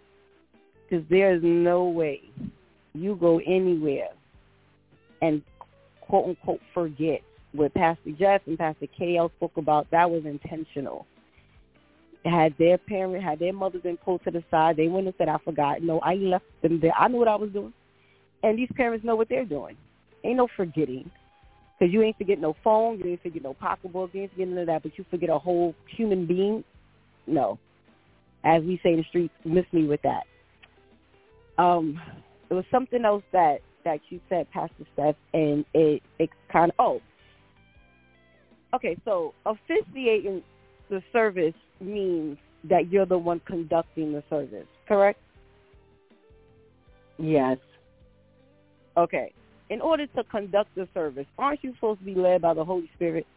Because 0.90 1.06
there's 1.10 1.42
no 1.42 1.86
way 1.86 2.24
you 3.02 3.16
go 3.16 3.40
anywhere 3.40 4.10
and 5.22 5.42
quote 6.02 6.30
unquote 6.30 6.62
forget 6.74 7.22
what 7.54 7.74
Pastor 7.74 8.12
Jeff 8.18 8.42
and 8.46 8.58
Pastor 8.58 8.88
KL 9.00 9.32
spoke 9.38 9.58
about. 9.58 9.88
That 9.92 10.10
was 10.10 10.24
intentional. 10.26 11.06
Had 12.26 12.56
their 12.60 12.78
parent, 12.78 13.24
had 13.24 13.40
their 13.40 13.54
mother 13.54 13.80
been 13.80 13.98
pulled 13.98 14.24
to 14.26 14.32
the 14.32 14.44
side, 14.52 14.76
they 14.76 14.88
wouldn't 14.88 15.08
have 15.08 15.16
said, 15.18 15.30
I 15.30 15.38
forgot. 15.44 15.82
No, 15.82 16.00
I 16.00 16.16
left 16.16 16.46
them 16.62 16.80
there. 16.82 16.94
I 16.98 17.08
knew 17.08 17.18
what 17.18 17.28
I 17.28 17.36
was 17.36 17.52
doing. 17.52 17.74
And 18.44 18.58
these 18.58 18.70
parents 18.76 19.06
know 19.06 19.16
what 19.16 19.30
they're 19.30 19.46
doing. 19.46 19.78
Ain't 20.24 20.38
no 20.38 20.48
forgetting. 20.56 21.10
Because 21.78 21.94
you 21.94 22.02
ain't 22.02 22.18
forget 22.18 22.40
no 22.40 22.56
phone, 22.64 23.00
you 23.00 23.06
ain't 23.12 23.22
forget 23.22 23.44
no 23.44 23.54
pocketbook, 23.54 24.10
you 24.14 24.24
ain't 24.24 24.32
forget 24.32 24.48
none 24.48 24.58
of 24.60 24.68
that, 24.68 24.84
but 24.84 24.98
you 24.98 25.06
forget 25.12 25.30
a 25.30 25.38
whole 25.38 25.76
human 25.96 26.26
being. 26.26 26.64
No. 27.28 27.60
As 28.44 28.64
we 28.64 28.80
say 28.82 28.94
in 28.94 28.98
the 28.98 29.04
streets, 29.10 29.34
miss 29.46 29.66
me 29.72 29.86
with 29.86 30.02
that. 30.02 30.24
Um, 31.62 32.00
it 32.50 32.54
was 32.54 32.66
something 32.72 33.06
else 33.06 33.24
that 33.32 33.60
that 33.84 34.00
you 34.10 34.20
said, 34.30 34.50
Pastor 34.52 34.86
Steph, 34.94 35.16
and 35.34 35.66
it 35.74 36.02
it 36.20 36.30
kind 36.52 36.72
of 36.72 36.76
oh, 36.80 37.02
okay. 38.76 38.98
So 39.06 39.34
officiating 39.46 40.44
the 40.90 41.02
service 41.12 41.56
means 41.80 42.38
that 42.70 42.92
you're 42.92 43.06
the 43.06 43.18
one 43.18 43.42
conducting 43.46 44.14
the 44.14 44.24
service, 44.30 44.68
correct? 44.88 45.20
Yes. 47.18 47.58
Okay. 48.98 49.32
In 49.70 49.82
order 49.82 50.08
to 50.08 50.24
conduct 50.26 50.74
the 50.76 50.88
service, 50.94 51.26
aren't 51.38 51.64
you 51.64 51.74
supposed 51.76 52.00
to 52.00 52.06
be 52.06 52.16
led 52.16 52.42
by 52.42 52.54
the 52.54 52.64
Holy 52.64 52.90
Spirit? 52.96 53.28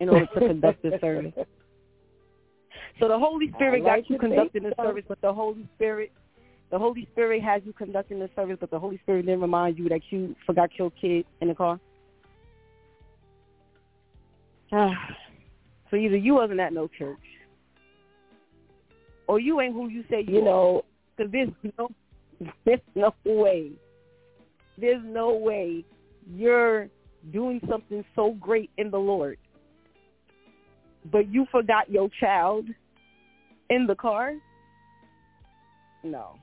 In 0.00 0.08
order 0.08 0.26
to 0.26 0.40
conduct 0.40 0.82
the 0.82 0.98
service. 1.00 1.32
So 3.00 3.08
the 3.08 3.18
Holy 3.18 3.50
Spirit 3.54 3.82
like 3.82 4.02
got 4.02 4.10
you 4.10 4.18
conducting 4.18 4.62
the 4.62 4.72
service, 4.80 5.04
but 5.08 5.20
the 5.20 5.32
Holy 5.32 5.66
Spirit, 5.74 6.12
the 6.70 6.78
Holy 6.78 7.06
Spirit 7.12 7.42
has 7.42 7.62
you 7.64 7.72
conducting 7.72 8.18
the 8.18 8.28
service, 8.34 8.56
but 8.60 8.70
the 8.70 8.78
Holy 8.78 8.98
Spirit 8.98 9.26
didn't 9.26 9.40
remind 9.40 9.78
you 9.78 9.88
that 9.88 10.00
you 10.10 10.34
forgot 10.46 10.70
your 10.78 10.90
kid 11.00 11.24
in 11.40 11.48
the 11.48 11.54
car. 11.54 11.78
Ah. 14.72 14.90
so 15.90 15.96
either 15.96 16.16
you 16.16 16.34
wasn't 16.34 16.58
at 16.58 16.72
no 16.72 16.88
church, 16.88 17.18
or 19.28 19.38
you 19.38 19.60
ain't 19.60 19.74
who 19.74 19.88
you 19.88 20.02
say 20.10 20.24
you, 20.26 20.34
You 20.34 20.40
are. 20.40 20.44
know, 20.44 20.82
Because 21.16 21.30
there's 21.32 21.48
no, 21.78 21.88
there's 22.64 22.80
no 22.94 23.14
way, 23.24 23.70
there's 24.78 25.02
no 25.04 25.34
way 25.36 25.84
you're 26.34 26.88
doing 27.32 27.60
something 27.70 28.04
so 28.16 28.32
great 28.40 28.70
in 28.78 28.90
the 28.90 28.98
Lord, 28.98 29.38
but 31.12 31.28
you 31.28 31.46
forgot 31.52 31.88
your 31.90 32.08
child 32.18 32.66
in 33.70 33.86
the 33.86 33.94
car. 33.94 34.32
No. 36.02 36.36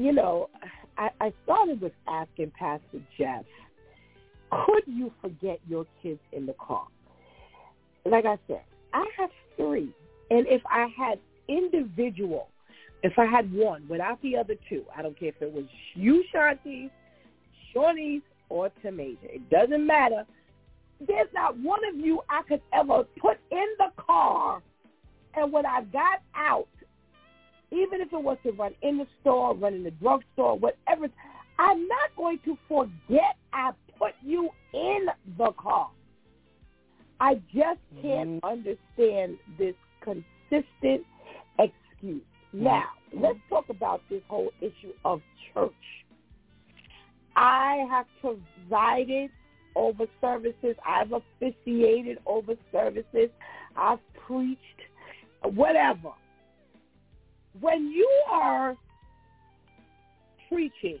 You 0.00 0.14
know, 0.14 0.48
I, 0.96 1.10
I 1.20 1.30
started 1.44 1.82
with 1.82 1.92
asking 2.08 2.52
Pastor 2.58 3.00
Jeff, 3.18 3.44
could 4.50 4.82
you 4.86 5.12
forget 5.20 5.60
your 5.68 5.84
kids 6.02 6.20
in 6.32 6.46
the 6.46 6.54
car? 6.54 6.86
Like 8.06 8.24
I 8.24 8.38
said, 8.48 8.62
I 8.94 9.04
have 9.18 9.28
three. 9.58 9.92
And 10.30 10.46
if 10.46 10.62
I 10.64 10.86
had 10.96 11.18
individual, 11.48 12.48
if 13.02 13.12
I 13.18 13.26
had 13.26 13.52
one 13.52 13.86
without 13.90 14.22
the 14.22 14.38
other 14.38 14.54
two, 14.70 14.84
I 14.96 15.02
don't 15.02 15.18
care 15.20 15.28
if 15.28 15.42
it 15.42 15.52
was 15.52 15.66
you, 15.92 16.24
Shantice, 16.34 16.90
Shawnee's, 17.74 18.22
or 18.48 18.70
Tamaja. 18.82 19.18
It 19.24 19.50
doesn't 19.50 19.86
matter. 19.86 20.24
There's 21.06 21.28
not 21.34 21.58
one 21.58 21.80
of 21.86 22.00
you 22.00 22.22
I 22.30 22.40
could 22.48 22.62
ever 22.72 23.04
put 23.20 23.36
in 23.50 23.66
the 23.76 24.02
car 24.02 24.62
and 25.34 25.52
when 25.52 25.66
I 25.66 25.82
got 25.92 26.22
out, 26.34 26.68
even 27.72 28.00
if 28.00 28.12
it 28.12 28.22
was 28.22 28.36
to 28.44 28.52
run 28.52 28.74
in 28.82 28.98
the 28.98 29.06
store, 29.20 29.54
run 29.54 29.74
in 29.74 29.82
the 29.84 29.90
drugstore, 29.92 30.58
whatever, 30.58 31.08
I'm 31.58 31.86
not 31.86 32.16
going 32.16 32.38
to 32.44 32.56
forget 32.68 33.36
I 33.52 33.72
put 33.98 34.12
you 34.22 34.50
in 34.72 35.06
the 35.38 35.52
car. 35.52 35.90
I 37.20 37.34
just 37.54 37.80
mm-hmm. 37.94 38.02
can't 38.02 38.44
understand 38.44 39.38
this 39.58 39.74
consistent 40.02 41.04
excuse. 41.58 42.22
Mm-hmm. 42.54 42.64
Now, 42.64 42.84
let's 43.14 43.38
talk 43.48 43.68
about 43.68 44.02
this 44.10 44.22
whole 44.28 44.50
issue 44.60 44.92
of 45.04 45.20
church. 45.52 45.72
I 47.36 47.86
have 47.90 48.06
presided 48.20 49.30
over 49.76 50.04
services. 50.20 50.76
I've 50.86 51.12
officiated 51.12 52.18
over 52.26 52.54
services. 52.72 53.30
I've 53.76 54.00
preached 54.26 54.58
whatever. 55.42 56.10
When 57.58 57.88
you 57.88 58.08
are 58.30 58.76
preaching, 60.48 60.98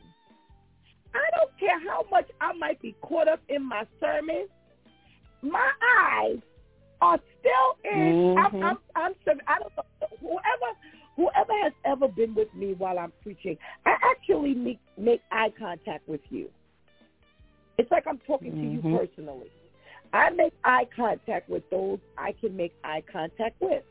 I 1.14 1.36
don't 1.36 1.58
care 1.58 1.80
how 1.88 2.04
much 2.10 2.26
I 2.40 2.52
might 2.54 2.80
be 2.80 2.94
caught 3.02 3.28
up 3.28 3.40
in 3.48 3.66
my 3.66 3.84
sermon. 4.00 4.46
My 5.42 5.70
eyes 6.00 6.38
are 7.00 7.18
still 7.38 7.92
in. 7.92 8.36
Mm-hmm. 8.36 8.38
I'm, 8.38 8.64
I'm, 8.64 8.76
I'm, 8.96 9.40
I 9.46 9.58
don't 9.58 9.76
know 9.76 10.08
whoever 10.20 10.76
whoever 11.16 11.52
has 11.62 11.72
ever 11.84 12.08
been 12.08 12.34
with 12.34 12.52
me 12.54 12.74
while 12.78 12.98
I'm 12.98 13.12
preaching. 13.22 13.56
I 13.86 13.94
actually 14.10 14.54
make 14.54 14.80
make 14.96 15.20
eye 15.30 15.52
contact 15.58 16.08
with 16.08 16.20
you. 16.30 16.48
It's 17.78 17.90
like 17.90 18.06
I'm 18.06 18.18
talking 18.26 18.52
mm-hmm. 18.52 18.82
to 18.82 18.88
you 18.90 18.98
personally. 18.98 19.50
I 20.12 20.30
make 20.30 20.52
eye 20.64 20.86
contact 20.94 21.48
with 21.48 21.62
those 21.70 21.98
I 22.18 22.32
can 22.40 22.56
make 22.56 22.74
eye 22.84 23.02
contact 23.10 23.60
with. 23.60 23.82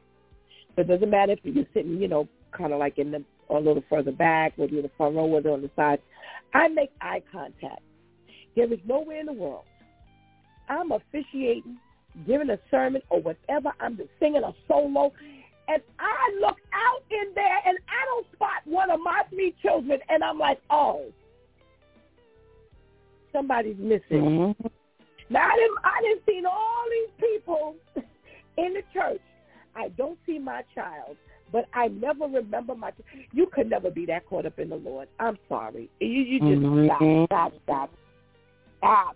So 0.75 0.81
it 0.81 0.87
doesn't 0.87 1.09
matter 1.09 1.33
if 1.33 1.39
you're 1.43 1.65
sitting, 1.73 1.97
you 1.99 2.07
know, 2.07 2.27
kind 2.51 2.73
of 2.73 2.79
like 2.79 2.97
in 2.97 3.11
the 3.11 3.23
a 3.49 3.55
little 3.55 3.83
further 3.89 4.11
back, 4.11 4.53
whether 4.57 4.71
you're 4.71 4.81
in 4.81 4.85
the 4.85 4.91
front 4.95 5.15
row, 5.15 5.25
whether 5.25 5.49
on 5.49 5.61
the 5.61 5.71
side. 5.75 5.99
I 6.53 6.67
make 6.67 6.91
eye 7.01 7.21
contact. 7.31 7.81
There 8.55 8.71
is 8.71 8.79
nowhere 8.85 9.19
in 9.19 9.25
the 9.25 9.33
world 9.33 9.65
I'm 10.69 10.91
officiating, 10.91 11.77
giving 12.27 12.49
a 12.51 12.59
sermon 12.69 13.01
or 13.09 13.21
whatever. 13.21 13.73
I'm 13.79 13.97
just 13.97 14.09
singing 14.19 14.43
a 14.43 14.53
solo, 14.67 15.11
and 15.67 15.81
I 15.99 16.39
look 16.39 16.57
out 16.73 17.03
in 17.09 17.33
there 17.33 17.57
and 17.65 17.77
I 17.87 18.05
don't 18.05 18.27
spot 18.33 18.61
one 18.65 18.91
of 18.91 18.99
my 18.99 19.23
three 19.29 19.55
children, 19.61 19.99
and 20.09 20.23
I'm 20.23 20.37
like, 20.37 20.61
oh, 20.69 21.05
somebody's 23.33 23.77
missing. 23.77 24.03
Mm-hmm. 24.11 24.67
Now 25.31 25.47
I 25.47 25.55
didn't, 25.55 25.77
I 25.83 26.01
didn't 26.01 26.21
see 26.27 26.43
all 26.45 26.83
these 26.91 27.29
people 27.29 27.75
in 28.57 28.73
the 28.73 28.83
church. 28.93 29.21
I 29.75 29.89
don't 29.89 30.17
see 30.25 30.39
my 30.39 30.63
child, 30.75 31.17
but 31.51 31.65
I 31.73 31.87
never 31.87 32.25
remember 32.25 32.75
my. 32.75 32.91
You 33.33 33.47
could 33.53 33.69
never 33.69 33.89
be 33.89 34.05
that 34.07 34.25
caught 34.27 34.45
up 34.45 34.59
in 34.59 34.69
the 34.69 34.75
Lord. 34.75 35.07
I'm 35.19 35.37
sorry. 35.47 35.89
You, 35.99 36.07
you 36.07 36.39
just 36.39 36.51
Mhm. 36.61 37.25
stop, 37.25 37.27
stop, 37.27 37.53
stop, 37.63 37.89
stop, 38.79 39.15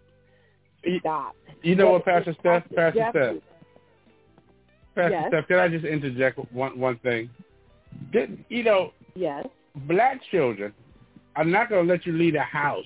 You- 0.84 0.99
stop. 0.99 1.35
You 1.61 1.76
know 1.76 1.91
what, 1.91 2.05
Jeff- 2.05 2.26
Pastor 2.26 2.34
Steph? 2.39 2.64
Pastor 2.76 2.99
Jeff- 2.99 3.11
Steph. 3.11 3.35
Pastor 4.95 5.11
Yes. 5.11 5.27
Steph, 5.30 5.47
can 5.47 5.60
I 5.60 5.68
just 5.69 5.85
interject 5.85 6.38
one 6.53 6.77
one 6.80 6.97
thing? 6.97 7.30
Did, 8.11 8.43
you 8.49 8.64
know, 8.64 8.91
Yes. 9.15 9.47
black 9.88 10.22
children 10.31 10.73
I'm 11.35 11.49
not 11.49 11.68
going 11.69 11.88
to 11.88 11.91
let 11.91 12.05
you 12.05 12.14
leave 12.14 12.35
a 12.35 12.41
house 12.43 12.85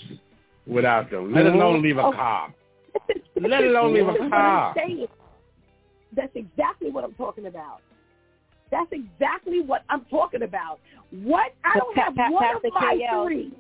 without 0.65 1.09
them, 1.09 1.33
let 1.33 1.45
alone 1.47 1.81
leave 1.81 1.97
a 1.97 2.03
Oh. 2.03 2.11
car. 2.13 2.53
Let 3.35 3.63
alone 3.63 3.93
leave 3.93 4.07
a 4.07 4.13
this 4.13 4.15
is 4.15 4.21
what 4.21 4.31
car. 4.31 4.73
That's 6.13 6.35
exactly 6.35 6.89
what 6.89 7.03
I'm 7.03 7.13
talking 7.13 7.45
about. 7.45 7.81
That's 8.71 8.91
exactly 8.91 9.61
what 9.61 9.83
I'm 9.89 10.05
talking 10.05 10.43
about. 10.43 10.79
What 11.11 11.53
I 11.63 11.77
don't 11.77 11.95
Pa- 11.95 12.03
have 12.05 12.15
Pa- 12.15 12.29
one 12.31 12.43
Pastor 12.43 12.67
of 12.67 12.73
my 12.73 12.99
KL. 13.01 13.25
three. 13.25 13.53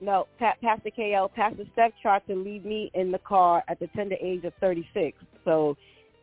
No, 0.00 0.26
Pa- 0.38 0.54
Pastor 0.62 0.90
KL, 0.96 1.32
Pastor 1.32 1.64
Steph 1.72 1.92
tried 2.02 2.26
to 2.26 2.34
leave 2.34 2.64
me 2.64 2.90
in 2.94 3.10
the 3.12 3.18
car 3.20 3.62
at 3.68 3.78
the 3.78 3.86
tender 3.88 4.16
age 4.20 4.44
of 4.44 4.52
36. 4.60 5.16
So 5.44 5.76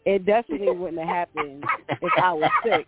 it 0.05 0.25
definitely 0.25 0.71
wouldn't 0.75 0.99
have 0.99 1.07
happened 1.07 1.63
if 1.89 2.11
I 2.21 2.33
was 2.33 2.51
sick. 2.63 2.85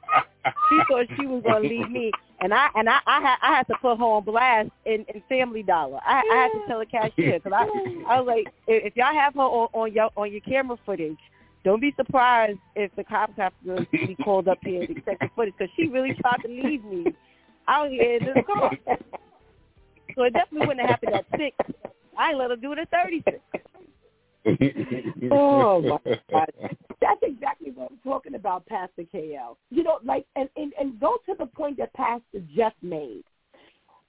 She 0.70 0.80
thought 0.90 1.06
she 1.18 1.26
was 1.26 1.42
going 1.44 1.64
to 1.64 1.70
leave 1.70 1.90
me, 1.90 2.12
and 2.42 2.54
I 2.54 2.68
and 2.76 2.90
I 2.90 3.00
I 3.08 3.22
had 3.22 3.38
I 3.42 3.56
had 3.56 3.68
to 3.68 3.76
put 3.82 3.98
her 3.98 4.04
on 4.04 4.24
blast 4.26 4.70
in, 4.86 5.06
in 5.14 5.24
Family 5.30 5.64
Dollar. 5.64 6.00
I, 6.06 6.22
I 6.32 6.36
had 6.36 6.48
to 6.50 6.68
tell 6.68 6.80
the 6.80 6.86
cashier 6.86 7.40
because 7.40 7.54
I 7.56 7.64
I 8.10 8.20
was 8.20 8.28
like, 8.28 8.54
if, 8.68 8.88
if 8.88 8.96
y'all 8.98 9.14
have 9.14 9.36
her 9.36 9.40
on, 9.42 9.70
on 9.74 9.94
your 9.94 10.10
on 10.18 10.32
your 10.32 10.42
camera 10.42 10.78
footage, 10.86 11.18
don't 11.64 11.80
be 11.80 11.94
surprised 11.96 12.60
if 12.76 12.94
the 12.96 13.04
cops 13.04 13.34
have 13.38 13.54
to 13.66 13.86
be 13.92 14.16
called 14.24 14.48
up 14.48 14.60
here 14.64 14.86
to 14.86 14.94
check 15.02 15.20
the 15.20 15.30
footage 15.36 15.54
because 15.58 15.74
she 15.76 15.88
really 15.88 16.14
tried 16.22 16.42
to 16.44 16.50
leave 16.50 16.84
me 16.84 17.06
out 17.68 17.90
here 17.90 18.18
in 18.18 18.26
this 18.26 18.44
car. 18.46 18.72
So 20.16 20.24
it 20.24 20.34
definitely 20.34 20.68
wouldn't 20.68 20.82
have 20.82 20.90
happened 20.90 21.14
at 21.14 21.26
six. 21.38 21.56
I 22.18 22.30
ain't 22.30 22.38
let 22.38 22.50
her 22.50 22.56
do 22.56 22.74
it 22.74 22.80
at 22.80 22.90
thirty 22.92 23.24
six. 23.24 23.40
Oh, 25.32 25.82
my 25.82 25.98
God. 26.32 26.52
That's 27.02 27.22
exactly 27.22 27.72
what 27.72 27.92
I'm 27.92 28.00
talking 28.04 28.36
about, 28.36 28.66
Pastor 28.66 29.04
KL. 29.14 29.56
You 29.70 29.84
know, 29.84 30.00
like, 30.04 30.26
and, 30.36 30.50
and, 30.56 30.74
and 30.80 31.00
go 31.00 31.18
to 31.26 31.36
the 31.38 31.46
point 31.46 31.78
that 31.78 31.94
Pastor 31.94 32.42
Jeff 32.56 32.74
made. 32.82 33.24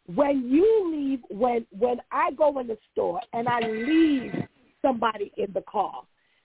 When 0.06 0.48
you 0.50 0.92
leave, 0.92 1.20
when 1.30 1.64
when 1.70 1.96
I 2.12 2.30
go 2.32 2.58
in 2.58 2.66
the 2.66 2.76
store 2.92 3.20
and 3.32 3.48
I 3.48 3.60
leave 3.60 4.34
somebody 4.82 5.32
in 5.38 5.50
the 5.54 5.62
car, 5.62 6.02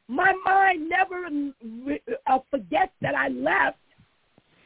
my 0.10 0.34
mind 0.44 0.90
never 0.90 1.28
uh, 2.28 2.40
forgets 2.50 2.92
that 3.02 3.14
I 3.16 3.30
left 3.30 3.78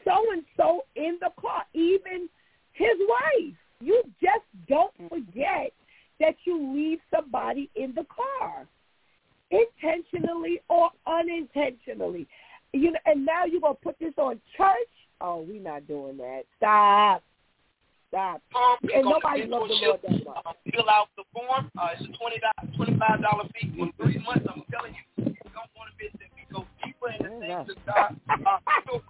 so 0.04 0.12
and 0.32 0.42
so 0.56 0.82
in 0.96 1.18
the 1.20 1.30
car, 1.40 1.64
even 1.74 2.28
his 2.72 2.96
wife. 2.98 3.54
You 3.80 4.02
just 4.20 4.44
don't 4.68 4.94
forget 5.08 5.72
that 6.18 6.34
you 6.44 6.74
leave 6.74 6.98
somebody 7.14 7.70
in 7.76 7.92
the 7.94 8.06
car 8.06 8.66
intentionally 9.50 10.60
or 10.68 10.90
unintentionally. 11.06 12.26
You 12.72 12.92
know, 12.92 12.98
and 13.04 13.26
now 13.26 13.44
you're 13.44 13.60
gonna 13.60 13.74
put 13.74 13.98
this 13.98 14.14
on 14.16 14.40
church? 14.56 14.88
Oh, 15.20 15.44
we're 15.46 15.62
not 15.62 15.86
doing 15.86 16.16
that. 16.16 16.42
Stop. 16.56 17.22
Stop. 18.14 18.40
Um, 18.54 18.76
And 18.82 18.90
you're 18.90 19.02
gonna 19.02 19.14
nobody 19.18 19.40
get 19.40 19.50
loves 19.50 19.68
the 19.70 19.74
your 19.74 19.88
Lord 19.88 20.00
that 20.06 20.12
ship, 20.14 20.26
much. 20.28 20.42
uh, 20.46 20.52
Fill 20.70 20.88
out 20.88 21.08
the 21.16 21.24
form. 21.34 21.68
Uh, 21.76 21.88
it's 21.98 22.02
a 22.02 22.12
twenty 22.16 22.38
twenty 22.76 22.96
five 22.96 23.20
dollar 23.20 23.42
fee 23.58 23.74
for 23.76 23.90
three 23.98 24.22
months. 24.22 24.46
I'm 24.48 24.62
telling 24.70 24.94
you, 24.94 25.02
you 25.18 25.34
don't 25.50 25.66
want 25.74 25.90
to 25.90 25.94
miss 25.98 26.14
it. 26.22 26.30
We 26.38 26.46
go 26.54 26.64
deeper 26.84 27.10
in 27.10 27.40
the 27.40 27.46
Yeah. 27.48 27.64
things 27.64 27.76
of 27.76 27.86
God. 27.86 28.16
Uh, 28.46 28.58
so 28.86 29.02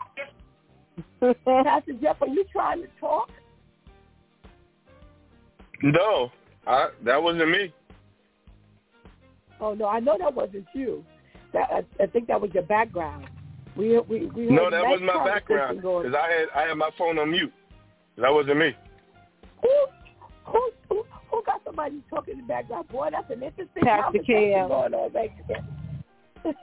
just 1.20 1.44
Pastor 1.44 1.92
Jeff, 2.00 2.16
are 2.22 2.28
you 2.28 2.44
trying 2.50 2.80
to 2.80 2.88
talk? 2.98 3.28
No, 5.82 6.30
I, 6.66 6.88
that 7.04 7.22
wasn't 7.22 7.50
me. 7.50 7.74
Oh 9.60 9.74
no, 9.74 9.86
I 9.86 10.00
know 10.00 10.16
that 10.18 10.32
wasn't 10.34 10.64
you. 10.72 11.04
That 11.52 11.68
I, 11.70 12.02
I 12.02 12.06
think 12.06 12.26
that 12.28 12.40
was 12.40 12.50
your 12.54 12.62
background. 12.62 13.26
We 13.76 13.98
we 14.00 14.26
we 14.28 14.46
No, 14.46 14.64
heard 14.64 14.72
that 14.72 14.82
nice 14.84 14.92
was 14.92 15.00
my 15.02 15.12
conversation 15.12 15.34
background 15.34 15.82
Going. 15.82 16.06
because 16.06 16.18
I 16.18 16.32
had 16.32 16.48
I 16.64 16.68
had 16.68 16.78
my 16.78 16.88
phone 16.96 17.18
on 17.18 17.30
mute. 17.30 17.52
That 18.16 18.32
wasn't 18.32 18.58
me. 18.58 18.74
Somebody 21.84 22.02
talking 22.10 22.34
in 22.34 22.40
the 22.40 22.46
background? 22.46 22.88
Boy, 22.88 23.08
that's 23.10 23.30
an 23.30 23.42
interesting 23.42 23.82
Pastor 23.82 24.18
conversation 24.18 24.34
KL. 24.34 24.68
going 24.68 24.94
on 24.94 25.12
back 25.12 25.30
there. 25.48 25.64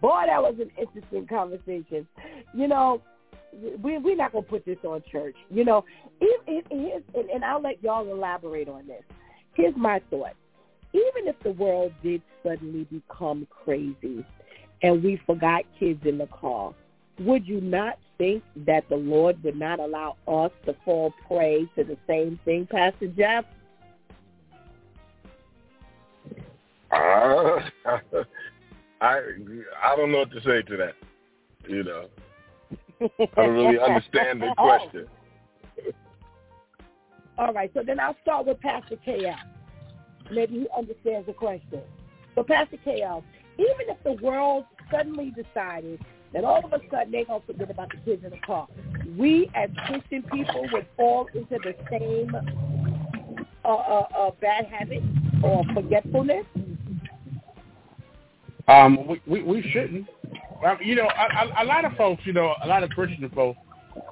Boy, 0.00 0.22
that 0.26 0.40
was 0.40 0.54
an 0.60 0.70
interesting 0.78 1.26
conversation. 1.26 2.06
You 2.54 2.68
know, 2.68 3.02
we 3.82 3.98
we're 3.98 4.16
not 4.16 4.32
gonna 4.32 4.42
put 4.42 4.64
this 4.64 4.78
on 4.84 5.02
church. 5.10 5.36
You 5.50 5.64
know, 5.64 5.84
if, 6.20 6.42
it, 6.46 6.64
here's, 6.70 7.02
and, 7.14 7.28
and 7.30 7.44
I'll 7.44 7.60
let 7.60 7.82
y'all 7.82 8.10
elaborate 8.10 8.68
on 8.68 8.86
this. 8.86 9.02
Here's 9.54 9.76
my 9.76 10.00
thought: 10.10 10.34
even 10.92 11.28
if 11.28 11.36
the 11.42 11.50
world 11.52 11.92
did 12.02 12.22
suddenly 12.42 12.84
become 12.84 13.46
crazy, 13.50 14.24
and 14.82 15.02
we 15.02 15.20
forgot 15.26 15.64
kids 15.78 16.00
in 16.04 16.18
the 16.18 16.28
car, 16.28 16.72
would 17.20 17.46
you 17.46 17.60
not 17.60 17.98
think 18.18 18.42
that 18.66 18.88
the 18.88 18.96
Lord 18.96 19.42
would 19.44 19.56
not 19.56 19.80
allow 19.80 20.16
us 20.26 20.50
to 20.66 20.74
fall 20.84 21.12
prey 21.26 21.66
to 21.76 21.84
the 21.84 21.96
same 22.06 22.38
thing, 22.44 22.66
Pastor 22.70 23.06
Jeff? 23.08 23.44
Uh, 26.90 27.60
I 29.00 29.20
I 29.82 29.96
don't 29.96 30.10
know 30.10 30.18
what 30.18 30.32
to 30.32 30.40
say 30.40 30.62
to 30.62 30.76
that. 30.76 30.94
You 31.68 31.84
know, 31.84 32.06
I 33.00 33.28
don't 33.36 33.54
really 33.54 33.78
understand 33.78 34.42
the 34.42 34.52
question. 34.58 35.06
All 37.38 37.52
right, 37.52 37.70
so 37.72 37.82
then 37.86 38.00
I'll 38.00 38.16
start 38.22 38.46
with 38.46 38.60
Pastor 38.60 38.96
KL. 39.06 39.36
Maybe 40.32 40.60
he 40.60 40.66
understands 40.76 41.26
the 41.26 41.32
question. 41.32 41.80
So 42.34 42.42
Pastor 42.42 42.78
KL, 42.84 43.22
even 43.58 43.88
if 43.88 44.02
the 44.02 44.12
world 44.24 44.64
suddenly 44.90 45.32
decided 45.32 46.00
that 46.32 46.44
all 46.44 46.64
of 46.64 46.72
a 46.72 46.78
sudden 46.90 47.12
they're 47.12 47.24
going 47.24 47.40
to 47.40 47.46
forget 47.46 47.70
about 47.70 47.90
the 47.90 47.96
kids 48.04 48.24
in 48.24 48.30
the 48.30 48.38
car, 48.46 48.68
we 49.16 49.50
as 49.54 49.70
Christian 49.86 50.22
people 50.32 50.66
would 50.72 50.86
fall 50.96 51.26
into 51.34 51.58
the 51.62 51.74
same 51.90 52.34
uh, 53.64 53.68
uh, 53.68 54.06
uh, 54.16 54.30
bad 54.40 54.66
habit 54.66 55.02
or 55.42 55.64
forgetfulness. 55.74 56.44
Um, 58.66 59.06
we, 59.06 59.22
we 59.26 59.42
we 59.42 59.70
shouldn't. 59.72 60.06
Um, 60.66 60.76
you 60.82 60.94
know, 60.94 61.08
a, 61.08 61.62
a, 61.62 61.64
a 61.64 61.66
lot 61.66 61.84
of 61.84 61.92
folks, 61.92 62.22
you 62.26 62.32
know, 62.32 62.54
a 62.62 62.66
lot 62.66 62.82
of 62.82 62.90
Christian 62.90 63.30
folks, 63.34 63.58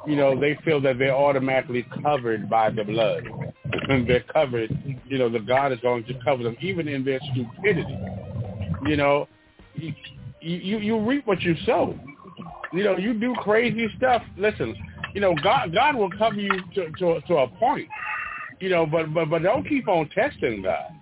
you 0.07 0.17
know, 0.17 0.39
they 0.39 0.59
feel 0.65 0.81
that 0.81 0.99
they're 0.99 1.15
automatically 1.15 1.87
covered 2.03 2.49
by 2.49 2.71
the 2.71 2.85
blood, 2.85 3.25
they're 4.07 4.25
covered. 4.33 4.71
You 5.07 5.19
know, 5.19 5.29
that 5.29 5.47
God 5.47 5.73
is 5.73 5.81
going 5.81 6.05
to 6.05 6.15
cover 6.25 6.43
them, 6.43 6.57
even 6.61 6.89
in 6.89 7.05
their 7.05 7.21
stupidity. 7.33 7.99
You 8.87 8.97
know, 8.97 9.29
you 10.51 10.79
you, 10.79 11.01
reap 11.01 11.27
what 11.27 11.41
you 11.43 11.55
sow. 11.65 11.99
You 12.73 12.85
know, 12.85 12.97
you 12.97 13.15
do 13.15 13.35
crazy 13.37 13.89
stuff. 13.97 14.23
Listen, 14.37 14.75
you 15.15 15.21
know, 15.21 15.35
God 15.43 15.73
God 15.73 15.97
will 15.97 16.11
cover 16.11 16.37
you 16.37 16.51
to 16.75 16.91
to, 16.99 17.21
to 17.21 17.35
a 17.37 17.49
point. 17.49 17.89
You 18.61 18.71
know, 18.71 18.87
but 18.87 19.13
but 19.13 19.31
but 19.31 19.43
don't 19.43 19.67
keep 19.69 19.89
on 19.89 20.09
testing 20.11 20.63
God. 20.63 20.93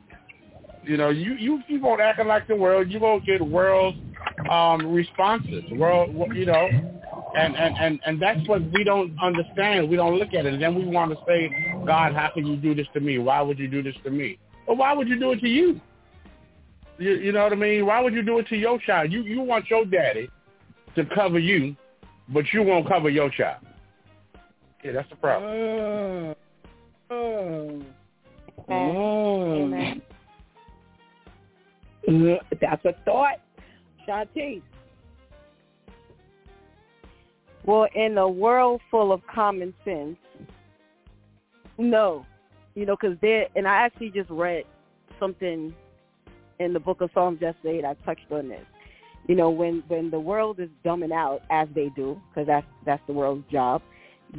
You 0.85 0.97
know, 0.97 1.09
you 1.09 1.35
you 1.35 1.63
keep 1.67 1.85
on 1.85 2.01
acting 2.01 2.27
like 2.27 2.47
the 2.47 2.57
world, 2.57 2.91
you 2.91 3.01
won't 3.01 3.25
get 3.25 3.41
world 3.41 3.95
um, 4.51 4.93
responses. 4.93 5.65
World, 5.73 6.15
you 6.35 6.47
know, 6.47 6.69
and, 7.37 7.57
and 7.57 7.77
and 7.79 8.01
and 8.07 8.23
that's 8.23 8.47
what 8.47 8.63
we 8.73 8.85
don't 8.85 9.17
understand. 9.23 9.89
We 9.89 9.97
don't 9.97 10.17
look 10.17 10.35
at 10.35 10.47
it, 10.47 10.53
and 10.55 10.63
then 10.63 10.75
we 10.75 10.85
want 10.85 11.13
to 11.13 11.19
say, 11.27 11.51
God, 11.87 12.15
how 12.15 12.31
can 12.35 12.47
you 12.47 12.57
do 12.57 12.75
this 12.75 12.87
to 12.95 13.01
me? 13.01 13.19
Why 13.19 13.41
would 13.41 13.59
you 13.59 13.69
do 13.69 13.83
this 13.83 13.95
to 14.05 14.11
me? 14.11 14.39
Well, 14.67 14.77
why 14.77 14.93
would 14.93 15.09
you 15.09 15.19
do 15.19 15.33
it 15.33 15.41
to 15.41 15.49
you? 15.49 15.81
You, 16.99 17.15
you 17.15 17.33
know 17.33 17.43
what 17.43 17.53
I 17.53 17.57
mean? 17.57 17.87
Why 17.87 18.01
would 18.01 18.15
you 18.15 18.23
do 18.23 18.39
it 18.39 18.49
to 18.49 18.57
your 18.57 18.79
child? 18.79 19.13
You 19.13 19.23
you 19.23 19.41
want 19.41 19.69
your 19.69 19.85
daddy 19.85 20.29
to 20.95 21.05
cover 21.15 21.39
you, 21.39 21.77
but 22.29 22.45
you 22.53 22.63
won't 22.63 22.89
cover 22.89 23.09
your 23.09 23.31
child. 23.31 23.65
Yeah, 24.83 24.93
that's 24.93 25.11
the 25.11 25.17
problem. 25.17 25.51
Mm. 25.51 26.35
Mm. 27.11 27.85
Amen. 28.71 30.03
Mm. 32.09 32.39
That's 32.61 32.85
a 32.85 32.95
thought, 33.05 33.41
Shantice. 34.07 34.63
Well, 37.67 37.89
in 37.95 38.19
a 38.19 38.29
world 38.29 38.83
full 38.91 39.11
of 39.11 39.23
common 39.27 39.73
sense, 39.85 40.17
no, 41.79 42.27
you 42.75 42.85
know, 42.85 42.97
because 43.01 43.17
there, 43.23 43.49
and 43.57 43.67
I 43.67 43.77
actually 43.77 44.11
just 44.11 44.29
read 44.29 44.65
something 45.19 45.75
in 46.59 46.73
the 46.73 46.81
book 46.81 47.01
of 47.01 47.11
Psalms 47.15 47.41
yesterday, 47.41 47.83
I 47.87 47.95
touched 48.05 48.31
on 48.31 48.49
this. 48.49 48.65
You 49.27 49.35
know, 49.35 49.51
when 49.51 49.83
when 49.89 50.11
the 50.11 50.21
world 50.21 50.61
is 50.61 50.69
dumbing 50.85 51.13
out 51.13 51.43
as 51.51 51.69
they 51.75 51.91
do, 51.97 52.21
because 52.29 52.47
that's 52.47 52.67
that's 52.85 53.03
the 53.07 53.13
world's 53.13 53.51
job, 53.51 53.83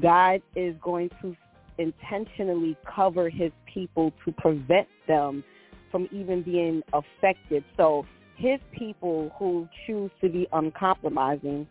God 0.02 0.42
is 0.56 0.76
going 0.82 1.10
to 1.22 1.36
intentionally 1.78 2.78
cover 2.86 3.30
His 3.30 3.52
people 3.66 4.14
to 4.24 4.32
prevent 4.32 4.88
them 5.08 5.44
from 5.92 6.08
even 6.12 6.44
being 6.44 6.84
affected. 6.94 7.64
So 7.78 8.06
His 8.36 8.60
people 8.72 9.32
who 9.40 9.68
choose 9.88 10.12
to 10.22 10.30
be 10.30 10.48
uncompromising, 10.54 11.68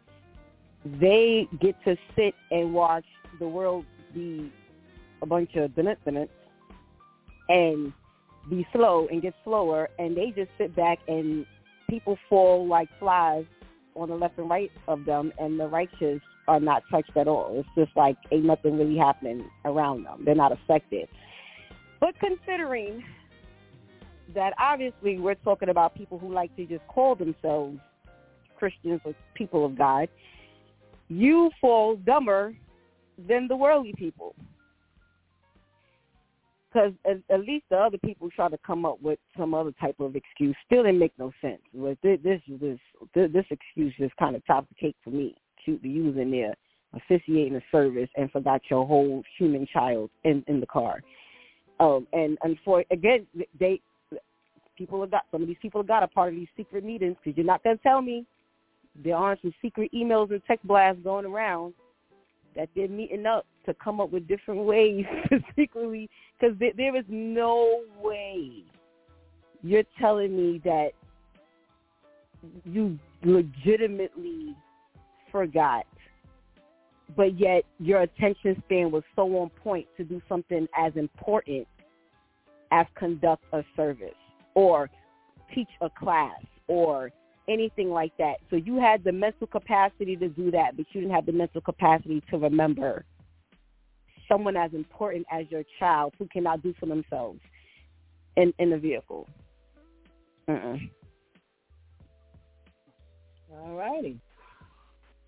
they 0.85 1.49
get 1.61 1.77
to 1.85 1.97
sit 2.17 2.35
and 2.51 2.75
watch 2.75 3.07
the 3.39 3.47
world 3.47 3.85
be 4.13 4.53
a 5.23 5.27
bunch 5.27 5.55
of 5.55 5.71
dinit 5.71 6.29
and 7.49 7.93
be 8.49 8.67
slow 8.73 9.09
and 9.11 9.23
get 9.23 9.35
slower, 9.45 9.89
and 9.99 10.17
they 10.17 10.33
just 10.35 10.51
sit 10.59 10.75
back 10.77 10.99
and 11.09 11.47
people 11.89 12.19
fall 12.29 12.67
like 12.67 12.89
flies 12.99 13.45
on 13.95 14.09
the 14.09 14.15
left 14.15 14.39
and 14.39 14.51
right 14.51 14.73
of 14.89 15.05
them, 15.05 15.33
and 15.39 15.59
the 15.59 15.67
righteous 15.67 16.21
are 16.49 16.61
not 16.61 16.83
touched 16.91 17.17
at 17.17 17.29
all. 17.29 17.53
It's 17.59 17.69
just 17.77 17.97
like 17.97 18.17
ain't 18.33 18.45
nothing 18.45 18.79
really 18.79 18.97
happening 18.97 19.49
around 19.65 20.05
them. 20.05 20.23
They're 20.25 20.35
not 20.35 20.53
affected. 20.53 21.09
But 22.01 22.15
considering 22.19 23.03
that 24.35 24.53
obviously 24.59 25.19
we're 25.19 25.37
talking 25.37 25.69
about 25.69 25.95
people 25.95 26.19
who 26.19 26.33
like 26.33 26.55
to 26.57 26.67
just 26.67 26.87
call 26.89 27.15
themselves 27.15 27.79
Christians 28.57 29.01
or 29.05 29.15
people 29.35 29.65
of 29.65 29.77
God, 29.77 30.09
you 31.09 31.51
fall 31.61 31.97
dumber 31.97 32.55
than 33.29 33.47
the 33.49 33.57
worldly 33.57 33.95
people 33.97 34.35
because 36.75 36.93
at, 37.09 37.19
at 37.33 37.41
least 37.41 37.65
the 37.71 37.77
other 37.77 37.99
people 37.99 38.29
try 38.35 38.49
to 38.49 38.59
come 38.67 38.85
up 38.85 39.01
with 39.01 39.19
some 39.39 39.55
other 39.55 39.73
type 39.81 39.97
of 40.01 40.17
excuse. 40.17 40.57
Still 40.67 40.83
didn't 40.83 40.99
make 40.99 41.13
no 41.19 41.33
sense. 41.41 41.61
But 41.73 41.99
this 42.03 42.19
this 42.25 42.41
this 43.15 43.31
this 43.33 43.45
excuse 43.51 43.95
just 43.99 44.17
kind 44.17 44.35
of 44.35 44.45
topped 44.47 44.69
the 44.69 44.75
cake 44.75 44.97
for 45.05 45.11
me. 45.11 45.37
to 45.67 45.79
be 45.79 45.89
using 45.89 46.31
there, 46.31 46.55
officiating 46.93 47.57
a 47.57 47.63
service 47.71 48.09
and 48.17 48.31
forgot 48.31 48.61
your 48.71 48.87
whole 48.87 49.23
human 49.39 49.67
child 49.73 50.11
in 50.25 50.45
in 50.49 50.61
the 50.61 50.67
car. 50.67 51.03
Um, 51.81 52.07
and 52.13 52.39
and 52.43 52.59
for 52.65 52.85
again, 52.91 53.27
they 53.59 53.81
people 54.77 55.01
have 55.01 55.11
got 55.11 55.23
some 55.31 55.43
of 55.43 55.49
these 55.49 55.57
people 55.63 55.81
have 55.81 55.89
got 55.89 56.03
a 56.03 56.09
part 56.09 56.33
of 56.33 56.35
these 56.35 56.49
secret 56.57 56.85
meetings 56.85 57.17
because 57.23 57.37
you're 57.37 57.47
not 57.47 57.63
gonna 57.63 57.77
tell 57.79 58.03
me 58.03 58.27
there 59.05 59.17
aren't 59.17 59.41
some 59.43 59.55
secret 59.63 59.91
emails 59.93 60.31
and 60.31 60.43
text 60.47 60.67
blasts 60.67 61.01
going 61.03 61.25
around 61.25 61.75
that 62.57 62.69
they're 62.75 62.89
meeting 62.89 63.27
up 63.27 63.45
to 63.67 63.75
come 63.75 64.01
up 64.01 64.11
with 64.11 64.27
different 64.29 64.61
ways 64.65 65.05
to 65.29 65.39
secretly, 65.57 66.09
because 66.39 66.57
there, 66.59 66.73
there 66.77 66.97
is 66.97 67.05
no 67.09 67.83
way 68.01 68.65
you're 69.63 69.85
telling 69.99 70.37
me 70.37 70.61
that 70.65 70.91
you 72.65 72.99
legitimately 73.25 74.55
forgot, 75.33 75.87
but 77.17 77.39
yet 77.41 77.65
your 77.79 78.03
attention 78.03 78.63
span 78.67 78.91
was 78.91 79.03
so 79.17 79.23
on 79.39 79.49
point 79.49 79.87
to 79.97 80.05
do 80.05 80.21
something 80.29 80.69
as 80.79 80.93
important 80.97 81.67
as 82.73 82.87
conduct 82.95 83.43
a 83.53 83.63
service 83.75 84.11
or 84.55 84.91
teach 85.55 85.69
a 85.81 85.89
class 85.89 86.41
or 86.69 87.11
anything 87.49 87.91
like 87.91 88.13
that. 88.19 88.35
So 88.51 88.57
you 88.57 88.79
had 88.81 89.03
the 89.03 89.13
mental 89.13 89.47
capacity 89.47 90.17
to 90.17 90.29
do 90.29 90.51
that, 90.51 90.77
but 90.77 90.87
you 90.93 91.01
didn't 91.01 91.15
have 91.15 91.27
the 91.27 91.33
mental 91.33 91.61
capacity 91.61 92.23
to 92.31 92.39
remember 92.39 93.05
someone 94.29 94.57
as 94.57 94.73
important 94.73 95.27
as 95.31 95.47
your 95.51 95.63
child 95.79 96.15
who 96.19 96.27
cannot 96.29 96.63
do 96.63 96.75
for 96.79 96.87
themselves 96.87 97.41
in 98.37 98.53
in 98.59 98.71
the 98.71 98.79
vehicle. 98.79 99.29
Uh-uh. 100.49 100.77
All 103.61 103.75
righty. 103.77 104.19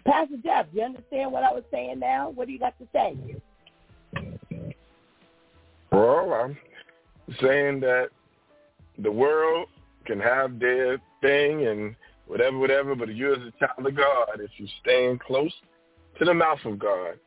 Pastor 0.04 0.36
Jeff, 0.42 0.66
you 0.72 0.82
understand 0.82 1.32
what 1.32 1.42
I 1.42 1.52
was 1.52 1.64
saying 1.70 1.98
now? 1.98 2.30
What 2.30 2.46
do 2.46 2.52
you 2.52 2.58
got 2.58 2.74
to 2.78 2.86
say? 2.92 3.16
Well, 5.90 6.32
I'm 6.32 6.56
saying 7.40 7.80
that 7.80 8.08
the 8.98 9.10
world 9.10 9.68
can 10.04 10.20
have 10.20 10.58
their 10.60 10.98
thing 11.20 11.66
and 11.66 11.96
whatever, 12.26 12.58
whatever, 12.58 12.94
but 12.94 13.14
you 13.14 13.32
as 13.32 13.40
a 13.40 13.52
child 13.58 13.86
of 13.86 13.96
God, 13.96 14.40
if 14.40 14.50
you're 14.58 14.68
staying 14.82 15.18
close 15.18 15.52
to 16.18 16.24
the 16.24 16.34
mouth 16.34 16.58
of 16.64 16.78
God, 16.78 17.18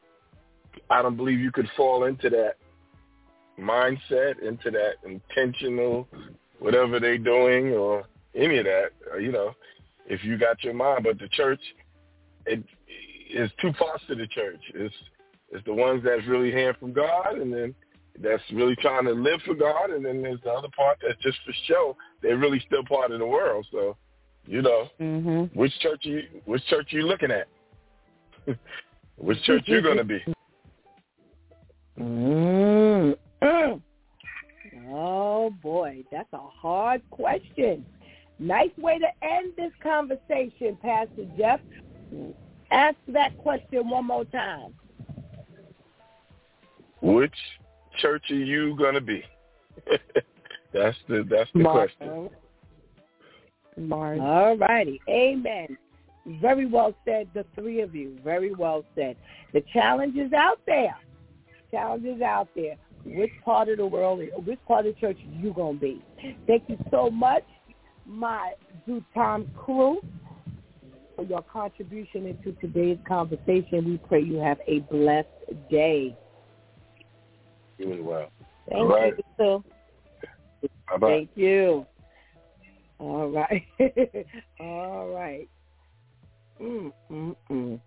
I 0.89 1.01
don't 1.01 1.17
believe 1.17 1.39
you 1.39 1.51
could 1.51 1.69
fall 1.75 2.05
into 2.05 2.29
that 2.29 2.55
mindset, 3.59 4.39
into 4.41 4.71
that 4.71 4.95
intentional, 5.05 6.07
whatever 6.59 6.99
they're 6.99 7.17
doing 7.17 7.73
or 7.73 8.03
any 8.35 8.57
of 8.57 8.65
that, 8.65 8.89
or, 9.11 9.19
you 9.19 9.31
know, 9.31 9.53
if 10.07 10.23
you 10.23 10.37
got 10.37 10.63
your 10.63 10.73
mind. 10.73 11.03
But 11.03 11.19
the 11.19 11.27
church, 11.29 11.61
it 12.45 12.63
is 13.33 13.49
two 13.61 13.73
parts 13.73 14.03
to 14.07 14.15
the 14.15 14.27
church. 14.27 14.61
It's, 14.73 14.95
it's 15.51 15.65
the 15.65 15.73
ones 15.73 16.03
that's 16.03 16.25
really 16.27 16.51
hearing 16.51 16.75
from 16.79 16.93
God 16.93 17.37
and 17.37 17.53
then 17.53 17.75
that's 18.21 18.43
really 18.51 18.75
trying 18.77 19.05
to 19.05 19.11
live 19.11 19.39
for 19.45 19.55
God, 19.55 19.91
and 19.91 20.05
then 20.05 20.21
there's 20.21 20.41
the 20.43 20.51
other 20.51 20.67
part 20.75 20.97
that's 21.01 21.21
just 21.21 21.37
for 21.45 21.53
show. 21.67 21.95
They're 22.21 22.37
really 22.37 22.61
still 22.65 22.83
part 22.83 23.11
of 23.11 23.19
the 23.19 23.25
world. 23.25 23.65
So, 23.71 23.95
you 24.45 24.61
know, 24.61 24.89
mm-hmm. 24.99 25.57
which 25.57 25.71
church 25.79 26.01
you 26.03 26.21
which 26.45 26.65
church 26.65 26.87
you 26.89 27.03
looking 27.03 27.31
at? 27.31 27.47
which 29.17 29.41
church 29.43 29.63
you 29.67 29.81
gonna 29.81 30.03
be? 30.03 30.19
Mm. 31.99 33.15
Oh 34.91 35.51
boy, 35.61 36.03
that's 36.11 36.31
a 36.33 36.37
hard 36.37 37.01
question. 37.11 37.85
Nice 38.39 38.71
way 38.77 38.97
to 38.99 39.07
end 39.21 39.53
this 39.55 39.71
conversation, 39.83 40.77
Pastor 40.81 41.25
Jeff. 41.37 41.59
Ask 42.71 42.95
that 43.09 43.37
question 43.37 43.89
one 43.89 44.05
more 44.05 44.25
time. 44.25 44.73
Which 47.01 47.33
church 47.99 48.23
are 48.31 48.35
you 48.35 48.75
gonna 48.77 49.01
be? 49.01 49.23
that's 50.73 50.97
the 51.07 51.25
that's 51.29 51.49
the 51.53 51.59
Mark. 51.59 51.91
question. 51.97 52.29
Mark. 53.77 54.19
All 54.19 54.57
righty. 54.57 54.99
Amen. 55.09 55.77
Very 56.41 56.65
well 56.65 56.93
said, 57.05 57.27
the 57.33 57.45
three 57.55 57.81
of 57.81 57.95
you. 57.95 58.17
Very 58.23 58.53
well 58.53 58.83
said. 58.95 59.15
The 59.53 59.63
challenge 59.73 60.17
is 60.17 60.33
out 60.33 60.59
there. 60.65 60.95
Challenge 61.71 62.05
is 62.05 62.21
out 62.21 62.49
there. 62.55 62.75
Which 63.05 63.31
part 63.45 63.69
of 63.69 63.77
the 63.77 63.85
world, 63.85 64.21
which 64.45 64.59
part 64.67 64.85
of 64.85 64.95
the 64.95 64.99
church 64.99 65.17
you 65.39 65.53
going 65.53 65.75
to 65.75 65.81
be? 65.81 66.03
Thank 66.47 66.63
you 66.67 66.77
so 66.91 67.09
much, 67.09 67.43
my 68.05 68.53
Time 69.13 69.51
crew, 69.55 69.99
for 71.15 71.23
your 71.23 71.43
contribution 71.43 72.25
into 72.25 72.59
today's 72.59 72.97
conversation. 73.07 73.85
We 73.85 73.97
pray 74.07 74.21
you 74.23 74.37
have 74.37 74.57
a 74.67 74.79
blessed 74.79 75.27
day. 75.69 76.17
You 77.77 77.93
as 77.93 77.99
well. 78.01 78.31
Thank 78.67 78.81
All 78.81 78.87
right. 78.87 79.13
you, 79.37 79.63
Bye-bye. 80.89 81.07
Thank 81.07 81.29
you. 81.35 81.85
All 82.97 83.29
right. 83.29 83.63
All 84.59 85.09
right. 85.09 85.47
Mm, 86.59 86.91
mm, 87.11 87.35
mm. 87.51 87.79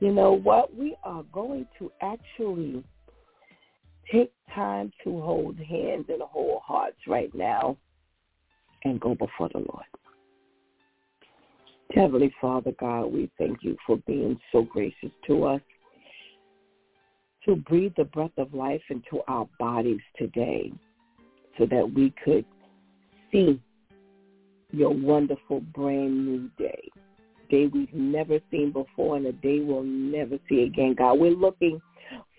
You 0.00 0.12
know 0.12 0.32
what? 0.32 0.74
We 0.74 0.96
are 1.02 1.24
going 1.32 1.66
to 1.78 1.90
actually 2.00 2.84
take 4.12 4.32
time 4.54 4.92
to 5.04 5.20
hold 5.20 5.58
hands 5.58 6.06
and 6.08 6.22
hold 6.22 6.62
hearts 6.62 6.98
right 7.06 7.34
now 7.34 7.76
and 8.84 9.00
go 9.00 9.14
before 9.14 9.48
the 9.52 9.58
Lord. 9.58 9.84
Heavenly 11.92 12.32
Father 12.40 12.72
God, 12.78 13.06
we 13.06 13.30
thank 13.36 13.58
you 13.62 13.76
for 13.86 13.96
being 14.06 14.38
so 14.52 14.62
gracious 14.62 15.10
to 15.26 15.44
us 15.44 15.60
to 17.44 17.56
breathe 17.56 17.92
the 17.96 18.04
breath 18.04 18.30
of 18.36 18.52
life 18.54 18.82
into 18.90 19.22
our 19.26 19.48
bodies 19.58 20.00
today 20.16 20.72
so 21.58 21.66
that 21.66 21.92
we 21.92 22.14
could 22.24 22.44
see 23.32 23.60
your 24.72 24.90
wonderful 24.90 25.60
brand 25.74 26.26
new 26.26 26.48
day. 26.58 26.88
Day 27.50 27.66
we've 27.66 27.92
never 27.92 28.38
seen 28.50 28.70
before 28.72 29.16
and 29.16 29.26
a 29.26 29.32
day 29.32 29.60
we'll 29.60 29.82
never 29.82 30.38
see 30.48 30.62
again, 30.62 30.94
God. 30.96 31.18
We're 31.18 31.32
looking 31.32 31.80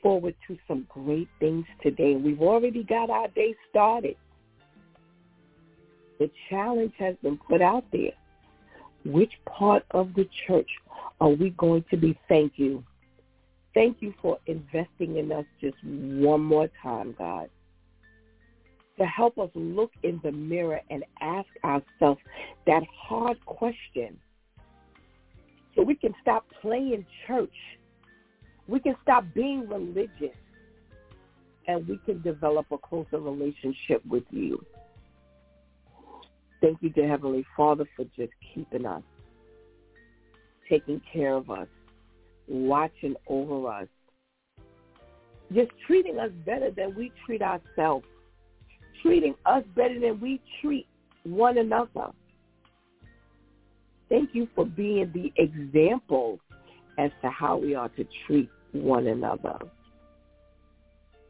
forward 0.02 0.36
to 0.48 0.57
some 0.68 0.86
great 0.90 1.28
things 1.40 1.65
today. 1.82 2.15
We've 2.15 2.41
already 2.41 2.84
got 2.84 3.10
our 3.10 3.28
day 3.30 3.56
started. 3.69 4.15
The 6.19 6.30
challenge 6.49 6.94
has 6.99 7.15
been 7.23 7.38
put 7.38 7.61
out 7.61 7.86
there. 7.91 8.11
Which 9.03 9.34
part 9.45 9.84
of 9.91 10.14
the 10.14 10.30
church 10.48 10.69
are 11.19 11.30
we 11.30 11.49
going 11.52 11.84
to 11.90 11.98
be? 11.98 12.18
Thank 12.30 12.53
you. 12.57 12.84
Thank 13.73 14.02
you 14.02 14.14
for 14.22 14.38
investing 14.45 15.18
in 15.18 15.32
us 15.32 15.45
just 15.60 15.78
one 15.84 16.41
more 16.41 16.69
time, 16.84 17.15
God 17.18 17.49
to 19.02 19.07
help 19.07 19.40
us 19.40 19.49
look 19.56 19.91
in 20.03 20.19
the 20.23 20.32
mirror 20.32 20.80
and 20.91 21.03
ask 21.22 21.48
ourselves 21.64 22.22
that 22.68 22.84
hard 22.95 23.44
question 23.45 24.15
so 25.76 25.82
we 25.82 25.95
can 25.95 26.14
stop 26.22 26.45
playing 26.61 27.03
church. 27.26 27.49
We 28.67 28.79
can 28.79 28.95
stop 29.01 29.25
being 29.33 29.67
religious 29.67 30.35
and 31.67 31.88
we 31.88 31.97
can 32.05 32.21
develop 32.21 32.67
a 32.71 32.77
closer 32.77 33.19
relationship 33.19 34.05
with 34.05 34.23
you. 34.31 34.63
Thank 36.61 36.77
you, 36.81 36.89
dear 36.89 37.07
Heavenly 37.07 37.45
Father, 37.57 37.85
for 37.95 38.05
just 38.15 38.33
keeping 38.53 38.85
us, 38.85 39.03
taking 40.69 41.01
care 41.11 41.33
of 41.33 41.49
us, 41.49 41.67
watching 42.47 43.15
over 43.27 43.67
us, 43.67 43.88
just 45.53 45.71
treating 45.88 46.19
us 46.19 46.29
better 46.45 46.71
than 46.71 46.95
we 46.95 47.11
treat 47.25 47.41
ourselves 47.41 48.05
treating 49.01 49.35
us 49.45 49.63
better 49.75 49.99
than 49.99 50.19
we 50.19 50.39
treat 50.61 50.88
one 51.23 51.57
another. 51.57 52.11
Thank 54.09 54.31
you 54.33 54.47
for 54.55 54.65
being 54.65 55.11
the 55.13 55.31
example 55.41 56.39
as 56.97 57.11
to 57.22 57.30
how 57.30 57.57
we 57.57 57.76
are 57.76 57.89
to 57.89 58.05
treat 58.26 58.49
one 58.72 59.07
another. 59.07 59.57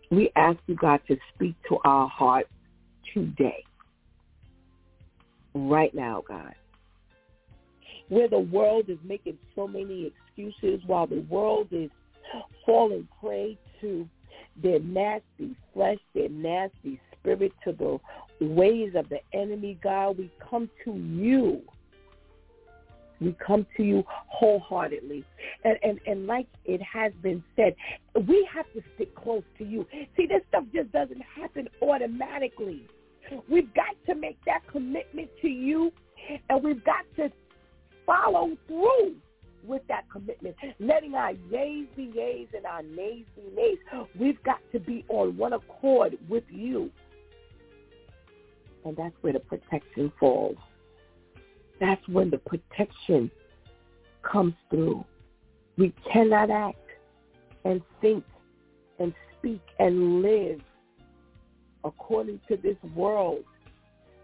We 0.10 0.32
ask 0.36 0.60
you, 0.68 0.76
God, 0.76 1.00
to 1.08 1.18
speak 1.34 1.56
to 1.70 1.78
our 1.86 2.08
heart 2.08 2.48
today, 3.14 3.64
right 5.56 5.94
now, 5.94 6.24
God. 6.28 6.54
Where 8.10 8.28
the 8.28 8.40
world 8.40 8.90
is 8.90 8.98
making 9.06 9.38
so 9.56 9.68
many 9.68 10.12
excuses 10.12 10.82
while 10.86 11.08
the 11.08 11.22
world 11.30 11.68
is 11.72 11.90
falling 12.66 13.08
prey 13.22 13.58
to 13.80 14.08
their 14.62 14.80
nasty 14.80 15.56
flesh, 15.74 15.98
their 16.14 16.30
nasty 16.30 17.00
spirit, 17.14 17.54
to 17.64 17.72
the 17.72 18.46
ways 18.46 18.94
of 18.96 19.08
the 19.10 19.20
enemy, 19.34 19.80
God. 19.82 20.18
We 20.18 20.30
come 20.50 20.70
to 20.84 20.94
you. 20.94 21.62
We 23.22 23.36
come 23.46 23.68
to 23.78 23.84
you 23.84 24.04
wholeheartedly. 24.08 25.24
And, 25.64 25.78
and, 25.84 26.00
and 26.08 26.26
like 26.26 26.48
it 26.66 26.82
has 26.82 27.14
been 27.22 27.44
said, 27.56 27.76
we 28.28 28.48
have 28.54 28.66
to 28.74 28.82
stick 28.96 29.16
close 29.16 29.44
to 29.60 29.64
you. 29.64 29.86
See, 30.18 30.26
this 30.26 30.42
stuff 30.50 30.64
just 30.74 30.92
doesn't 30.92 31.22
happen 31.22 31.70
automatically. 31.82 32.88
We've 33.48 33.74
got 33.74 33.96
to 34.08 34.16
make 34.20 34.38
that 34.46 34.62
commitment 34.72 35.30
to 35.42 35.48
you, 35.48 35.92
and 36.50 36.64
we've 36.64 36.84
got 36.84 37.06
to 37.18 37.32
follow 38.06 38.58
through 38.68 39.16
with 39.64 39.84
that 39.88 40.06
commitment, 40.12 40.56
letting 40.80 41.14
our 41.14 41.34
yays 41.52 41.88
be 41.96 42.12
yays 42.18 42.48
and 42.56 42.66
our 42.66 42.82
nays 42.82 43.26
be 43.36 43.44
nays. 43.56 43.78
We've 44.20 44.42
got 44.44 44.60
to 44.72 44.80
be 44.80 45.06
on 45.08 45.38
one 45.38 45.54
accord 45.54 46.18
with 46.28 46.44
you. 46.50 46.90
And 48.84 48.98
that's 48.98 49.14
where 49.22 49.34
the 49.34 49.40
protection 49.40 50.12
falls. 50.20 50.58
That's 51.82 52.08
when 52.08 52.30
the 52.30 52.38
protection 52.38 53.32
comes 54.22 54.54
through. 54.70 55.04
We 55.78 55.94
cannot 56.14 56.52
act 56.52 56.78
and 57.66 57.82
think 58.00 58.24
and 59.00 59.14
speak 59.38 59.62
and 59.80 60.22
live 60.22 60.62
according 61.84 62.40
to 62.50 62.58
this 62.58 62.78
world, 62.96 63.44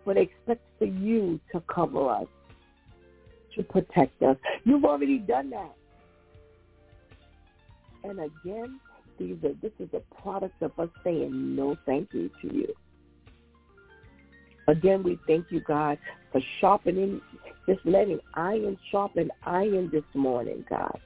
but 0.06 0.18
expect 0.18 0.62
for 0.78 0.86
you 0.86 1.40
to 1.52 1.62
cover 1.62 2.12
us, 2.12 2.28
to 3.56 3.64
protect 3.64 4.22
us. 4.22 4.38
You've 4.64 4.86
already 4.86 5.18
done 5.18 5.50
that. 5.50 5.74
And 8.04 8.20
again, 8.20 8.80
these 9.18 9.38
are, 9.44 9.54
this 9.64 9.72
is 9.80 9.90
a 9.94 10.22
product 10.22 10.62
of 10.62 10.78
us 10.78 10.90
saying 11.04 11.56
no 11.56 11.76
thank 11.88 12.14
you 12.14 12.30
to 12.44 12.54
you. 12.54 12.74
Again, 14.68 15.02
we 15.02 15.18
thank 15.26 15.46
you, 15.50 15.62
God, 15.62 15.98
for 16.32 16.42
sharpening, 16.60 17.22
just 17.68 17.86
letting 17.86 18.20
iron 18.34 18.78
sharpen 18.92 19.30
iron 19.44 19.90
this 19.92 20.04
morning, 20.14 20.66
God. 20.70 21.00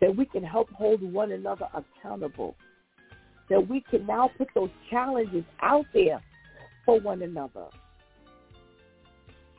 That 0.00 0.14
we 0.14 0.24
can 0.26 0.42
help 0.42 0.68
hold 0.72 1.00
one 1.00 1.30
another 1.32 1.68
accountable. 1.74 2.56
That 3.48 3.68
we 3.68 3.82
can 3.88 4.04
now 4.06 4.30
put 4.36 4.48
those 4.54 4.70
challenges 4.90 5.44
out 5.60 5.86
there 5.94 6.20
for 6.84 6.98
one 7.00 7.22
another. 7.22 7.66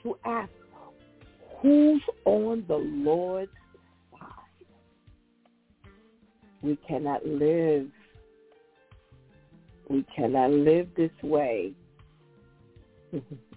To 0.03 0.17
ask, 0.25 0.51
who's 1.61 2.01
on 2.25 2.65
the 2.67 2.75
Lord's 2.75 3.51
side? 4.19 4.29
We 6.61 6.77
cannot 6.87 7.25
live. 7.25 7.87
We 9.89 10.05
cannot 10.15 10.51
live 10.51 10.89
this 10.97 11.11
way 11.21 11.73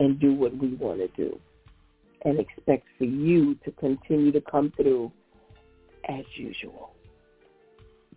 and 0.00 0.18
do 0.20 0.34
what 0.34 0.56
we 0.56 0.74
want 0.74 0.98
to 0.98 1.08
do 1.16 1.38
and 2.22 2.38
expect 2.38 2.86
for 2.96 3.04
you 3.04 3.54
to 3.64 3.70
continue 3.72 4.32
to 4.32 4.40
come 4.40 4.72
through 4.76 5.12
as 6.08 6.24
usual. 6.34 6.94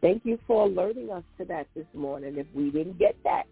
Thank 0.02 0.26
you 0.26 0.40
for 0.48 0.66
alerting 0.66 1.12
us 1.12 1.24
to 1.38 1.46
that 1.46 1.68
this 1.76 1.86
morning. 1.94 2.38
If 2.38 2.48
we 2.54 2.72
didn't 2.72 2.98
get 2.98 3.16
that, 3.24 3.44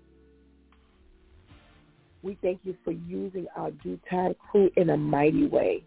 we 2.24 2.38
thank 2.42 2.60
you 2.64 2.76
for 2.84 2.92
using 2.92 3.46
our 3.56 3.72
DEW 3.72 4.00
Time 4.10 4.36
crew 4.50 4.70
in 4.76 4.90
a 4.90 4.98
mighty 4.98 5.48
way. 5.48 5.84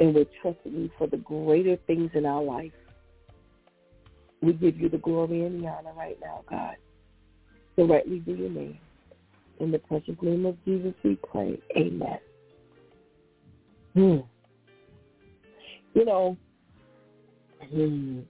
And 0.00 0.14
we're 0.14 0.26
trusting 0.42 0.72
you 0.72 0.90
for 0.98 1.06
the 1.06 1.18
greater 1.18 1.76
things 1.86 2.10
in 2.14 2.26
our 2.26 2.42
life. 2.42 2.72
We 4.42 4.54
give 4.54 4.78
you 4.80 4.88
the 4.88 4.98
glory 4.98 5.44
and 5.44 5.62
the 5.62 5.68
honor 5.68 5.92
right 5.96 6.18
now, 6.20 6.42
God. 6.50 6.76
So 7.76 7.86
rightly 7.86 8.18
do 8.18 8.34
your 8.34 8.50
name. 8.50 8.78
In 9.60 9.70
the 9.70 9.78
precious 9.78 10.16
name 10.20 10.46
of 10.46 10.62
Jesus 10.64 10.94
we 11.02 11.18
pray. 11.30 11.60
Amen. 11.76 12.18
Hmm. 13.94 14.18
You 15.94 16.04
know, 16.04 16.36
hmm, 17.70 18.20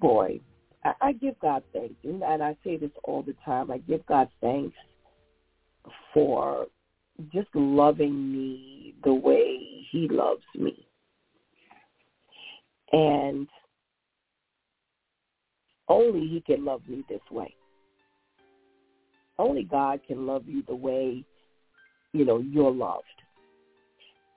boy, 0.00 0.40
I, 0.84 0.92
I 1.02 1.12
give 1.12 1.38
God 1.40 1.62
thanks, 1.74 1.94
and 2.02 2.22
I 2.24 2.56
say 2.64 2.78
this 2.78 2.90
all 3.04 3.22
the 3.22 3.34
time. 3.44 3.70
I 3.70 3.78
give 3.78 4.04
God 4.06 4.28
thanks 4.40 4.74
for 6.14 6.66
just 7.32 7.48
loving 7.54 8.32
me 8.32 8.94
the 9.04 9.12
way 9.12 9.58
he 9.90 10.08
loves 10.08 10.44
me. 10.54 10.86
And 12.92 13.46
only 15.88 16.26
he 16.26 16.40
can 16.40 16.64
love 16.64 16.80
me 16.88 17.04
this 17.08 17.20
way 17.30 17.55
only 19.38 19.64
God 19.64 20.00
can 20.06 20.26
love 20.26 20.44
you 20.46 20.62
the 20.66 20.74
way, 20.74 21.24
you 22.12 22.24
know, 22.24 22.38
you're 22.38 22.70
loved. 22.70 23.04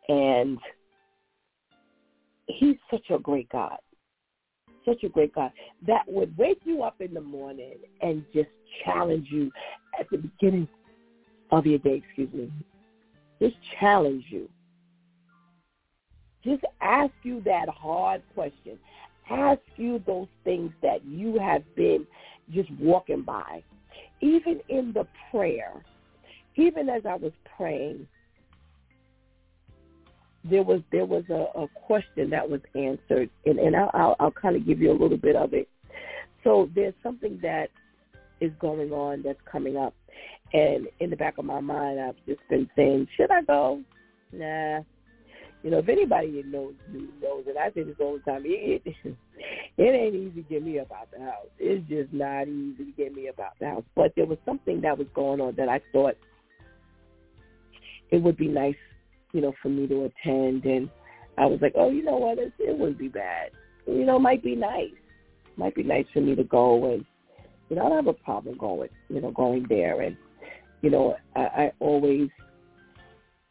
And 0.10 0.58
he's 2.48 2.78
such 2.90 3.10
a 3.10 3.20
great 3.20 3.50
God. 3.50 3.78
Such 4.86 5.04
a 5.04 5.10
great 5.10 5.36
God 5.36 5.52
that 5.86 6.04
would 6.08 6.36
wake 6.38 6.62
you 6.64 6.84
up 6.84 7.00
in 7.00 7.14
the 7.14 7.22
morning 7.22 7.76
and 8.02 8.26
just 8.34 8.50
challenge 8.84 9.28
you 9.30 9.52
at 10.00 10.10
the 10.10 10.18
beginning 10.18 10.68
of 11.52 11.66
your 11.66 11.80
day, 11.80 12.02
excuse 12.06 12.34
me. 12.34 12.52
Just 13.42 13.56
challenge 13.80 14.26
you. 14.30 14.50
Just 16.44 16.64
ask 16.82 17.12
you 17.24 17.42
that 17.46 17.70
hard 17.70 18.22
question. 18.34 18.80
Ask 19.30 19.62
you 19.76 20.02
those 20.08 20.28
things 20.44 20.72
that 20.82 21.06
you 21.06 21.38
have 21.38 21.64
been 21.76 22.08
just 22.52 22.72
walking 22.80 23.22
by 23.22 23.64
even 24.22 24.60
in 24.70 24.94
the 24.94 25.08
prayer, 25.32 25.84
even 26.56 26.90
as 26.90 27.04
I 27.06 27.16
was 27.16 27.32
praying, 27.58 28.08
there 30.44 30.64
was 30.64 30.82
there 30.92 31.06
was 31.06 31.24
a, 31.30 31.60
a 31.60 31.68
question 31.86 32.30
that 32.30 32.50
was 32.50 32.62
answered, 32.76 33.30
and, 33.46 33.60
and 33.60 33.76
I'll, 33.76 33.92
I'll, 33.94 34.16
I'll 34.20 34.32
kind 34.32 34.56
of 34.56 34.66
give 34.66 34.80
you 34.80 34.92
a 34.92 34.98
little 35.00 35.18
bit 35.18 35.36
of 35.36 35.54
it. 35.54 35.68
So 36.44 36.70
there's 36.74 36.94
something 37.04 37.40
that 37.42 37.70
is 38.40 38.52
going 38.60 38.92
on 38.92 39.22
that's 39.22 39.40
coming 39.50 39.76
up, 39.76 39.94
and 40.54 40.88
in 41.00 41.10
the 41.10 41.18
back 41.18 41.38
of 41.38 41.46
my 41.46 41.60
mind, 41.60 42.00
I've 42.00 42.16
just 42.26 42.42
been 42.50 42.70
saying, 42.76 43.08
should 43.18 43.32
I 43.32 43.42
go? 43.42 43.82
Nah. 44.32 44.82
You 45.64 45.72
know, 45.72 45.80
if 45.80 45.90
anybody 45.90 46.42
knows 46.46 46.74
knows 46.94 47.44
it, 47.46 47.58
I 47.58 47.72
say 47.74 47.84
this 47.84 47.96
all 48.00 48.14
the 48.14 48.32
time. 48.32 48.44
It, 48.46 48.82
it, 48.86 48.96
it 49.78 49.84
ain't 49.84 50.16
easy 50.16 50.44
to 50.44 50.50
get 50.50 50.64
me 50.64 50.80
up 50.80 50.92
out 50.92 51.10
the 51.12 51.20
house. 51.20 51.48
It's 51.58 51.88
just 51.90 52.14
not 52.14 52.48
easy 52.48 52.86
to 52.86 52.92
get 52.96 53.14
me 53.14 53.28
up 53.28 53.40
out 53.40 53.54
the 53.60 53.68
house. 53.68 53.84
But 53.96 54.14
there 54.16 54.26
was 54.26 54.38
something 54.46 54.80
that 54.82 54.98
was 54.98 55.08
going 55.14 55.42
on 55.42 55.56
that 55.58 55.68
I 55.68 55.82
thought 55.92 56.16
it 58.12 58.22
would 58.22 58.38
be 58.38 58.48
nice, 58.48 58.76
you 59.34 59.42
know, 59.42 59.54
for 59.62 59.70
me 59.70 59.86
to 59.88 60.06
attend. 60.06 60.64
And 60.64 60.90
I 61.38 61.46
was 61.46 61.60
like, 61.62 61.74
oh, 61.76 61.90
you 61.90 62.04
know 62.04 62.18
what? 62.18 62.38
It, 62.38 62.54
it 62.58 62.78
wouldn't 62.78 62.98
be 62.98 63.10
bad. 63.10 63.52
You 63.86 64.06
know, 64.06 64.16
it 64.16 64.22
might 64.22 64.44
be 64.44 64.56
nice. 64.56 64.94
Might 65.58 65.76
be 65.76 65.84
nice 65.84 66.06
for 66.14 66.22
me 66.22 66.36
to 66.36 66.44
go 66.44 66.94
and, 66.94 67.06
you 67.70 67.76
know, 67.76 67.86
I 67.86 67.90
don't 67.90 68.06
have 68.06 68.08
a 68.08 68.24
problem 68.24 68.58
going, 68.58 68.90
you 69.10 69.20
know, 69.20 69.32
going 69.32 69.66
there. 69.68 70.02
And, 70.02 70.16
you 70.82 70.90
know, 70.90 71.16
I, 71.36 71.40
I 71.40 71.72
always 71.80 72.30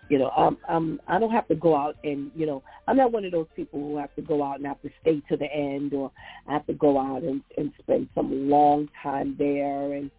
you 0.09 0.19
know, 0.19 0.31
I'm 0.31 0.57
I'm 0.69 1.01
I 1.07 1.19
don't 1.19 1.33
have 1.33 1.49
to 1.49 1.55
go 1.55 1.77
out 1.77 1.97
and 2.03 2.31
you 2.35 2.47
know 2.47 2.63
I'm 2.87 2.97
not 2.97 3.13
one 3.13 3.25
of 3.25 3.33
those 3.33 3.47
people 3.55 3.81
who 3.81 3.99
have 3.99 4.15
to 4.17 4.23
go 4.23 4.43
out 4.43 4.57
and 4.57 4.67
have 4.67 4.81
to 4.83 4.91
stay 5.01 5.23
to 5.29 5.37
the 5.37 5.53
end 5.53 5.93
or 5.93 6.11
I 6.47 6.55
have 6.55 6.67
to 6.67 6.73
go 6.75 6.99
out 6.99 7.23
and 7.23 7.43
and 7.57 7.73
spend 7.81 8.09
some 8.15 8.49
long 8.49 8.89
time 9.03 9.37
there 9.39 9.93
and 9.93 10.11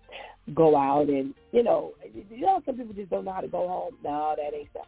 go 0.53 0.75
out 0.75 1.09
and 1.09 1.33
you 1.51 1.63
know 1.63 1.93
you 2.13 2.41
know 2.41 2.61
some 2.65 2.77
people 2.77 2.93
just 2.93 3.09
don't 3.09 3.25
know 3.25 3.33
how 3.33 3.41
to 3.41 3.47
go 3.47 3.67
home. 3.67 3.95
No, 4.03 4.35
that 4.37 4.55
ain't 4.55 4.69
so. 4.73 4.81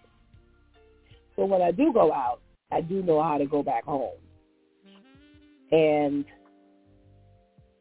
So 1.36 1.46
when 1.46 1.62
I 1.62 1.72
do 1.72 1.92
go 1.92 2.14
out, 2.14 2.40
I 2.72 2.82
do 2.82 3.02
know 3.02 3.22
how 3.24 3.38
to 3.38 3.46
go 3.46 3.64
back 3.64 3.86
home. 3.86 4.12
And 5.72 6.26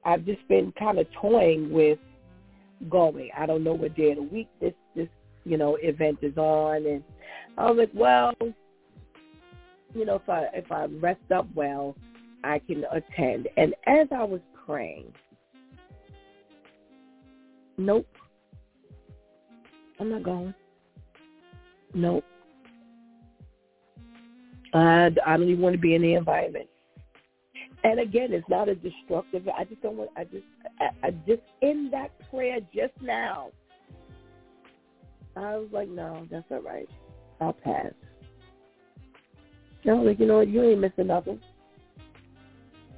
I've 0.05 0.25
just 0.25 0.47
been 0.49 0.73
kind 0.79 0.99
of 0.99 1.07
toying 1.21 1.73
with 1.73 1.99
going. 2.89 3.31
I 3.37 3.47
don't 3.47 3.65
know 3.65 3.75
what 3.75 3.95
day 3.97 4.13
of 4.13 4.17
the 4.17 4.23
week 4.23 4.49
this 4.61 4.73
you 5.45 5.57
know, 5.57 5.77
event 5.83 6.19
is 6.23 6.37
on 6.37 6.87
and 6.87 7.03
I 7.59 7.71
was 7.71 7.79
like, 7.79 7.91
well, 7.95 8.33
you 9.95 10.05
know, 10.05 10.17
if 10.17 10.29
I 10.29 10.47
if 10.55 10.71
I 10.71 10.87
rest 11.01 11.31
up 11.35 11.47
well, 11.55 11.97
I 12.45 12.59
can 12.61 12.85
attend. 12.91 13.49
And 13.57 13.75
as 13.87 14.09
I 14.15 14.23
was 14.25 14.41
praying, 14.67 15.13
nope. 17.77 18.07
I'm 19.99 20.11
not 20.11 20.23
going. 20.23 20.55
Nope. 21.93 22.25
I, 24.73 25.11
I 25.27 25.37
don't 25.37 25.49
even 25.49 25.61
want 25.61 25.75
to 25.75 25.81
be 25.81 25.95
in 25.95 26.03
the 26.03 26.15
environment. 26.15 26.69
And 27.83 27.99
again, 27.99 28.33
it's 28.33 28.49
not 28.49 28.69
a 28.69 28.75
destructive. 28.75 29.49
I 29.49 29.65
just 29.65 29.83
don't 29.83 29.97
want. 29.97 30.11
I 30.17 30.25
just, 30.25 30.45
I, 30.81 30.91
I 31.03 31.11
just 31.27 31.43
in 31.63 31.89
that 31.93 32.11
prayer 32.31 32.61
just 32.75 32.93
now, 33.01 33.51
I 35.37 35.57
was 35.57 35.69
like, 35.73 35.89
no, 35.89 36.27
that's 36.31 36.45
all 36.51 36.61
right. 36.61 36.89
I'll 37.41 37.53
pass. 37.53 37.93
I 39.89 39.93
was 39.95 40.07
like, 40.07 40.21
you 40.21 40.27
know 40.27 40.39
what? 40.39 40.49
You 40.49 40.63
ain't 40.63 40.81
missing 40.81 41.07
nothing. 41.07 41.41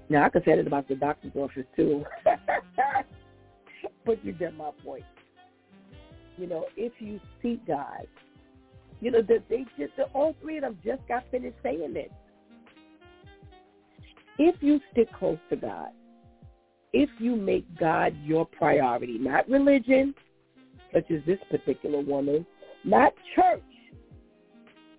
Now, 0.08 0.24
I 0.24 0.28
could 0.28 0.44
say 0.44 0.56
that 0.56 0.66
about 0.66 0.88
the 0.88 0.96
doctor's 0.96 1.32
office, 1.36 1.64
too. 1.76 2.04
but 4.04 4.24
you 4.24 4.32
get 4.32 4.56
my 4.56 4.70
point. 4.84 5.04
You 6.36 6.46
know, 6.46 6.66
if 6.76 6.92
you 6.98 7.20
seek 7.40 7.64
God, 7.66 8.06
you 9.00 9.10
know, 9.10 9.22
that 9.22 9.44
they 9.48 9.64
just, 9.78 9.96
the, 9.96 10.04
all 10.14 10.34
three 10.40 10.56
of 10.56 10.62
them 10.62 10.78
just 10.84 11.06
got 11.08 11.24
finished 11.30 11.56
saying 11.62 11.94
it. 11.96 12.10
If 14.38 14.56
you 14.60 14.80
stick 14.92 15.08
close 15.12 15.38
to 15.50 15.56
God, 15.56 15.90
if 16.92 17.08
you 17.18 17.36
make 17.36 17.64
God 17.78 18.16
your 18.24 18.44
priority, 18.44 19.18
not 19.18 19.48
religion, 19.48 20.14
such 20.92 21.10
as 21.10 21.20
this 21.26 21.38
particular 21.50 22.00
woman, 22.00 22.46
not 22.84 23.12
church 23.34 23.62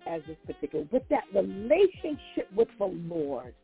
as 0.06 0.22
this 0.26 0.36
particular, 0.46 0.84
but 0.90 1.04
that 1.10 1.24
relationship 1.34 2.48
with 2.54 2.68
the 2.78 2.86
Lord. 2.86 3.54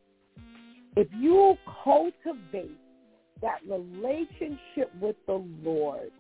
If 0.97 1.09
you 1.19 1.57
cultivate 1.85 2.77
that 3.43 3.61
relationship 3.69 4.91
with 5.01 5.17
the 5.27 5.45
Lord, 5.63 6.11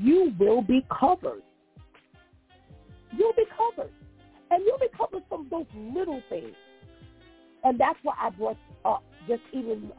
you 0.00 0.32
will 0.38 0.62
be 0.62 0.84
covered. 0.98 1.42
You'll 3.16 3.34
be 3.34 3.46
covered. 3.56 3.90
And 4.50 4.64
you'll 4.66 4.78
be 4.78 4.88
covered 4.96 5.22
from 5.28 5.46
those 5.50 5.66
little 5.94 6.22
things. 6.28 6.54
And 7.62 7.78
that's 7.78 7.98
why 8.02 8.14
I 8.20 8.30
brought 8.30 8.56
up 8.84 9.04
just 9.28 9.42
even, 9.52 9.92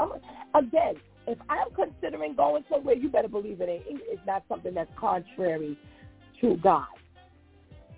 again, 0.55 0.95
if 1.27 1.37
I'm 1.49 1.67
considering 1.75 2.35
going 2.35 2.63
somewhere, 2.69 2.95
you 2.95 3.09
better 3.09 3.27
believe 3.27 3.61
it 3.61 3.69
ain't. 3.69 3.83
It's 3.87 4.21
not 4.25 4.43
something 4.49 4.73
that's 4.73 4.91
contrary 4.97 5.77
to 6.41 6.57
God. 6.57 6.87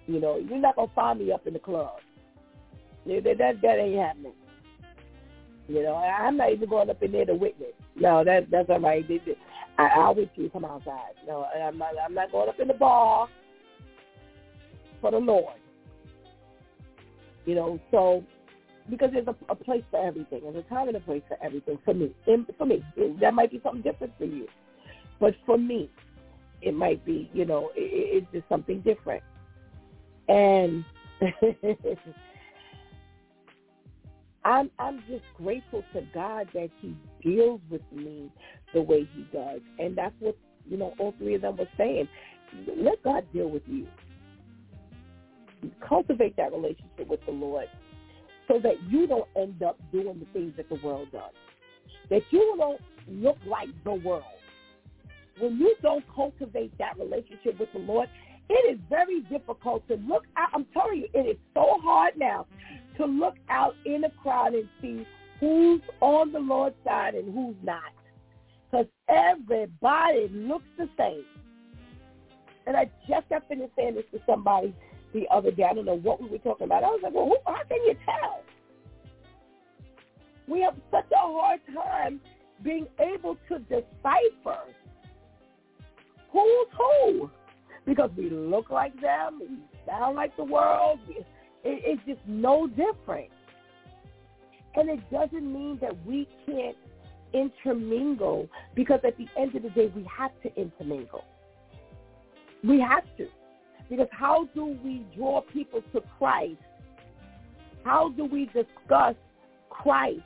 You 0.08 0.20
know, 0.20 0.38
you're 0.38 0.60
not 0.60 0.76
gonna 0.76 0.92
find 0.94 1.20
me 1.20 1.32
up 1.32 1.48
in 1.48 1.54
the 1.54 1.60
club. 1.60 1.98
That 3.06 3.36
that, 3.38 3.62
that 3.62 3.80
ain't 3.80 4.00
happening. 4.00 4.34
You 5.68 5.84
know, 5.84 5.96
I'm 5.96 6.38
not 6.38 6.52
even 6.52 6.70
going 6.70 6.90
up 6.90 7.02
in 7.02 7.14
there 7.14 7.26
to 7.26 7.36
witness. 7.36 7.72
No, 7.96 8.24
that 8.24 8.52
that's 8.52 8.70
all 8.70 8.80
right. 8.80 9.06
I, 9.78 9.84
I'll 9.84 10.14
wait 10.14 10.30
you 10.36 10.50
come 10.50 10.66
outside. 10.66 11.14
No, 11.26 11.46
I'm 11.46 11.78
not. 11.78 11.94
I'm 12.04 12.14
not 12.14 12.32
going 12.32 12.50
up 12.50 12.60
in 12.60 12.68
the 12.68 12.74
bar 12.74 13.28
for 15.00 15.12
the 15.12 15.18
Lord. 15.18 15.56
You 17.46 17.56
know, 17.56 17.80
so 17.92 18.24
because 18.90 19.12
there's 19.14 19.28
a, 19.28 19.36
a 19.50 19.56
place 19.56 19.84
for 19.90 20.06
everything. 20.06 20.42
There's 20.44 20.66
a 20.66 20.70
time 20.70 20.88
and 20.88 20.98
a 20.98 21.02
place 21.02 21.24
for 21.28 21.38
everything 21.44 21.78
for 21.86 21.94
me. 21.94 22.14
And 22.28 22.46
for 22.58 22.66
me, 22.66 22.84
that 23.22 23.34
might 23.34 23.52
be 23.52 23.62
something 23.64 23.82
different 23.82 24.14
for 24.18 24.26
you, 24.26 24.48
but 25.20 25.36
for 25.46 25.58
me, 25.58 25.90
it 26.62 26.74
might 26.74 27.06
be. 27.06 27.30
You 27.34 27.46
know, 27.46 27.72
it, 27.76 28.24
it's 28.24 28.28
just 28.34 28.48
something 28.50 28.82
different. 28.82 29.24
And 30.28 30.84
I'm 34.46 34.70
I'm 34.80 35.00
just 35.10 35.24
grateful 35.38 35.84
to 35.94 36.02
God 36.14 36.48
that 36.54 36.70
He 36.82 36.96
deals 37.22 37.62
with 37.70 37.82
me 37.92 38.32
the 38.74 38.82
way 38.82 39.08
He 39.16 39.26
does, 39.32 39.62
and 39.80 39.98
that's 39.98 40.16
what 40.20 40.38
you 40.70 40.78
know. 40.78 40.94
All 41.00 41.14
three 41.18 41.36
of 41.36 41.42
them 41.42 41.58
were 41.58 41.70
saying. 41.78 42.08
Let 42.78 43.02
God 43.04 43.26
deal 43.34 43.50
with 43.50 43.64
you. 43.66 43.88
Cultivate 45.88 46.38
that 46.38 46.52
relationship 46.52 47.08
with 47.08 47.26
the 47.26 47.32
Lord 47.32 47.68
so 48.54 48.60
that 48.60 48.76
you 48.88 49.08
don't 49.08 49.28
end 49.36 49.64
up 49.64 49.80
doing 49.92 50.20
the 50.20 50.26
things 50.32 50.54
that 50.58 50.70
the 50.70 50.76
world 50.86 51.08
does. 51.12 51.32
That 52.12 52.22
you 52.30 52.56
don't 52.58 52.80
look 53.08 53.38
like 53.48 53.70
the 53.84 53.94
world. 53.94 54.24
When 55.40 55.58
you 55.58 55.76
don't 55.82 56.06
cultivate 56.14 56.78
that 56.78 57.00
relationship 57.00 57.60
with 57.60 57.70
the 57.74 57.80
Lord, 57.80 58.10
it 58.50 58.76
is 58.76 58.80
very 58.90 59.22
difficult 59.22 59.88
to 59.88 59.96
look 59.96 60.26
out. 60.38 60.50
I'm 60.54 60.66
telling 60.72 61.00
you, 61.00 61.08
it 61.14 61.28
is 61.28 61.38
so 61.56 61.80
hard 61.82 62.14
now 62.16 62.46
to 62.98 63.06
look 63.06 63.36
out 63.50 63.74
in 63.86 64.04
a 64.04 64.10
crowd 64.22 64.54
and 64.54 64.70
see 64.82 65.08
who's 65.40 65.82
on 66.00 66.32
the 66.32 66.40
Lord's 66.40 66.76
side 66.84 67.16
and 67.16 67.34
who's 67.34 67.56
not. 67.64 67.82
Because 68.70 68.86
everybody 69.10 70.28
looks 70.32 70.68
the 70.78 70.88
same. 70.96 71.26
And 72.68 72.78
I 72.78 72.86
just 73.10 73.28
got 73.30 73.48
finished 73.48 73.72
saying 73.76 73.96
this 73.96 74.06
to 74.12 74.20
somebody 74.28 74.76
the 75.14 75.26
other 75.32 75.52
day. 75.52 75.64
I 75.64 75.74
don't 75.74 75.86
know 75.86 75.98
what 75.98 76.22
we 76.22 76.30
were 76.30 76.38
talking 76.40 76.66
about. 76.66 76.84
I 76.84 76.88
was 76.88 77.00
like, 77.04 77.14
well, 77.14 77.26
who, 77.26 77.38
how 77.46 77.64
can 77.64 77.78
you 77.86 77.96
tell? 78.06 78.44
We 80.48 80.62
have 80.62 80.76
such 80.92 81.10
a 81.12 81.18
hard 81.18 81.62
time 81.74 82.20
being 82.64 82.88
able 83.00 83.38
to 83.50 83.60
decipher 83.60 84.60
who's 86.32 86.68
who 86.78 87.30
because 87.86 88.10
we 88.18 88.30
look 88.30 88.70
like 88.70 89.00
them, 89.02 89.40
we 89.40 89.58
sound 89.86 90.16
like 90.16 90.36
the 90.38 90.44
world. 90.44 91.00
It, 91.10 91.26
it's 91.64 92.02
just 92.06 92.20
no 92.28 92.68
different. 92.68 93.30
And 94.76 94.90
it 94.90 95.12
doesn't 95.12 95.54
mean 95.54 95.78
that 95.82 95.94
we 96.06 96.28
can't 96.46 96.78
intermingle 97.34 98.50
because 98.76 99.00
at 99.06 99.18
the 99.18 99.28
end 99.38 99.56
of 99.56 99.64
the 99.64 99.70
day, 99.70 99.92
we 99.96 100.06
have 100.18 100.32
to 100.42 100.56
intermingle. 100.60 101.26
We 102.64 102.80
have 102.80 103.04
to. 103.18 103.28
Because 103.90 104.08
how 104.12 104.48
do 104.56 104.78
we 104.84 105.06
draw 105.16 105.42
people 105.42 105.82
to 105.94 106.02
Christ? 106.18 106.58
How 107.84 108.10
do 108.10 108.26
we 108.26 108.46
discuss 108.46 109.16
Christ 109.70 110.22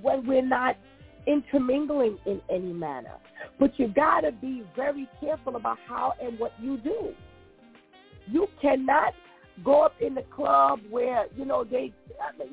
when 0.00 0.26
we're 0.26 0.46
not 0.46 0.76
intermingling 1.26 2.18
in 2.26 2.40
any 2.48 2.72
manner? 2.72 3.16
But 3.58 3.78
you 3.78 3.88
got 3.88 4.20
to 4.20 4.32
be 4.32 4.62
very 4.76 5.08
careful 5.20 5.56
about 5.56 5.78
how 5.86 6.14
and 6.22 6.38
what 6.38 6.52
you 6.60 6.78
do. 6.78 7.12
You 8.26 8.46
cannot 8.62 9.14
go 9.64 9.82
up 9.82 9.94
in 10.00 10.14
the 10.14 10.22
club 10.22 10.80
where, 10.88 11.26
you 11.36 11.44
know, 11.44 11.64
they 11.64 11.92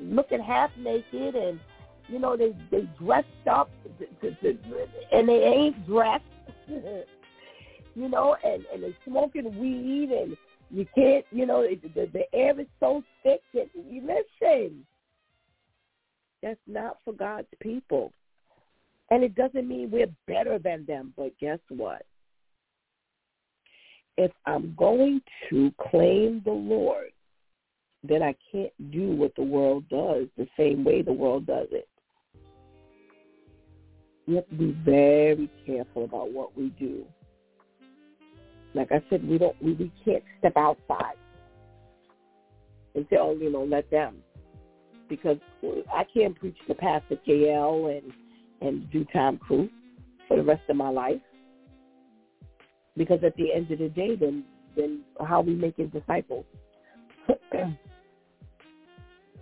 looking 0.00 0.40
half 0.40 0.70
naked 0.76 1.34
and, 1.34 1.60
you 2.08 2.18
know, 2.18 2.36
they, 2.36 2.54
they 2.70 2.88
dressed 2.98 3.28
up 3.50 3.70
and 5.12 5.28
they 5.28 5.42
ain't 5.44 5.86
dressed. 5.86 6.24
you 7.98 8.08
know, 8.08 8.36
and, 8.44 8.64
and 8.72 8.82
they're 8.82 8.92
smoking 9.06 9.58
weed 9.58 10.10
and 10.10 10.36
you 10.70 10.86
can't, 10.94 11.24
you 11.30 11.46
know, 11.46 11.62
the, 11.62 12.08
the 12.12 12.24
air 12.34 12.58
is 12.60 12.66
so 12.78 13.02
thick 13.22 13.40
that 13.54 13.68
you 13.74 14.02
listen. 14.02 14.84
That's 16.42 16.60
not 16.66 16.98
for 17.04 17.14
God's 17.14 17.48
people. 17.60 18.12
And 19.10 19.24
it 19.24 19.34
doesn't 19.34 19.66
mean 19.66 19.90
we're 19.90 20.12
better 20.26 20.58
than 20.58 20.84
them, 20.86 21.14
but 21.16 21.32
guess 21.40 21.58
what? 21.68 22.02
if 24.18 24.32
I'm 24.46 24.74
going 24.76 25.22
to 25.48 25.72
claim 25.90 26.42
the 26.44 26.50
Lord, 26.50 27.12
then 28.02 28.20
I 28.20 28.34
can't 28.50 28.72
do 28.90 29.12
what 29.12 29.32
the 29.36 29.44
world 29.44 29.88
does 29.88 30.26
the 30.36 30.48
same 30.58 30.84
way 30.84 31.02
the 31.02 31.12
world 31.12 31.46
does 31.46 31.68
it. 31.70 31.88
We 34.26 34.34
have 34.34 34.48
to 34.48 34.54
be 34.56 34.76
very 34.84 35.48
careful 35.64 36.04
about 36.04 36.32
what 36.32 36.56
we 36.56 36.70
do. 36.70 37.04
Like 38.74 38.92
I 38.92 39.02
said, 39.10 39.26
we 39.26 39.38
don't 39.38 39.60
we, 39.62 39.72
we 39.74 39.92
can't 40.04 40.22
step 40.38 40.56
outside 40.56 41.16
and 42.94 43.06
say, 43.10 43.16
oh, 43.18 43.34
you 43.34 43.50
know, 43.50 43.64
let 43.64 43.90
them. 43.90 44.16
Because 45.08 45.38
I 45.94 46.04
can't 46.12 46.38
preach 46.38 46.56
to 46.66 46.74
Pastor 46.74 47.16
KL 47.26 47.96
and 47.96 48.12
and 48.60 48.90
DEW 48.90 49.04
Time 49.12 49.38
crew 49.38 49.68
for 50.26 50.36
the 50.36 50.42
rest 50.42 50.62
of 50.68 50.76
my 50.76 50.88
life. 50.88 51.20
Because 52.96 53.20
at 53.24 53.36
the 53.36 53.52
end 53.52 53.70
of 53.70 53.78
the 53.78 53.88
day, 53.88 54.16
then 54.16 54.44
then 54.76 55.02
how 55.26 55.40
we 55.40 55.54
making 55.54 55.88
disciples? 55.88 56.44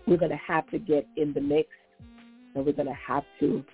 we're 0.06 0.16
going 0.16 0.30
to 0.30 0.40
have 0.46 0.68
to 0.70 0.78
get 0.78 1.06
in 1.16 1.32
the 1.32 1.40
mix, 1.40 1.68
and 2.54 2.64
we're 2.64 2.72
going 2.72 2.86
to 2.86 2.94
have 2.94 3.24
to, 3.40 3.64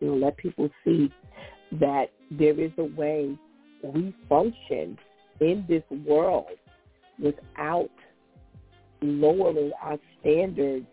you 0.00 0.08
know, 0.08 0.14
let 0.14 0.36
people 0.36 0.68
see 0.84 1.12
that 1.72 2.06
there 2.30 2.58
is 2.58 2.70
a 2.78 2.84
way 2.84 3.36
we 3.92 4.14
function 4.28 4.98
in 5.40 5.64
this 5.68 5.82
world 6.04 6.46
without 7.18 7.90
lowering 9.02 9.72
our 9.82 9.98
standards 10.20 10.86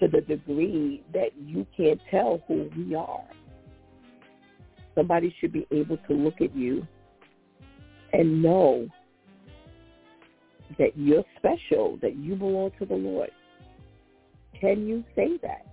to 0.00 0.08
the 0.08 0.20
degree 0.22 1.02
that 1.12 1.30
you 1.38 1.66
can't 1.76 2.00
tell 2.10 2.42
who 2.48 2.70
we 2.76 2.94
are. 2.94 3.24
Somebody 4.94 5.34
should 5.40 5.52
be 5.52 5.66
able 5.70 5.98
to 6.08 6.14
look 6.14 6.40
at 6.40 6.54
you 6.54 6.86
and 8.12 8.42
know 8.42 8.88
that 10.78 10.96
you're 10.96 11.24
special, 11.36 11.98
that 12.02 12.16
you 12.16 12.34
belong 12.34 12.70
to 12.78 12.86
the 12.86 12.94
Lord. 12.94 13.30
Can 14.60 14.86
you 14.86 15.04
say 15.14 15.38
that? 15.42 15.66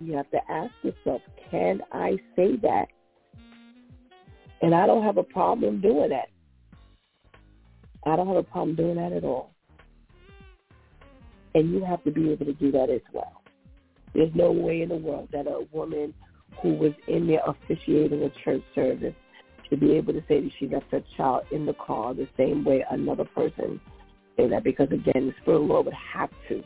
You 0.00 0.16
have 0.16 0.30
to 0.30 0.38
ask 0.50 0.72
yourself, 0.82 1.20
can 1.50 1.80
I 1.92 2.18
say 2.34 2.56
that? 2.62 2.86
And 4.62 4.74
I 4.74 4.86
don't 4.86 5.04
have 5.04 5.16
a 5.16 5.22
problem 5.22 5.80
doing 5.80 6.10
that. 6.10 6.28
I 8.06 8.16
don't 8.16 8.26
have 8.26 8.36
a 8.36 8.42
problem 8.42 8.76
doing 8.76 8.96
that 8.96 9.12
at 9.12 9.24
all. 9.24 9.52
And 11.54 11.70
you 11.70 11.84
have 11.84 12.02
to 12.04 12.10
be 12.10 12.30
able 12.30 12.46
to 12.46 12.52
do 12.52 12.70
that 12.72 12.90
as 12.90 13.00
well. 13.12 13.42
There's 14.14 14.34
no 14.34 14.50
way 14.50 14.82
in 14.82 14.88
the 14.88 14.96
world 14.96 15.28
that 15.32 15.46
a 15.46 15.66
woman 15.72 16.14
who 16.62 16.74
was 16.74 16.92
in 17.08 17.26
there 17.26 17.42
officiating 17.46 18.22
a 18.22 18.30
church 18.44 18.62
service 18.74 19.14
to 19.70 19.76
be 19.76 19.92
able 19.92 20.12
to 20.12 20.22
say 20.28 20.40
that 20.40 20.50
she 20.58 20.66
left 20.66 20.86
her 20.90 21.02
child 21.16 21.44
in 21.52 21.64
the 21.64 21.74
car 21.74 22.12
the 22.12 22.28
same 22.36 22.64
way 22.64 22.84
another 22.90 23.24
person 23.24 23.80
say 24.36 24.48
that 24.48 24.64
because 24.64 24.88
again 24.90 25.28
the 25.28 25.34
Spirit 25.42 25.58
of 25.58 25.62
the 25.62 25.68
Lord 25.68 25.86
would 25.86 25.94
have 25.94 26.30
to 26.48 26.62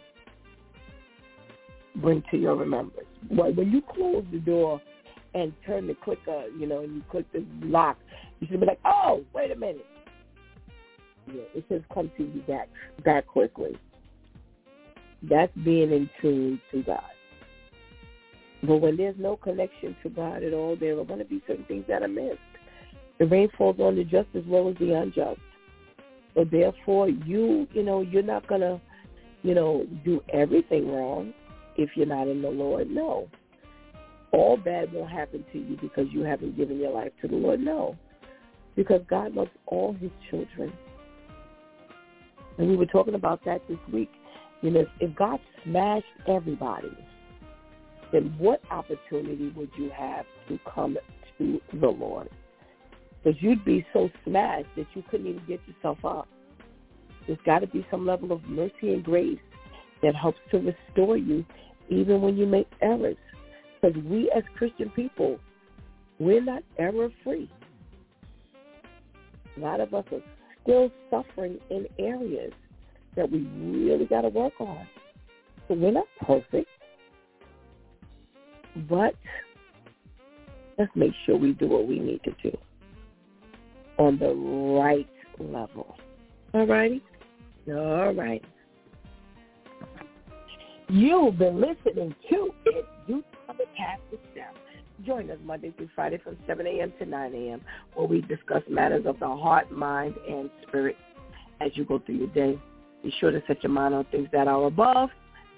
bring 1.97 2.23
to 2.31 2.37
your 2.37 2.57
remembrance. 2.57 3.09
When 3.29 3.71
you 3.71 3.83
close 3.83 4.25
the 4.33 4.39
door 4.39 4.81
and 5.35 5.53
turn 5.67 5.87
the 5.87 5.95
clicker, 5.95 6.45
you 6.59 6.67
know, 6.67 6.81
and 6.81 6.95
you 6.95 7.03
click 7.11 7.31
the 7.33 7.45
lock, 7.63 7.99
you 8.41 8.47
should 8.49 8.61
be 8.61 8.67
like, 8.67 8.81
Oh, 8.85 9.25
wait 9.35 9.51
a 9.51 9.57
minute. 9.57 9.87
Yeah, 11.27 11.43
it 11.55 11.65
says 11.69 11.81
come 11.93 12.11
to 12.17 12.23
you 12.23 12.43
back 12.43 12.69
back 13.05 13.27
quickly. 13.27 13.77
That's 15.23 15.53
being 15.65 15.91
in 15.91 16.11
tune 16.21 16.61
to 16.71 16.83
God. 16.83 17.01
But 18.67 18.77
when 18.77 18.97
there's 18.97 19.17
no 19.19 19.37
connection 19.37 19.97
to 20.03 20.09
God 20.11 20.43
at 20.43 20.53
all, 20.53 20.77
there 20.77 20.99
are 20.99 21.05
going 21.05 21.19
to 21.19 21.25
be 21.25 21.43
certain 21.47 21.65
things 21.65 21.85
that 21.89 22.03
are 22.03 22.09
missed. 22.09 22.39
The 23.19 23.27
rain 23.27 23.49
falls 23.57 23.79
on 23.79 23.97
the 23.97 24.05
just 24.05 24.29
as 24.35 24.43
well 24.47 24.69
as 24.69 24.77
the 24.79 24.93
unjust. 24.93 25.41
So 26.35 26.45
therefore, 26.45 27.09
you, 27.09 27.67
you 27.73 27.83
know, 27.83 28.01
you're 28.01 28.23
not 28.23 28.47
going 28.49 28.63
to, 28.63 28.81
you 29.43 29.55
know, 29.55 29.87
do 30.05 30.23
everything 30.33 30.91
wrong 30.91 31.33
if 31.77 31.91
you're 31.95 32.07
not 32.07 32.27
in 32.29 32.43
the 32.43 32.49
Lord. 32.49 32.91
No. 32.91 33.29
All 34.35 34.57
bad 34.57 34.93
won't 34.93 35.13
happen 35.13 35.45
to 35.53 35.59
you 35.59 35.79
because 35.81 36.09
you 36.11 36.23
haven't 36.23 36.57
given 36.57 36.81
your 36.81 36.91
life 36.91 37.13
to 37.23 37.29
the 37.29 37.37
Lord. 37.37 37.61
No. 37.61 37.97
Because 38.75 39.01
God 39.09 39.33
loves 39.33 39.53
all 39.67 39.93
his 39.93 40.11
children. 40.29 40.73
And 42.59 42.69
we 42.69 42.77
were 42.77 42.87
talking 42.87 43.15
about 43.15 43.45
that 43.45 43.63
this 43.69 43.79
week. 43.93 44.11
You 44.61 44.73
know, 44.73 44.87
if 44.99 45.15
God 45.15 45.39
smashed 45.63 46.05
everybody, 46.27 46.97
then 48.13 48.35
what 48.37 48.61
opportunity 48.73 49.53
would 49.55 49.71
you 49.79 49.89
have 49.97 50.27
to 50.49 50.59
come 50.75 50.99
to 51.39 51.61
the 51.73 51.87
Lord? 51.87 52.29
Because 53.23 53.41
you'd 53.41 53.65
be 53.65 53.87
so 53.93 54.11
smashed 54.25 54.67
that 54.77 54.87
you 54.95 55.05
couldn't 55.13 55.29
even 55.29 55.45
get 55.47 55.61
yourself 55.69 56.05
up. 56.05 56.27
There's 57.29 57.39
got 57.47 57.61
to 57.61 57.69
be 57.69 57.87
some 57.89 58.05
level 58.05 58.33
of 58.33 58.43
mercy 58.45 58.95
and 58.95 59.05
grace 59.05 59.39
that 60.03 60.17
helps 60.17 60.39
to 60.51 60.59
restore 60.59 61.17
you 61.17 61.45
even 61.89 62.21
when 62.21 62.37
you 62.37 62.47
make 62.47 62.67
errors. 62.83 63.17
Because 63.85 64.03
we 64.05 64.31
as 64.35 64.43
Christian 64.57 64.89
people, 64.91 65.39
we're 66.19 66.43
not 66.43 66.63
error-free. 66.79 67.51
A 69.57 69.61
lot 69.61 69.81
of 69.81 69.93
us 69.93 70.05
are 70.11 70.21
still 70.63 70.91
suffering 71.11 71.59
in 71.71 71.87
areas 71.99 72.53
that 73.15 73.31
we 73.31 73.41
really 73.41 74.07
got 74.07 74.23
to 74.23 74.31
work 74.31 74.55
on. 74.59 74.87
So 75.69 75.75
we're 75.75 75.93
not 75.93 76.07
perfect, 76.23 76.69
but 78.89 79.15
let's 80.79 80.91
make 80.95 81.13
sure 81.27 81.37
we 81.37 81.53
do 81.53 81.69
what 81.69 81.87
we 81.87 81.99
need 81.99 82.23
to 82.25 82.35
do 82.43 82.57
on 83.99 84.19
the 84.19 84.33
right 84.79 85.09
level. 85.39 85.97
All 86.55 86.67
righty? 86.67 87.03
All 87.69 88.15
right. 88.15 88.43
You've 90.89 91.39
been 91.39 91.61
listening 91.61 92.15
to 92.31 92.51
It 92.67 92.87
You 93.07 93.25
Time 93.55 93.67
to 93.67 93.73
Pass 93.77 93.99
the 94.11 94.19
Step. 94.33 94.55
Join 95.05 95.31
us 95.31 95.39
Monday 95.45 95.73
through 95.77 95.89
Friday 95.95 96.19
from 96.19 96.37
7 96.47 96.67
a.m. 96.67 96.93
to 96.99 97.07
9 97.07 97.35
a.m. 97.35 97.61
where 97.95 98.07
we 98.07 98.21
discuss 98.23 98.63
matters 98.69 99.07
of 99.07 99.19
the 99.19 99.27
heart, 99.27 99.71
mind, 99.73 100.15
and 100.29 100.51
spirit 100.67 100.97
as 101.61 101.71
you 101.75 101.85
go 101.85 101.99
through 101.99 102.17
your 102.17 102.29
day. 102.29 102.59
Be 103.03 103.13
sure 103.21 103.31
to 103.31 103.43
set 103.47 103.63
your 103.63 103.73
mind 103.73 103.95
on 103.95 104.05
things 104.07 104.29
that 104.33 104.49
are 104.49 104.65
above, 104.65 105.11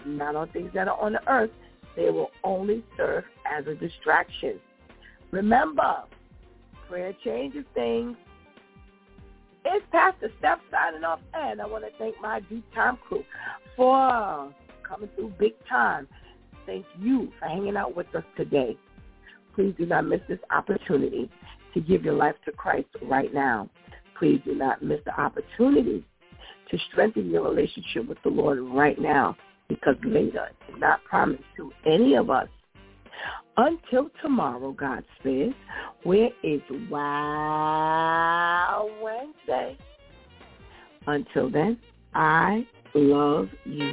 not 0.05 0.37
on 0.37 0.49
things 0.49 0.71
that 0.75 0.89
are 0.89 0.99
on 0.99 1.13
the 1.13 1.31
earth. 1.31 1.51
They 1.97 2.11
will 2.11 2.31
only 2.45 2.83
serve 2.97 3.25
as 3.51 3.67
a 3.67 3.75
distraction. 3.75 4.59
Remember, 5.31 6.05
prayer 6.89 7.15
changes 7.25 7.65
things. 7.75 8.17
It's 9.65 9.85
Pastor 9.91 10.31
Steph 10.39 10.61
signing 10.71 11.05
off, 11.05 11.21
and 11.35 11.61
I 11.61 11.67
want 11.67 11.85
to 11.85 11.91
thank 11.99 12.21
my 12.21 12.41
DEW 12.41 12.63
Time 12.75 12.99
crew 13.09 13.25
for 13.77 14.53
coming 14.87 15.09
through 15.17 15.33
big 15.39 15.53
time. 15.69 16.09
Thank 16.67 16.85
you 17.01 17.33
for 17.39 17.47
hanging 17.47 17.77
out 17.77 17.97
with 17.97 18.13
us 18.15 18.25
today. 18.37 18.77
Please 19.55 19.75
do 19.79 19.87
not 19.87 20.05
miss 20.05 20.21
this 20.29 20.41
opportunity 20.51 21.31
to 21.73 21.81
give 21.81 22.05
your 22.05 22.15
life 22.15 22.35
to 22.45 22.53
Christ 22.53 22.89
right 23.03 23.33
now. 23.33 23.71
Please 24.19 24.41
do 24.45 24.55
not 24.55 24.83
miss 24.83 25.01
the 25.05 25.19
opportunity 25.19 26.05
to 26.71 26.79
strengthen 26.91 27.31
your 27.31 27.49
relationship 27.49 28.09
with 28.09 28.19
the 28.23 28.31
Lord 28.31 28.59
right 28.61 29.01
now 29.01 29.37
because 29.69 29.97
later 30.05 30.49
is 30.69 30.75
not 30.79 31.03
promised 31.05 31.45
to 31.57 31.73
any 31.85 32.15
of 32.15 32.31
us. 32.31 32.49
Until 33.57 34.11
tomorrow, 34.21 34.73
God 34.73 35.05
says, 35.23 35.53
where 36.03 36.31
is 36.43 36.61
Wow 36.91 38.91
Wednesday? 39.03 39.79
Until 41.07 41.51
then, 41.51 41.79
I 42.15 42.67
love 42.95 43.49
you. 43.65 43.93